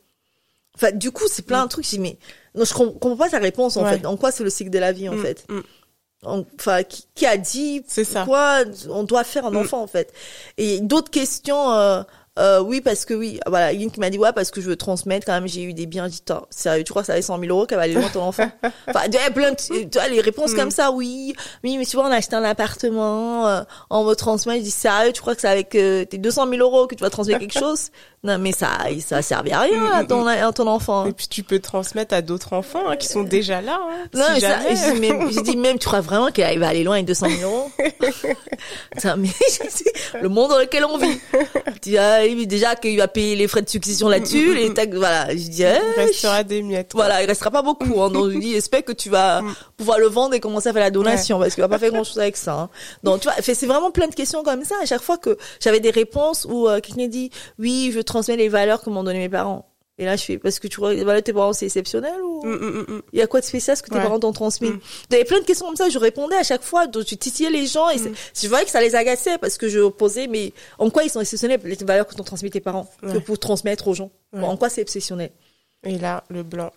Enfin, 0.76 0.92
du 0.92 1.12
coup, 1.12 1.24
c'est 1.28 1.42
plein 1.46 1.64
de 1.66 1.70
trucs. 1.70 1.84
Je 1.86 1.90
dis, 1.92 2.00
mais, 2.00 2.18
non, 2.56 2.64
je 2.64 2.74
com- 2.74 2.94
comprends 3.00 3.18
pas 3.18 3.30
ta 3.30 3.40
réponse, 3.40 3.76
en 3.78 3.84
Ouais. 3.84 3.98
fait. 4.00 4.06
En 4.06 4.16
quoi 4.16 4.32
c'est 4.32 4.44
le 4.44 4.50
cycle 4.50 4.70
de 4.70 4.80
la 4.80 4.92
vie, 4.94 5.10
en 5.10 5.16
Mm, 5.16 5.22
fait? 5.24 5.46
En- 6.24 6.44
Enfin, 6.60 6.84
qui, 6.84 7.06
qui 7.16 7.26
a 7.26 7.36
dit 7.38 7.84
C'est 7.88 8.04
ça. 8.04 8.20
pourquoi 8.20 8.60
on 8.90 9.04
doit 9.04 9.24
faire 9.24 9.46
un 9.46 9.52
Mm. 9.52 9.58
enfant, 9.58 9.82
en 9.82 9.88
fait? 9.88 10.14
Et 10.58 10.80
d'autres 10.80 11.10
questions, 11.12 11.72
euh, 11.72 12.04
euh, 12.40 12.62
oui, 12.62 12.80
parce 12.80 13.04
que 13.06 13.14
oui, 13.14 13.40
voilà, 13.46 13.74
une 13.74 13.92
qui 13.92 14.00
m'a 14.00 14.10
dit, 14.10 14.18
ouais, 14.18 14.32
parce 14.34 14.52
que 14.52 14.62
je 14.62 14.70
veux 14.70 14.76
transmettre, 14.78 15.26
quand 15.26 15.34
même, 15.34 15.48
j'ai 15.48 15.64
eu 15.64 15.74
des 15.74 15.86
biens, 15.86 16.06
j'ai 16.06 16.12
dit, 16.26 16.34
sérieux, 16.50 16.84
tu 16.84 16.92
crois 16.92 17.02
que 17.02 17.08
ça 17.08 17.14
avait 17.14 17.22
100 17.22 17.40
000 17.40 17.52
euros 17.52 17.66
qu'elle 17.66 17.78
va 17.78 17.84
aller 17.84 17.94
loin 17.94 18.08
ton 18.14 18.22
enfant? 18.24 18.50
enfin, 18.88 19.02
tu 19.12 19.18
vois, 19.18 19.30
plein 19.32 19.52
de, 19.52 19.56
tu 19.58 19.90
vois, 19.94 20.08
les 20.08 20.22
réponses 20.22 20.54
Mm. 20.54 20.56
comme 20.56 20.72
ça, 20.72 20.92
oui, 20.92 21.34
oui, 21.64 21.78
mais 21.78 21.86
tu 21.86 21.98
vois, 21.98 22.06
on 22.06 22.12
a 22.12 22.16
acheté 22.16 22.36
un 22.36 22.44
appartement, 22.44 23.48
euh, 23.48 23.62
on 23.90 24.04
me 24.06 24.14
transmet, 24.14 24.60
je 24.60 24.64
dis, 24.64 24.72
sérieux, 24.72 25.12
tu 25.12 25.22
crois 25.22 25.36
que 25.36 25.42
c'est 25.42 25.50
avec 25.50 25.76
euh, 25.76 26.06
tes 26.06 26.18
200 26.18 26.48
000 26.50 26.62
euros 26.62 26.88
que 26.88 26.96
tu 26.96 27.04
vas 27.04 27.10
transmettre 27.10 27.40
quelque 27.40 27.60
chose? 27.60 27.90
Non, 28.24 28.38
mais 28.38 28.52
ça, 28.52 28.70
ça 29.04 29.18
a 29.18 29.22
servi 29.24 29.52
à 29.52 29.62
rien 29.62 29.84
à 29.92 30.04
ton, 30.04 30.28
à 30.28 30.54
ton 30.54 30.68
enfant. 30.68 31.08
Et 31.08 31.12
puis 31.12 31.28
tu 31.28 31.42
peux 31.42 31.58
transmettre 31.58 32.14
à 32.14 32.22
d'autres 32.22 32.54
enfants 32.54 32.88
hein, 32.88 32.96
qui 32.96 33.08
sont 33.08 33.24
déjà 33.24 33.62
là. 33.62 33.80
Hein, 33.82 34.08
Non, 34.14 34.26
si 34.28 34.34
mais 34.34 34.40
ça, 34.42 34.60
je 34.70 34.94
dis 34.94 35.00
même, 35.00 35.28
dis 35.28 35.58
même, 35.58 35.80
tu 35.80 35.88
crois 35.88 36.02
vraiment 36.02 36.30
qu'elle 36.30 36.60
va 36.60 36.68
aller 36.68 36.84
loin 36.84 36.96
avec 36.96 37.08
200 37.08 37.28
000 37.40 37.52
euros? 37.52 37.72
Ça, 38.98 39.16
mais, 39.16 39.30
le 40.22 40.30
monde 40.30 40.52
dans 40.52 40.60
lequel 40.60 40.86
on 40.86 40.98
vit. 41.00 41.20
Je 41.34 41.80
dis, 41.82 41.98
ah, 41.98 42.21
oui, 42.24 42.48
déjà 42.48 42.76
qu'il 42.76 42.98
va 42.98 43.08
payer 43.08 43.36
les 43.36 43.48
frais 43.48 43.62
de 43.62 43.70
succession 43.70 44.10
là-dessus, 44.10 44.54
les 44.56 44.74
taxes, 44.74 44.96
voilà. 44.96 45.30
Je 45.32 45.48
dis, 45.50 45.64
eh, 45.64 45.76
Il 45.98 46.02
restera 46.02 46.44
des 46.44 46.62
miettes. 46.62 46.92
voilà, 46.94 47.22
il 47.24 47.28
restera 47.28 47.52
pas 47.52 47.62
beaucoup. 47.62 48.02
Hein, 48.02 48.10
donc 48.10 48.32
je 48.32 48.38
dis, 48.38 48.54
j'espère 48.54 48.84
que 48.84 48.92
tu 48.92 49.10
vas 49.10 49.42
pouvoir 49.78 50.00
le 50.00 50.08
vendre 50.08 50.34
et 50.34 50.40
commencer 50.40 50.70
à 50.70 50.74
faire 50.74 50.84
la 50.84 50.92
donation 50.92 51.40
parce 51.40 51.54
qu'il 51.54 51.62
va 51.62 51.70
pas 51.70 51.80
faire 51.80 51.92
grand 51.92 52.04
chose 52.04 52.20
avec 52.20 52.38
ça. 52.38 52.54
Hein. 52.54 52.70
Donc 53.04 53.22
tu 53.22 53.28
vois, 53.28 53.36
c'est 53.42 53.66
vraiment 53.66 53.92
plein 53.92 54.08
de 54.08 54.16
questions 54.16 54.44
comme 54.44 54.64
ça. 54.64 54.76
À 54.82 54.86
chaque 54.86 55.02
fois 55.02 55.18
que 55.18 55.38
j'avais 55.60 55.80
des 55.80 55.92
réponses 55.92 56.46
où 56.50 56.68
euh, 56.68 56.80
quelqu'un 56.80 57.08
dit, 57.08 57.32
oui, 57.60 57.92
je 57.94 58.00
transmets 58.00 58.38
les 58.38 58.50
valeurs 58.50 58.82
que 58.82 58.90
m'ont 58.90 59.04
donné 59.04 59.20
mes 59.20 59.30
parents. 59.30 59.71
Et 59.98 60.06
là, 60.06 60.16
je 60.16 60.24
fais, 60.24 60.38
parce 60.40 60.58
que 60.60 60.68
tu 60.68 60.78
vois, 60.78 60.94
les 60.94 61.04
valeurs 61.04 61.22
de 61.22 61.26
tes 61.26 61.34
parents, 61.34 61.54
c'est 61.54 61.66
exceptionnel 61.66 62.14
ou 62.24 62.44
Mm, 62.44 62.56
mm, 62.56 62.86
mm, 62.88 63.02
il 63.14 63.20
y 63.20 63.22
a 63.22 63.28
quoi 63.28 63.40
de 63.40 63.46
spécial 63.46 63.78
ce 63.78 63.84
que 63.84 63.90
tes 63.90 63.98
Ouais. 63.98 64.02
parents 64.02 64.20
t'ont 64.20 64.32
transmis 64.32 64.72
avait 65.12 65.26
plein 65.26 65.40
de 65.40 65.46
questions 65.46 65.68
comme 65.68 65.76
ça. 65.76 65.90
Je 65.90 66.00
répondais 66.00 66.36
à 66.38 66.44
chaque 66.44 66.64
fois. 66.64 66.88
Donc 66.88 67.06
je 67.08 67.14
titillais 67.14 67.52
les 67.52 67.68
gens 67.68 67.88
et 67.90 67.98
je 68.00 68.48
voyais 68.48 68.66
que 68.66 68.72
ça 68.72 68.82
les 68.82 68.96
agaçait 68.96 69.38
parce 69.38 69.58
que 69.58 69.68
je 69.70 69.88
posais, 69.90 70.26
mais 70.28 70.54
en 70.80 70.90
quoi 70.90 71.04
ils 71.04 71.10
sont 71.12 71.22
exceptionnels 71.22 71.60
les 71.64 71.76
valeurs 71.86 72.08
que 72.08 72.16
t'ont 72.16 72.24
transmis 72.24 72.50
tes 72.50 72.62
parents 72.62 72.90
que 73.02 73.20
pour 73.20 73.38
transmettre 73.38 73.88
aux 73.90 73.94
gens 73.94 74.10
Ouais. 74.34 74.42
En 74.44 74.58
quoi 74.58 74.70
c'est 74.70 74.82
exceptionnel 74.82 75.30
Et 75.84 75.98
là, 76.00 76.24
le 76.30 76.42
blanc. 76.42 76.72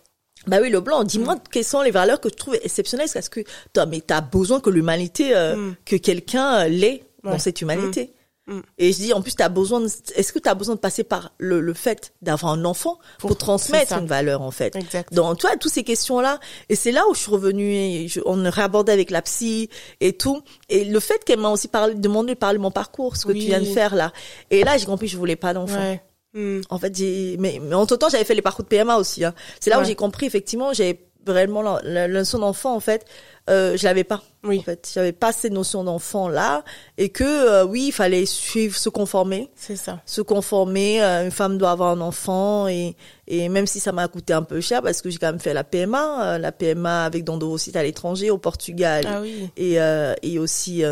bah 0.45 0.57
oui, 0.61 0.69
le 0.69 0.81
blanc. 0.81 1.03
Dis-moi 1.03 1.37
quelles 1.51 1.63
sont 1.63 1.81
les 1.81 1.91
valeurs 1.91 2.19
que 2.21 2.27
tu 2.29 2.35
trouves 2.35 2.59
exceptionnelles. 2.61 3.09
Parce 3.11 3.29
que 3.29 3.39
t'as, 3.73 3.85
mais 3.87 4.01
t'as 4.01 4.21
besoin 4.21 4.59
que 4.59 4.69
l'humanité, 4.69 5.33
euh, 5.35 5.71
que 5.85 5.95
quelqu'un 5.95 6.67
l'ait 6.67 7.03
dans 7.23 7.39
cette 7.39 7.59
humanité. 7.61 8.11
Mm. 8.47 8.59
Et 8.77 8.91
je 8.91 8.97
dis, 8.97 9.13
en 9.13 9.21
plus, 9.21 9.35
t'as 9.35 9.49
besoin. 9.49 9.79
De, 9.81 9.87
est-ce 10.15 10.31
que 10.31 10.39
t'as 10.39 10.53
besoin 10.53 10.75
de 10.75 10.79
passer 10.79 11.03
par 11.03 11.31
le, 11.39 11.61
le 11.61 11.73
fait 11.73 12.13
d'avoir 12.21 12.51
un 12.53 12.63
enfant 12.65 12.99
pour, 13.17 13.29
Pour- 13.29 13.37
transmettre 13.37 13.93
une 13.93 14.05
valeur 14.07 14.41
en 14.43 14.51
fait? 14.51 14.75
Exact. 14.75 15.11
Donc, 15.13 15.39
tu 15.39 15.47
vois, 15.47 15.57
toutes 15.57 15.71
ces 15.71 15.83
questions-là. 15.83 16.39
Et 16.69 16.75
c'est 16.75 16.91
là 16.91 17.03
où 17.09 17.15
je 17.15 17.19
suis 17.21 17.31
revenue. 17.31 17.73
Et 17.73 18.07
je, 18.07 18.19
on 18.25 18.45
a 18.45 18.49
réabordé 18.49 18.91
avec 18.91 19.09
la 19.09 19.21
psy 19.23 19.69
et 19.99 20.13
tout. 20.13 20.43
Et 20.69 20.85
le 20.85 20.99
fait 20.99 21.23
qu'elle 21.25 21.39
m'a 21.39 21.49
aussi 21.49 21.67
parlé, 21.67 21.95
demandé 21.95 22.35
de 22.35 22.39
parler 22.39 22.57
de 22.57 22.61
mon 22.63 22.71
parcours, 22.71 23.17
ce 23.17 23.25
que 23.25 23.31
Oui. 23.31 23.39
tu 23.39 23.45
viens 23.47 23.59
de 23.61 23.65
faire 23.65 23.95
là. 23.95 24.13
Et 24.51 24.63
là, 24.63 24.77
j'ai 24.77 24.85
compris, 24.85 25.07
que 25.07 25.11
je 25.13 25.17
voulais 25.17 25.35
pas 25.35 25.53
d'enfant. 25.53 25.79
Ouais. 25.79 26.01
Mm. 26.33 26.61
En 26.69 26.77
fait, 26.77 26.95
j'ai, 26.95 27.37
mais, 27.39 27.59
mais 27.63 27.73
entre 27.75 27.95
temps, 27.95 28.09
j'avais 28.09 28.25
fait 28.25 28.35
les 28.35 28.41
parcours 28.43 28.63
de 28.65 28.69
PMA 28.69 28.97
aussi. 28.97 29.23
Hein. 29.25 29.33
C'est 29.59 29.69
là 29.71 29.79
où 29.79 29.83
j'ai 29.83 29.95
compris 29.95 30.25
effectivement, 30.27 30.71
j'avais 30.73 30.99
vraiment 31.25 31.79
notion 31.83 32.37
d'enfant 32.37 32.75
en 32.75 32.79
fait, 32.79 33.03
euh, 33.49 33.75
je 33.77 33.83
l'avais 33.85 34.03
pas. 34.03 34.21
Oui. 34.45 34.59
En 34.59 34.63
fait, 34.63 34.89
j'avais 34.93 35.11
pas 35.11 35.31
cette 35.31 35.51
notion 35.53 35.83
d'enfant 35.83 36.29
là, 36.29 36.63
et 36.97 37.09
que 37.09 37.23
euh, 37.23 37.65
oui, 37.65 37.85
il 37.87 37.91
fallait 37.91 38.25
suivre, 38.25 38.75
se 38.77 38.89
conformer, 38.89 39.49
C'est 39.55 39.75
ça. 39.75 39.99
se 40.05 40.21
conformer. 40.21 41.01
euh, 41.03 41.25
une 41.25 41.31
femme 41.31 41.57
doit 41.57 41.71
avoir 41.71 41.91
un 41.91 42.01
enfant 42.01 42.67
et 42.67 42.95
et 43.27 43.49
même 43.49 43.65
si 43.65 43.79
ça 43.79 43.91
m'a 43.91 44.07
coûté 44.07 44.33
un 44.33 44.43
peu 44.43 44.61
cher 44.61 44.83
parce 44.83 45.01
que 45.01 45.09
j'ai 45.09 45.17
quand 45.17 45.25
même 45.31 45.39
fait 45.39 45.53
la 45.55 45.63
PMA, 45.63 46.23
euh, 46.35 46.37
la 46.37 46.51
PMA 46.51 47.05
avec 47.05 47.23
d'endovocytes 47.23 47.75
à 47.75 47.81
l'étranger, 47.81 48.29
au 48.29 48.37
Portugal 48.37 49.03
Ah 49.07 49.21
oui. 49.21 49.49
et 49.57 49.77
et 50.21 50.37
aussi 50.39 50.83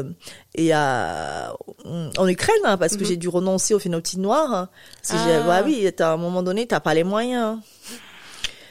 et 0.56 0.74
à 0.74 1.54
en 1.86 2.28
Ukraine 2.28 2.56
hein, 2.66 2.78
parce 2.78 2.95
que 2.97 3.01
Mhm. 3.04 3.08
j'ai 3.10 3.18
dû 3.18 3.30
renoncer 3.30 3.74
au 3.76 3.80
phénotype 3.80 4.20
noir 4.20 4.51
hein, 4.51 4.70
parce 5.01 5.22
que 5.22 5.30
j'ai- 5.30 5.36
Ah. 5.36 5.43
bah 5.47 5.62
oui 5.64 5.88
à 5.99 6.12
un 6.14 6.18
moment 6.18 6.41
donné 6.41 6.66
t'as 6.66 6.80
pas 6.80 6.93
les 6.95 7.04
moyens 7.04 7.60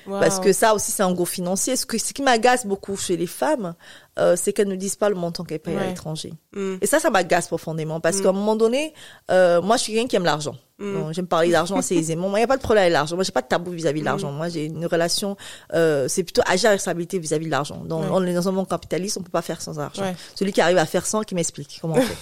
parce 0.05 0.41
que 0.41 0.53
ça 0.53 0.75
aussi 0.75 0.91
c'est 0.91 1.05
un 1.05 1.13
gros 1.13 1.25
financier 1.25 1.77
ce 1.77 1.87
que 1.87 1.97
ce 1.97 2.13
qui 2.13 2.23
m'agace 2.23 2.67
beaucoup 2.67 2.97
chez 2.97 3.17
les 3.17 3.29
femmes 3.29 3.75
euh, 4.19 4.37
c'est 4.37 4.53
qu'elles 4.53 4.69
ne 4.69 4.77
disent 4.77 4.97
pas 4.97 5.09
le 5.09 5.15
montant 5.15 5.45
qu'elles 5.45 5.59
payent 5.61 5.77
à 5.79 5.87
l'étranger 5.87 6.33
Mm. 6.55 6.77
et 6.83 6.87
ça 6.87 7.01
ça 7.01 7.09
m'agace 7.09 7.47
profondément 7.47 7.99
parce 7.99 8.21
qu'à 8.21 8.29
un 8.29 8.33
moment 8.33 8.57
donné 8.57 8.93
euh, 9.31 9.63
moi 9.63 9.79
je 9.79 9.85
suis 9.85 9.93
quelqu'un 9.95 10.09
qui 10.09 10.17
aime 10.17 10.25
l'argent 10.25 10.55
Mm. 10.79 11.13
J'aime 11.13 11.27
parler 11.29 11.51
d'argent 11.51 11.77
assez 11.77 11.95
aisément 12.03 12.29
moi 12.29 12.39
il 12.41 12.43
y 12.43 12.45
a 12.45 12.49
pas 12.49 12.57
de 12.57 12.63
problème 12.63 12.83
avec 12.83 12.93
l'argent 12.93 13.15
moi 13.15 13.23
j'ai 13.25 13.31
pas 13.31 13.43
de 13.43 13.47
tabou 13.47 13.71
vis-à-vis 13.71 14.01
de 14.01 14.05
l'argent 14.05 14.33
moi 14.33 14.49
j'ai 14.49 14.65
une 14.65 14.85
relation 14.87 15.37
euh, 15.75 16.09
c'est 16.09 16.25
plutôt 16.25 16.43
agir 16.47 16.71
avec 16.71 16.81
responsabilité 16.81 17.19
vis-à-vis 17.21 17.47
de 17.47 17.51
l'argent 17.53 17.85
donc 17.85 18.03
Ouais. 18.03 18.09
on 18.11 18.25
est 18.27 18.35
dans 18.35 18.49
un 18.49 18.53
monde 18.53 18.69
capitaliste 18.69 19.17
on 19.19 19.23
peut 19.23 19.31
pas 19.31 19.43
faire 19.43 19.61
sans 19.63 19.79
argent 19.79 20.03
Ouais. 20.03 20.15
celui 20.35 20.53
qui 20.53 20.61
arrive 20.61 20.79
à 20.79 20.87
faire 20.87 21.07
sans 21.07 21.23
qui 21.23 21.35
m'explique 21.37 21.79
comment 21.81 21.95
on 21.97 22.01
fait 22.01 22.17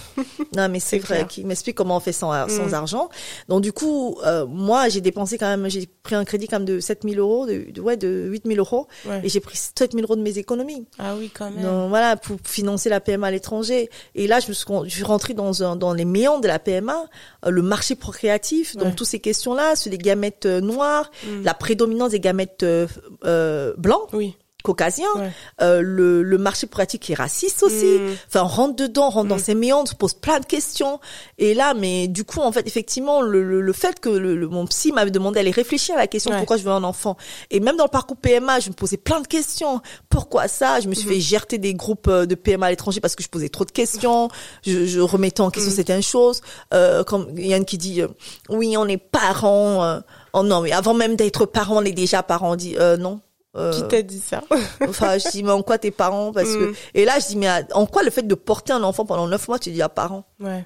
non 0.55 0.69
mais 0.69 0.79
c'est 0.79 0.99
vrai 0.99 1.15
clair. 1.15 1.27
qui 1.27 1.43
m'explique 1.43 1.75
comment 1.75 1.97
on 1.97 1.99
fait 2.01 2.11
sans, 2.13 2.47
sans 2.49 2.67
Mm. 2.67 2.73
argent 2.75 3.09
donc 3.49 3.61
du 3.61 3.73
coup 3.73 4.19
euh, 4.25 4.45
moi 4.45 4.89
j'ai 4.89 5.01
dépensé 5.01 5.37
quand 5.39 5.47
même 5.47 5.67
j'ai 5.69 5.87
pris 6.03 6.13
un 6.15 6.23
crédit 6.25 6.47
quand 6.47 6.57
même 6.59 6.65
de 6.65 6.79
7000 6.79 7.17
euros 7.19 7.47
de, 7.47 7.71
de 7.71 7.81
ouais 7.81 7.97
de 7.97 8.27
8000 8.29 8.59
euros 8.59 8.87
Ouais. 9.07 9.21
et 9.23 9.29
j'ai 9.29 9.39
pris 9.39 9.57
7000 9.57 10.03
euros 10.03 10.15
de 10.17 10.21
mes 10.21 10.37
économies 10.37 10.85
Ah 10.99 11.15
oui, 11.17 11.31
quand 11.33 11.49
même. 11.49 11.63
donc 11.63 11.80
voilà 11.89 12.15
pour 12.17 12.37
financer 12.43 12.89
la 12.89 12.99
PMA 12.99 13.27
à 13.27 13.31
l'étranger 13.31 13.89
et 14.15 14.27
là 14.27 14.39
je 14.39 14.47
me 14.47 14.53
suis 14.53 14.65
je 14.85 14.89
suis 14.95 15.03
rentrée 15.03 15.33
dans 15.33 15.63
un, 15.63 15.75
dans 15.75 15.93
les 15.93 16.05
méandres 16.05 16.41
de 16.41 16.47
la 16.47 16.59
PMA 16.59 17.05
euh, 17.45 17.49
le 17.49 17.61
marché 17.61 17.95
procréatif 17.95 18.75
donc 18.75 18.87
Ouais. 18.89 18.95
toutes 18.95 19.07
ces 19.07 19.19
questions 19.19 19.53
là 19.53 19.75
sur 19.75 19.91
les 19.91 19.97
gamètes 19.97 20.45
euh, 20.45 20.61
noirs 20.61 21.09
Mm. 21.25 21.43
la 21.43 21.53
prédominance 21.53 22.11
des 22.11 22.19
gamètes 22.19 22.63
euh, 22.63 23.73
blancs 23.77 24.07
Oui. 24.13 24.35
Caucasiens 24.61 25.05
Ouais. 25.15 25.31
euh, 25.61 25.81
le, 25.81 26.23
le 26.23 26.37
marché 26.37 26.67
pratique 26.67 27.09
est 27.09 27.13
raciste 27.15 27.63
aussi. 27.63 27.85
Mm. 27.99 28.15
enfin 28.27 28.43
on 28.43 28.47
rentre 28.47 28.75
dedans 28.75 29.07
on 29.07 29.09
rentre 29.09 29.27
dans 29.29 29.35
Mm. 29.35 29.39
ces 29.39 29.55
méandres 29.55 29.83
on 29.89 29.91
se 29.91 29.95
pose 29.95 30.13
plein 30.13 30.39
de 30.39 30.45
questions. 30.45 30.99
Et 31.37 31.53
là 31.53 31.73
mais 31.73 32.07
du 32.07 32.23
coup 32.23 32.39
en 32.39 32.51
fait 32.51 32.67
effectivement 32.67 33.21
le, 33.21 33.43
le, 33.43 33.61
le 33.61 33.73
fait 33.73 33.99
que 33.99 34.09
le, 34.09 34.35
le- 34.35 34.47
mon 34.47 34.65
psy 34.67 34.91
m'avait 34.91 35.11
demandé 35.11 35.35
d'aller 35.35 35.51
réfléchir 35.51 35.95
à 35.95 35.97
la 35.99 36.07
question 36.07 36.31
Ouais. 36.31 36.37
pourquoi 36.37 36.57
je 36.57 36.63
veux 36.63 36.71
un 36.71 36.83
enfant. 36.83 37.17
Et 37.49 37.59
même 37.59 37.77
dans 37.77 37.85
le 37.85 37.89
parcours 37.89 38.17
PMA 38.17 38.59
je 38.59 38.69
me 38.69 38.73
posais 38.75 38.97
plein 38.97 39.19
de 39.21 39.27
questions. 39.27 39.81
Pourquoi 40.09 40.47
ça? 40.47 40.79
Je 40.79 40.87
me 40.87 40.93
suis 40.93 41.07
Mhm. 41.07 41.13
fait 41.13 41.19
gerter 41.19 41.57
des 41.57 41.73
groupes 41.73 42.07
euh, 42.07 42.25
de 42.25 42.35
PMA 42.35 42.67
à 42.67 42.69
l'étranger 42.69 42.99
parce 42.99 43.15
que 43.15 43.23
je 43.23 43.29
posais 43.29 43.49
trop 43.49 43.65
de 43.65 43.71
questions. 43.71 44.29
Je, 44.65 44.85
je 44.85 44.99
remettais 44.99 45.41
en 45.41 45.49
question 45.49 45.71
certaines 45.71 46.03
choses. 46.03 46.41
Euh, 46.73 47.03
comme 47.03 47.27
Yann 47.37 47.65
qui 47.65 47.77
dit 47.77 48.01
euh, 48.01 48.07
oui 48.49 48.75
on 48.77 48.87
est 48.87 48.97
parents 48.97 49.83
euh, 49.83 49.99
oh 50.33 50.43
non 50.43 50.61
mais 50.61 50.71
avant 50.71 50.93
même 50.93 51.15
d'être 51.15 51.45
parents 51.45 51.77
on 51.81 51.85
est 51.85 51.91
déjà 51.91 52.23
parents. 52.23 52.51
On 52.51 52.55
dit 52.55 52.75
euh, 52.79 52.97
non 52.97 53.19
Euh, 53.57 53.73
Qui 53.73 53.85
t'a 53.89 54.01
dit 54.01 54.19
ça 54.21 54.41
Enfin, 54.87 55.17
je 55.17 55.29
dis, 55.29 55.43
mais 55.43 55.51
en 55.51 55.61
quoi 55.61 55.77
tes 55.77 55.91
parents? 55.91 56.31
Parce 56.31 56.49
que 56.49 56.71
Mm. 56.71 56.75
et 56.93 57.05
là, 57.05 57.19
je 57.19 57.27
dis, 57.27 57.37
mais 57.37 57.49
en 57.73 57.85
quoi 57.85 58.01
le 58.03 58.09
fait 58.09 58.23
de 58.23 58.35
porter 58.35 58.71
un 58.73 58.83
enfant 58.83 59.05
pendant 59.05 59.27
neuf 59.27 59.47
mois, 59.49 59.59
tu 59.59 59.71
dis 59.71 59.81
à 59.81 59.89
parents? 59.89 60.23
Ouais. 60.39 60.65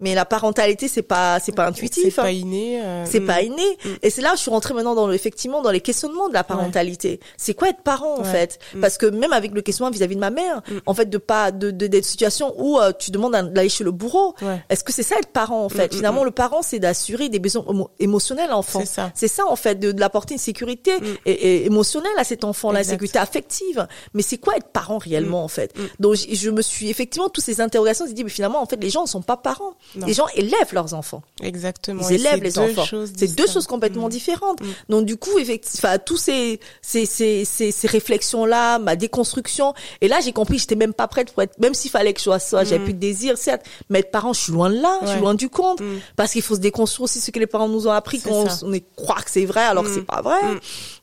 Mais 0.00 0.14
la 0.14 0.24
parentalité 0.26 0.88
c'est 0.88 1.02
pas 1.02 1.40
c'est 1.40 1.54
pas 1.54 1.66
intuitif 1.66 2.14
C'est 2.14 2.20
hein. 2.20 2.24
pas 2.24 2.30
inné. 2.32 2.80
euh, 2.84 3.04
C'est 3.06 3.20
mm. 3.20 3.26
pas 3.26 3.40
inné. 3.42 3.78
Mm. 3.84 3.88
Et 4.02 4.10
c'est 4.10 4.20
là 4.22 4.32
je 4.34 4.40
suis 4.40 4.50
rentrée 4.50 4.74
maintenant 4.74 4.94
dans 4.94 5.06
le, 5.06 5.14
effectivement 5.14 5.62
dans 5.62 5.70
les 5.70 5.80
questionnements 5.80 6.28
de 6.28 6.34
la 6.34 6.44
parentalité. 6.44 7.18
C'est 7.38 7.54
quoi 7.54 7.68
être 7.70 7.82
parent 7.82 8.18
en 8.18 8.24
fait? 8.24 8.58
Mm. 8.74 8.80
Parce 8.80 8.98
que 8.98 9.06
même 9.06 9.32
avec 9.32 9.52
le 9.52 9.62
questionnement 9.62 9.90
vis-à-vis 9.90 10.14
de 10.16 10.20
ma 10.20 10.30
mère, 10.30 10.60
Mm. 10.68 10.78
en 10.86 10.94
fait 10.94 11.06
de 11.08 11.18
pas 11.18 11.50
de 11.52 11.70
de- 11.70 11.86
d'être 11.86 12.04
situation 12.04 12.54
où 12.58 12.78
euh, 12.78 12.92
tu 12.98 13.10
demandes 13.10 13.32
d'aller 13.52 13.68
chez 13.68 13.84
le 13.84 13.90
bourreau. 13.90 14.34
Ouais. 14.42 14.62
Est-ce 14.68 14.84
que 14.84 14.92
c'est 14.92 15.02
ça 15.02 15.16
être 15.18 15.28
parent 15.28 15.64
en 15.64 15.68
fait? 15.68 15.92
Mm, 15.92 15.94
mm, 15.94 15.98
Finalement 15.98 16.22
mm. 16.22 16.26
le 16.26 16.30
parent 16.32 16.62
c'est 16.62 16.78
d'assurer 16.78 17.28
des 17.28 17.38
besoins 17.38 17.62
émo- 17.68 17.88
émotionnels 17.98 18.46
à 18.50 18.52
l'enfant. 18.52 18.80
C'est 18.80 18.86
ça. 18.86 19.12
C'est 19.14 19.28
ça 19.28 19.46
en 19.46 19.56
fait 19.56 19.76
de, 19.76 19.92
de 19.92 20.00
l'apporter 20.00 20.34
une 20.34 20.40
sécurité 20.40 20.92
Mm. 21.00 21.04
et, 21.26 21.30
et 21.32 21.66
émotionnelle 21.66 22.12
à 22.18 22.24
cet 22.24 22.44
enfant 22.44 22.70
Exact. 22.74 22.90
sécurité 22.90 23.18
affective. 23.18 23.86
Mais 24.14 24.22
c'est 24.22 24.38
quoi 24.38 24.56
être 24.56 24.68
parent 24.68 24.98
réellement 24.98 25.42
en 25.42 25.48
fait? 25.48 25.76
Mm. 25.78 25.82
Donc 26.00 26.14
je, 26.16 26.34
je 26.34 26.50
me 26.50 26.60
suis 26.62 26.90
effectivement 26.90 27.28
toutes 27.30 27.44
ces 27.44 27.60
interrogations, 27.62 28.04
suis 28.04 28.14
dit 28.14 28.24
mais 28.24 28.30
finalement 28.30 28.60
en 28.60 28.66
fait 28.66 28.76
les 28.82 28.90
gens 28.90 29.02
ne 29.02 29.08
sont 29.08 29.22
pas 29.22 29.36
parents. 29.38 29.74
Non. 29.94 30.06
Les 30.06 30.12
gens 30.14 30.26
élèvent 30.34 30.72
leurs 30.72 30.92
enfants. 30.94 31.22
Exactement. 31.42 32.06
Ils 32.08 32.16
élèvent 32.16 32.34
c'est 32.34 32.40
les 32.40 32.50
deux 32.50 32.58
enfants. 32.60 32.84
choses 32.84 33.12
C'est 33.16 33.34
deux 33.34 33.46
choses 33.46 33.66
complètement 33.66 34.08
Mm. 34.08 34.10
différentes. 34.10 34.60
Mm. 34.60 34.66
Donc 34.90 35.06
du 35.06 35.16
coup, 35.16 35.38
effectivement, 35.38 35.88
enfin, 35.90 35.98
tous 35.98 36.16
ces 36.18 36.60
ces 36.82 37.06
ces 37.06 37.44
ces, 37.44 37.70
ces 37.70 37.86
réflexions 37.86 38.44
là, 38.44 38.78
ma 38.78 38.96
déconstruction. 38.96 39.72
Et 40.00 40.08
là, 40.08 40.20
j'ai 40.20 40.32
compris, 40.32 40.56
que 40.56 40.60
j'étais 40.62 40.74
même 40.76 40.92
pas 40.92 41.08
prête 41.08 41.32
pour 41.32 41.42
être, 41.42 41.58
même 41.58 41.72
s'il 41.74 41.90
fallait 41.90 42.12
que 42.12 42.18
je 42.20 42.24
sois 42.24 42.38
ça, 42.38 42.64
j'avais 42.64 42.78
Mm. 42.80 42.84
plus 42.84 42.94
de 42.94 42.98
désir, 42.98 43.38
certes, 43.38 43.62
mais 43.88 44.00
être 44.00 44.10
parent, 44.10 44.32
je 44.32 44.40
suis 44.40 44.52
loin 44.52 44.68
de 44.70 44.76
là, 44.80 44.98
je 45.02 45.08
suis 45.08 45.20
loin 45.20 45.34
du 45.34 45.48
compte, 45.48 45.80
parce 46.16 46.32
qu'il 46.32 46.42
faut 46.42 46.56
se 46.56 46.60
déconstruire 46.60 47.04
aussi 47.04 47.20
ce 47.20 47.30
que 47.30 47.38
les 47.38 47.46
parents 47.46 47.68
nous 47.68 47.86
ont 47.88 47.92
appris, 47.92 48.20
qu'on 48.20 48.46
on 48.62 48.72
est 48.72 48.84
croire 48.96 49.24
que 49.24 49.30
c'est 49.30 49.44
vrai, 49.46 49.62
alors 49.62 49.84
que 49.84 49.90
c'est 49.94 50.02
pas 50.06 50.20
vrai. 50.22 50.40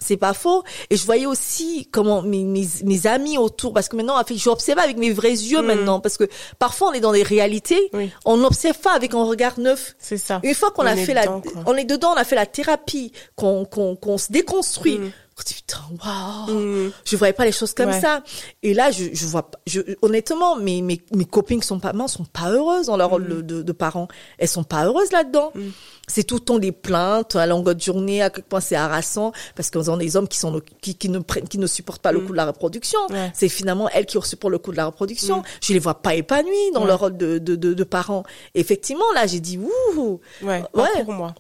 C'est 0.04 0.18
pas 0.18 0.34
faux. 0.34 0.64
Et 0.90 0.98
je 0.98 1.06
voyais 1.06 1.26
aussi 1.26 1.88
comment 1.92 2.22
mes 2.22 2.44
mes, 2.44 2.68
mes 2.84 3.08
amis 3.08 3.38
autour, 3.38 3.74
parce 3.74 3.88
que 3.90 3.96
maintenant, 3.96 4.20
en 4.20 4.24
fait, 4.24 4.36
je 4.36 4.50
observe 4.50 4.80
avec 4.80 4.98
mes 4.98 5.12
vrais 5.12 5.32
yeux 5.32 5.62
Mm. 5.62 5.66
maintenant, 5.66 6.00
parce 6.00 6.18
que 6.18 6.26
parfois 6.60 6.90
on 6.90 6.94
est 6.94 7.00
dans 7.00 7.14
des 7.14 7.24
réalités, 7.24 7.90
Oui. 7.94 8.12
on 8.26 8.38
n'observe 8.38 8.78
pas 8.80 8.94
avec 8.94 9.14
un 9.14 9.24
regard 9.24 9.60
neuf. 9.60 9.96
C'est 10.00 10.18
ça. 10.18 10.40
Une 10.44 10.54
fois 10.54 10.72
qu'on 10.72 10.84
On 10.84 10.86
a 10.86 10.96
fait 10.96 11.14
la, 11.14 11.24
dedans, 11.24 11.42
quoi. 11.42 11.64
on 11.66 11.76
est 11.76 11.86
dedans, 11.86 12.12
on 12.14 12.18
a 12.18 12.24
fait 12.26 12.36
la 12.36 12.46
thérapie, 12.46 13.12
qu'on 13.36 13.66
qu'on 13.66 13.96
qu'on 13.96 14.18
se 14.18 14.32
déconstruit. 14.32 15.00
Mm. 15.00 15.12
Dit 15.48 15.56
putain, 15.56 15.80
waouh, 16.06 16.54
Mm. 16.60 16.92
je 17.06 17.18
voyais 17.18 17.34
pas 17.34 17.44
les 17.44 17.52
choses 17.52 17.74
comme 17.74 17.90
Ouais. 17.90 18.00
ça. 18.00 18.22
Et 18.62 18.74
là, 18.76 18.92
je, 18.92 19.06
je 19.14 19.26
vois, 19.26 19.50
je, 19.66 19.82
honnêtement, 20.04 20.56
mes, 20.58 20.82
mes 20.82 21.02
mes 21.12 21.26
copines 21.26 21.60
qui 21.60 21.68
sont 21.68 21.80
pas 21.80 21.92
sont 22.08 22.24
pas 22.26 22.50
heureuses 22.52 22.86
dans 22.86 22.96
leur 22.98 23.10
rôle 23.10 23.28
de, 23.28 23.42
de, 23.42 23.62
de 23.64 23.72
parents. 23.72 24.08
Elles 24.38 24.48
sont 24.48 24.64
pas 24.64 24.86
heureuses 24.86 25.12
là-dedans. 25.12 25.52
Mm. 25.56 25.62
C'est 26.08 26.24
tout 26.24 26.36
le 26.36 26.42
temps 26.42 26.60
des 26.60 26.74
plaintes 26.74 27.36
à 27.38 27.46
longueur 27.48 27.76
de 27.76 27.82
journée, 27.82 28.22
à 28.22 28.30
quel 28.30 28.44
point 28.44 28.60
c'est 28.60 28.76
harassant, 28.76 29.32
parce 29.56 29.72
qu'on 29.72 29.88
a 29.94 29.98
des 29.98 30.16
hommes 30.18 30.28
qui 30.28 30.38
sont 30.38 30.62
qui, 30.82 30.96
qui 30.96 31.08
ne 31.08 31.20
prennent, 31.20 31.48
qui 31.48 31.58
ne 31.58 31.66
supportent 31.68 32.02
pas 32.02 32.12
le 32.12 32.20
Mm. 32.20 32.26
coup 32.26 32.32
de 32.34 32.38
la 32.38 32.46
reproduction. 32.48 33.00
Ouais. 33.10 33.32
C'est 33.34 33.48
finalement 33.50 33.88
elles 33.90 34.06
qui 34.06 34.18
supportent 34.22 34.52
le 34.52 34.58
coup 34.60 34.72
de 34.72 34.78
la 34.78 34.86
reproduction. 34.88 35.40
Mm. 35.40 35.44
Je 35.62 35.74
les 35.74 35.80
vois 35.80 36.02
pas 36.02 36.14
épanouies 36.16 36.72
dans 36.74 36.82
Ouais. 36.82 36.88
leur 36.88 37.00
rôle 37.00 37.16
de, 37.18 37.38
de, 37.38 37.56
de, 37.56 37.74
de 37.74 37.84
parents. 37.86 38.24
Effectivement, 38.54 39.06
là, 39.16 39.28
j'ai 39.28 39.40
dit 39.40 39.58
ouh. 39.58 40.20
Ouais. 40.42 40.64
Pas 40.74 40.88
pour 41.06 41.14
moi. 41.14 41.34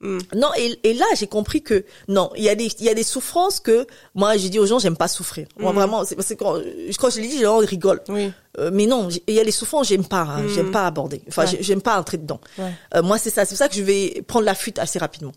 Mm. 0.00 0.18
Non, 0.36 0.48
et, 0.56 0.78
et 0.84 0.94
là, 0.94 1.06
j'ai 1.18 1.26
compris 1.26 1.60
que 1.60 1.84
non, 2.06 2.30
il 2.36 2.44
y 2.44 2.48
a 2.48 2.54
des 2.54 2.66
il 2.78 2.84
y 2.84 2.88
a 2.88 2.94
des 2.94 3.02
souffrances 3.02 3.58
que 3.58 3.84
moi 4.14 4.36
j'ai 4.36 4.48
dit 4.48 4.60
aux 4.60 4.66
gens 4.66 4.78
j'aime 4.78 4.96
pas 4.96 5.08
souffrir. 5.08 5.48
Moi 5.58 5.72
Mhm. 5.72 5.76
vraiment, 5.78 6.04
c'est 6.04 6.14
parce 6.14 6.28
que 6.28 6.34
quand, 6.34 6.54
quand 7.00 7.10
je 7.10 7.20
l'ai 7.20 7.26
dit, 7.26 7.38
les 7.38 7.42
gens 7.42 7.56
rigolent. 7.58 8.02
Oui. 8.08 8.30
Euh, 8.58 8.70
mais 8.72 8.86
non, 8.86 9.08
il 9.26 9.34
y 9.34 9.40
a 9.40 9.44
des 9.44 9.50
souffrances 9.50 9.88
j'aime 9.88 10.04
pas, 10.06 10.20
hein, 10.22 10.42
Mhm. 10.42 10.48
j'aime 10.54 10.70
pas 10.70 10.86
aborder. 10.86 11.20
Enfin, 11.26 11.42
Ouais. 11.42 11.48
j'ai- 11.50 11.62
j'aime 11.64 11.82
pas 11.82 11.98
entrer 11.98 12.16
dedans. 12.18 12.40
Ouais. 12.58 12.72
Euh, 12.94 13.02
moi 13.02 13.18
c'est 13.18 13.30
ça, 13.30 13.44
c'est 13.44 13.50
pour 13.54 13.58
ça 13.58 13.68
que 13.68 13.74
je 13.74 13.82
vais 13.82 14.22
prendre 14.26 14.44
la 14.46 14.54
fuite 14.54 14.78
assez 14.78 15.00
rapidement. 15.00 15.32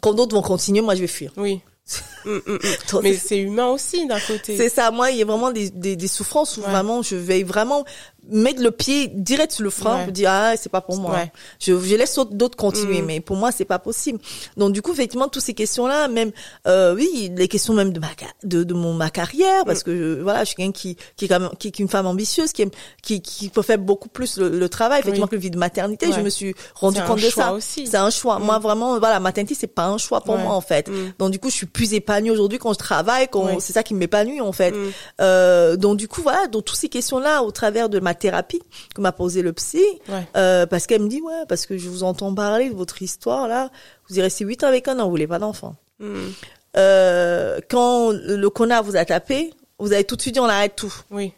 Quand 0.00 0.14
d'autres 0.14 0.34
vont 0.34 0.42
continuer, 0.42 0.80
moi 0.80 0.96
je 0.96 1.02
vais 1.02 1.06
fuir. 1.06 1.32
Oui. 1.36 1.60
Mm, 2.24 2.30
mm, 2.46 2.52
mm. 2.52 2.58
Donc, 2.92 3.02
Mais 3.02 3.14
c'est 3.14 3.38
humain 3.38 3.66
aussi 3.66 4.06
d'un 4.06 4.20
côté. 4.20 4.56
c'est 4.56 4.68
ça, 4.68 4.92
moi 4.92 5.10
il 5.10 5.18
y 5.18 5.22
a 5.22 5.24
vraiment 5.24 5.50
des, 5.50 5.68
des, 5.70 5.96
des 5.96 6.06
souffrances 6.06 6.56
où 6.56 6.60
Ouais. 6.60 6.70
vraiment 6.70 7.02
je 7.02 7.16
vais 7.16 7.42
vraiment 7.42 7.84
mettre 8.30 8.62
le 8.62 8.70
pied 8.70 9.08
direct 9.08 9.52
sur 9.52 9.64
le 9.64 9.70
frein 9.70 9.96
Ouais. 9.98 10.04
pour 10.04 10.12
dire 10.12 10.30
ah 10.30 10.52
c'est 10.56 10.68
pas 10.70 10.80
pour 10.80 10.96
moi. 10.96 11.12
Ouais. 11.12 11.32
Je, 11.58 11.78
je 11.78 11.96
laisse 11.96 12.16
autres- 12.18 12.34
d'autres 12.34 12.56
continuer, 12.56 13.02
Mm. 13.02 13.06
mais 13.06 13.20
pour 13.20 13.36
moi 13.36 13.50
c'est 13.52 13.64
pas 13.64 13.78
possible. 13.80 14.18
Donc 14.56 14.72
du 14.72 14.80
coup 14.82 14.92
effectivement 14.92 15.28
toutes 15.28 15.42
ces 15.42 15.54
questions 15.54 15.86
là, 15.86 16.06
même 16.08 16.30
euh, 16.66 16.94
oui 16.94 17.32
les 17.36 17.48
questions 17.48 17.74
même 17.74 17.92
de 17.92 17.98
ma 18.00 18.06
de, 18.44 18.62
de 18.62 18.74
mon 18.74 18.94
ma 18.94 19.10
carrière 19.10 19.64
parce 19.64 19.80
Mm. 19.80 19.84
que 19.84 19.96
je, 19.96 20.20
voilà 20.22 20.40
je 20.44 20.46
suis 20.48 20.56
quelqu'un 20.56 20.72
qui 20.72 20.96
qui 21.16 21.24
est 21.24 21.28
quand 21.28 21.40
même 21.40 21.50
qui, 21.58 21.72
qui 21.72 21.82
est 21.82 21.84
une 21.84 21.88
femme 21.90 22.06
ambitieuse 22.06 22.52
qui 22.52 22.62
aime 22.62 22.70
qui 23.02 23.20
qui 23.22 23.48
peut 23.48 23.62
faire 23.62 23.78
beaucoup 23.78 24.08
plus 24.08 24.36
le, 24.38 24.48
le 24.50 24.68
travail 24.68 25.00
effectivement 25.00 25.26
Oui. 25.26 25.30
que 25.30 25.36
le 25.36 25.40
vie 25.42 25.50
de 25.50 25.58
maternité. 25.58 26.06
Ouais. 26.06 26.12
Je 26.14 26.20
me 26.20 26.30
suis 26.30 26.54
rendu 26.74 27.00
compte 27.02 27.20
de 27.20 27.28
ça. 27.30 27.52
aussi. 27.52 27.86
C'est 27.86 27.96
un 27.96 28.10
choix. 28.10 28.38
Mm. 28.38 28.44
Moi 28.44 28.58
vraiment 28.60 28.98
voilà 28.98 29.18
maternité 29.20 29.54
c'est 29.58 29.66
pas 29.66 29.86
un 29.86 29.98
choix 29.98 30.20
pour 30.20 30.38
moi 30.38 30.54
en 30.54 30.60
fait. 30.60 30.88
Mm. 30.88 31.12
Donc 31.18 31.30
du 31.32 31.38
coup 31.40 31.50
je 31.50 31.56
suis 31.56 31.66
plus 31.66 31.92
épanouie 31.94 32.30
aujourd'hui 32.30 32.58
quand 32.58 32.72
je 32.72 32.78
travaille, 32.78 33.26
quand 33.28 33.58
c'est 33.60 33.72
ça 33.72 33.82
qui 33.82 33.94
m'épanouit 33.94 34.40
en 34.40 34.52
fait. 34.52 34.70
Mm. 34.70 34.90
Euh, 35.20 35.76
donc 35.76 35.96
du 35.96 36.06
coup 36.08 36.22
voilà, 36.22 36.46
donc 36.46 36.64
toutes 36.66 36.76
ces 36.78 36.88
questions 36.88 37.18
là 37.18 37.42
au 37.42 37.50
travers 37.50 37.88
de 37.88 37.98
ma 38.00 38.11
thérapie 38.14 38.62
que 38.94 39.00
m'a 39.00 39.12
posé 39.12 39.42
le 39.42 39.52
psy, 39.52 39.82
Ouais. 40.08 40.26
euh, 40.36 40.66
parce 40.66 40.86
qu'elle 40.86 41.02
me 41.02 41.08
dit 41.08 41.20
ouais 41.20 41.44
parce 41.48 41.66
que 41.66 41.76
je 41.78 41.88
vous 41.88 42.02
entends 42.02 42.34
parler 42.34 42.68
de 42.70 42.74
votre 42.74 43.02
histoire 43.02 43.48
là, 43.48 43.70
vous 44.08 44.18
y 44.18 44.22
restez 44.22 44.44
huit 44.44 44.62
ans 44.64 44.68
avec 44.68 44.88
un 44.88 44.98
an, 44.98 45.04
vous 45.04 45.10
voulez 45.10 45.26
pas 45.26 45.38
d'enfant. 45.38 45.76
Mm. 45.98 46.16
Euh, 46.76 47.60
quand 47.68 48.10
le, 48.12 48.48
connard 48.50 48.82
vous 48.82 48.96
a 48.96 49.04
tapé, 49.04 49.52
vous 49.78 49.92
avez 49.92 50.04
tout 50.04 50.16
de 50.16 50.22
suite 50.22 50.34
dit 50.34 50.40
on 50.40 50.44
arrête 50.46 50.74
tout, 50.76 50.94
Oui. 51.10 51.32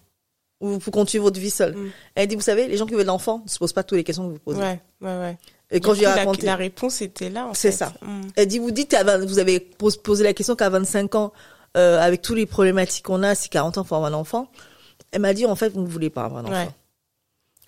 ou 0.60 0.78
vous 0.78 0.90
continuez 0.90 1.22
votre 1.22 1.40
vie 1.40 1.50
seule. 1.50 1.74
Mm. 1.74 1.90
Elle 2.14 2.28
dit 2.28 2.36
vous 2.36 2.40
savez 2.42 2.68
les 2.68 2.76
gens 2.76 2.86
qui 2.86 2.94
veulent 2.94 3.06
l'enfant 3.06 3.42
ne 3.44 3.48
se 3.50 3.58
posent 3.58 3.72
pas 3.72 3.82
toutes 3.82 3.96
les 3.98 4.04
questions 4.04 4.26
que 4.28 4.32
vous 4.34 4.38
posez. 4.38 4.60
Ouais. 4.60 4.80
Ouais. 5.00 5.18
Ouais. 5.18 5.38
Et 5.70 5.80
quand 5.80 5.92
Du 5.92 6.00
je 6.00 6.04
lui 6.04 6.06
ai 6.06 6.10
coup, 6.10 6.16
la- 6.16 6.24
raconté, 6.24 6.46
la, 6.46 6.56
réponse 6.56 7.02
était 7.02 7.30
là. 7.30 7.46
en 7.46 7.54
C'est 7.54 7.72
ça. 7.72 7.92
Mm. 8.02 8.20
Elle 8.36 8.46
dit, 8.46 8.58
vous 8.58 8.70
dites, 8.70 8.90
qu'à 8.90 9.02
20 9.02 9.24
vous 9.26 9.38
avez 9.38 9.58
pos- 9.60 9.90
posé 10.02 10.22
la 10.22 10.32
question 10.34 10.54
qu'à 10.54 10.68
25 10.68 11.14
ans, 11.16 11.32
euh, 11.76 11.98
avec 12.00 12.22
tous 12.22 12.34
les 12.34 12.46
problématiques 12.46 13.04
qu'on 13.06 13.22
a, 13.24 13.34
si 13.34 13.48
40 13.48 13.78
ans, 13.78 13.82
faut 13.84 13.96
avoir 13.96 14.12
un 14.12 14.14
enfant. 14.14 14.48
Elle 15.14 15.20
m'a 15.22 15.32
dit, 15.32 15.46
en 15.46 15.54
fait, 15.54 15.70
vous 15.70 15.80
ne 15.80 15.86
voulez 15.88 16.10
pas 16.10 16.24
avoir 16.24 16.42
un 16.44 16.44
enfant. 16.46 16.52
Ouais. 16.54 16.68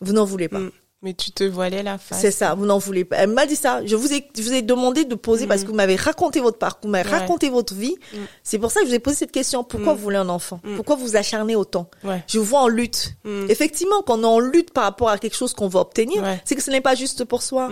Vous 0.01 0.13
n'en 0.13 0.25
voulez 0.25 0.49
pas. 0.49 0.59
Mm. 0.59 0.71
Mais 1.03 1.15
tu 1.15 1.31
te 1.31 1.45
voilais 1.45 1.83
la 1.83 1.99
face. 1.99 2.21
C'est 2.21 2.31
ça, 2.31 2.55
vous 2.55 2.67
n'en 2.67 2.79
voulez 2.79 3.05
pas. 3.05 3.17
Elle 3.19 3.31
m'a 3.31 3.47
dit 3.47 3.55
ça. 3.55 3.85
Je 3.85 3.95
vous 3.95 4.13
ai, 4.13 4.27
je 4.37 4.43
vous 4.43 4.53
ai 4.55 4.63
demandé 4.63 5.05
de 5.05 5.15
poser 5.15 5.45
Mm. 5.45 5.49
parce 5.49 5.63
que 5.63 5.69
vous 5.69 5.75
m'avez 5.75 5.95
raconté 5.95 6.41
votre 6.41 6.59
parcours, 6.59 6.81
vous 6.85 6.91
m'avez 6.91 7.09
Ouais. 7.09 7.19
raconté 7.19 7.49
votre 7.51 7.75
vie. 7.75 7.95
Mm. 8.13 8.17
C'est 8.43 8.59
pour 8.59 8.71
ça 8.73 8.81
que 8.81 8.87
je 8.87 8.91
vous 8.91 8.97
ai 8.97 8.99
posé 8.99 9.17
cette 9.17 9.31
question. 9.31 9.63
Pourquoi 9.63 9.93
vous 9.95 10.03
voulez 10.03 10.17
un 10.17 10.29
enfant? 10.29 10.61
Pourquoi 10.75 10.97
vous 10.97 11.15
acharnez 11.17 11.55
autant? 11.55 11.89
Ouais. 12.03 12.25
Je 12.27 12.39
vous 12.39 12.45
vois 12.45 12.61
en 12.61 12.69
lutte. 12.69 13.15
Effectivement, 13.49 14.03
quand 14.05 14.19
on 14.19 14.23
est 14.23 14.27
en 14.27 14.41
lutte 14.41 14.73
par 14.73 14.85
rapport 14.85 15.09
à 15.11 15.19
quelque 15.19 15.37
chose 15.37 15.53
qu'on 15.55 15.69
veut 15.69 15.79
obtenir, 15.79 16.23
Ouais. 16.23 16.41
c'est 16.45 16.57
que 16.57 16.63
ce 16.63 16.71
n'est 16.71 16.81
pas 16.81 16.95
juste 16.95 17.25
pour 17.25 17.43
soi. 17.43 17.71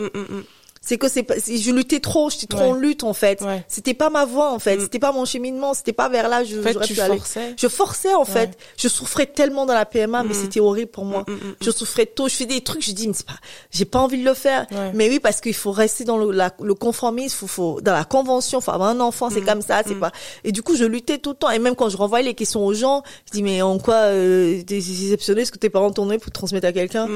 C'est 0.86 0.98
que 0.98 1.08
c'est 1.08 1.24
je 1.56 1.70
luttais 1.70 2.00
trop, 2.00 2.28
j'étais 2.28 2.46
trop 2.46 2.60
Ouais. 2.60 2.66
en 2.68 2.74
lutte, 2.74 3.04
en 3.04 3.14
fait. 3.14 3.40
Ouais. 3.40 3.64
C'était 3.68 3.94
pas 3.94 4.10
ma 4.10 4.26
voie, 4.26 4.52
en 4.52 4.58
fait. 4.58 4.76
Mm. 4.76 4.80
C'était 4.80 4.98
pas 4.98 5.12
mon 5.12 5.24
cheminement, 5.24 5.72
c'était 5.72 5.94
pas 5.94 6.10
vers 6.10 6.28
là, 6.28 6.44
je, 6.44 6.58
En 6.58 6.62
fait, 6.62 6.78
tu 6.80 6.94
forçais. 6.94 7.54
Je 7.58 7.68
forçais, 7.68 8.14
en 8.14 8.24
fait. 8.26 8.58
Je 8.76 8.88
souffrais 8.88 9.24
tellement 9.26 9.64
dans 9.64 9.72
la 9.72 9.86
PMA, 9.86 10.22
mais 10.24 10.30
Mm. 10.30 10.34
c'était 10.34 10.60
horrible 10.60 10.90
pour 10.90 11.06
moi. 11.06 11.24
Mm. 11.26 11.34
Je 11.62 11.70
souffrais 11.70 12.04
tôt, 12.04 12.28
je 12.28 12.34
fais 12.34 12.44
des 12.46 12.60
trucs, 12.60 12.84
je 12.84 12.92
dis, 12.92 13.08
mais 13.08 13.14
c'est 13.14 13.24
pas, 13.26 13.32
j'ai 13.70 13.86
pas 13.86 13.98
envie 13.98 14.18
de 14.18 14.24
le 14.24 14.34
faire. 14.34 14.66
Ouais. 14.72 14.90
Mais 14.94 15.08
oui, 15.08 15.20
parce 15.20 15.40
qu'il 15.40 15.54
faut 15.54 15.72
rester 15.72 16.04
dans 16.04 16.18
le, 16.18 16.30
la- 16.32 16.52
le 16.60 16.74
conformisme, 16.74 17.34
faut, 17.34 17.46
faut, 17.46 17.80
dans 17.80 17.94
la 17.94 18.04
convention, 18.04 18.60
faut 18.60 18.70
avoir 18.72 18.90
un 18.90 19.00
enfant, 19.00 19.30
c'est 19.30 19.40
Mm. 19.40 19.46
comme 19.46 19.62
ça, 19.62 19.82
c'est 19.86 19.94
pas. 19.98 20.12
Et 20.44 20.52
du 20.52 20.62
coup, 20.62 20.76
je 20.76 20.84
luttais 20.84 21.16
tout 21.16 21.30
le 21.30 21.36
temps. 21.36 21.50
Et 21.50 21.58
même 21.58 21.76
quand 21.76 21.88
je 21.88 21.96
renvoyais 21.96 22.26
les 22.26 22.34
questions 22.34 22.64
aux 22.64 22.74
gens, 22.74 23.02
je 23.26 23.32
dis, 23.32 23.42
mais 23.42 23.62
en 23.62 23.78
quoi, 23.78 23.94
euh, 23.94 24.62
t'es 24.66 24.76
exceptionnel 24.76 25.46
ce 25.46 25.50
que 25.52 25.58
tes 25.58 25.70
parents 25.70 25.90
t'ont 25.90 26.04
donné 26.04 26.18
pour 26.18 26.30
transmettre 26.30 26.66
à 26.66 26.72
quelqu'un? 26.72 27.08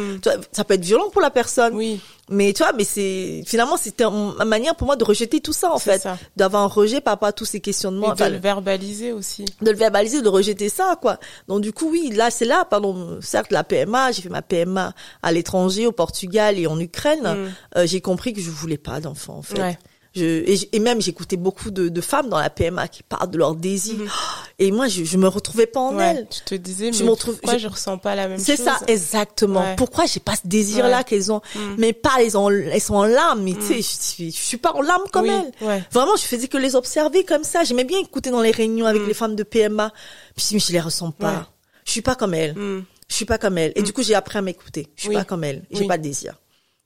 Ça 0.53 0.64
peut 0.64 0.73
être 0.75 0.85
violent 0.85 1.11
pour 1.11 1.21
la 1.21 1.31
personne. 1.31 1.75
Oui. 1.75 2.01
Mais 2.31 2.53
tu 2.53 2.62
vois, 2.62 2.72
mais 2.72 2.85
c'est 2.85 3.43
finalement 3.47 3.76
c'était 3.76 4.05
un- 4.05 4.35
une 4.39 4.45
manière 4.45 4.74
pour 4.76 4.87
moi 4.87 4.97
de 4.97 5.05
rejeter 5.05 5.41
tout 5.41 5.53
ça 5.53 5.72
en 5.72 5.79
fait, 5.79 6.07
d'avoir 6.37 6.62
un 6.62 6.66
rejet 6.66 7.01
par 7.01 7.12
rapport 7.14 7.29
à 7.29 7.33
tous 7.33 7.45
ces 7.47 7.57
Et 7.59 7.61
questionnements, 7.61 8.09
de 8.09 8.12
enfin, 8.12 8.29
le 8.29 8.37
verbaliser 8.39 9.12
aussi. 9.12 9.45
de 9.62 9.70
le 9.70 9.76
verbaliser, 9.76 10.20
de 10.22 10.29
rejeter 10.29 10.68
ça 10.68 10.97
quoi. 11.01 11.18
Donc 11.49 11.61
du 11.62 11.72
coup 11.72 11.89
oui, 11.91 12.11
là 12.14 12.31
c'est 12.31 12.45
là, 12.45 12.64
pardon, 12.64 13.18
certes 13.22 13.51
la 13.51 13.64
PMA, 13.64 14.12
j'ai 14.12 14.22
fait 14.22 14.29
ma 14.29 14.43
PMA 14.43 14.93
à 15.22 15.33
l'étranger, 15.33 15.87
au 15.87 15.93
Portugal 15.93 16.59
et 16.59 16.66
en 16.66 16.79
Ukraine, 16.79 17.22
Mm. 17.22 17.79
euh, 17.79 17.87
j'ai 17.87 18.01
compris 18.01 18.33
que 18.33 18.41
je 18.41 18.51
voulais 18.51 18.79
pas 18.79 19.01
d'enfants 19.01 19.39
en 19.39 19.43
fait. 19.43 19.61
Ouais. 19.61 19.79
Je, 20.14 20.24
et, 20.24 20.68
et 20.72 20.81
même 20.81 21.01
j'écoutais 21.03 21.37
beaucoup 21.37 21.70
de, 21.70 21.89
de 21.91 22.01
femmes 22.01 22.29
dans 22.31 22.39
la 22.39 22.49
PMA 22.51 22.89
qui 22.89 23.03
parlent 23.03 23.31
de 23.31 23.37
leurs 23.39 23.55
désirs. 23.55 23.95
Mhm. 23.99 24.09
Et 24.61 24.73
moi 24.73 24.89
je, 24.89 25.05
je 25.05 25.17
me 25.19 25.29
retrouvais 25.29 25.67
pas 25.67 25.79
en 25.81 25.95
Ouais. 25.97 26.05
elles. 26.17 26.27
Tu 26.29 26.41
te 26.43 26.55
disais, 26.57 26.93
Je 26.93 27.05
mais 27.05 27.11
retrouve- 27.11 27.35
pourquoi 27.37 27.59
je... 27.59 27.63
je- 27.63 27.69
ressens 27.69 27.99
pas 27.99 28.17
la 28.17 28.27
même 28.27 28.39
chose 28.39 28.47
C'est 28.47 28.57
ça, 28.57 28.81
exactement. 28.89 29.61
Ouais. 29.61 29.77
Pourquoi 29.77 30.07
j'ai 30.07 30.19
pas 30.19 30.35
ce 30.35 30.47
désir-là 30.47 30.99
Ouais. 30.99 31.05
qu'elles 31.05 31.31
ont 31.31 31.41
Mm. 31.55 31.75
Mais 31.79 31.93
pas, 31.93 32.15
elles, 32.21 32.37
ont, 32.37 32.51
elles 32.51 32.81
sont 32.81 32.97
en 32.97 33.05
larmes, 33.05 33.43
mais 33.43 33.55
tu 33.55 33.63
sais, 33.63 33.75
Mm. 33.75 33.77
je, 33.77 33.83
suis- 33.83 34.31
je 34.33 34.37
suis 34.37 34.57
pas 34.57 34.73
en 34.73 34.83
larmes 34.83 35.09
comme 35.13 35.25
Oui. 35.25 35.31
elles. 35.31 35.67
Ouais. 35.67 35.85
Vraiment, 35.93 36.17
je 36.17 36.23
faisais 36.23 36.49
que 36.49 36.57
les 36.59 36.75
observer 36.75 37.25
comme 37.25 37.45
ça. 37.45 37.63
J'aimais 37.63 37.85
bien 37.85 38.01
écouter 38.01 38.31
dans 38.31 38.41
les 38.43 38.51
réunions 38.51 38.87
avec 38.87 39.03
Mm. 39.03 39.07
les 39.07 39.15
femmes 39.15 39.37
de 39.37 39.43
PMA. 39.45 39.93
Puis 40.37 40.47
je 40.51 40.55
me 40.55 40.59
je 40.61 40.73
les 40.73 40.81
ressens 40.81 41.13
pas. 41.13 41.49
Je 41.85 41.93
suis 41.93 42.03
pas 42.03 42.17
comme 42.17 42.35
elles. 42.35 42.55
Mm. 42.55 42.85
Je 43.09 43.15
suis 43.15 43.25
pas 43.27 43.39
comme 43.39 43.59
elles. 43.59 43.73
Et 43.77 43.81
Mm. 43.83 43.85
du 43.85 43.93
coup, 43.93 44.03
j'ai 44.03 44.15
appris 44.17 44.39
à 44.39 44.43
m'écouter. 44.43 44.89
Je 44.97 45.03
suis 45.03 45.09
Oui. 45.11 45.15
pas 45.15 45.25
comme 45.25 45.45
elles. 45.45 45.63
J'ai 45.71 45.83
Oui. 45.83 45.87
pas 45.87 45.99
de 45.99 46.03
désir. 46.03 46.35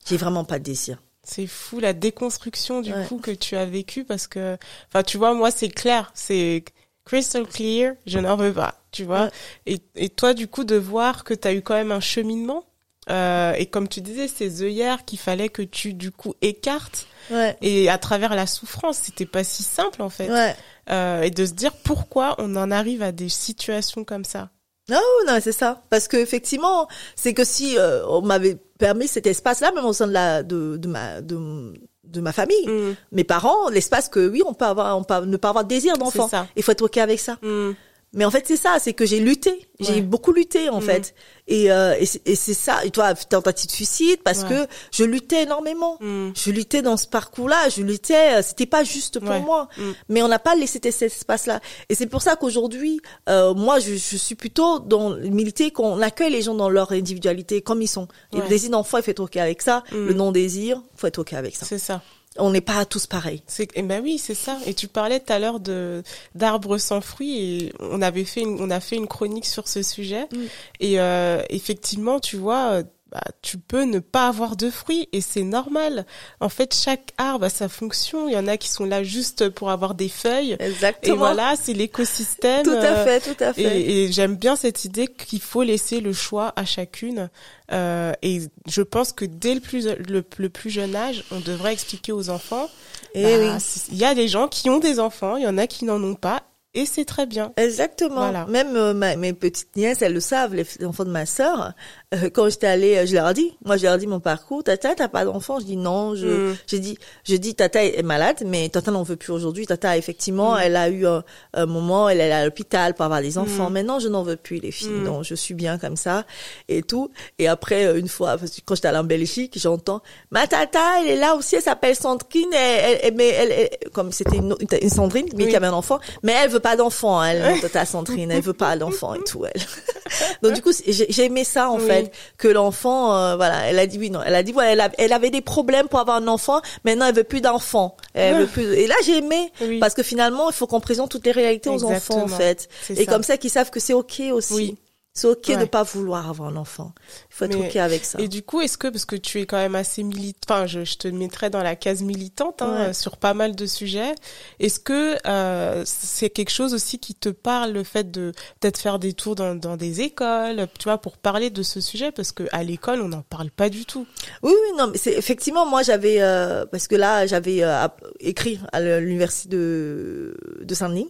J'ai 0.07 0.17
vraiment 0.17 0.43
pas 0.43 0.59
de 0.59 0.63
désir. 0.63 0.97
C'est 1.23 1.47
fou 1.47 1.79
la 1.79 1.93
déconstruction 1.93 2.81
du 2.81 2.93
Ouais. 2.93 3.05
coup 3.07 3.17
que 3.17 3.31
tu 3.31 3.55
as 3.55 3.65
vécu 3.65 4.03
parce 4.03 4.27
que, 4.27 4.57
enfin, 4.89 5.03
tu 5.03 5.17
vois, 5.17 5.33
moi 5.33 5.49
c'est 5.51 5.69
clair, 5.69 6.11
c'est 6.13 6.63
crystal 7.05 7.45
clear, 7.47 7.93
je 8.05 8.19
n'en 8.19 8.35
veux 8.35 8.53
pas, 8.53 8.75
tu 8.91 9.03
vois. 9.03 9.29
Et, 9.65 9.79
et 9.95 10.09
toi, 10.09 10.33
du 10.33 10.47
coup, 10.47 10.63
de 10.63 10.75
voir 10.75 11.23
que 11.23 11.33
tu 11.33 11.47
as 11.47 11.53
eu 11.53 11.61
quand 11.61 11.75
même 11.75 11.91
un 11.91 11.99
cheminement. 11.99 12.65
Euh, 13.09 13.51
et 13.53 13.65
comme 13.65 13.89
tu 13.89 13.99
disais, 13.99 14.29
ces 14.29 14.63
œillères 14.63 15.03
qu'il 15.03 15.19
fallait 15.19 15.49
que 15.49 15.61
tu 15.61 15.93
du 15.93 16.11
coup 16.11 16.35
écartes 16.41 17.07
Ouais. 17.31 17.55
et 17.61 17.89
à 17.89 17.97
travers 17.97 18.35
la 18.35 18.45
souffrance, 18.47 18.97
c'était 18.97 19.25
pas 19.25 19.43
si 19.45 19.63
simple 19.63 20.01
en 20.01 20.09
fait. 20.09 20.29
Ouais. 20.29 20.55
Euh, 20.89 21.21
et 21.21 21.29
de 21.29 21.45
se 21.45 21.51
dire 21.53 21.73
pourquoi 21.83 22.35
on 22.37 22.55
en 22.57 22.69
arrive 22.71 23.01
à 23.01 23.11
des 23.13 23.29
situations 23.29 24.03
comme 24.05 24.23
ça. 24.25 24.49
Non, 24.89 24.99
non, 25.27 25.37
c'est 25.41 25.53
ça. 25.53 25.81
Parce 25.89 26.07
que 26.09 26.17
effectivement, 26.17 26.87
c'est 27.15 27.33
que 27.33 27.43
si 27.45 27.77
euh, 27.77 28.05
on 28.07 28.21
m'avait 28.21 28.55
permis 28.77 29.07
cet 29.07 29.25
espace-là, 29.27 29.71
même 29.73 29.85
au 29.85 29.93
sein 29.93 30.07
de 30.07 30.11
la 30.13 30.43
de, 30.43 30.75
de 30.77 30.87
ma 30.89 31.21
de, 31.21 31.73
de 32.13 32.21
ma 32.21 32.31
famille, 32.31 32.67
Mm. 32.67 32.95
mes 33.11 33.23
parents, 33.23 33.69
l'espace 33.69 34.07
que 34.07 34.27
oui, 34.29 34.41
on 34.45 34.53
peut 34.53 34.65
avoir, 34.65 34.97
on 34.97 35.03
peut 35.03 35.25
ne 35.25 35.37
pas 35.37 35.49
avoir 35.49 35.63
de 35.65 35.69
désir 35.69 35.97
d'enfant. 35.97 36.29
Il 36.55 36.63
faut 36.63 36.71
être 36.71 36.83
ok 36.83 36.97
avec 36.97 37.19
ça. 37.19 37.37
Mm. 37.41 37.71
Mais 38.13 38.25
en 38.25 38.31
fait, 38.31 38.45
c'est 38.47 38.57
ça, 38.57 38.77
c'est 38.79 38.93
que 38.93 39.05
j'ai 39.05 39.19
lutté. 39.19 39.67
J'ai 39.79 39.95
Ouais. 39.95 40.01
beaucoup 40.01 40.31
lutté, 40.31 40.69
en 40.69 40.79
Mm. 40.79 40.83
fait. 40.83 41.15
Et, 41.47 41.71
euh, 41.71 41.95
et 41.99 42.35
c'est 42.35 42.53
ça. 42.53 42.85
Et 42.85 42.91
toi, 42.91 43.13
tentative 43.15 43.67
de 43.67 43.71
suicide, 43.75 44.19
parce 44.23 44.43
Ouais. 44.43 44.49
que 44.49 44.67
je 44.91 45.03
luttais 45.03 45.43
énormément. 45.43 45.97
Mm. 45.99 46.29
Je 46.35 46.51
luttais 46.51 46.81
dans 46.81 46.95
ce 46.95 47.07
parcours-là. 47.07 47.69
Je 47.69 47.81
luttais. 47.81 48.35
euh, 48.35 48.41
C'était 48.43 48.67
pas 48.67 48.83
juste 48.83 49.19
pour 49.19 49.29
Ouais. 49.29 49.39
moi. 49.41 49.67
Mm. 49.77 49.81
Mais 50.09 50.21
on 50.21 50.27
n'a 50.27 50.39
pas 50.39 50.55
laissé 50.55 50.79
cet 50.83 51.01
espace-là. 51.01 51.59
Et 51.89 51.95
c'est 51.95 52.05
pour 52.07 52.21
ça 52.21 52.35
qu'aujourd'hui, 52.35 53.01
euh, 53.29 53.53
moi, 53.55 53.79
je, 53.79 53.95
je 53.95 54.17
suis 54.17 54.35
plutôt 54.35 54.79
dans 54.79 55.15
militer 55.15 55.71
qu'on 55.71 55.99
accueille 56.01 56.31
les 56.31 56.43
gens 56.43 56.53
dans 56.55 56.69
leur 56.69 56.91
individualité 56.91 57.61
comme 57.61 57.81
ils 57.81 57.87
sont. 57.87 58.07
Et. 58.31 58.37
Le 58.37 58.47
désir 58.47 58.69
d'enfant, 58.69 58.97
il 58.99 59.03
faut 59.03 59.11
être 59.11 59.19
ok 59.21 59.37
avec 59.37 59.61
ça. 59.61 59.83
Le 59.91 60.13
non-désir, 60.13 60.81
il 60.93 60.99
faut 60.99 61.07
être 61.07 61.19
ok 61.19 61.33
avec 61.33 61.55
ça. 61.55 61.65
C'est 61.65 61.79
ça. 61.79 62.01
On 62.37 62.49
n'est 62.49 62.61
pas 62.61 62.83
tous 62.85 63.05
pareils. 63.05 63.43
C'est 63.47 63.69
eh 63.75 63.81
ben 63.83 64.01
oui, 64.03 64.17
c'est 64.17 64.33
ça. 64.33 64.57
Et 64.65 64.73
tu 64.73 64.87
parlais 64.87 65.19
tout 65.19 65.31
à 65.31 65.39
l'heure 65.39 65.59
de 65.59 66.01
d'arbres 66.33 66.77
sans 66.77 66.99
fruits 67.01 67.37
et 67.39 67.73
on 67.79 68.01
avait 68.01 68.25
fait 68.25 68.41
une, 68.41 68.59
on 68.59 68.69
a 68.71 68.79
fait 68.79 68.95
une 68.95 69.07
chronique 69.07 69.45
sur 69.45 69.67
ce 69.67 69.83
sujet 69.83 70.27
Mm. 70.31 70.37
et 70.79 70.99
euh, 70.99 71.41
effectivement, 71.49 72.19
tu 72.19 72.37
vois, 72.37 72.83
bah, 73.13 73.21
tu 73.43 73.59
peux 73.59 73.83
ne 73.83 73.99
pas 73.99 74.27
avoir 74.27 74.55
de 74.55 74.71
fruits 74.71 75.07
et 75.13 75.21
c'est 75.21 75.43
normal. 75.43 76.05
En 76.39 76.49
fait, 76.49 76.73
chaque 76.73 77.11
arbre 77.19 77.45
a 77.45 77.49
sa 77.49 77.69
fonction. 77.69 78.27
Il 78.27 78.33
y 78.33 78.37
en 78.37 78.47
a 78.47 78.57
qui 78.57 78.69
sont 78.69 78.85
là 78.85 79.03
juste 79.03 79.49
pour 79.49 79.69
avoir 79.69 79.93
des 79.93 80.09
feuilles. 80.09 80.57
Exactement. 80.59 81.13
Et 81.13 81.17
voilà, 81.17 81.53
c'est 81.55 81.73
l'écosystème. 81.73 82.63
Tout 82.63 82.71
à 82.71 82.75
euh, 82.75 83.05
fait, 83.05 83.19
tout 83.19 83.43
à 83.43 83.53
fait. 83.53 83.61
Et, 83.61 84.05
et 84.05 84.11
j'aime 84.11 84.35
bien 84.35 84.55
cette 84.55 84.83
idée 84.83 85.07
qu'il 85.07 85.41
faut 85.41 85.61
laisser 85.61 85.99
le 85.99 86.11
choix 86.11 86.53
à 86.55 86.65
chacune. 86.65 87.29
Euh, 87.71 88.13
et 88.23 88.41
je 88.67 88.81
pense 88.81 89.13
que 89.13 89.25
dès 89.25 89.53
le 89.53 89.61
plus, 89.61 89.87
le, 89.87 90.23
le 90.37 90.49
plus 90.49 90.71
jeune 90.71 90.95
âge, 90.95 91.23
on 91.31 91.39
devrait 91.39 91.73
expliquer 91.73 92.11
aux 92.11 92.29
enfants. 92.29 92.67
Eh 93.13 93.23
bah, 93.23 93.57
oui. 93.57 93.85
Il 93.91 93.97
y 93.97 94.05
a 94.05 94.15
des 94.15 94.27
gens 94.27 94.47
qui 94.47 94.71
ont 94.71 94.79
des 94.79 94.99
enfants, 94.99 95.37
il 95.37 95.43
y 95.43 95.47
en 95.47 95.59
a 95.59 95.67
qui 95.67 95.85
n'en 95.85 96.01
ont 96.03 96.15
pas, 96.15 96.41
et 96.73 96.87
c'est 96.87 97.05
très 97.05 97.27
bien. 97.27 97.53
Exactement. 97.57 98.15
Voilà. 98.15 98.47
Même 98.47 98.75
euh, 98.75 98.95
ma- 98.95 99.15
mes 99.15 99.33
petites 99.33 99.75
nièces, 99.75 100.01
elles 100.01 100.13
le 100.13 100.19
savent, 100.19 100.55
les 100.55 100.65
enfants 100.83 101.05
de 101.05 101.11
ma 101.11 101.27
sœur. 101.27 101.73
Euh, 102.13 102.29
quand 102.31 102.49
j'étais 102.49 102.67
allée, 102.67 102.97
euh, 102.97 103.05
je 103.05 103.13
leur 103.15 103.29
ai 103.29 103.33
dit, 103.33 103.57
moi 103.65 103.75
je 103.77 103.83
leur 103.83 103.95
ai 103.95 103.97
dit 103.97 104.07
mon 104.07 104.19
parcours. 104.19 104.63
Tata, 104.63 104.93
t'as 104.95 105.07
pas 105.07 105.25
d'enfant 105.25 105.59
Je 105.59 105.65
dis 105.65 105.77
non. 105.77 106.15
Je, 106.15 106.27
Mm. 106.27 106.55
j'ai 106.67 106.79
dit, 106.79 106.97
je 107.23 107.35
dis, 107.35 107.55
Tata 107.55 107.83
est 107.83 108.03
malade, 108.03 108.43
mais 108.45 108.69
Tata 108.69 108.91
n'en 108.91 109.03
veut 109.03 109.15
plus 109.15 109.31
aujourd'hui. 109.31 109.65
Tata, 109.65 109.97
effectivement, 109.97 110.53
Mm. 110.55 110.59
elle 110.63 110.75
a 110.75 110.89
eu 110.89 111.05
un, 111.07 111.23
un 111.53 111.65
moment, 111.65 112.09
elle 112.09 112.21
est 112.21 112.31
à 112.31 112.45
l'hôpital 112.45 112.93
pour 112.93 113.05
avoir 113.05 113.21
des 113.21 113.37
enfants. 113.37 113.69
Mm. 113.69 113.73
Maintenant, 113.73 113.99
je 113.99 114.07
n'en 114.09 114.23
veux 114.23 114.35
plus 114.35 114.57
les 114.59 114.71
filles. 114.71 114.89
Mm. 114.89 115.03
Non, 115.03 115.23
je 115.23 115.35
suis 115.35 115.53
bien 115.53 115.77
comme 115.77 115.95
ça 115.95 116.25
et 116.69 116.83
tout. 116.83 117.09
Et 117.39 117.47
après, 117.47 117.85
euh, 117.85 117.97
une 117.99 118.07
fois, 118.09 118.37
quand 118.65 118.75
j'étais 118.75 118.87
allée 118.89 118.97
en 118.99 119.03
Belgique, 119.03 119.53
j'entends, 119.57 120.01
ma 120.31 120.45
Tata, 120.47 120.79
elle 121.01 121.07
est 121.09 121.15
là 121.17 121.35
aussi. 121.35 121.55
Elle 121.55 121.61
s'appelle 121.63 121.95
Sandrine. 121.95 122.53
Elle, 122.53 122.99
elle- 123.03 123.13
mais 123.15 123.29
elle, 123.29 123.51
elle- 123.51 123.89
comme 123.91 124.11
c'était 124.11 124.37
une, 124.37 124.55
une 124.81 124.89
Sandrine, 124.89 125.27
mais 125.35 125.45
Oui. 125.45 125.49
qui 125.49 125.55
avait 125.55 125.67
un 125.67 125.73
enfant, 125.73 125.99
mais 126.21 126.33
elle 126.33 126.49
veut 126.49 126.59
pas 126.59 126.75
d'enfant. 126.75 127.23
Elle, 127.23 127.41
Tata 127.61 127.85
Sandrine, 127.85 128.29
elle 128.31 128.41
veut 128.41 128.53
pas 128.53 128.75
d'enfant 128.77 129.13
et 129.15 129.23
tout. 129.23 129.45
Elle. 129.45 129.61
Donc 130.43 130.53
du 130.53 130.61
coup, 130.61 130.71
j'ai 130.85 131.07
j'ai 131.09 131.25
aimé 131.25 131.43
ça 131.43 131.69
en 131.69 131.77
Oui. 131.79 131.87
fait, 131.87 132.02
que 132.37 132.47
l'enfant, 132.47 133.15
euh, 133.15 133.35
voilà, 133.35 133.67
elle 133.67 133.79
a 133.79 133.87
dit 133.87 133.97
oui, 133.97 134.09
non, 134.09 134.21
elle 134.25 134.35
a 134.35 134.43
dit 134.43 134.51
voilà, 134.51 134.71
elle, 134.71 134.81
a- 134.81 134.91
elle 134.97 135.13
avait 135.13 135.29
des 135.29 135.41
problèmes 135.41 135.87
pour 135.87 135.99
avoir 135.99 136.17
un 136.17 136.27
enfant, 136.27 136.61
maintenant 136.85 137.05
elle 137.07 137.15
veut 137.15 137.23
plus 137.23 137.41
d'enfant, 137.41 137.95
elle 138.13 138.35
Ah. 138.35 138.39
veut 138.39 138.47
plus. 138.47 138.73
Et 138.73 138.87
là 138.87 138.95
j'ai 139.05 139.17
aimé 139.17 139.51
Oui. 139.61 139.79
parce 139.79 139.93
que 139.93 140.03
finalement 140.03 140.49
il 140.49 140.53
faut 140.53 140.67
qu'on 140.67 140.79
présente 140.79 141.11
toutes 141.11 141.25
les 141.25 141.31
réalités 141.31 141.69
aux 141.69 141.83
enfants 141.83 142.23
en 142.23 142.27
fait, 142.27 142.67
et 142.89 143.05
ça. 143.05 143.11
comme 143.11 143.23
ça 143.23 143.37
qu'ils 143.37 143.49
savent 143.49 143.69
que 143.71 143.79
c'est 143.79 143.93
ok 143.93 144.21
aussi. 144.31 144.53
Oui. 144.53 144.77
C'est 145.15 145.27
ok 145.27 145.45
Ouais. 145.49 145.57
de 145.57 145.65
pas 145.65 145.83
vouloir 145.83 146.27
avoir 146.27 146.49
un 146.49 146.55
enfant. 146.55 146.91
Faut 147.35 147.45
être 147.45 147.57
Mais- 147.57 147.67
ok 147.67 147.75
avec 147.77 148.05
ça. 148.05 148.19
Et 148.21 148.27
du 148.27 148.43
coup, 148.43 148.61
est-ce 148.61 148.77
que, 148.77 148.87
parce 148.87 149.05
que 149.05 149.15
tu 149.15 149.41
es 149.41 149.47
quand 149.47 149.57
même 149.57 149.73
assez 149.73 150.03
militante, 150.03 150.43
enfin, 150.51 150.67
je, 150.67 150.83
je 150.83 150.97
te 150.97 151.07
mettrais 151.07 151.49
dans 151.49 151.63
la 151.63 151.75
case 151.75 152.03
militante 152.03 152.61
hein, 152.61 152.87
Ouais. 152.89 152.93
sur 152.93 153.17
pas 153.17 153.33
mal 153.33 153.55
de 153.55 153.65
sujets, 153.65 154.13
est-ce 154.59 154.79
que 154.79 155.17
euh, 155.25 155.81
c'est 155.83 156.29
quelque 156.29 156.51
chose 156.51 156.75
aussi 156.75 156.99
qui 156.99 157.15
te 157.15 157.29
parle, 157.29 157.71
le 157.71 157.83
fait 157.83 158.11
de 158.11 158.33
peut-être 158.59 158.77
faire 158.77 158.99
des 158.99 159.13
tours 159.13 159.33
dans, 159.33 159.55
dans 159.55 159.77
des 159.77 160.01
écoles, 160.01 160.67
tu 160.77 160.83
vois, 160.83 160.99
pour 160.99 161.17
parler 161.17 161.49
de 161.49 161.63
ce 161.63 161.81
sujet, 161.81 162.11
parce 162.11 162.31
que 162.31 162.43
à 162.51 162.61
l'école, 162.63 163.01
on 163.01 163.07
n'en 163.07 163.23
parle 163.23 163.49
pas 163.49 163.69
du 163.69 163.85
tout. 163.85 164.05
Oui, 164.43 164.51
oui, 164.53 164.77
non, 164.77 164.85
mais 164.91 164.99
c'est 164.99 165.13
effectivement 165.13 165.65
moi 165.65 165.81
j'avais 165.81 166.17
euh, 166.21 166.67
parce 166.67 166.87
que 166.87 166.95
là 166.95 167.25
j'avais 167.25 167.63
euh, 167.63 167.87
écrit 168.19 168.59
à 168.71 168.79
l'université 168.99 169.49
de 169.49 170.37
de 170.61 170.75
Saint-Denis. 170.75 171.07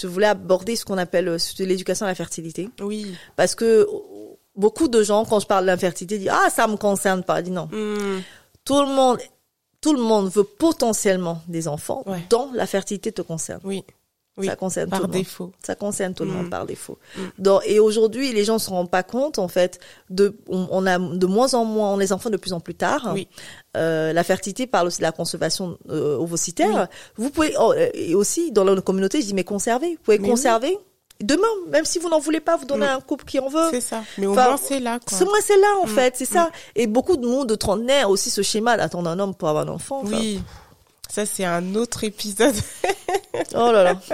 Je 0.00 0.06
voulais 0.06 0.28
aborder 0.28 0.76
ce 0.76 0.86
qu'on 0.86 0.96
appelle 0.98 1.28
euh, 1.28 1.36
l'éducation 1.58 2.06
à 2.06 2.08
la 2.08 2.14
fertilité. 2.14 2.70
Oui. 2.80 3.14
Parce 3.36 3.54
que 3.54 3.86
beaucoup 4.58 4.88
de 4.88 5.02
gens, 5.02 5.24
quand 5.24 5.40
je 5.40 5.46
parle 5.46 5.64
de 5.64 5.68
l'infertilité, 5.70 6.18
disent 6.18 6.30
ah 6.30 6.50
ça 6.50 6.66
me 6.66 6.76
concerne 6.76 7.22
pas. 7.22 7.40
Dis 7.40 7.50
non. 7.50 7.66
Mm. 7.72 8.20
Tout 8.64 8.80
le 8.82 8.88
monde, 8.88 9.18
tout 9.80 9.94
le 9.94 10.00
monde 10.02 10.28
veut 10.28 10.44
potentiellement 10.44 11.40
des 11.48 11.68
enfants, 11.68 12.02
Ouais. 12.06 12.22
dont 12.28 12.50
la 12.52 12.66
fertilité 12.66 13.12
te 13.12 13.22
concerne. 13.22 13.60
Oui. 13.64 13.82
Oui. 14.36 14.46
Ça 14.46 14.54
concerne 14.54 14.88
tout 14.88 14.96
le 14.98 15.02
monde. 15.02 15.10
défaut. 15.10 15.52
Ça 15.64 15.74
concerne 15.74 16.14
tout 16.14 16.24
le 16.24 16.30
monde 16.30 16.48
par 16.48 16.64
défaut. 16.64 16.96
Mm. 17.16 17.20
Donc, 17.40 17.62
et 17.66 17.80
aujourd'hui, 17.80 18.32
les 18.32 18.44
gens 18.44 18.54
ne 18.54 18.58
se 18.60 18.70
rendent 18.70 18.90
pas 18.90 19.02
compte, 19.02 19.40
en 19.40 19.48
fait, 19.48 19.80
de, 20.10 20.36
on, 20.48 20.68
on 20.70 20.86
a 20.86 20.96
de 20.96 21.26
moins 21.26 21.54
en 21.54 21.64
moins, 21.64 21.96
les 21.96 22.12
enfants 22.12 22.30
de 22.30 22.36
plus 22.36 22.52
en 22.52 22.60
plus 22.60 22.76
tard. 22.76 23.10
Oui. 23.14 23.26
Euh, 23.76 24.12
la 24.12 24.22
fertilité 24.22 24.68
parle 24.68 24.86
aussi 24.86 24.98
de 24.98 25.02
la 25.02 25.10
conservation 25.10 25.76
euh, 25.90 26.16
ovocitaire. 26.18 26.86
Vous 27.16 27.30
pouvez, 27.30 27.52
oh, 27.58 27.72
euh, 27.76 27.88
et 27.94 28.14
aussi, 28.14 28.52
dans 28.52 28.62
la 28.62 28.80
communauté, 28.80 29.20
je 29.22 29.26
dis, 29.26 29.34
mais 29.34 29.42
conserver. 29.42 29.96
Vous 29.96 30.02
pouvez 30.04 30.20
Mais 30.20 30.28
conserver. 30.28 30.78
Demain, 31.20 31.48
même 31.68 31.84
si 31.84 31.98
vous 31.98 32.08
n'en 32.08 32.20
voulez 32.20 32.38
pas, 32.40 32.56
vous 32.56 32.64
donnez 32.64 32.86
Mm. 32.86 32.90
à 32.90 32.94
un 32.94 33.00
couple 33.00 33.24
qui 33.24 33.40
en 33.40 33.48
veut. 33.48 33.68
C'est 33.70 33.80
ça. 33.80 34.02
Mais 34.18 34.26
au 34.26 34.32
Enfin, 34.32 34.48
moins, 34.50 34.56
c'est 34.56 34.78
là, 34.78 34.98
quoi. 35.04 35.18
C'est 35.18 35.24
moi, 35.24 35.38
c'est 35.44 35.56
là, 35.56 35.66
en 35.82 35.86
Mm. 35.86 35.90
fait, 35.90 36.14
c'est 36.16 36.24
ça. 36.24 36.50
Et 36.76 36.86
beaucoup 36.86 37.16
de 37.16 37.26
monde 37.26 37.48
de 37.48 37.54
trentenaires 37.56 38.08
aussi 38.08 38.30
ce 38.30 38.42
schéma 38.42 38.76
d'attendre 38.76 39.10
un 39.10 39.18
homme 39.18 39.34
pour 39.34 39.48
avoir 39.48 39.64
un 39.64 39.68
enfant. 39.72 40.02
Enfin, 40.04 40.16
Oui. 40.16 40.40
Ça, 41.10 41.24
c'est 41.26 41.44
un 41.44 41.74
autre 41.74 42.04
épisode. 42.04 42.54
Oh 43.54 43.72
là 43.72 43.82
là. 43.82 43.94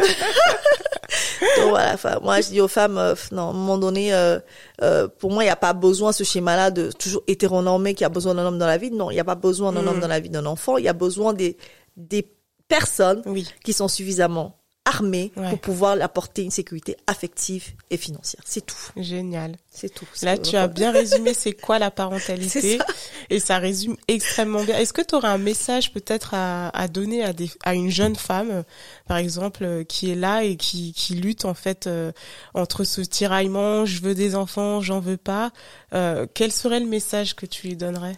Donc 1.59 1.69
voilà, 1.71 1.97
moi 2.23 2.41
je 2.41 2.49
dis 2.49 2.61
aux 2.61 2.69
femmes, 2.69 2.99
euh, 2.99 3.15
non, 3.33 3.49
à 3.49 3.51
un 3.51 3.53
moment 3.53 3.79
donné, 3.79 4.15
euh, 4.15 4.39
euh, 4.83 5.09
pour 5.09 5.31
moi, 5.31 5.43
il 5.43 5.47
n'y 5.47 5.51
a 5.53 5.57
pas 5.57 5.73
besoin 5.73 6.13
ce 6.13 6.25
schéma-là 6.25 6.71
de 6.71 6.91
toujours 6.93 7.23
hétéronormé 7.27 7.95
qui 7.95 8.05
a 8.05 8.09
besoin 8.09 8.35
d'un 8.35 8.45
homme 8.47 8.59
dans 8.59 8.67
la 8.67 8.77
vie. 8.79 8.91
Non, 8.91 9.11
il 9.11 9.15
n'y 9.15 9.21
a 9.21 9.25
pas 9.25 9.35
besoin 9.35 9.73
d'un 9.73 9.83
Mm. 9.83 9.89
homme 9.89 10.01
dans 10.01 10.09
la 10.09 10.21
vie 10.21 10.31
d'un 10.31 10.47
enfant. 10.47 10.77
Il 10.79 10.85
y 10.85 10.89
a 10.89 10.93
besoin 10.93 11.33
des, 11.33 11.57
des 11.97 12.29
personnes 12.69 13.23
Oui. 13.27 13.49
qui 13.65 13.73
sont 13.73 13.89
suffisamment 13.89 14.57
Ouais. 14.87 15.31
pour 15.51 15.59
pouvoir 15.61 16.01
apporter 16.03 16.43
une 16.43 16.51
sécurité 16.51 16.97
affective 17.07 17.73
et 17.91 17.97
financière. 17.97 18.43
C'est 18.45 18.65
tout. 18.65 18.77
Génial. 18.97 19.57
C'est 19.71 19.93
tout. 19.93 20.07
Là, 20.23 20.39
tu 20.39 20.57
as 20.57 20.69
bien 20.69 20.93
résumé 20.93 21.33
c'est 21.35 21.53
quoi 21.53 21.79
la 21.79 21.91
parentalité 21.91 22.79
ça. 22.79 22.87
et 23.31 23.41
ça 23.41 23.59
résume 23.59 23.97
extrêmement 24.09 24.63
bien. 24.63 24.77
Est-ce 24.79 24.93
que 24.93 25.03
tu 25.03 25.15
aurais 25.15 25.29
un 25.29 25.39
message 25.39 25.93
peut-être 25.93 26.35
à, 26.35 26.69
à 26.69 26.87
donner 26.87 27.25
à, 27.25 27.33
des, 27.33 27.51
à 27.65 27.75
une 27.75 27.91
jeune 27.91 28.15
femme, 28.15 28.63
par 29.09 29.17
exemple, 29.17 29.65
euh, 29.65 29.85
qui 29.85 30.11
est 30.11 30.17
là 30.17 30.45
et 30.45 30.57
qui, 30.57 30.93
qui 30.93 31.15
lutte 31.15 31.45
en 31.45 31.55
fait 31.55 31.87
euh, 31.87 32.13
entre 32.53 32.85
ce 32.85 33.01
tiraillement, 33.01 33.87
je 33.87 34.01
veux 34.03 34.15
des 34.15 34.37
enfants, 34.37 34.81
j'en 34.81 35.01
veux 35.01 35.17
pas. 35.17 35.51
Euh, 35.95 36.27
quel 36.35 36.53
serait 36.53 36.81
le 36.81 36.87
message 36.87 37.35
que 37.35 37.47
tu 37.47 37.69
lui 37.69 37.77
donnerais? 37.77 38.17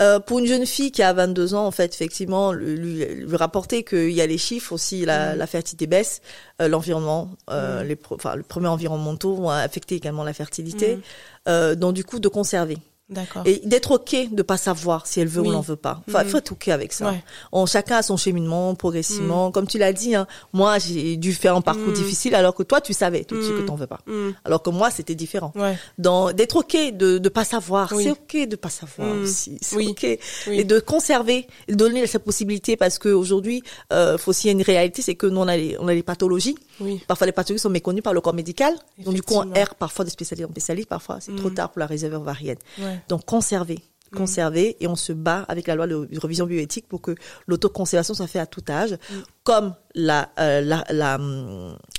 Euh, 0.00 0.18
pour 0.18 0.38
une 0.38 0.46
jeune 0.46 0.64
fille 0.64 0.90
qui 0.92 1.02
a 1.02 1.12
22 1.12 1.54
ans, 1.54 1.66
en 1.66 1.70
fait, 1.70 1.92
effectivement, 1.94 2.52
lui, 2.52 2.76
lui, 3.04 3.36
rapporter 3.36 3.82
qu'il 3.84 4.10
y 4.12 4.20
a 4.22 4.26
les 4.26 4.38
chiffres 4.38 4.72
aussi, 4.72 5.04
la, 5.04 5.34
Mm. 5.34 5.38
la 5.38 5.46
fertilité 5.46 5.86
baisse, 5.86 6.22
euh, 6.62 6.68
l'environnement, 6.68 7.30
euh, 7.50 7.82
Mm. 7.84 7.86
les, 7.88 7.96
pro- 7.96 8.14
enfin, 8.14 8.36
les 8.36 8.42
premiers 8.42 8.68
environnementaux 8.68 9.34
vont 9.34 9.50
affecter 9.50 9.96
également 9.96 10.24
la 10.24 10.32
fertilité. 10.32 10.96
Mm. 10.96 11.00
Euh, 11.48 11.74
donc 11.74 11.94
du 11.94 12.04
coup, 12.04 12.18
de 12.18 12.28
conserver 12.28 12.78
D'accord. 13.10 13.42
et 13.44 13.60
d'être 13.64 13.90
ok 13.92 14.16
de 14.32 14.42
pas 14.42 14.56
savoir 14.56 15.06
si 15.06 15.20
elle 15.20 15.28
veut 15.28 15.40
Oui. 15.42 15.48
ou 15.48 15.52
n'en 15.52 15.60
veut 15.60 15.76
pas. 15.76 16.00
Enfin, 16.08 16.24
Mm. 16.24 16.28
faut 16.28 16.38
être 16.38 16.52
ok 16.52 16.68
avec 16.68 16.92
ça. 16.92 17.10
Ouais. 17.10 17.22
On, 17.52 17.66
chacun 17.66 17.96
a 17.96 18.02
son 18.02 18.16
cheminement 18.16 18.74
progressivement. 18.74 19.50
Comme 19.50 19.66
tu 19.66 19.78
l'as 19.78 19.92
dit, 19.92 20.14
hein, 20.14 20.26
moi 20.52 20.78
j'ai 20.78 21.16
dû 21.16 21.32
faire 21.34 21.56
un 21.56 21.60
parcours 21.60 21.88
Mm. 21.88 21.92
difficile 21.94 22.34
alors 22.34 22.54
que 22.54 22.62
toi 22.62 22.80
tu 22.80 22.92
savais 22.92 23.24
tout 23.24 23.36
de 23.36 23.42
suite 23.42 23.54
Mm. 23.56 23.60
que 23.62 23.66
t'en 23.66 23.74
veux 23.76 23.86
pas. 23.86 24.00
Mm. 24.06 24.30
Alors 24.44 24.62
que 24.62 24.70
moi 24.70 24.90
c'était 24.90 25.14
différent. 25.14 25.52
Ouais. 25.56 25.76
Dans 25.98 26.32
d'être 26.32 26.56
ok 26.56 26.76
de 26.96 27.18
de 27.18 27.28
pas 27.28 27.44
savoir, 27.44 27.92
Oui. 27.94 28.04
c'est 28.04 28.10
ok 28.10 28.48
de 28.48 28.56
pas 28.56 28.70
savoir 28.70 29.08
Mm. 29.14 29.22
aussi. 29.22 29.58
C'est 29.60 29.76
Oui. 29.76 29.88
ok 29.88 30.06
Oui. 30.46 30.60
et 30.60 30.64
de 30.64 30.78
conserver, 30.80 31.46
de 31.68 31.74
donner 31.74 32.06
cette 32.06 32.24
possibilité 32.24 32.76
parce 32.76 32.98
que 32.98 33.08
aujourd'hui, 33.08 33.62
euh, 33.92 34.18
faut 34.18 34.30
aussi 34.30 34.46
il 34.46 34.46
y 34.46 34.50
a 34.50 34.52
une 34.52 34.62
réalité, 34.62 35.02
c'est 35.02 35.14
que 35.16 35.26
nous 35.26 35.40
on 35.40 35.48
a 35.48 35.56
les 35.56 35.76
on 35.78 35.88
a 35.88 35.94
les 35.94 36.02
pathologies. 36.02 36.56
Oui. 36.80 37.00
Parfois 37.08 37.26
les 37.26 37.32
pathologies 37.32 37.60
sont 37.62 37.70
méconnues 37.70 38.02
par 38.02 38.14
le 38.14 38.20
corps 38.20 38.34
médical. 38.34 38.74
Donc 38.98 39.14
du 39.14 39.22
coup 39.22 39.34
on 39.34 39.52
erre 39.54 39.74
parfois 39.74 40.04
de 40.04 40.10
spécialité 40.10 40.44
en 40.44 40.50
spécialiste, 40.50 40.88
parfois 40.88 41.18
c'est 41.20 41.34
trop 41.34 41.50
Mm. 41.50 41.54
tard 41.54 41.70
pour 41.70 41.80
la 41.80 41.86
réserve 41.86 42.14
ovarienne. 42.14 42.56
Ouais. 42.78 42.99
Donc 43.08 43.24
conserver, 43.24 43.78
Mm. 44.12 44.16
conserver 44.16 44.76
et 44.80 44.88
on 44.88 44.96
se 44.96 45.12
bat 45.12 45.44
avec 45.46 45.68
la 45.68 45.76
loi 45.76 45.86
de 45.86 46.08
révision 46.18 46.44
bioéthique 46.44 46.88
pour 46.88 47.00
que 47.00 47.14
l'autoconservation 47.46 48.12
soit 48.12 48.26
faite 48.26 48.42
à 48.42 48.46
tout 48.46 48.64
âge, 48.68 48.92
Mm. 48.92 49.14
comme 49.44 49.74
la, 49.94 50.30
euh, 50.40 50.60
la, 50.60 50.84
la, 50.90 51.18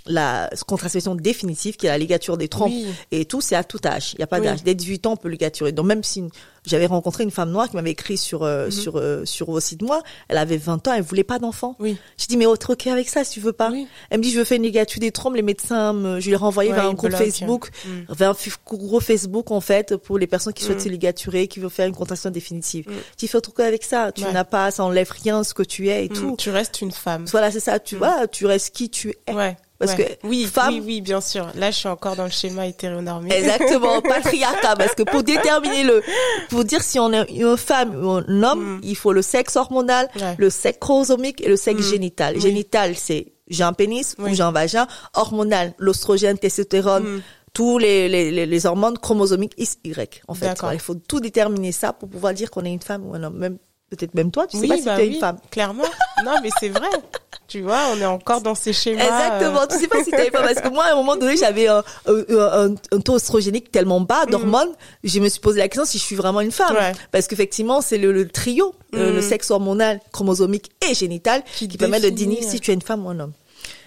la 0.08 0.50
contraception 0.68 1.16
définitive 1.16 1.78
qui 1.78 1.86
est 1.86 1.90
la 1.90 1.98
ligature 1.98 2.38
des 2.38 2.48
trompes 2.50 2.72
Oui. 2.74 2.86
et 3.12 3.26
tout, 3.26 3.40
c'est 3.42 3.56
à 3.56 3.64
tout 3.64 3.80
âge. 3.86 4.14
Il 4.14 4.18
n'y 4.18 4.24
a 4.24 4.28
pas 4.28 4.40
Oui. 4.40 4.46
d'âge. 4.46 4.64
Dès 4.64 4.76
18 4.76 5.06
ans, 5.08 5.14
on 5.14 5.18
peut 5.18 5.30
ligaturer. 5.30 5.72
Donc 5.72 5.86
même 5.86 6.04
si 6.04 6.24
j'avais 6.66 6.86
rencontré 6.86 7.24
une 7.24 7.32
femme 7.32 7.52
noire 7.52 7.70
qui 7.70 7.76
m'avait 7.76 7.92
écrit 7.92 8.18
sur 8.18 8.44
euh, 8.44 8.66
Mhm. 8.66 8.72
sur 8.72 8.98
euh, 8.98 9.26
sur 9.26 9.50
aussi 9.50 9.76
de 9.78 9.86
moi. 9.86 10.02
Elle 10.28 10.38
avait 10.38 10.58
20 10.58 10.88
ans, 10.88 10.94
elle 10.94 11.02
voulait 11.02 11.24
pas 11.24 11.40
d'enfant. 11.40 11.76
Oui. 11.80 11.98
Je 12.20 12.26
dis 12.28 12.38
mais 12.38 12.46
oh, 12.46 12.56
t'es 12.56 12.70
ok 12.72 12.88
avec 12.88 13.10
ça 13.10 13.24
si 13.24 13.32
tu 13.34 13.40
veux 13.40 13.54
pas. 13.54 13.72
Oui. 13.72 13.88
Elle 14.10 14.20
me 14.20 14.24
dit 14.24 14.32
je 14.32 14.38
veux 14.38 14.44
faire 14.44 14.58
une 14.58 14.64
ligature 14.64 15.00
des 15.00 15.12
trompes, 15.12 15.36
les 15.36 15.42
médecins, 15.42 15.94
me, 15.94 16.20
je 16.20 16.26
lui 16.28 16.34
ai 16.34 16.36
renvoyé 16.36 16.70
Ouais, 16.70 16.76
vers 16.76 16.86
un 16.86 16.94
groupe 16.94 17.10
bloquent. 17.10 17.24
Facebook, 17.26 17.70
Mm. 17.86 18.14
vers 18.14 18.30
un 18.30 18.34
f- 18.34 18.56
groupe 18.66 19.02
Facebook 19.04 19.50
en 19.52 19.62
fait 19.62 19.96
pour 19.98 20.18
les 20.20 20.28
personnes 20.28 20.54
qui 20.54 20.64
souhaitent 20.64 20.78
Mm. 20.78 20.84
se 20.84 20.90
ligaturer, 20.90 21.48
qui 21.48 21.60
veulent 21.60 21.70
faire 21.70 21.88
une 21.88 21.96
contraction 21.96 22.30
définitive. 22.30 22.88
Mm. 22.90 22.94
Tu 23.18 23.28
fais 23.28 23.42
truc 23.42 23.60
avec 23.60 23.84
ça, 23.84 24.12
tu 24.12 24.24
Ouais. 24.24 24.32
n'as 24.32 24.44
pas, 24.44 24.70
ça 24.72 24.84
enlève 24.84 25.10
rien 25.24 25.44
ce 25.44 25.54
que 25.54 25.64
tu 25.64 25.90
es 25.90 26.06
et 26.06 26.10
Mm, 26.10 26.14
tout. 26.14 26.36
Tu 26.38 26.50
restes 26.52 26.82
une 26.82 26.92
femme. 26.92 27.26
Voilà 27.32 27.50
c'est 27.52 27.60
ça, 27.60 27.80
tu 27.80 27.96
Mm. 27.96 27.98
vois, 27.98 28.28
tu 28.28 28.46
restes 28.46 28.76
qui 28.76 28.90
tu 28.90 29.16
es. 29.28 29.34
Ouais. 29.34 29.58
Parce 29.82 29.98
ouais. 29.98 30.18
que 30.22 30.28
oui, 30.28 30.46
femme- 30.46 30.74
oui, 30.76 30.84
oui, 30.86 31.02
bien 31.02 31.20
sûr. 31.22 31.48
Là, 31.56 31.72
je 31.72 31.76
suis 31.78 31.88
encore 31.90 32.16
dans 32.16 32.24
le 32.26 32.30
schéma 32.30 32.68
hétéronormé. 32.68 33.34
Exactement, 33.34 34.00
patriarcat, 34.08 34.76
parce 34.78 34.94
que 34.96 35.04
pour 35.04 35.24
déterminer 35.24 35.84
le, 35.84 36.02
pour 36.50 36.64
dire 36.64 36.84
si 36.84 37.00
on 37.00 37.12
est 37.12 37.30
une 37.32 37.58
femme 37.58 37.96
ou 38.04 38.12
un 38.12 38.44
homme, 38.44 38.78
Mm. 38.78 38.82
il 38.84 38.96
faut 38.96 39.12
le 39.12 39.22
sexe 39.22 39.56
hormonal, 39.56 40.08
Ouais. 40.16 40.36
le 40.38 40.50
sexe 40.50 40.78
chromosomique 40.80 41.42
et 41.42 41.50
le 41.50 41.56
sexe 41.58 41.82
Mm. 41.82 41.92
génital. 41.92 42.36
Oui. 42.36 42.42
Génital, 42.42 42.96
c'est 42.96 43.34
j'ai 43.48 43.64
un 43.64 43.74
pénis 43.74 44.16
Oui. 44.20 44.32
ou 44.32 44.36
j'ai 44.36 44.44
un 44.44 44.52
vagin. 44.52 44.88
Hormonal, 45.16 45.74
l'ostrogène, 45.78 46.38
testostérone, 46.38 47.04
Mm. 47.18 47.22
tous 47.54 47.78
les, 47.80 48.08
les, 48.08 48.46
les, 48.46 48.66
hormones 48.66 48.98
chromosomiques 48.98 49.54
X, 49.58 49.78
Y. 49.84 50.22
En 50.28 50.34
fait, 50.36 50.56
il 50.74 50.80
faut 50.80 50.96
tout 50.96 51.20
déterminer 51.20 51.72
ça 51.72 51.92
pour 51.92 52.08
pouvoir 52.08 52.34
dire 52.34 52.50
qu'on 52.50 52.64
est 52.64 52.72
une 52.72 52.80
femme 52.82 53.06
ou 53.06 53.14
un 53.16 53.24
homme. 53.24 53.38
Même 53.38 53.58
peut-être 53.90 54.14
même 54.14 54.32
toi, 54.32 54.48
tu 54.48 54.56
sais 54.58 54.62
oui, 54.64 54.68
pas 54.70 54.78
si 54.78 54.84
bah 54.84 54.96
tu 54.96 55.02
es 55.02 55.08
oui, 55.08 55.14
une 55.16 55.20
femme. 55.20 55.38
clairement. 55.50 55.84
Non, 56.24 56.36
mais 56.42 56.50
c'est 56.62 56.70
vrai. 56.70 56.88
Tu 57.52 57.62
vois, 57.62 57.80
on 57.94 58.00
est 58.00 58.06
encore 58.06 58.40
dans 58.42 58.56
ces 58.56 58.72
schémas. 58.72 59.04
Exactement. 59.04 59.62
euh, 59.64 59.68
Tu 59.70 59.78
sais 59.78 59.88
pas 59.90 60.02
si 60.04 60.10
t'avais 60.12 60.32
pas 60.32 60.42
parce 60.42 60.62
que 60.62 60.70
moi 60.70 60.86
à 60.86 60.92
un 60.94 60.96
moment 60.96 61.18
donné 61.18 61.36
j'avais 61.36 61.68
un, 61.68 61.84
un, 62.08 62.14
un- 62.30 62.76
un 62.94 63.00
taux 63.02 63.16
oestrogénique 63.16 63.72
tellement 63.72 64.00
bas 64.00 64.26
d'hormones, 64.26 64.70
je 65.04 65.20
me 65.20 65.28
suis 65.28 65.42
posé 65.42 65.60
la 65.60 65.68
question 65.68 65.84
si 65.86 65.98
je 65.98 66.04
suis 66.04 66.16
vraiment 66.16 66.40
une 66.42 66.52
femme. 66.52 66.74
Mm. 66.74 66.78
Ouais. 66.78 66.92
Parce 67.12 67.28
qu'effectivement 67.28 67.82
c'est 67.82 67.98
le, 67.98 68.14
le 68.14 68.28
trio, 68.28 68.74
euh, 68.96 69.12
Mm. 69.12 69.16
le 69.16 69.22
sexe 69.22 69.52
hormonal, 69.52 70.00
chromosomique 70.14 70.72
et 70.90 70.94
génital 70.94 71.44
Qui 71.58 71.68
qui, 71.68 71.78
permet 71.78 72.00
de 72.00 72.08
euh, 72.08 72.42
si 72.42 72.60
tu 72.62 72.72
es 72.72 72.74
une 72.74 72.82
femme 72.82 73.06
ou 73.06 73.10
un 73.10 73.20
homme. 73.20 73.34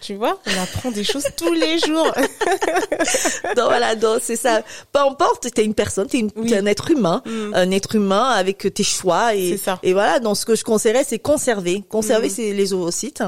Tu 0.05 0.17
vois, 0.17 0.39
on 0.47 0.63
apprend 0.63 0.91
des 0.91 1.03
choses 1.03 1.25
tous 1.35 1.55
les 1.55 1.79
jours. 1.79 2.13
donc 3.57 3.65
voilà, 3.67 3.95
donc 3.95 4.19
c'est 4.23 4.37
ça. 4.37 4.61
Peu 4.93 5.01
importe, 5.01 5.51
t'es 5.55 5.65
une 5.65 5.73
personne, 5.73 6.07
t'es, 6.09 6.27
Oui. 6.37 6.55
un 6.55 6.67
être 6.67 6.91
humain, 6.91 7.23
Mm. 7.25 7.53
un 7.55 7.71
être 7.71 7.95
humain 7.97 8.25
avec 8.31 8.73
tes 8.75 8.83
choix 8.83 9.35
et, 9.35 9.59
et 9.83 9.93
voilà. 9.95 10.19
Donc 10.21 10.37
ce 10.37 10.45
que 10.45 10.55
je 10.57 10.65
conseillerais, 10.65 11.05
c'est 11.09 11.19
conserver, 11.19 11.83
conserver 11.89 12.29
Mm. 12.29 12.55
les 12.57 12.73
ovocytes 12.75 13.23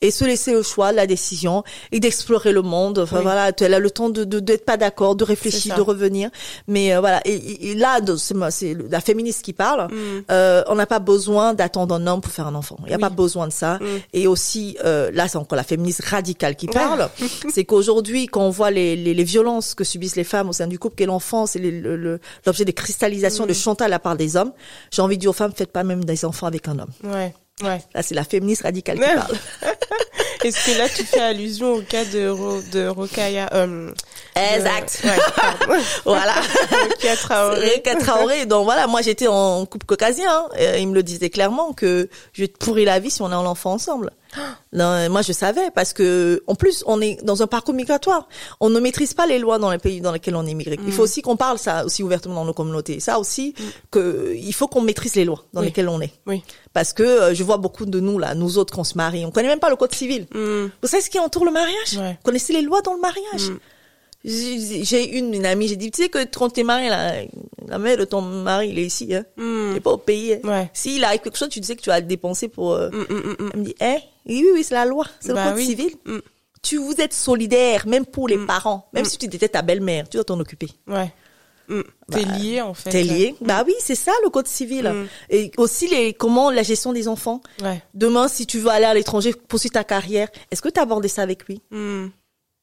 et 0.00 0.10
se 0.10 0.24
laisser 0.24 0.52
le 0.52 0.62
choix, 0.62 0.90
la 0.92 1.06
décision 1.06 1.64
et 1.90 2.00
d'explorer 2.00 2.52
le 2.52 2.62
monde. 2.62 2.98
Enfin 3.00 3.16
Oui. 3.18 3.22
voilà, 3.24 3.52
tu 3.52 3.64
as 3.64 3.78
le 3.78 3.90
temps 3.90 4.08
de 4.08 4.24
de 4.24 4.40
d'être 4.40 4.64
pas 4.64 4.76
d'accord, 4.78 5.16
de 5.16 5.24
réfléchir, 5.24 5.76
de 5.76 5.82
revenir. 5.82 6.30
Mais 6.66 6.94
euh, 6.94 7.00
voilà, 7.00 7.20
et, 7.26 7.74
là, 7.74 7.98
c'est, 8.16 8.34
moi- 8.34 8.50
c'est 8.50 8.74
la 8.90 9.00
féministe 9.02 9.42
qui 9.42 9.52
parle. 9.52 9.92
Mm. 9.92 9.96
Euh, 10.30 10.62
on 10.68 10.76
n'a 10.76 10.86
pas 10.86 10.98
besoin 10.98 11.52
d'attendre 11.52 11.94
un 11.94 12.06
homme 12.06 12.20
pour 12.22 12.32
faire 12.32 12.46
un 12.46 12.54
enfant. 12.54 12.76
Il 12.80 12.86
n'y 12.86 12.92
a 12.94 12.96
Oui. 12.96 13.00
pas 13.02 13.10
besoin 13.10 13.46
de 13.48 13.52
ça. 13.52 13.78
Et 14.14 14.26
aussi, 14.26 14.78
euh, 14.84 15.10
là, 15.12 15.28
c'est 15.28 15.36
encore 15.36 15.56
la 15.56 15.62
féministe 15.64 16.00
radicale 16.04 16.21
qui 16.22 16.66
parle. 16.66 17.08
c'est 17.52 17.64
qu'aujourd'hui, 17.64 18.26
quand 18.26 18.42
on 18.42 18.50
voit 18.50 18.70
les, 18.70 18.96
les, 18.96 19.14
les 19.14 19.24
violences 19.24 19.74
que 19.74 19.84
subissent 19.84 20.16
les 20.16 20.24
femmes 20.24 20.48
au 20.48 20.52
sein 20.52 20.66
du 20.66 20.78
couple, 20.78 20.96
qu'est 20.96 21.06
l'enfant, 21.06 21.46
c'est 21.46 21.60
l'objet 21.60 22.64
de 22.64 22.70
cristallisation, 22.72 23.44
Mm. 23.44 23.48
de 23.48 23.52
chantage 23.54 23.86
à 23.86 23.88
la 23.88 23.98
part 23.98 24.16
des 24.16 24.36
hommes. 24.36 24.52
J'ai 24.90 25.02
envie 25.02 25.16
de 25.16 25.20
dire 25.22 25.30
aux 25.30 25.34
femmes, 25.34 25.52
faites 25.54 25.72
pas 25.72 25.84
même 25.84 26.04
des 26.04 26.24
enfants 26.24 26.46
avec 26.46 26.68
un 26.68 26.78
homme. 26.78 26.90
Ouais, 27.04 27.34
ouais. 27.62 27.80
Là, 27.94 28.02
c'est 28.02 28.14
la 28.14 28.24
féministe 28.24 28.62
radicale 28.62 28.98
qui 28.98 29.04
parle. 29.04 29.36
Est-ce 30.44 30.66
que 30.72 30.78
là, 30.78 30.88
tu 30.88 31.04
fais 31.04 31.20
allusion 31.20 31.74
au 31.74 31.82
cas 31.82 32.04
de, 32.04 32.28
Ro 32.28 32.60
de 32.72 32.88
Rokaya 32.88 33.48
euh, 33.54 33.92
Exact. 34.34 35.02
Ouais, 35.04 35.76
voilà. 36.04 36.34
Rokia 36.90 37.16
Traoré. 37.16 37.82
Traoré. 38.00 38.46
Donc 38.46 38.64
voilà, 38.64 38.86
moi 38.86 39.02
j'étais 39.02 39.26
en 39.26 39.66
couple 39.66 39.86
caucasien. 39.86 40.30
hein, 40.30 40.48
et 40.56 40.80
il 40.80 40.88
me 40.88 40.94
le 40.94 41.02
disait 41.02 41.28
clairement 41.30 41.72
que 41.72 42.08
je 42.32 42.42
vais 42.42 42.48
te 42.48 42.56
pourrir 42.58 42.86
la 42.86 42.98
vie 42.98 43.10
si 43.10 43.20
on 43.22 43.26
a 43.26 43.36
un 43.36 43.44
enfant 43.46 43.72
ensemble. 43.72 44.10
Non, 44.74 45.10
moi 45.10 45.20
je 45.20 45.32
savais 45.34 45.70
parce 45.74 45.92
que 45.92 46.42
en 46.46 46.54
plus 46.54 46.82
on 46.86 47.02
est 47.02 47.22
dans 47.22 47.42
un 47.42 47.46
parcours 47.46 47.74
migratoire. 47.74 48.26
On 48.58 48.70
ne 48.70 48.80
maîtrise 48.80 49.12
pas 49.12 49.26
les 49.26 49.38
lois 49.38 49.58
dans 49.58 49.70
les 49.70 49.76
pays 49.76 50.00
dans 50.00 50.12
lesquels 50.12 50.34
on 50.34 50.46
est 50.46 50.54
migré. 50.54 50.78
Il 50.82 50.88
Mm. 50.88 50.92
faut 50.92 51.02
aussi 51.02 51.20
qu'on 51.20 51.36
parle 51.36 51.58
ça 51.58 51.84
aussi 51.84 52.02
ouvertement 52.02 52.36
dans 52.36 52.46
nos 52.46 52.54
communautés. 52.54 52.98
Ça 52.98 53.18
aussi 53.18 53.54
que 53.90 54.32
il 54.34 54.54
faut 54.54 54.68
qu'on 54.68 54.80
maîtrise 54.80 55.14
les 55.16 55.26
lois 55.26 55.44
dans 55.52 55.60
Oui. 55.60 55.66
lesquelles 55.66 55.90
on 55.90 56.00
est. 56.00 56.14
Oui. 56.26 56.42
Parce 56.72 56.94
que 56.94 57.02
euh, 57.02 57.34
je 57.34 57.42
vois 57.44 57.58
beaucoup 57.58 57.84
de 57.84 58.00
nous 58.00 58.18
là, 58.18 58.34
nous 58.34 58.56
autres 58.56 58.72
qu'on 58.74 58.84
se 58.84 58.96
marie, 58.96 59.26
on 59.26 59.30
connaît 59.30 59.48
même 59.48 59.58
pas 59.60 59.68
le 59.68 59.76
code 59.76 59.94
civil. 59.94 60.26
Mm. 60.34 60.66
Vous 60.80 60.88
savez 60.88 61.02
ce 61.02 61.10
qui 61.10 61.18
entoure 61.18 61.44
le 61.44 61.50
mariage? 61.52 61.98
Ouais. 61.98 62.12
Vous 62.12 62.22
connaissez 62.24 62.54
les 62.54 62.62
lois 62.62 62.80
dans 62.80 62.94
le 62.94 63.00
mariage? 63.00 63.50
Mm. 63.50 63.58
J'ai 64.24 65.18
une, 65.18 65.34
une 65.34 65.46
amie, 65.46 65.66
j'ai 65.68 65.76
dit, 65.76 65.90
tu 65.90 66.02
sais 66.02 66.08
que 66.08 66.24
quand 66.24 66.48
t'es 66.50 66.62
marié, 66.62 66.88
la, 66.88 67.22
la 67.66 67.78
mère 67.78 67.96
de 67.96 68.04
ton 68.04 68.20
mari, 68.20 68.68
il 68.70 68.78
est 68.78 68.84
ici, 68.86 69.12
hein. 69.14 69.24
Mm. 69.36 69.70
Il 69.72 69.76
est 69.76 69.80
pas 69.80 69.92
au 69.92 69.98
pays. 69.98 70.34
hein. 70.34 70.40
Ouais. 70.44 70.70
S'il 70.72 71.02
arrive 71.04 71.20
quelque 71.20 71.36
chose, 71.38 71.48
tu 71.48 71.62
sais 71.62 71.74
que 71.74 71.82
tu 71.82 71.90
vas 71.90 71.98
le 72.00 72.06
dépenser 72.06 72.48
pour... 72.48 72.72
euh, 72.72 72.88
Mm, 72.90 72.96
mm, 73.12 73.14
mm, 73.16 73.36
mm. 73.44 73.50
Elle 73.54 73.58
me 73.60 73.64
dit, 73.64 73.74
eh, 73.80 73.96
oui, 74.26 74.46
oui, 74.54 74.62
c'est 74.64 74.74
la 74.74 74.84
loi, 74.84 75.06
c'est 75.20 75.32
Bah 75.32 75.44
le 75.46 75.50
code 75.50 75.58
oui. 75.58 75.66
civil. 75.66 75.90
Tu 76.62 76.76
vous 76.76 76.94
êtes 77.00 77.12
solidaire, 77.12 77.88
même 77.88 78.06
pour 78.06 78.28
les 78.28 78.38
parents. 78.38 78.88
Même 78.92 79.04
si 79.04 79.18
tu 79.18 79.26
étais 79.26 79.48
ta 79.48 79.62
belle-mère, 79.62 80.08
tu 80.08 80.16
dois 80.18 80.24
t'en 80.24 80.38
occuper. 80.38 80.68
Ouais. 80.86 81.12
Mm. 81.68 81.80
T'es 82.12 82.24
Bah, 82.24 82.38
lié, 82.38 82.60
en 82.60 82.74
fait. 82.74 82.90
T'es 82.90 83.02
lié. 83.02 83.34
Bah 83.40 83.64
oui, 83.66 83.74
c'est 83.80 83.96
ça 83.96 84.12
le 84.22 84.30
code 84.30 84.46
civil. 84.46 84.92
Et 85.30 85.50
aussi 85.56 85.88
les 85.88 86.14
comment 86.14 86.50
la 86.52 86.62
gestion 86.62 86.92
des 86.92 87.08
enfants. 87.08 87.40
Ouais. 87.60 87.82
Demain, 87.94 88.28
si 88.28 88.46
tu 88.46 88.60
veux 88.60 88.68
aller 88.70 88.84
à 88.84 88.94
l'étranger, 88.94 89.32
poursuivre 89.48 89.72
ta 89.72 89.82
carrière, 89.82 90.28
est-ce 90.52 90.62
que 90.62 90.68
tu 90.68 90.78
as 90.78 90.84
abordé 90.84 91.08
ça 91.08 91.22
avec 91.22 91.44
lui? 91.48 91.60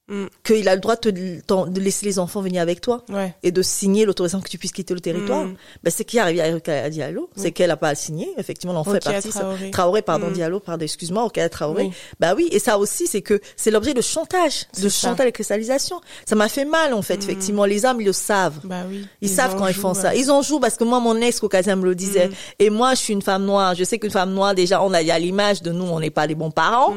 Mm. 0.10 0.26
Qu'il 0.44 0.68
a 0.68 0.74
le 0.76 0.82
droit 0.82 0.96
de, 0.96 1.12
te- 1.42 1.70
de 1.70 1.80
laisser 1.80 2.06
les 2.06 2.18
enfants 2.20 2.42
venir 2.42 2.62
avec 2.62 2.82
toi 2.82 3.04
Ouais. 3.10 3.34
et 3.44 3.52
de 3.52 3.62
signer 3.62 4.06
l'autorisation 4.06 4.42
que 4.42 4.50
tu 4.50 4.58
puisses 4.58 4.72
quitter 4.72 4.94
le 4.94 5.00
territoire. 5.00 5.44
Mm. 5.46 5.56
Ben, 5.84 5.92
c'est 5.96 6.04
qui 6.04 6.18
est 6.18 6.20
arrivé 6.20 6.42
à 6.42 6.90
Diallo, 6.90 7.30
c'est 7.36 7.52
qu'elle 7.52 7.72
a 7.72 7.78
pas 7.78 7.94
signé. 7.96 8.28
Effectivement, 8.38 8.80
on 8.80 8.84
fait 8.84 8.92
Rokia 8.94 9.12
partie. 9.14 9.32
ça. 9.32 9.40
Traoré. 9.42 9.72
Traoré, 9.72 10.02
pardon, 10.02 10.28
Mm. 10.30 10.34
Diallo, 10.34 10.60
pardon, 10.60 10.84
excuse-moi, 10.84 11.24
Rokaya 11.24 11.48
Traoré. 11.50 11.84
Oui. 11.84 11.92
Bah 12.20 12.34
oui, 12.36 12.50
et 12.52 12.60
ça 12.60 12.78
aussi, 12.80 13.08
c'est 13.08 13.22
que 13.22 13.40
c'est 13.56 13.72
l'objet 13.72 13.94
de 13.94 14.02
chantage, 14.02 14.66
de 14.82 14.90
ça. 14.90 15.10
chantage 15.10 15.28
et 15.28 15.32
cristallisation. 15.32 16.02
Ça 16.26 16.36
m'a 16.36 16.50
fait 16.50 16.66
mal, 16.66 16.94
en 16.94 17.02
fait, 17.02 17.22
effectivement. 17.24 17.66
Les 17.66 17.86
hommes, 17.86 18.02
ils 18.02 18.06
le 18.06 18.14
savent. 18.14 18.60
Bah 18.64 18.84
oui. 18.90 19.06
Ils, 19.22 19.30
savent 19.30 19.56
en 19.56 19.60
quand 19.60 19.68
ils 19.68 19.74
font 19.74 19.94
ça. 19.94 20.16
Ils 20.16 20.32
en 20.32 20.42
jouent 20.42 20.60
parce 20.60 20.76
que 20.76 20.84
moi, 20.84 21.00
mon 21.00 21.16
ex 21.22 21.40
caucasien 21.40 21.76
me 21.76 21.86
le 21.86 21.94
disait. 21.96 22.30
Et 22.58 22.70
moi, 22.70 22.96
je 22.96 23.00
suis 23.00 23.14
une 23.14 23.22
femme 23.22 23.46
noire. 23.46 23.76
Je 23.76 23.84
sais 23.84 24.00
qu'une 24.00 24.10
femme 24.12 24.34
noire, 24.34 24.56
déjà, 24.56 24.82
on 24.84 24.92
a, 24.94 25.02
l'image 25.20 25.62
de 25.62 25.72
nous, 25.72 25.86
on 25.86 26.00
n'est 26.00 26.10
pas 26.10 26.26
les 26.26 26.36
bons 26.36 26.52
parents. 26.52 26.94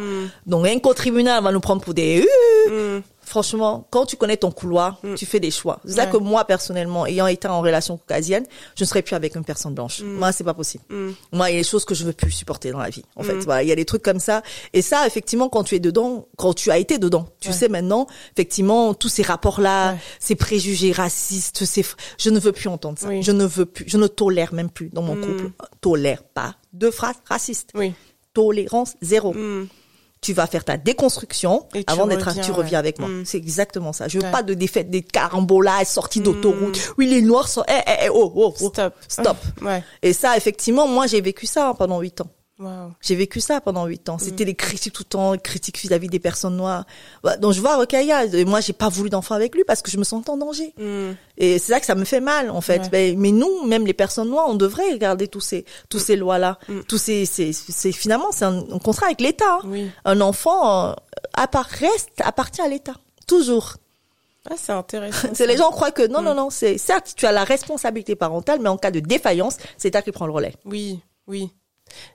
Donc, 0.47 0.65
rien 0.65 0.79
qu'au 0.79 0.95
tribunal, 0.95 1.41
on 1.41 1.45
va 1.45 1.53
nous 1.53 1.61
prendre 1.61 1.83
pour 1.83 1.93
des 1.95 2.27
Mm. 2.69 3.02
Franchement, 3.25 3.87
quand 3.91 4.07
tu 4.07 4.17
connais 4.17 4.37
ton 4.37 4.51
couloir, 4.51 5.01
tu 5.17 5.27
fais 5.27 5.41
des 5.41 5.51
choix. 5.51 5.81
C'est 5.85 5.93
ça 5.95 6.05
Ouais. 6.05 6.11
que 6.11 6.17
moi, 6.17 6.45
personnellement, 6.45 7.07
ayant 7.07 7.27
été 7.27 7.49
en 7.49 7.61
relation 7.61 7.97
caucasienne, 7.97 8.45
je 8.77 8.85
ne 8.85 8.87
serais 8.87 9.03
plus 9.03 9.15
avec 9.15 9.35
une 9.37 9.45
personne 9.45 9.75
blanche. 9.75 10.01
Moi, 10.03 10.33
c'est 10.33 10.45
pas 10.45 10.55
possible. 10.55 10.85
Mm. 10.91 11.11
Moi, 11.33 11.51
il 11.51 11.55
y 11.55 11.59
a 11.59 11.61
des 11.63 11.69
choses 11.69 11.85
que 11.85 11.95
je 11.95 12.05
veux 12.05 12.13
plus 12.13 12.31
supporter 12.31 12.71
dans 12.73 12.79
la 12.81 12.91
vie. 12.91 13.05
En 13.17 13.23
fait, 13.23 13.39
voilà, 13.45 13.63
il 13.63 13.69
y 13.69 13.73
a 13.73 13.77
des 13.77 13.85
trucs 13.85 14.03
comme 14.03 14.21
ça. 14.21 14.43
Et 14.73 14.83
ça, 14.83 15.07
effectivement, 15.07 15.49
quand 15.49 15.65
tu 15.65 15.75
es 15.75 15.81
dedans, 15.81 16.27
quand 16.37 16.55
tu 16.55 16.71
as 16.71 16.79
été 16.79 16.99
dedans, 16.99 17.27
tu 17.41 17.49
Ouais. 17.49 17.55
sais 17.55 17.69
maintenant, 17.69 18.07
effectivement, 18.35 18.95
tous 18.95 19.09
ces 19.09 19.23
rapports-là, 19.23 19.93
Ouais. 19.93 19.99
ces 20.21 20.35
préjugés 20.35 20.93
racistes, 20.93 21.65
ces, 21.65 21.85
je 22.19 22.31
ne 22.31 22.39
veux 22.39 22.53
plus 22.53 22.69
entendre 22.69 22.99
ça. 22.99 23.09
Oui. 23.09 23.23
Je 23.23 23.33
ne 23.33 23.45
veux 23.45 23.67
plus, 23.67 23.85
je 23.89 23.97
ne 23.99 24.07
tolère 24.07 24.53
même 24.53 24.71
plus 24.71 24.89
dans 24.91 25.03
mon 25.03 25.15
Mm. 25.17 25.21
couple. 25.27 25.51
Tolère 25.81 26.23
pas 26.23 26.57
de 26.73 26.91
phrases 26.91 27.17
racistes. 27.29 27.71
Oui. 27.75 27.93
Tolérance 28.35 28.95
zéro 29.03 29.35
Mm. 29.35 29.69
Tu 30.23 30.33
vas 30.33 30.47
faire 30.47 30.65
ta 30.65 30.77
déconstruction 30.77 31.67
Et 31.75 31.85
avant 31.89 32.07
d'être 32.07 32.33
tu 32.41 32.53
reviens 32.53 32.71
ouais. 32.73 32.77
avec 32.77 32.99
moi. 33.01 33.09
Mm. 33.09 33.25
C'est 33.27 33.37
exactement 33.39 33.93
ça. 33.93 34.07
Je 34.09 34.19
veux 34.19 34.25
Ouais. 34.25 34.31
pas 34.31 34.45
de 34.45 34.55
défaite, 34.55 34.89
des 34.89 35.03
carambolages, 35.03 35.87
sorties 35.89 36.21
d'autoroute. 36.21 36.95
Oui, 36.97 37.07
les 37.07 37.21
noirs 37.23 37.49
sont, 37.49 37.65
eh, 37.69 37.73
eh, 37.87 38.05
eh, 38.05 38.09
oh, 38.09 38.33
oh, 38.35 38.55
oh. 38.61 38.69
Stop. 38.73 38.95
Stop. 39.09 39.37
Ouais. 39.61 39.83
Et 40.01 40.13
ça, 40.13 40.37
effectivement, 40.37 40.87
moi, 40.87 41.09
j'ai 41.09 41.21
vécu 41.21 41.47
ça 41.47 41.71
hein, 41.71 41.75
pendant 41.75 42.01
huit 42.01 42.21
ans. 42.21 42.29
J'ai 43.01 43.17
vécu 43.17 43.41
ça 43.41 43.61
pendant 43.61 43.87
huit 43.87 44.09
Mm. 44.09 44.13
ans. 44.13 44.19
C'était 44.19 44.45
des 44.45 44.55
critiques 44.55 44.93
tout 44.93 45.03
le 45.03 45.09
temps, 45.09 45.37
critiques 45.37 45.79
vis-à-vis 45.79 46.09
des 46.09 46.21
personnes 46.21 46.57
noires. 46.57 46.85
Bah, 47.25 47.37
donc 47.37 47.55
je 47.55 47.61
vois 47.61 47.77
Rokaya, 47.77 48.25
et 48.27 48.45
moi 48.45 48.61
j'ai 48.61 48.73
pas 48.73 48.89
voulu 48.89 49.11
d'enfant 49.11 49.35
avec 49.35 49.55
lui 49.57 49.65
parce 49.65 49.83
que 49.83 49.91
je 49.91 49.97
me 49.99 50.05
sentais 50.05 50.31
en 50.31 50.37
danger. 50.37 50.73
Mm. 50.79 51.13
Et 51.39 51.59
c'est 51.59 51.73
ça 51.73 51.81
que 51.81 51.87
ça 51.87 51.95
me 51.97 52.05
fait 52.05 52.21
mal 52.21 52.51
en 52.51 52.61
fait. 52.61 52.83
Ouais. 52.83 52.89
Mais, 52.93 53.15
mais 53.17 53.33
nous, 53.33 53.67
même 53.67 53.85
les 53.87 53.95
personnes 53.95 54.29
noires, 54.29 54.47
on 54.49 54.55
devrait 54.55 54.93
regarder 54.93 55.27
tous 55.27 55.41
ces 55.41 55.65
tous 55.89 55.99
ces 55.99 56.15
lois 56.15 56.39
là. 56.39 56.59
Mm. 56.69 56.81
Tous 56.89 56.99
ces 56.99 57.27
c'est 57.27 57.93
finalement 57.93 58.31
c'est 58.31 58.45
un, 58.45 58.59
un 58.59 58.79
contrat 58.79 59.07
avec 59.07 59.21
l'État. 59.21 59.45
hein. 59.55 59.61
Oui. 59.65 59.91
Un 60.05 60.21
enfant 60.21 60.91
euh, 60.91 60.95
appart- 61.35 61.69
reste 61.73 62.11
appartient 62.23 62.63
à 62.63 62.69
l'État 62.69 62.95
toujours. 63.27 63.75
Ah, 64.49 64.55
c'est 64.57 64.73
intéressant. 64.73 65.29
C'est 65.35 65.47
les 65.47 65.57
gens 65.57 65.71
croient 65.71 65.91
que 65.93 66.07
non 66.07 66.21
Mm. 66.21 66.25
non 66.27 66.35
non, 66.35 66.51
c'est 66.51 66.77
certes 66.79 67.15
tu 67.17 67.27
as 67.27 67.33
la 67.33 67.45
responsabilité 67.45 68.15
parentale 68.15 68.61
mais 68.61 68.69
en 68.69 68.77
cas 68.77 68.91
de 68.93 69.01
défaillance, 69.01 69.57
c'est 69.79 69.89
l'État 69.89 70.03
qui 70.03 70.13
prend 70.13 70.27
le 70.27 70.33
relais. 70.33 70.55
Oui, 70.65 71.01
oui. 71.27 71.51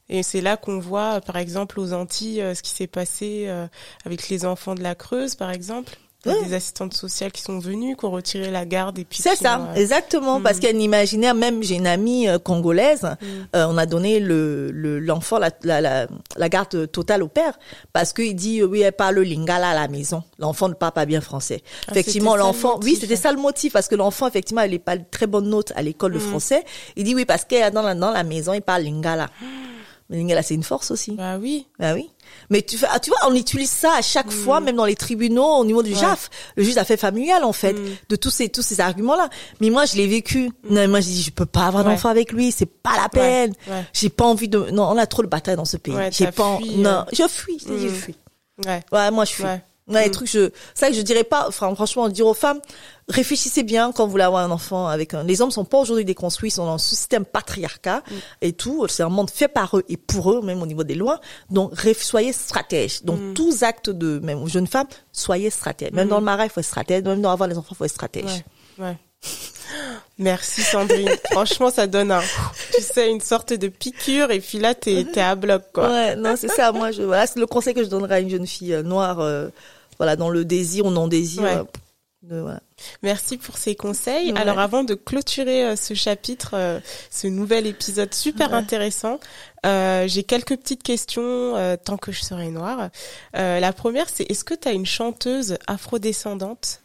Et 0.09 0.23
c'est 0.23 0.41
là 0.41 0.57
qu'on 0.57 0.79
voit, 0.79 1.21
par 1.21 1.37
exemple, 1.37 1.79
aux 1.79 1.93
Antilles, 1.93 2.41
euh, 2.41 2.55
ce 2.55 2.61
qui 2.61 2.71
s'est 2.71 2.87
passé 2.87 3.45
euh, 3.47 3.67
avec 4.05 4.29
les 4.29 4.45
enfants 4.45 4.75
de 4.75 4.83
la 4.83 4.95
Creuse, 4.95 5.35
par 5.35 5.51
exemple. 5.51 5.97
T'as 6.27 6.33
Ouais. 6.39 6.45
des 6.45 6.53
assistantes 6.53 6.93
sociales 6.93 7.31
qui 7.31 7.41
sont 7.41 7.57
venues, 7.59 7.95
qui 7.95 8.05
ont 8.05 8.11
retiré 8.11 8.51
la 8.51 8.65
garde 8.65 8.99
et 8.99 9.05
puis. 9.05 9.19
C'est 9.21 9.35
ça, 9.35 9.59
ont, 9.59 9.63
euh, 9.71 9.73
exactement, 9.75 10.41
parce 10.41 10.57
Mm. 10.57 10.59
qu'il 10.59 10.69
y 10.69 10.73
a 10.73 10.75
un 10.75 10.79
imaginaire. 10.81 11.33
Même 11.35 11.63
j'ai 11.63 11.75
une 11.75 11.87
amie 11.87 12.27
euh, 12.27 12.37
congolaise, 12.39 13.03
Mm. 13.03 13.25
euh, 13.55 13.65
on 13.69 13.77
a 13.77 13.85
donné 13.85 14.19
le 14.19 14.69
le- 14.71 14.99
l'enfant 14.99 15.39
la, 15.39 15.49
la, 15.63 15.81
la, 15.81 16.07
la 16.35 16.49
garde 16.49 16.91
totale 16.91 17.23
au 17.23 17.27
père 17.27 17.57
parce 17.93 18.13
qu'il 18.13 18.35
dit 18.35 18.59
euh, 18.61 18.65
oui 18.65 18.81
elle 18.81 18.91
parle 18.91 19.19
lingala 19.19 19.69
à 19.69 19.73
la 19.73 19.87
maison. 19.87 20.23
L'enfant 20.39 20.67
ne 20.69 20.73
parle 20.73 20.93
pas 20.93 21.05
bien 21.05 21.21
français. 21.21 21.61
Ah, 21.87 21.91
effectivement, 21.91 22.35
le 22.35 22.41
l'enfant, 22.41 22.79
oui, 22.83 22.97
c'était 22.99 23.15
ça 23.15 23.31
le 23.31 23.39
motif 23.39 23.73
parce 23.73 23.87
que 23.87 23.95
l'enfant 23.95 24.27
effectivement 24.27 24.61
il 24.63 24.71
n'est 24.71 24.79
pas 24.79 24.97
de 24.97 25.03
très 25.09 25.27
bonne 25.27 25.49
note 25.49 25.71
à 25.75 25.81
l'école 25.81 26.11
de 26.13 26.17
Mm. 26.17 26.21
français. 26.29 26.63
Il 26.95 27.03
dit 27.03 27.15
oui 27.15 27.25
parce 27.25 27.45
que 27.45 27.69
dans 27.71 27.81
la 27.81 27.95
dans 27.95 28.11
la 28.11 28.23
maison 28.23 28.53
il 28.53 28.61
parle 28.61 28.83
lingala. 28.83 29.29
Mais 30.09 30.17
lingala 30.17 30.41
c'est 30.41 30.53
une 30.55 30.63
force 30.63 30.89
aussi. 30.91 31.11
Bah 31.11 31.37
oui. 31.37 31.67
Ah 31.79 31.93
oui. 31.93 32.09
Mais 32.49 32.61
tu, 32.61 32.77
fais- 32.77 32.87
ah, 32.89 32.99
tu 32.99 33.09
vois, 33.09 33.19
on 33.29 33.35
utilise 33.35 33.69
ça 33.69 33.93
à 33.97 34.01
chaque 34.01 34.31
fois, 34.31 34.59
même 34.61 34.75
dans 34.77 34.85
les 34.85 34.95
tribunaux, 34.95 35.45
au 35.57 35.65
niveau 35.65 35.83
du 35.83 35.91
Mm. 35.91 35.93
Ouais. 35.95 35.99
JAF, 35.99 36.29
le 36.55 36.63
juge 36.63 36.75
d'affaires 36.75 36.99
familiales, 36.99 37.43
en 37.43 37.51
fait, 37.53 37.73
Mm. 37.73 37.85
de 38.09 38.15
tous 38.15 38.29
ces, 38.29 38.47
tous 38.49 38.61
ces 38.61 38.79
arguments-là. 38.79 39.29
Mais 39.59 39.69
moi, 39.69 39.85
je 39.85 39.95
l'ai 39.97 40.07
vécu. 40.07 40.49
Non, 40.69 40.87
moi, 40.87 40.99
je 41.01 41.07
dis, 41.07 41.21
je 41.23 41.31
peux 41.31 41.45
pas 41.45 41.67
avoir 41.67 41.85
Ouais. 41.85 41.91
d'enfant 41.91 42.09
avec 42.09 42.31
lui, 42.31 42.51
c'est 42.53 42.65
pas 42.65 42.95
la 43.01 43.09
peine. 43.09 43.53
ouais. 43.67 43.83
J'ai 43.93 44.09
pas 44.09 44.25
envie 44.25 44.47
de, 44.47 44.59
non, 44.71 44.83
on 44.89 44.97
a 44.97 45.07
trop 45.07 45.23
de 45.23 45.27
batailles 45.27 45.55
dans 45.57 45.65
ce 45.65 45.77
pays. 45.77 45.93
J'ai 46.11 46.31
pas, 46.31 46.57
fui, 46.57 46.75
non, 46.77 46.89
euh. 46.89 47.03
je 47.11 47.27
fuis, 47.27 47.57
je 47.65 47.73
Mm. 47.73 47.89
fuis. 47.89 48.15
Ouais. 48.65 48.81
Ouais, 48.91 49.11
moi, 49.11 49.25
je 49.25 49.31
fuis. 49.33 49.43
Ouais. 49.87 49.95
Ouais, 49.95 50.03
les 50.03 50.09
Mm. 50.09 50.11
trucs, 50.11 50.29
je, 50.29 50.49
ça 50.75 50.89
que 50.89 50.93
je 50.95 51.01
dirais 51.01 51.23
pas, 51.23 51.45
enfin, 51.47 51.73
franchement, 51.73 52.09
dire 52.09 52.27
aux 52.27 52.33
femmes, 52.33 52.59
réfléchissez 53.07 53.63
bien 53.63 53.91
quand 53.93 54.05
vous 54.05 54.11
voulez 54.11 54.23
avoir 54.25 54.43
un 54.43 54.51
enfant 54.51 54.87
avec 54.87 55.13
un, 55.13 55.23
les 55.23 55.41
hommes 55.41 55.51
sont 55.51 55.63
pas 55.63 55.77
aujourd'hui 55.77 56.03
déconstruits, 56.03 56.49
ils 56.49 56.51
sont 56.51 56.65
dans 56.65 56.73
un 56.73 56.77
système 56.77 57.23
patriarcat 57.25 58.03
Mm. 58.09 58.13
et 58.41 58.53
tout. 58.53 58.85
C'est 58.89 59.03
un 59.03 59.09
monde 59.09 59.29
fait 59.29 59.47
par 59.47 59.77
eux 59.77 59.83
et 59.87 59.95
pour 59.97 60.31
eux, 60.33 60.41
même 60.41 60.61
au 60.61 60.65
niveau 60.65 60.83
des 60.83 60.95
lois. 60.95 61.21
Donc, 61.49 61.71
soyez 61.99 62.33
stratèges. 62.33 63.03
Donc, 63.03 63.19
Mm. 63.19 63.33
tous 63.33 63.63
actes 63.63 63.89
de, 63.89 64.19
même 64.19 64.43
aux 64.43 64.47
jeunes 64.47 64.67
femmes, 64.67 64.87
soyez 65.13 65.49
stratèges. 65.49 65.91
Même 65.93 66.09
dans 66.09 66.19
le 66.19 66.25
mariage, 66.25 66.47
il 66.51 66.53
faut 66.53 66.59
être 66.59 66.65
stratège. 66.65 67.03
Même 67.03 67.21
dans 67.21 67.31
avoir 67.31 67.47
les 67.47 67.57
enfants, 67.57 67.69
il 67.71 67.77
faut 67.77 67.85
être 67.85 67.91
stratège. 67.91 68.43
Ouais. 68.77 68.85
Ouais. 68.85 68.97
Merci 70.19 70.61
Sandrine. 70.61 71.09
Franchement, 71.31 71.69
ça 71.69 71.87
donne 71.87 72.11
un, 72.11 72.21
tu 72.75 72.81
sais, 72.81 73.09
une 73.11 73.21
sorte 73.21 73.53
de 73.53 73.67
piqûre 73.67 74.31
et 74.31 74.39
puis 74.39 74.57
là, 74.59 74.73
t'es, 74.73 75.05
t'es 75.11 75.21
à 75.21 75.35
bloc, 75.35 75.63
quoi. 75.73 75.89
Ouais, 75.89 76.15
non, 76.15 76.35
c'est 76.37 76.47
ça. 76.47 76.71
Moi, 76.71 76.91
je, 76.91 77.03
voilà, 77.03 77.27
c'est 77.27 77.39
le 77.39 77.45
conseil 77.45 77.73
que 77.73 77.83
je 77.83 77.89
donnerais 77.89 78.15
à 78.15 78.19
une 78.19 78.29
jeune 78.29 78.47
fille 78.47 78.73
euh, 78.73 78.83
noire, 78.83 79.19
euh, 79.19 79.49
voilà, 79.97 80.15
dans 80.15 80.29
le 80.29 80.45
désir 80.45 80.85
ou 80.85 80.91
non 80.91 81.07
désir. 81.07 81.43
Ouais. 81.43 81.55
euh, 81.57 81.63
de, 82.23 82.39
voilà. 82.39 82.59
Merci 83.03 83.37
pour 83.37 83.57
ces 83.57 83.75
conseils. 83.75 84.33
Ouais. 84.33 84.39
Alors, 84.39 84.59
avant 84.59 84.83
de 84.83 84.95
clôturer 84.95 85.63
euh, 85.65 85.75
ce 85.75 85.93
chapitre, 85.93 86.51
euh, 86.55 86.79
ce 87.11 87.27
nouvel 87.27 87.67
épisode 87.67 88.13
super 88.13 88.49
Ouais. 88.51 88.57
intéressant, 88.57 89.19
euh, 89.65 90.07
j'ai 90.07 90.23
quelques 90.23 90.57
petites 90.57 90.83
questions 90.83 91.77
tant 91.85 91.97
que 91.97 92.11
je 92.11 92.21
serai 92.23 92.49
noire. 92.49 92.89
La 93.33 93.71
première, 93.73 94.09
c'est 94.09 94.23
est-ce 94.29 94.43
que 94.43 94.53
tu 94.55 94.67
as 94.67 94.71
une 94.71 94.85
chanteuse 94.85 95.57
afrodescendante 95.67 96.81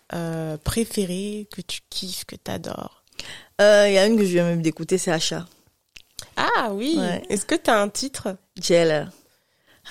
préférée 0.65 1.49
que 1.55 1.61
tu 1.61 1.81
kiffes, 1.91 2.25
que 2.25 2.37
tu 2.37 2.51
adores 2.51 3.03
Il 3.59 3.93
y 3.93 3.99
a 3.99 4.07
une 4.07 4.17
que 4.17 4.25
je 4.25 4.33
viens 4.33 4.45
même 4.45 4.63
d'écouter, 4.63 4.99
c'est 4.99 5.11
Acha. 5.13 5.47
Ah 6.37 6.71
oui. 6.73 6.97
Ouais. 6.99 7.23
Est-ce 7.29 7.45
que 7.47 7.55
tu 7.55 7.71
as 7.71 7.81
un 7.81 7.89
titre? 7.89 8.37
Jailer. 8.61 9.09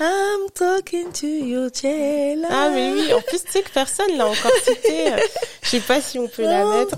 I'm 0.04 0.50
talking 0.56 1.12
to 1.12 1.28
you, 1.28 1.70
Jailer. 1.72 2.48
Ah 2.50 2.70
mais 2.74 2.92
oui, 2.92 3.14
en 3.14 3.22
plus 3.22 3.44
tu 3.44 3.52
sais 3.52 3.62
que 3.62 3.70
personne 3.70 4.18
l'a 4.18 4.26
encore 4.26 4.52
cité. 4.64 5.12
Je 5.62 5.70
sais 5.70 5.80
pas 5.80 6.02
si 6.02 6.18
on 6.18 6.28
peut 6.28 6.42
la 6.42 6.66
mettre. 6.66 6.98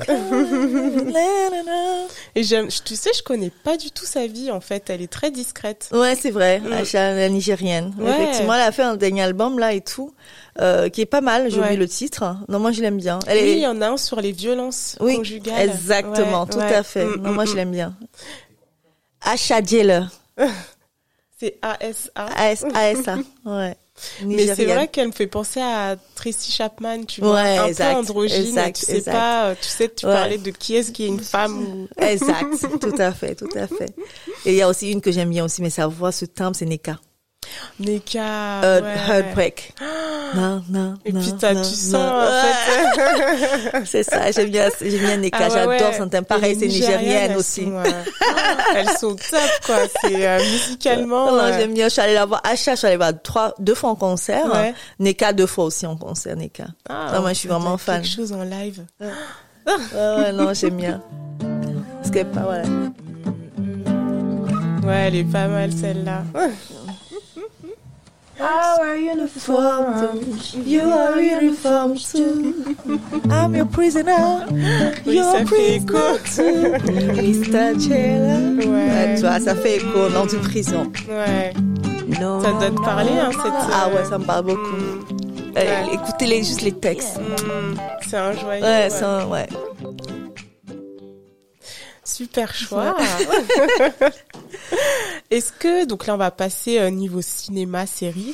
Et 2.36 2.44
j'aime, 2.44 2.70
tu 2.70 2.96
sais, 2.96 3.10
je 3.14 3.22
connais 3.22 3.50
pas 3.64 3.76
du 3.76 3.92
tout 3.92 4.06
sa 4.06 4.26
vie 4.28 4.52
en 4.52 4.62
fait. 4.62 4.90
Elle 4.90 5.02
est 5.02 5.12
très 5.12 5.32
discrète. 5.32 5.90
Ouais, 5.92 6.16
c'est 6.16 6.32
vrai. 6.32 6.60
Mm. 6.62 6.72
Acha, 6.74 7.14
la 7.14 7.28
nigérienne. 7.28 7.94
Ouais. 8.00 8.10
Effectivement, 8.10 8.54
elle 8.54 8.62
a 8.62 8.72
fait 8.72 8.84
un 8.84 8.96
dernier 8.96 9.24
album 9.24 9.60
là 9.60 9.74
et 9.74 9.82
tout, 9.82 10.14
euh, 10.62 10.88
qui 10.88 11.02
est 11.02 11.06
pas 11.06 11.20
mal. 11.22 11.52
J'ai 11.52 11.58
Ouais. 11.58 11.64
oublié 11.66 11.78
le 11.78 11.90
titre. 11.90 12.24
Non, 12.48 12.60
moi 12.60 12.72
je 12.72 12.82
l'aime 12.82 12.98
bien. 12.98 13.20
Elle 13.28 13.38
oui, 13.44 13.52
il 13.52 13.58
est... 13.58 13.60
y 13.62 13.68
en 13.68 13.82
a 13.82 13.88
un 13.90 13.98
sur 13.98 14.22
les 14.22 14.32
violences 14.32 14.96
Oui, 15.02 15.18
conjugales. 15.18 15.70
exactement, 15.70 16.44
Ouais, 16.46 16.50
tout 16.54 16.60
à 16.60 16.84
fait. 16.84 17.06
Mm, 17.06 17.22
Non, 17.22 17.32
mm, 17.32 17.34
moi 17.36 17.44
mm. 17.44 17.48
je 17.48 17.56
l'aime 17.58 17.72
bien. 17.72 17.96
Acha 19.22 19.62
Jailer. 19.62 20.08
C'est 21.40 21.58
ASA. 21.62 22.10
AS, 22.16 22.64
ASA. 22.74 23.18
Ouais. 23.46 23.76
Mais 24.26 24.48
c'est 24.56 24.66
vrai 24.66 24.88
qu'elle 24.88 25.10
me 25.10 25.12
fait 25.12 25.28
penser 25.28 25.62
à 25.62 25.96
Tracy 26.16 26.52
Chapman, 26.52 27.04
tu 27.06 27.22
vois, 27.22 27.34
Ouais, 27.36 27.58
un 27.60 27.68
exact, 27.68 27.92
peu 27.94 28.00
androgyne. 28.00 28.42
exact, 28.48 28.76
tu 28.80 28.86
sais 28.88 28.98
exact. 28.98 29.12
pas, 29.12 29.46
euh, 29.50 29.56
tu 29.62 29.68
sais, 29.68 29.88
tu 29.90 30.06
Ouais. 30.08 30.14
parlais 30.14 30.38
de 30.40 30.50
qui 30.50 30.76
est-ce 30.76 30.92
qui 30.92 31.04
est 31.04 31.08
une 31.10 31.20
femme 31.36 31.60
ou. 31.60 31.88
Exact, 32.04 32.56
tout 32.82 32.96
à 32.98 33.12
fait, 33.12 33.36
tout 33.36 33.50
à 33.56 33.68
fait. 33.68 33.94
Et 34.46 34.54
il 34.54 34.56
y 34.56 34.62
a 34.64 34.68
aussi 34.68 34.92
une 34.92 35.00
que 35.00 35.12
j'aime 35.12 35.30
bien 35.30 35.46
aussi, 35.46 35.62
mais 35.62 35.70
sa 35.70 35.86
voix, 35.86 36.12
ce 36.12 36.26
timbre, 36.26 36.56
c'est 36.56 36.66
Neka. 36.66 36.98
Neka. 37.80 38.64
Euh, 38.64 38.82
ouais. 38.82 38.96
Heartbreak. 39.10 39.74
Non, 40.36 40.64
non, 40.68 40.96
Et 41.06 41.12
non, 41.14 41.20
puis 41.22 41.32
t'as- 41.40 41.54
tu 41.54 41.64
sens 41.64 41.94
en 41.94 42.22
fait. 42.26 43.82
C'est 43.86 44.02
ça, 44.02 44.32
j'aime 44.32 44.50
bien, 44.50 44.68
j'aime 44.82 44.98
bien 45.06 45.18
Neka, 45.18 45.38
Ah 45.40 45.68
ouais, 45.68 45.78
j'adore 45.78 45.94
son. 45.94 46.10
Et 46.10 46.22
Pareil, 46.24 46.58
c'est 46.60 46.66
nigérienne 46.66 47.36
aussi. 47.36 47.66
sont, 47.66 47.78
euh, 47.78 47.84
elles 48.76 48.90
sont 48.98 49.16
top 49.16 49.40
quoi. 49.64 49.76
C'est 50.02 50.28
euh, 50.28 50.40
musicalement. 50.40 51.28
Non, 51.28 51.38
non, 51.38 51.44
euh, 51.44 51.60
j'aime 51.60 51.76
bien, 51.76 51.86
je 51.86 51.90
suis 51.94 52.02
allée 52.02 52.16
la 52.16 52.26
voir, 52.26 52.42
Acha, 52.44 52.72
je 52.74 52.78
suis 52.80 52.88
allée 52.88 52.98
voir 52.98 53.12
trois, 53.22 53.54
deux 53.60 53.76
fois 53.76 53.92
en 53.92 53.96
concert. 53.96 54.52
Ouais. 54.52 54.74
Neka, 55.00 55.34
deux 55.34 55.46
fois 55.46 55.66
aussi 55.66 55.86
en 55.86 55.96
concert, 55.98 56.36
Neka. 56.36 56.66
ah, 56.90 57.12
non, 57.14 57.22
moi, 57.22 57.34
je 57.34 57.38
suis 57.38 57.50
vraiment 57.50 57.78
fan. 57.78 58.02
Quelque 58.02 58.16
chose 58.16 58.34
en 58.34 58.42
live. 58.44 58.82
Ouais, 59.00 59.08
ouais, 60.18 60.32
non, 60.32 60.52
j'aime 60.56 60.78
bien. 60.78 61.00
Parce 62.00 62.10
que, 62.10 62.24
pas, 62.24 62.42
voilà. 62.42 62.64
Ouais, 64.84 64.96
elle 65.08 65.16
est 65.16 65.24
pas 65.32 65.48
mal 65.48 65.72
celle-là. 65.72 66.24
Our 68.44 68.96
uniform, 68.98 70.20
you 70.66 70.82
are 70.82 71.20
uniform 71.22 71.96
too. 71.96 72.76
I'm 73.32 73.56
your 73.56 73.66
prisoner. 73.68 74.46
Oui, 75.06 75.18
écho. 75.18 75.46
prisoner 75.46 76.18
too. 76.36 76.74
Mr. 77.22 77.78
Taylor. 77.88 78.68
Ouais. 78.68 79.16
tu 79.16 79.22
vois, 79.22 79.40
ça 79.40 79.56
fait 79.56 79.78
écho 79.78 80.10
dans 80.14 80.28
une 80.28 80.42
prison. 80.42 80.92
Ouais. 81.10 81.54
Ça 82.20 82.52
doit 82.52 82.70
te 82.70 82.82
parler, 82.84 83.12
hein, 83.20 83.32
cette. 83.32 83.54
Ah 83.72 83.88
euh, 83.90 83.96
ouais, 83.98 84.06
ça 84.10 84.18
me 84.18 84.26
parle 84.26 84.46
beaucoup. 84.46 84.60
mm, 84.76 85.06
Euh, 85.56 85.62
Ouais. 85.62 85.94
écoutez 85.94 86.26
les, 86.26 86.44
juste 86.44 86.62
les 86.64 86.72
textes. 86.74 87.18
mm, 87.20 87.78
C'est 88.10 88.18
un 88.18 88.34
joyeux. 88.34 88.62
Ouais, 88.64 88.70
ouais. 88.70 88.90
c'est 88.90 89.04
un- 89.06 89.26
ouais. 89.28 89.48
Super 92.04 92.54
choix. 92.54 92.98
Est-ce 95.32 95.52
que, 95.54 95.86
donc 95.86 96.06
là 96.08 96.16
on 96.16 96.18
va 96.18 96.32
passer 96.32 96.80
euh, 96.80 96.90
niveau 96.90 97.22
cinéma, 97.22 97.86
série. 97.86 98.34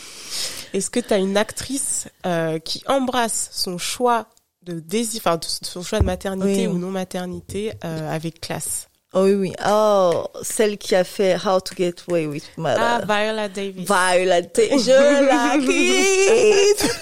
Est-ce 0.73 0.89
que 0.89 0.99
tu 0.99 1.13
as 1.13 1.17
une 1.17 1.37
actrice 1.37 2.07
euh, 2.25 2.59
qui 2.59 2.83
embrasse 2.87 3.49
son 3.51 3.77
choix 3.77 4.27
de 4.63 4.79
désir, 4.79 5.21
enfin 5.23 5.37
de- 5.37 5.45
son 5.45 5.81
choix 5.83 5.99
de 5.99 6.05
maternité 6.05 6.67
Oui. 6.67 6.73
ou 6.73 6.77
non 6.77 6.91
maternité 6.91 7.73
euh, 7.85 8.13
avec 8.13 8.41
classe? 8.41 8.88
Oh 9.11 9.23
oui, 9.23 9.33
oui. 9.33 9.53
Oh, 9.67 10.27
celle 10.43 10.77
qui 10.77 10.93
a 10.95 11.03
fait 11.03 11.35
How 11.35 11.59
to 11.59 11.73
Get 11.75 11.95
Away 12.07 12.27
with 12.27 12.43
Murder. 12.57 12.79
Ah, 12.79 13.01
Viola 13.07 13.49
Davis. 13.49 13.87
Viola, 13.87 14.43
T- 14.43 14.69
je 14.69 15.25
la 15.25 15.57
quitte. 15.57 16.99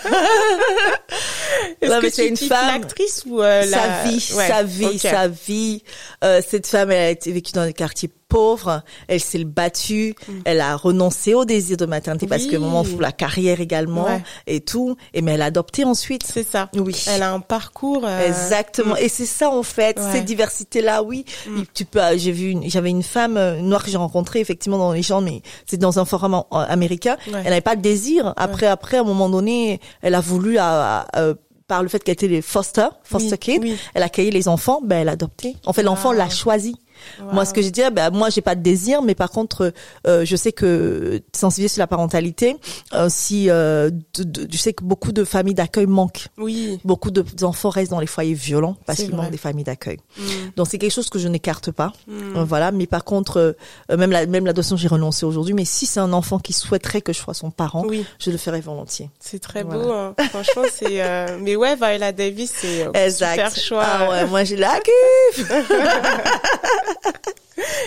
Est-ce 1.82 1.92
Non, 1.92 1.98
que 2.00 2.04
mais 2.06 2.10
c'est 2.10 2.28
une 2.28 2.38
femme. 2.38 2.68
l'actrice 2.80 3.24
ou 3.26 3.42
euh, 3.42 3.66
la... 3.66 3.78
sa 3.78 4.04
vie, 4.04 4.34
Ouais, 4.36 4.48
sa 4.48 4.64
vie, 4.64 5.00
sa 5.00 5.28
vie. 5.28 5.84
Euh, 6.24 6.42
cette 6.48 6.66
femme, 6.68 6.92
elle 6.92 7.08
a 7.08 7.10
été 7.10 7.32
vécue 7.32 7.52
dans 7.52 7.66
des 7.66 7.74
quartiers 7.74 8.10
pauvres. 8.28 8.82
Elle 9.08 9.20
s'est 9.20 9.44
battue. 9.44 10.16
Elle 10.46 10.62
a 10.62 10.76
renoncé 10.76 11.34
au 11.34 11.46
désir 11.46 11.78
de 11.78 11.86
maternité 11.86 12.28
parce 12.28 12.44
Mm. 12.44 12.46
Oui. 12.48 12.52
que 12.52 12.58
moment 12.58 12.84
pour 12.84 13.02
la 13.02 13.12
carrière 13.12 13.62
également 13.62 14.06
Ouais. 14.06 14.24
et 14.48 14.62
tout. 14.62 14.96
Et 15.14 15.22
mais 15.22 15.34
elle 15.34 15.42
a 15.42 15.46
adopté 15.46 15.84
ensuite. 15.84 16.24
C'est 16.32 16.48
ça. 16.48 16.70
Oui. 16.76 16.96
Elle 17.08 17.24
a 17.24 17.32
un 17.34 17.40
parcours. 17.40 18.04
euh, 18.06 18.28
Exactement. 18.28 18.96
Et 18.96 19.10
c'est 19.10 19.26
ça 19.26 19.50
en 19.50 19.64
fait, 19.64 19.98
Ouais. 20.00 20.12
cette 20.12 20.26
diversité-là, 20.26 21.04
oui. 21.04 21.26
Mm. 21.48 21.62
Tu 21.74 21.86
peux, 21.86 22.00
j'ai 22.18 22.32
vu, 22.32 22.52
une- 22.52 22.70
j'avais 22.70 22.90
une 22.90 23.04
femme 23.04 23.38
euh, 23.38 23.60
noire 23.62 23.84
que 23.84 23.90
j'ai 23.92 23.98
rencontrée 23.98 24.40
effectivement 24.40 24.78
dans 24.78 24.92
les 24.92 25.02
gens, 25.04 25.22
mais 25.22 25.42
c'est 25.66 25.78
dans 25.78 26.00
un 26.00 26.06
forum 26.06 26.34
en- 26.34 26.48
en- 26.52 26.60
américain. 26.60 27.18
Ouais. 27.28 27.34
Elle 27.44 27.50
n'avait 27.50 27.62
pas 27.62 27.76
de 27.76 27.82
désir. 27.82 28.34
Après, 28.38 28.68
après, 28.68 28.98
à 28.98 29.02
un 29.02 29.06
moment 29.06 29.30
donné, 29.30 29.80
elle 30.02 30.16
a 30.16 30.22
voulu, 30.22 30.58
à, 30.58 31.02
à- 31.14 31.20
euh, 31.22 31.34
par 31.68 31.84
le 31.84 31.90
fait 31.90 32.02
qu'elle 32.02 32.14
était 32.14 32.28
les 32.30 32.42
foster, 32.42 32.88
foster 33.04 33.32
Oui, 33.32 33.38
kid, 33.40 33.62
oui. 33.64 33.78
elle 33.94 34.02
a 34.02 34.06
accueilli 34.06 34.32
les 34.32 34.48
enfants, 34.48 34.80
ben 34.82 35.00
elle 35.02 35.10
a 35.10 35.14
adopté. 35.14 35.58
En 35.66 35.74
fait, 35.74 35.84
l'enfant 35.84 36.14
l'a 36.14 36.30
choisi. 36.30 36.76
Wow. 37.22 37.34
Moi, 37.34 37.46
ce 37.46 37.54
que 37.54 37.62
je 37.62 37.70
dis, 37.70 37.82
ben 37.92 38.10
moi, 38.12 38.30
j'ai 38.30 38.42
pas 38.42 38.56
de 38.56 38.62
désir, 38.62 39.02
mais 39.02 39.16
par 39.16 39.30
contre, 39.32 39.74
euh, 40.08 40.26
je 40.26 40.36
sais 40.36 40.52
que 40.52 41.22
sensibiliser 41.36 41.74
sur 41.76 41.80
la 41.80 41.88
parentalité, 41.88 42.56
euh, 42.94 43.08
si 43.10 43.50
euh, 43.50 43.90
de- 44.16 44.24
de- 44.24 44.48
je 44.52 44.58
sais 44.58 44.74
que 44.74 44.84
beaucoup 44.84 45.12
de 45.12 45.24
familles 45.24 45.54
d'accueil 45.56 45.86
manquent. 45.88 46.28
Oui. 46.38 46.80
Beaucoup 46.86 47.12
de- 47.12 47.22
d'enfants 47.22 47.70
restent 47.70 47.92
dans 47.92 48.00
les 48.00 48.08
foyers 48.08 48.34
violents 48.34 48.78
parce 48.86 49.00
C'est 49.00 49.06
qu'il 49.06 49.14
vrai. 49.14 49.24
manque 49.24 49.32
des 49.32 49.38
familles 49.38 49.64
d'accueil. 49.64 49.98
Mm, 50.18 50.22
Donc 50.56 50.68
c'est 50.70 50.78
quelque 50.78 50.92
chose 50.94 51.10
que 51.10 51.20
je 51.20 51.28
n'écarte 51.28 51.72
pas. 51.72 51.94
mm. 52.08 52.38
Euh, 52.38 52.44
voilà, 52.44 52.72
mais 52.72 52.88
par 52.88 53.04
contre, 53.04 53.38
euh, 53.38 53.52
euh, 53.92 53.98
même 53.98 54.12
la 54.12 54.26
même 54.26 54.46
l'adoption, 54.46 54.78
j'ai 54.78 54.88
renoncé 54.88 55.26
aujourd'hui. 55.26 55.54
Mais 55.54 55.66
si 55.66 55.86
c'est 55.86 56.00
un 56.00 56.14
enfant 56.14 56.40
qui 56.40 56.54
souhaiterait 56.54 57.02
que 57.02 57.14
je 57.14 57.20
sois 57.20 57.34
son 57.34 57.52
parent, 57.52 57.84
Oui, 57.88 58.06
je 58.20 58.32
le 58.32 58.38
ferai 58.38 58.62
volontiers. 58.62 59.10
c'est 59.20 59.40
très 59.40 59.64
Voilà. 59.64 59.84
beau. 59.84 59.92
Hein. 59.92 60.16
Franchement, 60.30 60.64
c'est. 60.72 61.02
euh, 61.02 61.38
Mais 61.42 61.56
ouais, 61.56 61.76
Viola 61.76 62.12
Davis, 62.12 62.52
c'est 62.56 62.88
euh, 62.96 63.10
super 63.10 63.56
choix. 63.56 63.84
Ah 63.86 64.10
ouais, 64.10 64.26
moi 64.28 64.44
j'ai 64.44 64.56
la 64.56 64.80
kiff. 65.36 65.52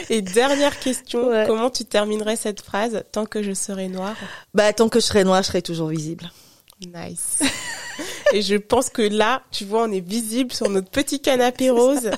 Et 0.08 0.22
dernière 0.22 0.78
question, 0.78 1.28
Ouais. 1.28 1.44
comment 1.46 1.70
tu 1.70 1.84
terminerais 1.84 2.36
cette 2.36 2.60
phrase 2.60 3.02
Tant 3.12 3.26
que 3.26 3.42
je 3.42 3.52
serai 3.52 3.88
noire? 3.88 4.16
Bah 4.54 4.72
tant 4.72 4.88
que 4.88 4.98
je 5.00 5.04
serai 5.04 5.24
noire, 5.24 5.42
je 5.42 5.48
serai 5.48 5.62
toujours 5.62 5.88
visible. 5.88 6.30
Nice. 6.86 7.38
Et 8.32 8.42
je 8.42 8.56
pense 8.56 8.90
que 8.90 9.02
là, 9.02 9.42
tu 9.50 9.64
vois, 9.64 9.84
on 9.84 9.92
est 9.92 10.06
visible 10.06 10.52
sur 10.52 10.68
notre 10.68 10.90
petit 10.90 11.20
canapé 11.20 11.70
rose. 11.70 12.10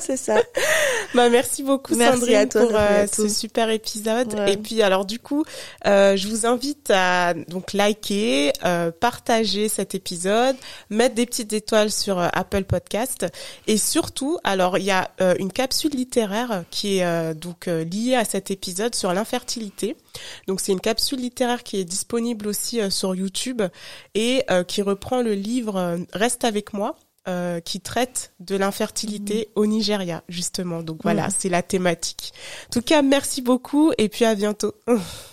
C'est 0.00 0.16
ça. 0.16 0.40
bah, 1.14 1.28
merci 1.28 1.62
beaucoup, 1.62 1.94
Merci 1.94 2.20
Sandrine, 2.20 2.36
à 2.36 2.46
toi, 2.46 2.60
pour 2.62 2.72
euh, 2.74 3.06
ce 3.06 3.28
super 3.28 3.70
épisode. 3.70 4.34
Ouais. 4.34 4.54
Et 4.54 4.56
puis, 4.56 4.82
alors, 4.82 5.04
du 5.04 5.18
coup, 5.18 5.44
euh, 5.86 6.16
je 6.16 6.28
vous 6.28 6.46
invite 6.46 6.90
à 6.90 7.34
donc 7.34 7.72
liker, 7.72 8.52
euh, 8.64 8.90
partager 8.90 9.68
cet 9.68 9.94
épisode, 9.94 10.56
mettre 10.88 11.14
des 11.14 11.26
petites 11.26 11.52
étoiles 11.52 11.90
sur 11.90 12.18
Apple 12.18 12.64
Podcast. 12.64 13.26
Et 13.66 13.76
surtout, 13.76 14.38
alors, 14.44 14.78
il 14.78 14.84
y 14.84 14.90
a 14.90 15.10
une 15.38 15.52
capsule 15.52 15.92
littéraire 15.92 16.64
qui 16.70 16.98
est 16.98 17.34
donc 17.34 17.66
liée 17.66 18.14
à 18.14 18.24
cet 18.24 18.50
épisode 18.50 18.94
sur 18.94 19.12
l'infertilité. 19.12 19.96
Donc, 20.46 20.60
c'est 20.60 20.72
une 20.72 20.80
capsule 20.80 21.20
littéraire 21.20 21.62
qui 21.62 21.78
est 21.78 21.84
disponible 21.84 22.46
aussi 22.48 22.80
sur 22.90 23.14
YouTube 23.14 23.62
et 24.14 24.44
qui 24.70 24.82
reprend 24.82 25.20
le 25.20 25.34
livre 25.34 25.76
euh, 25.76 25.98
Reste 26.12 26.44
avec 26.44 26.72
moi. 26.72 26.96
euh, 27.28 27.60
qui 27.60 27.82
traite 27.82 28.32
de 28.40 28.56
l'infertilité 28.56 29.50
au 29.54 29.66
Nigeria, 29.66 30.22
justement. 30.30 30.82
Donc 30.82 31.00
voilà, 31.02 31.28
c'est 31.28 31.50
la 31.50 31.62
thématique. 31.62 32.32
En 32.68 32.70
tout 32.72 32.80
cas, 32.80 33.02
merci 33.02 33.42
beaucoup 33.42 33.92
et 33.98 34.08
puis 34.08 34.24
à 34.24 34.34
bientôt. 34.34 34.72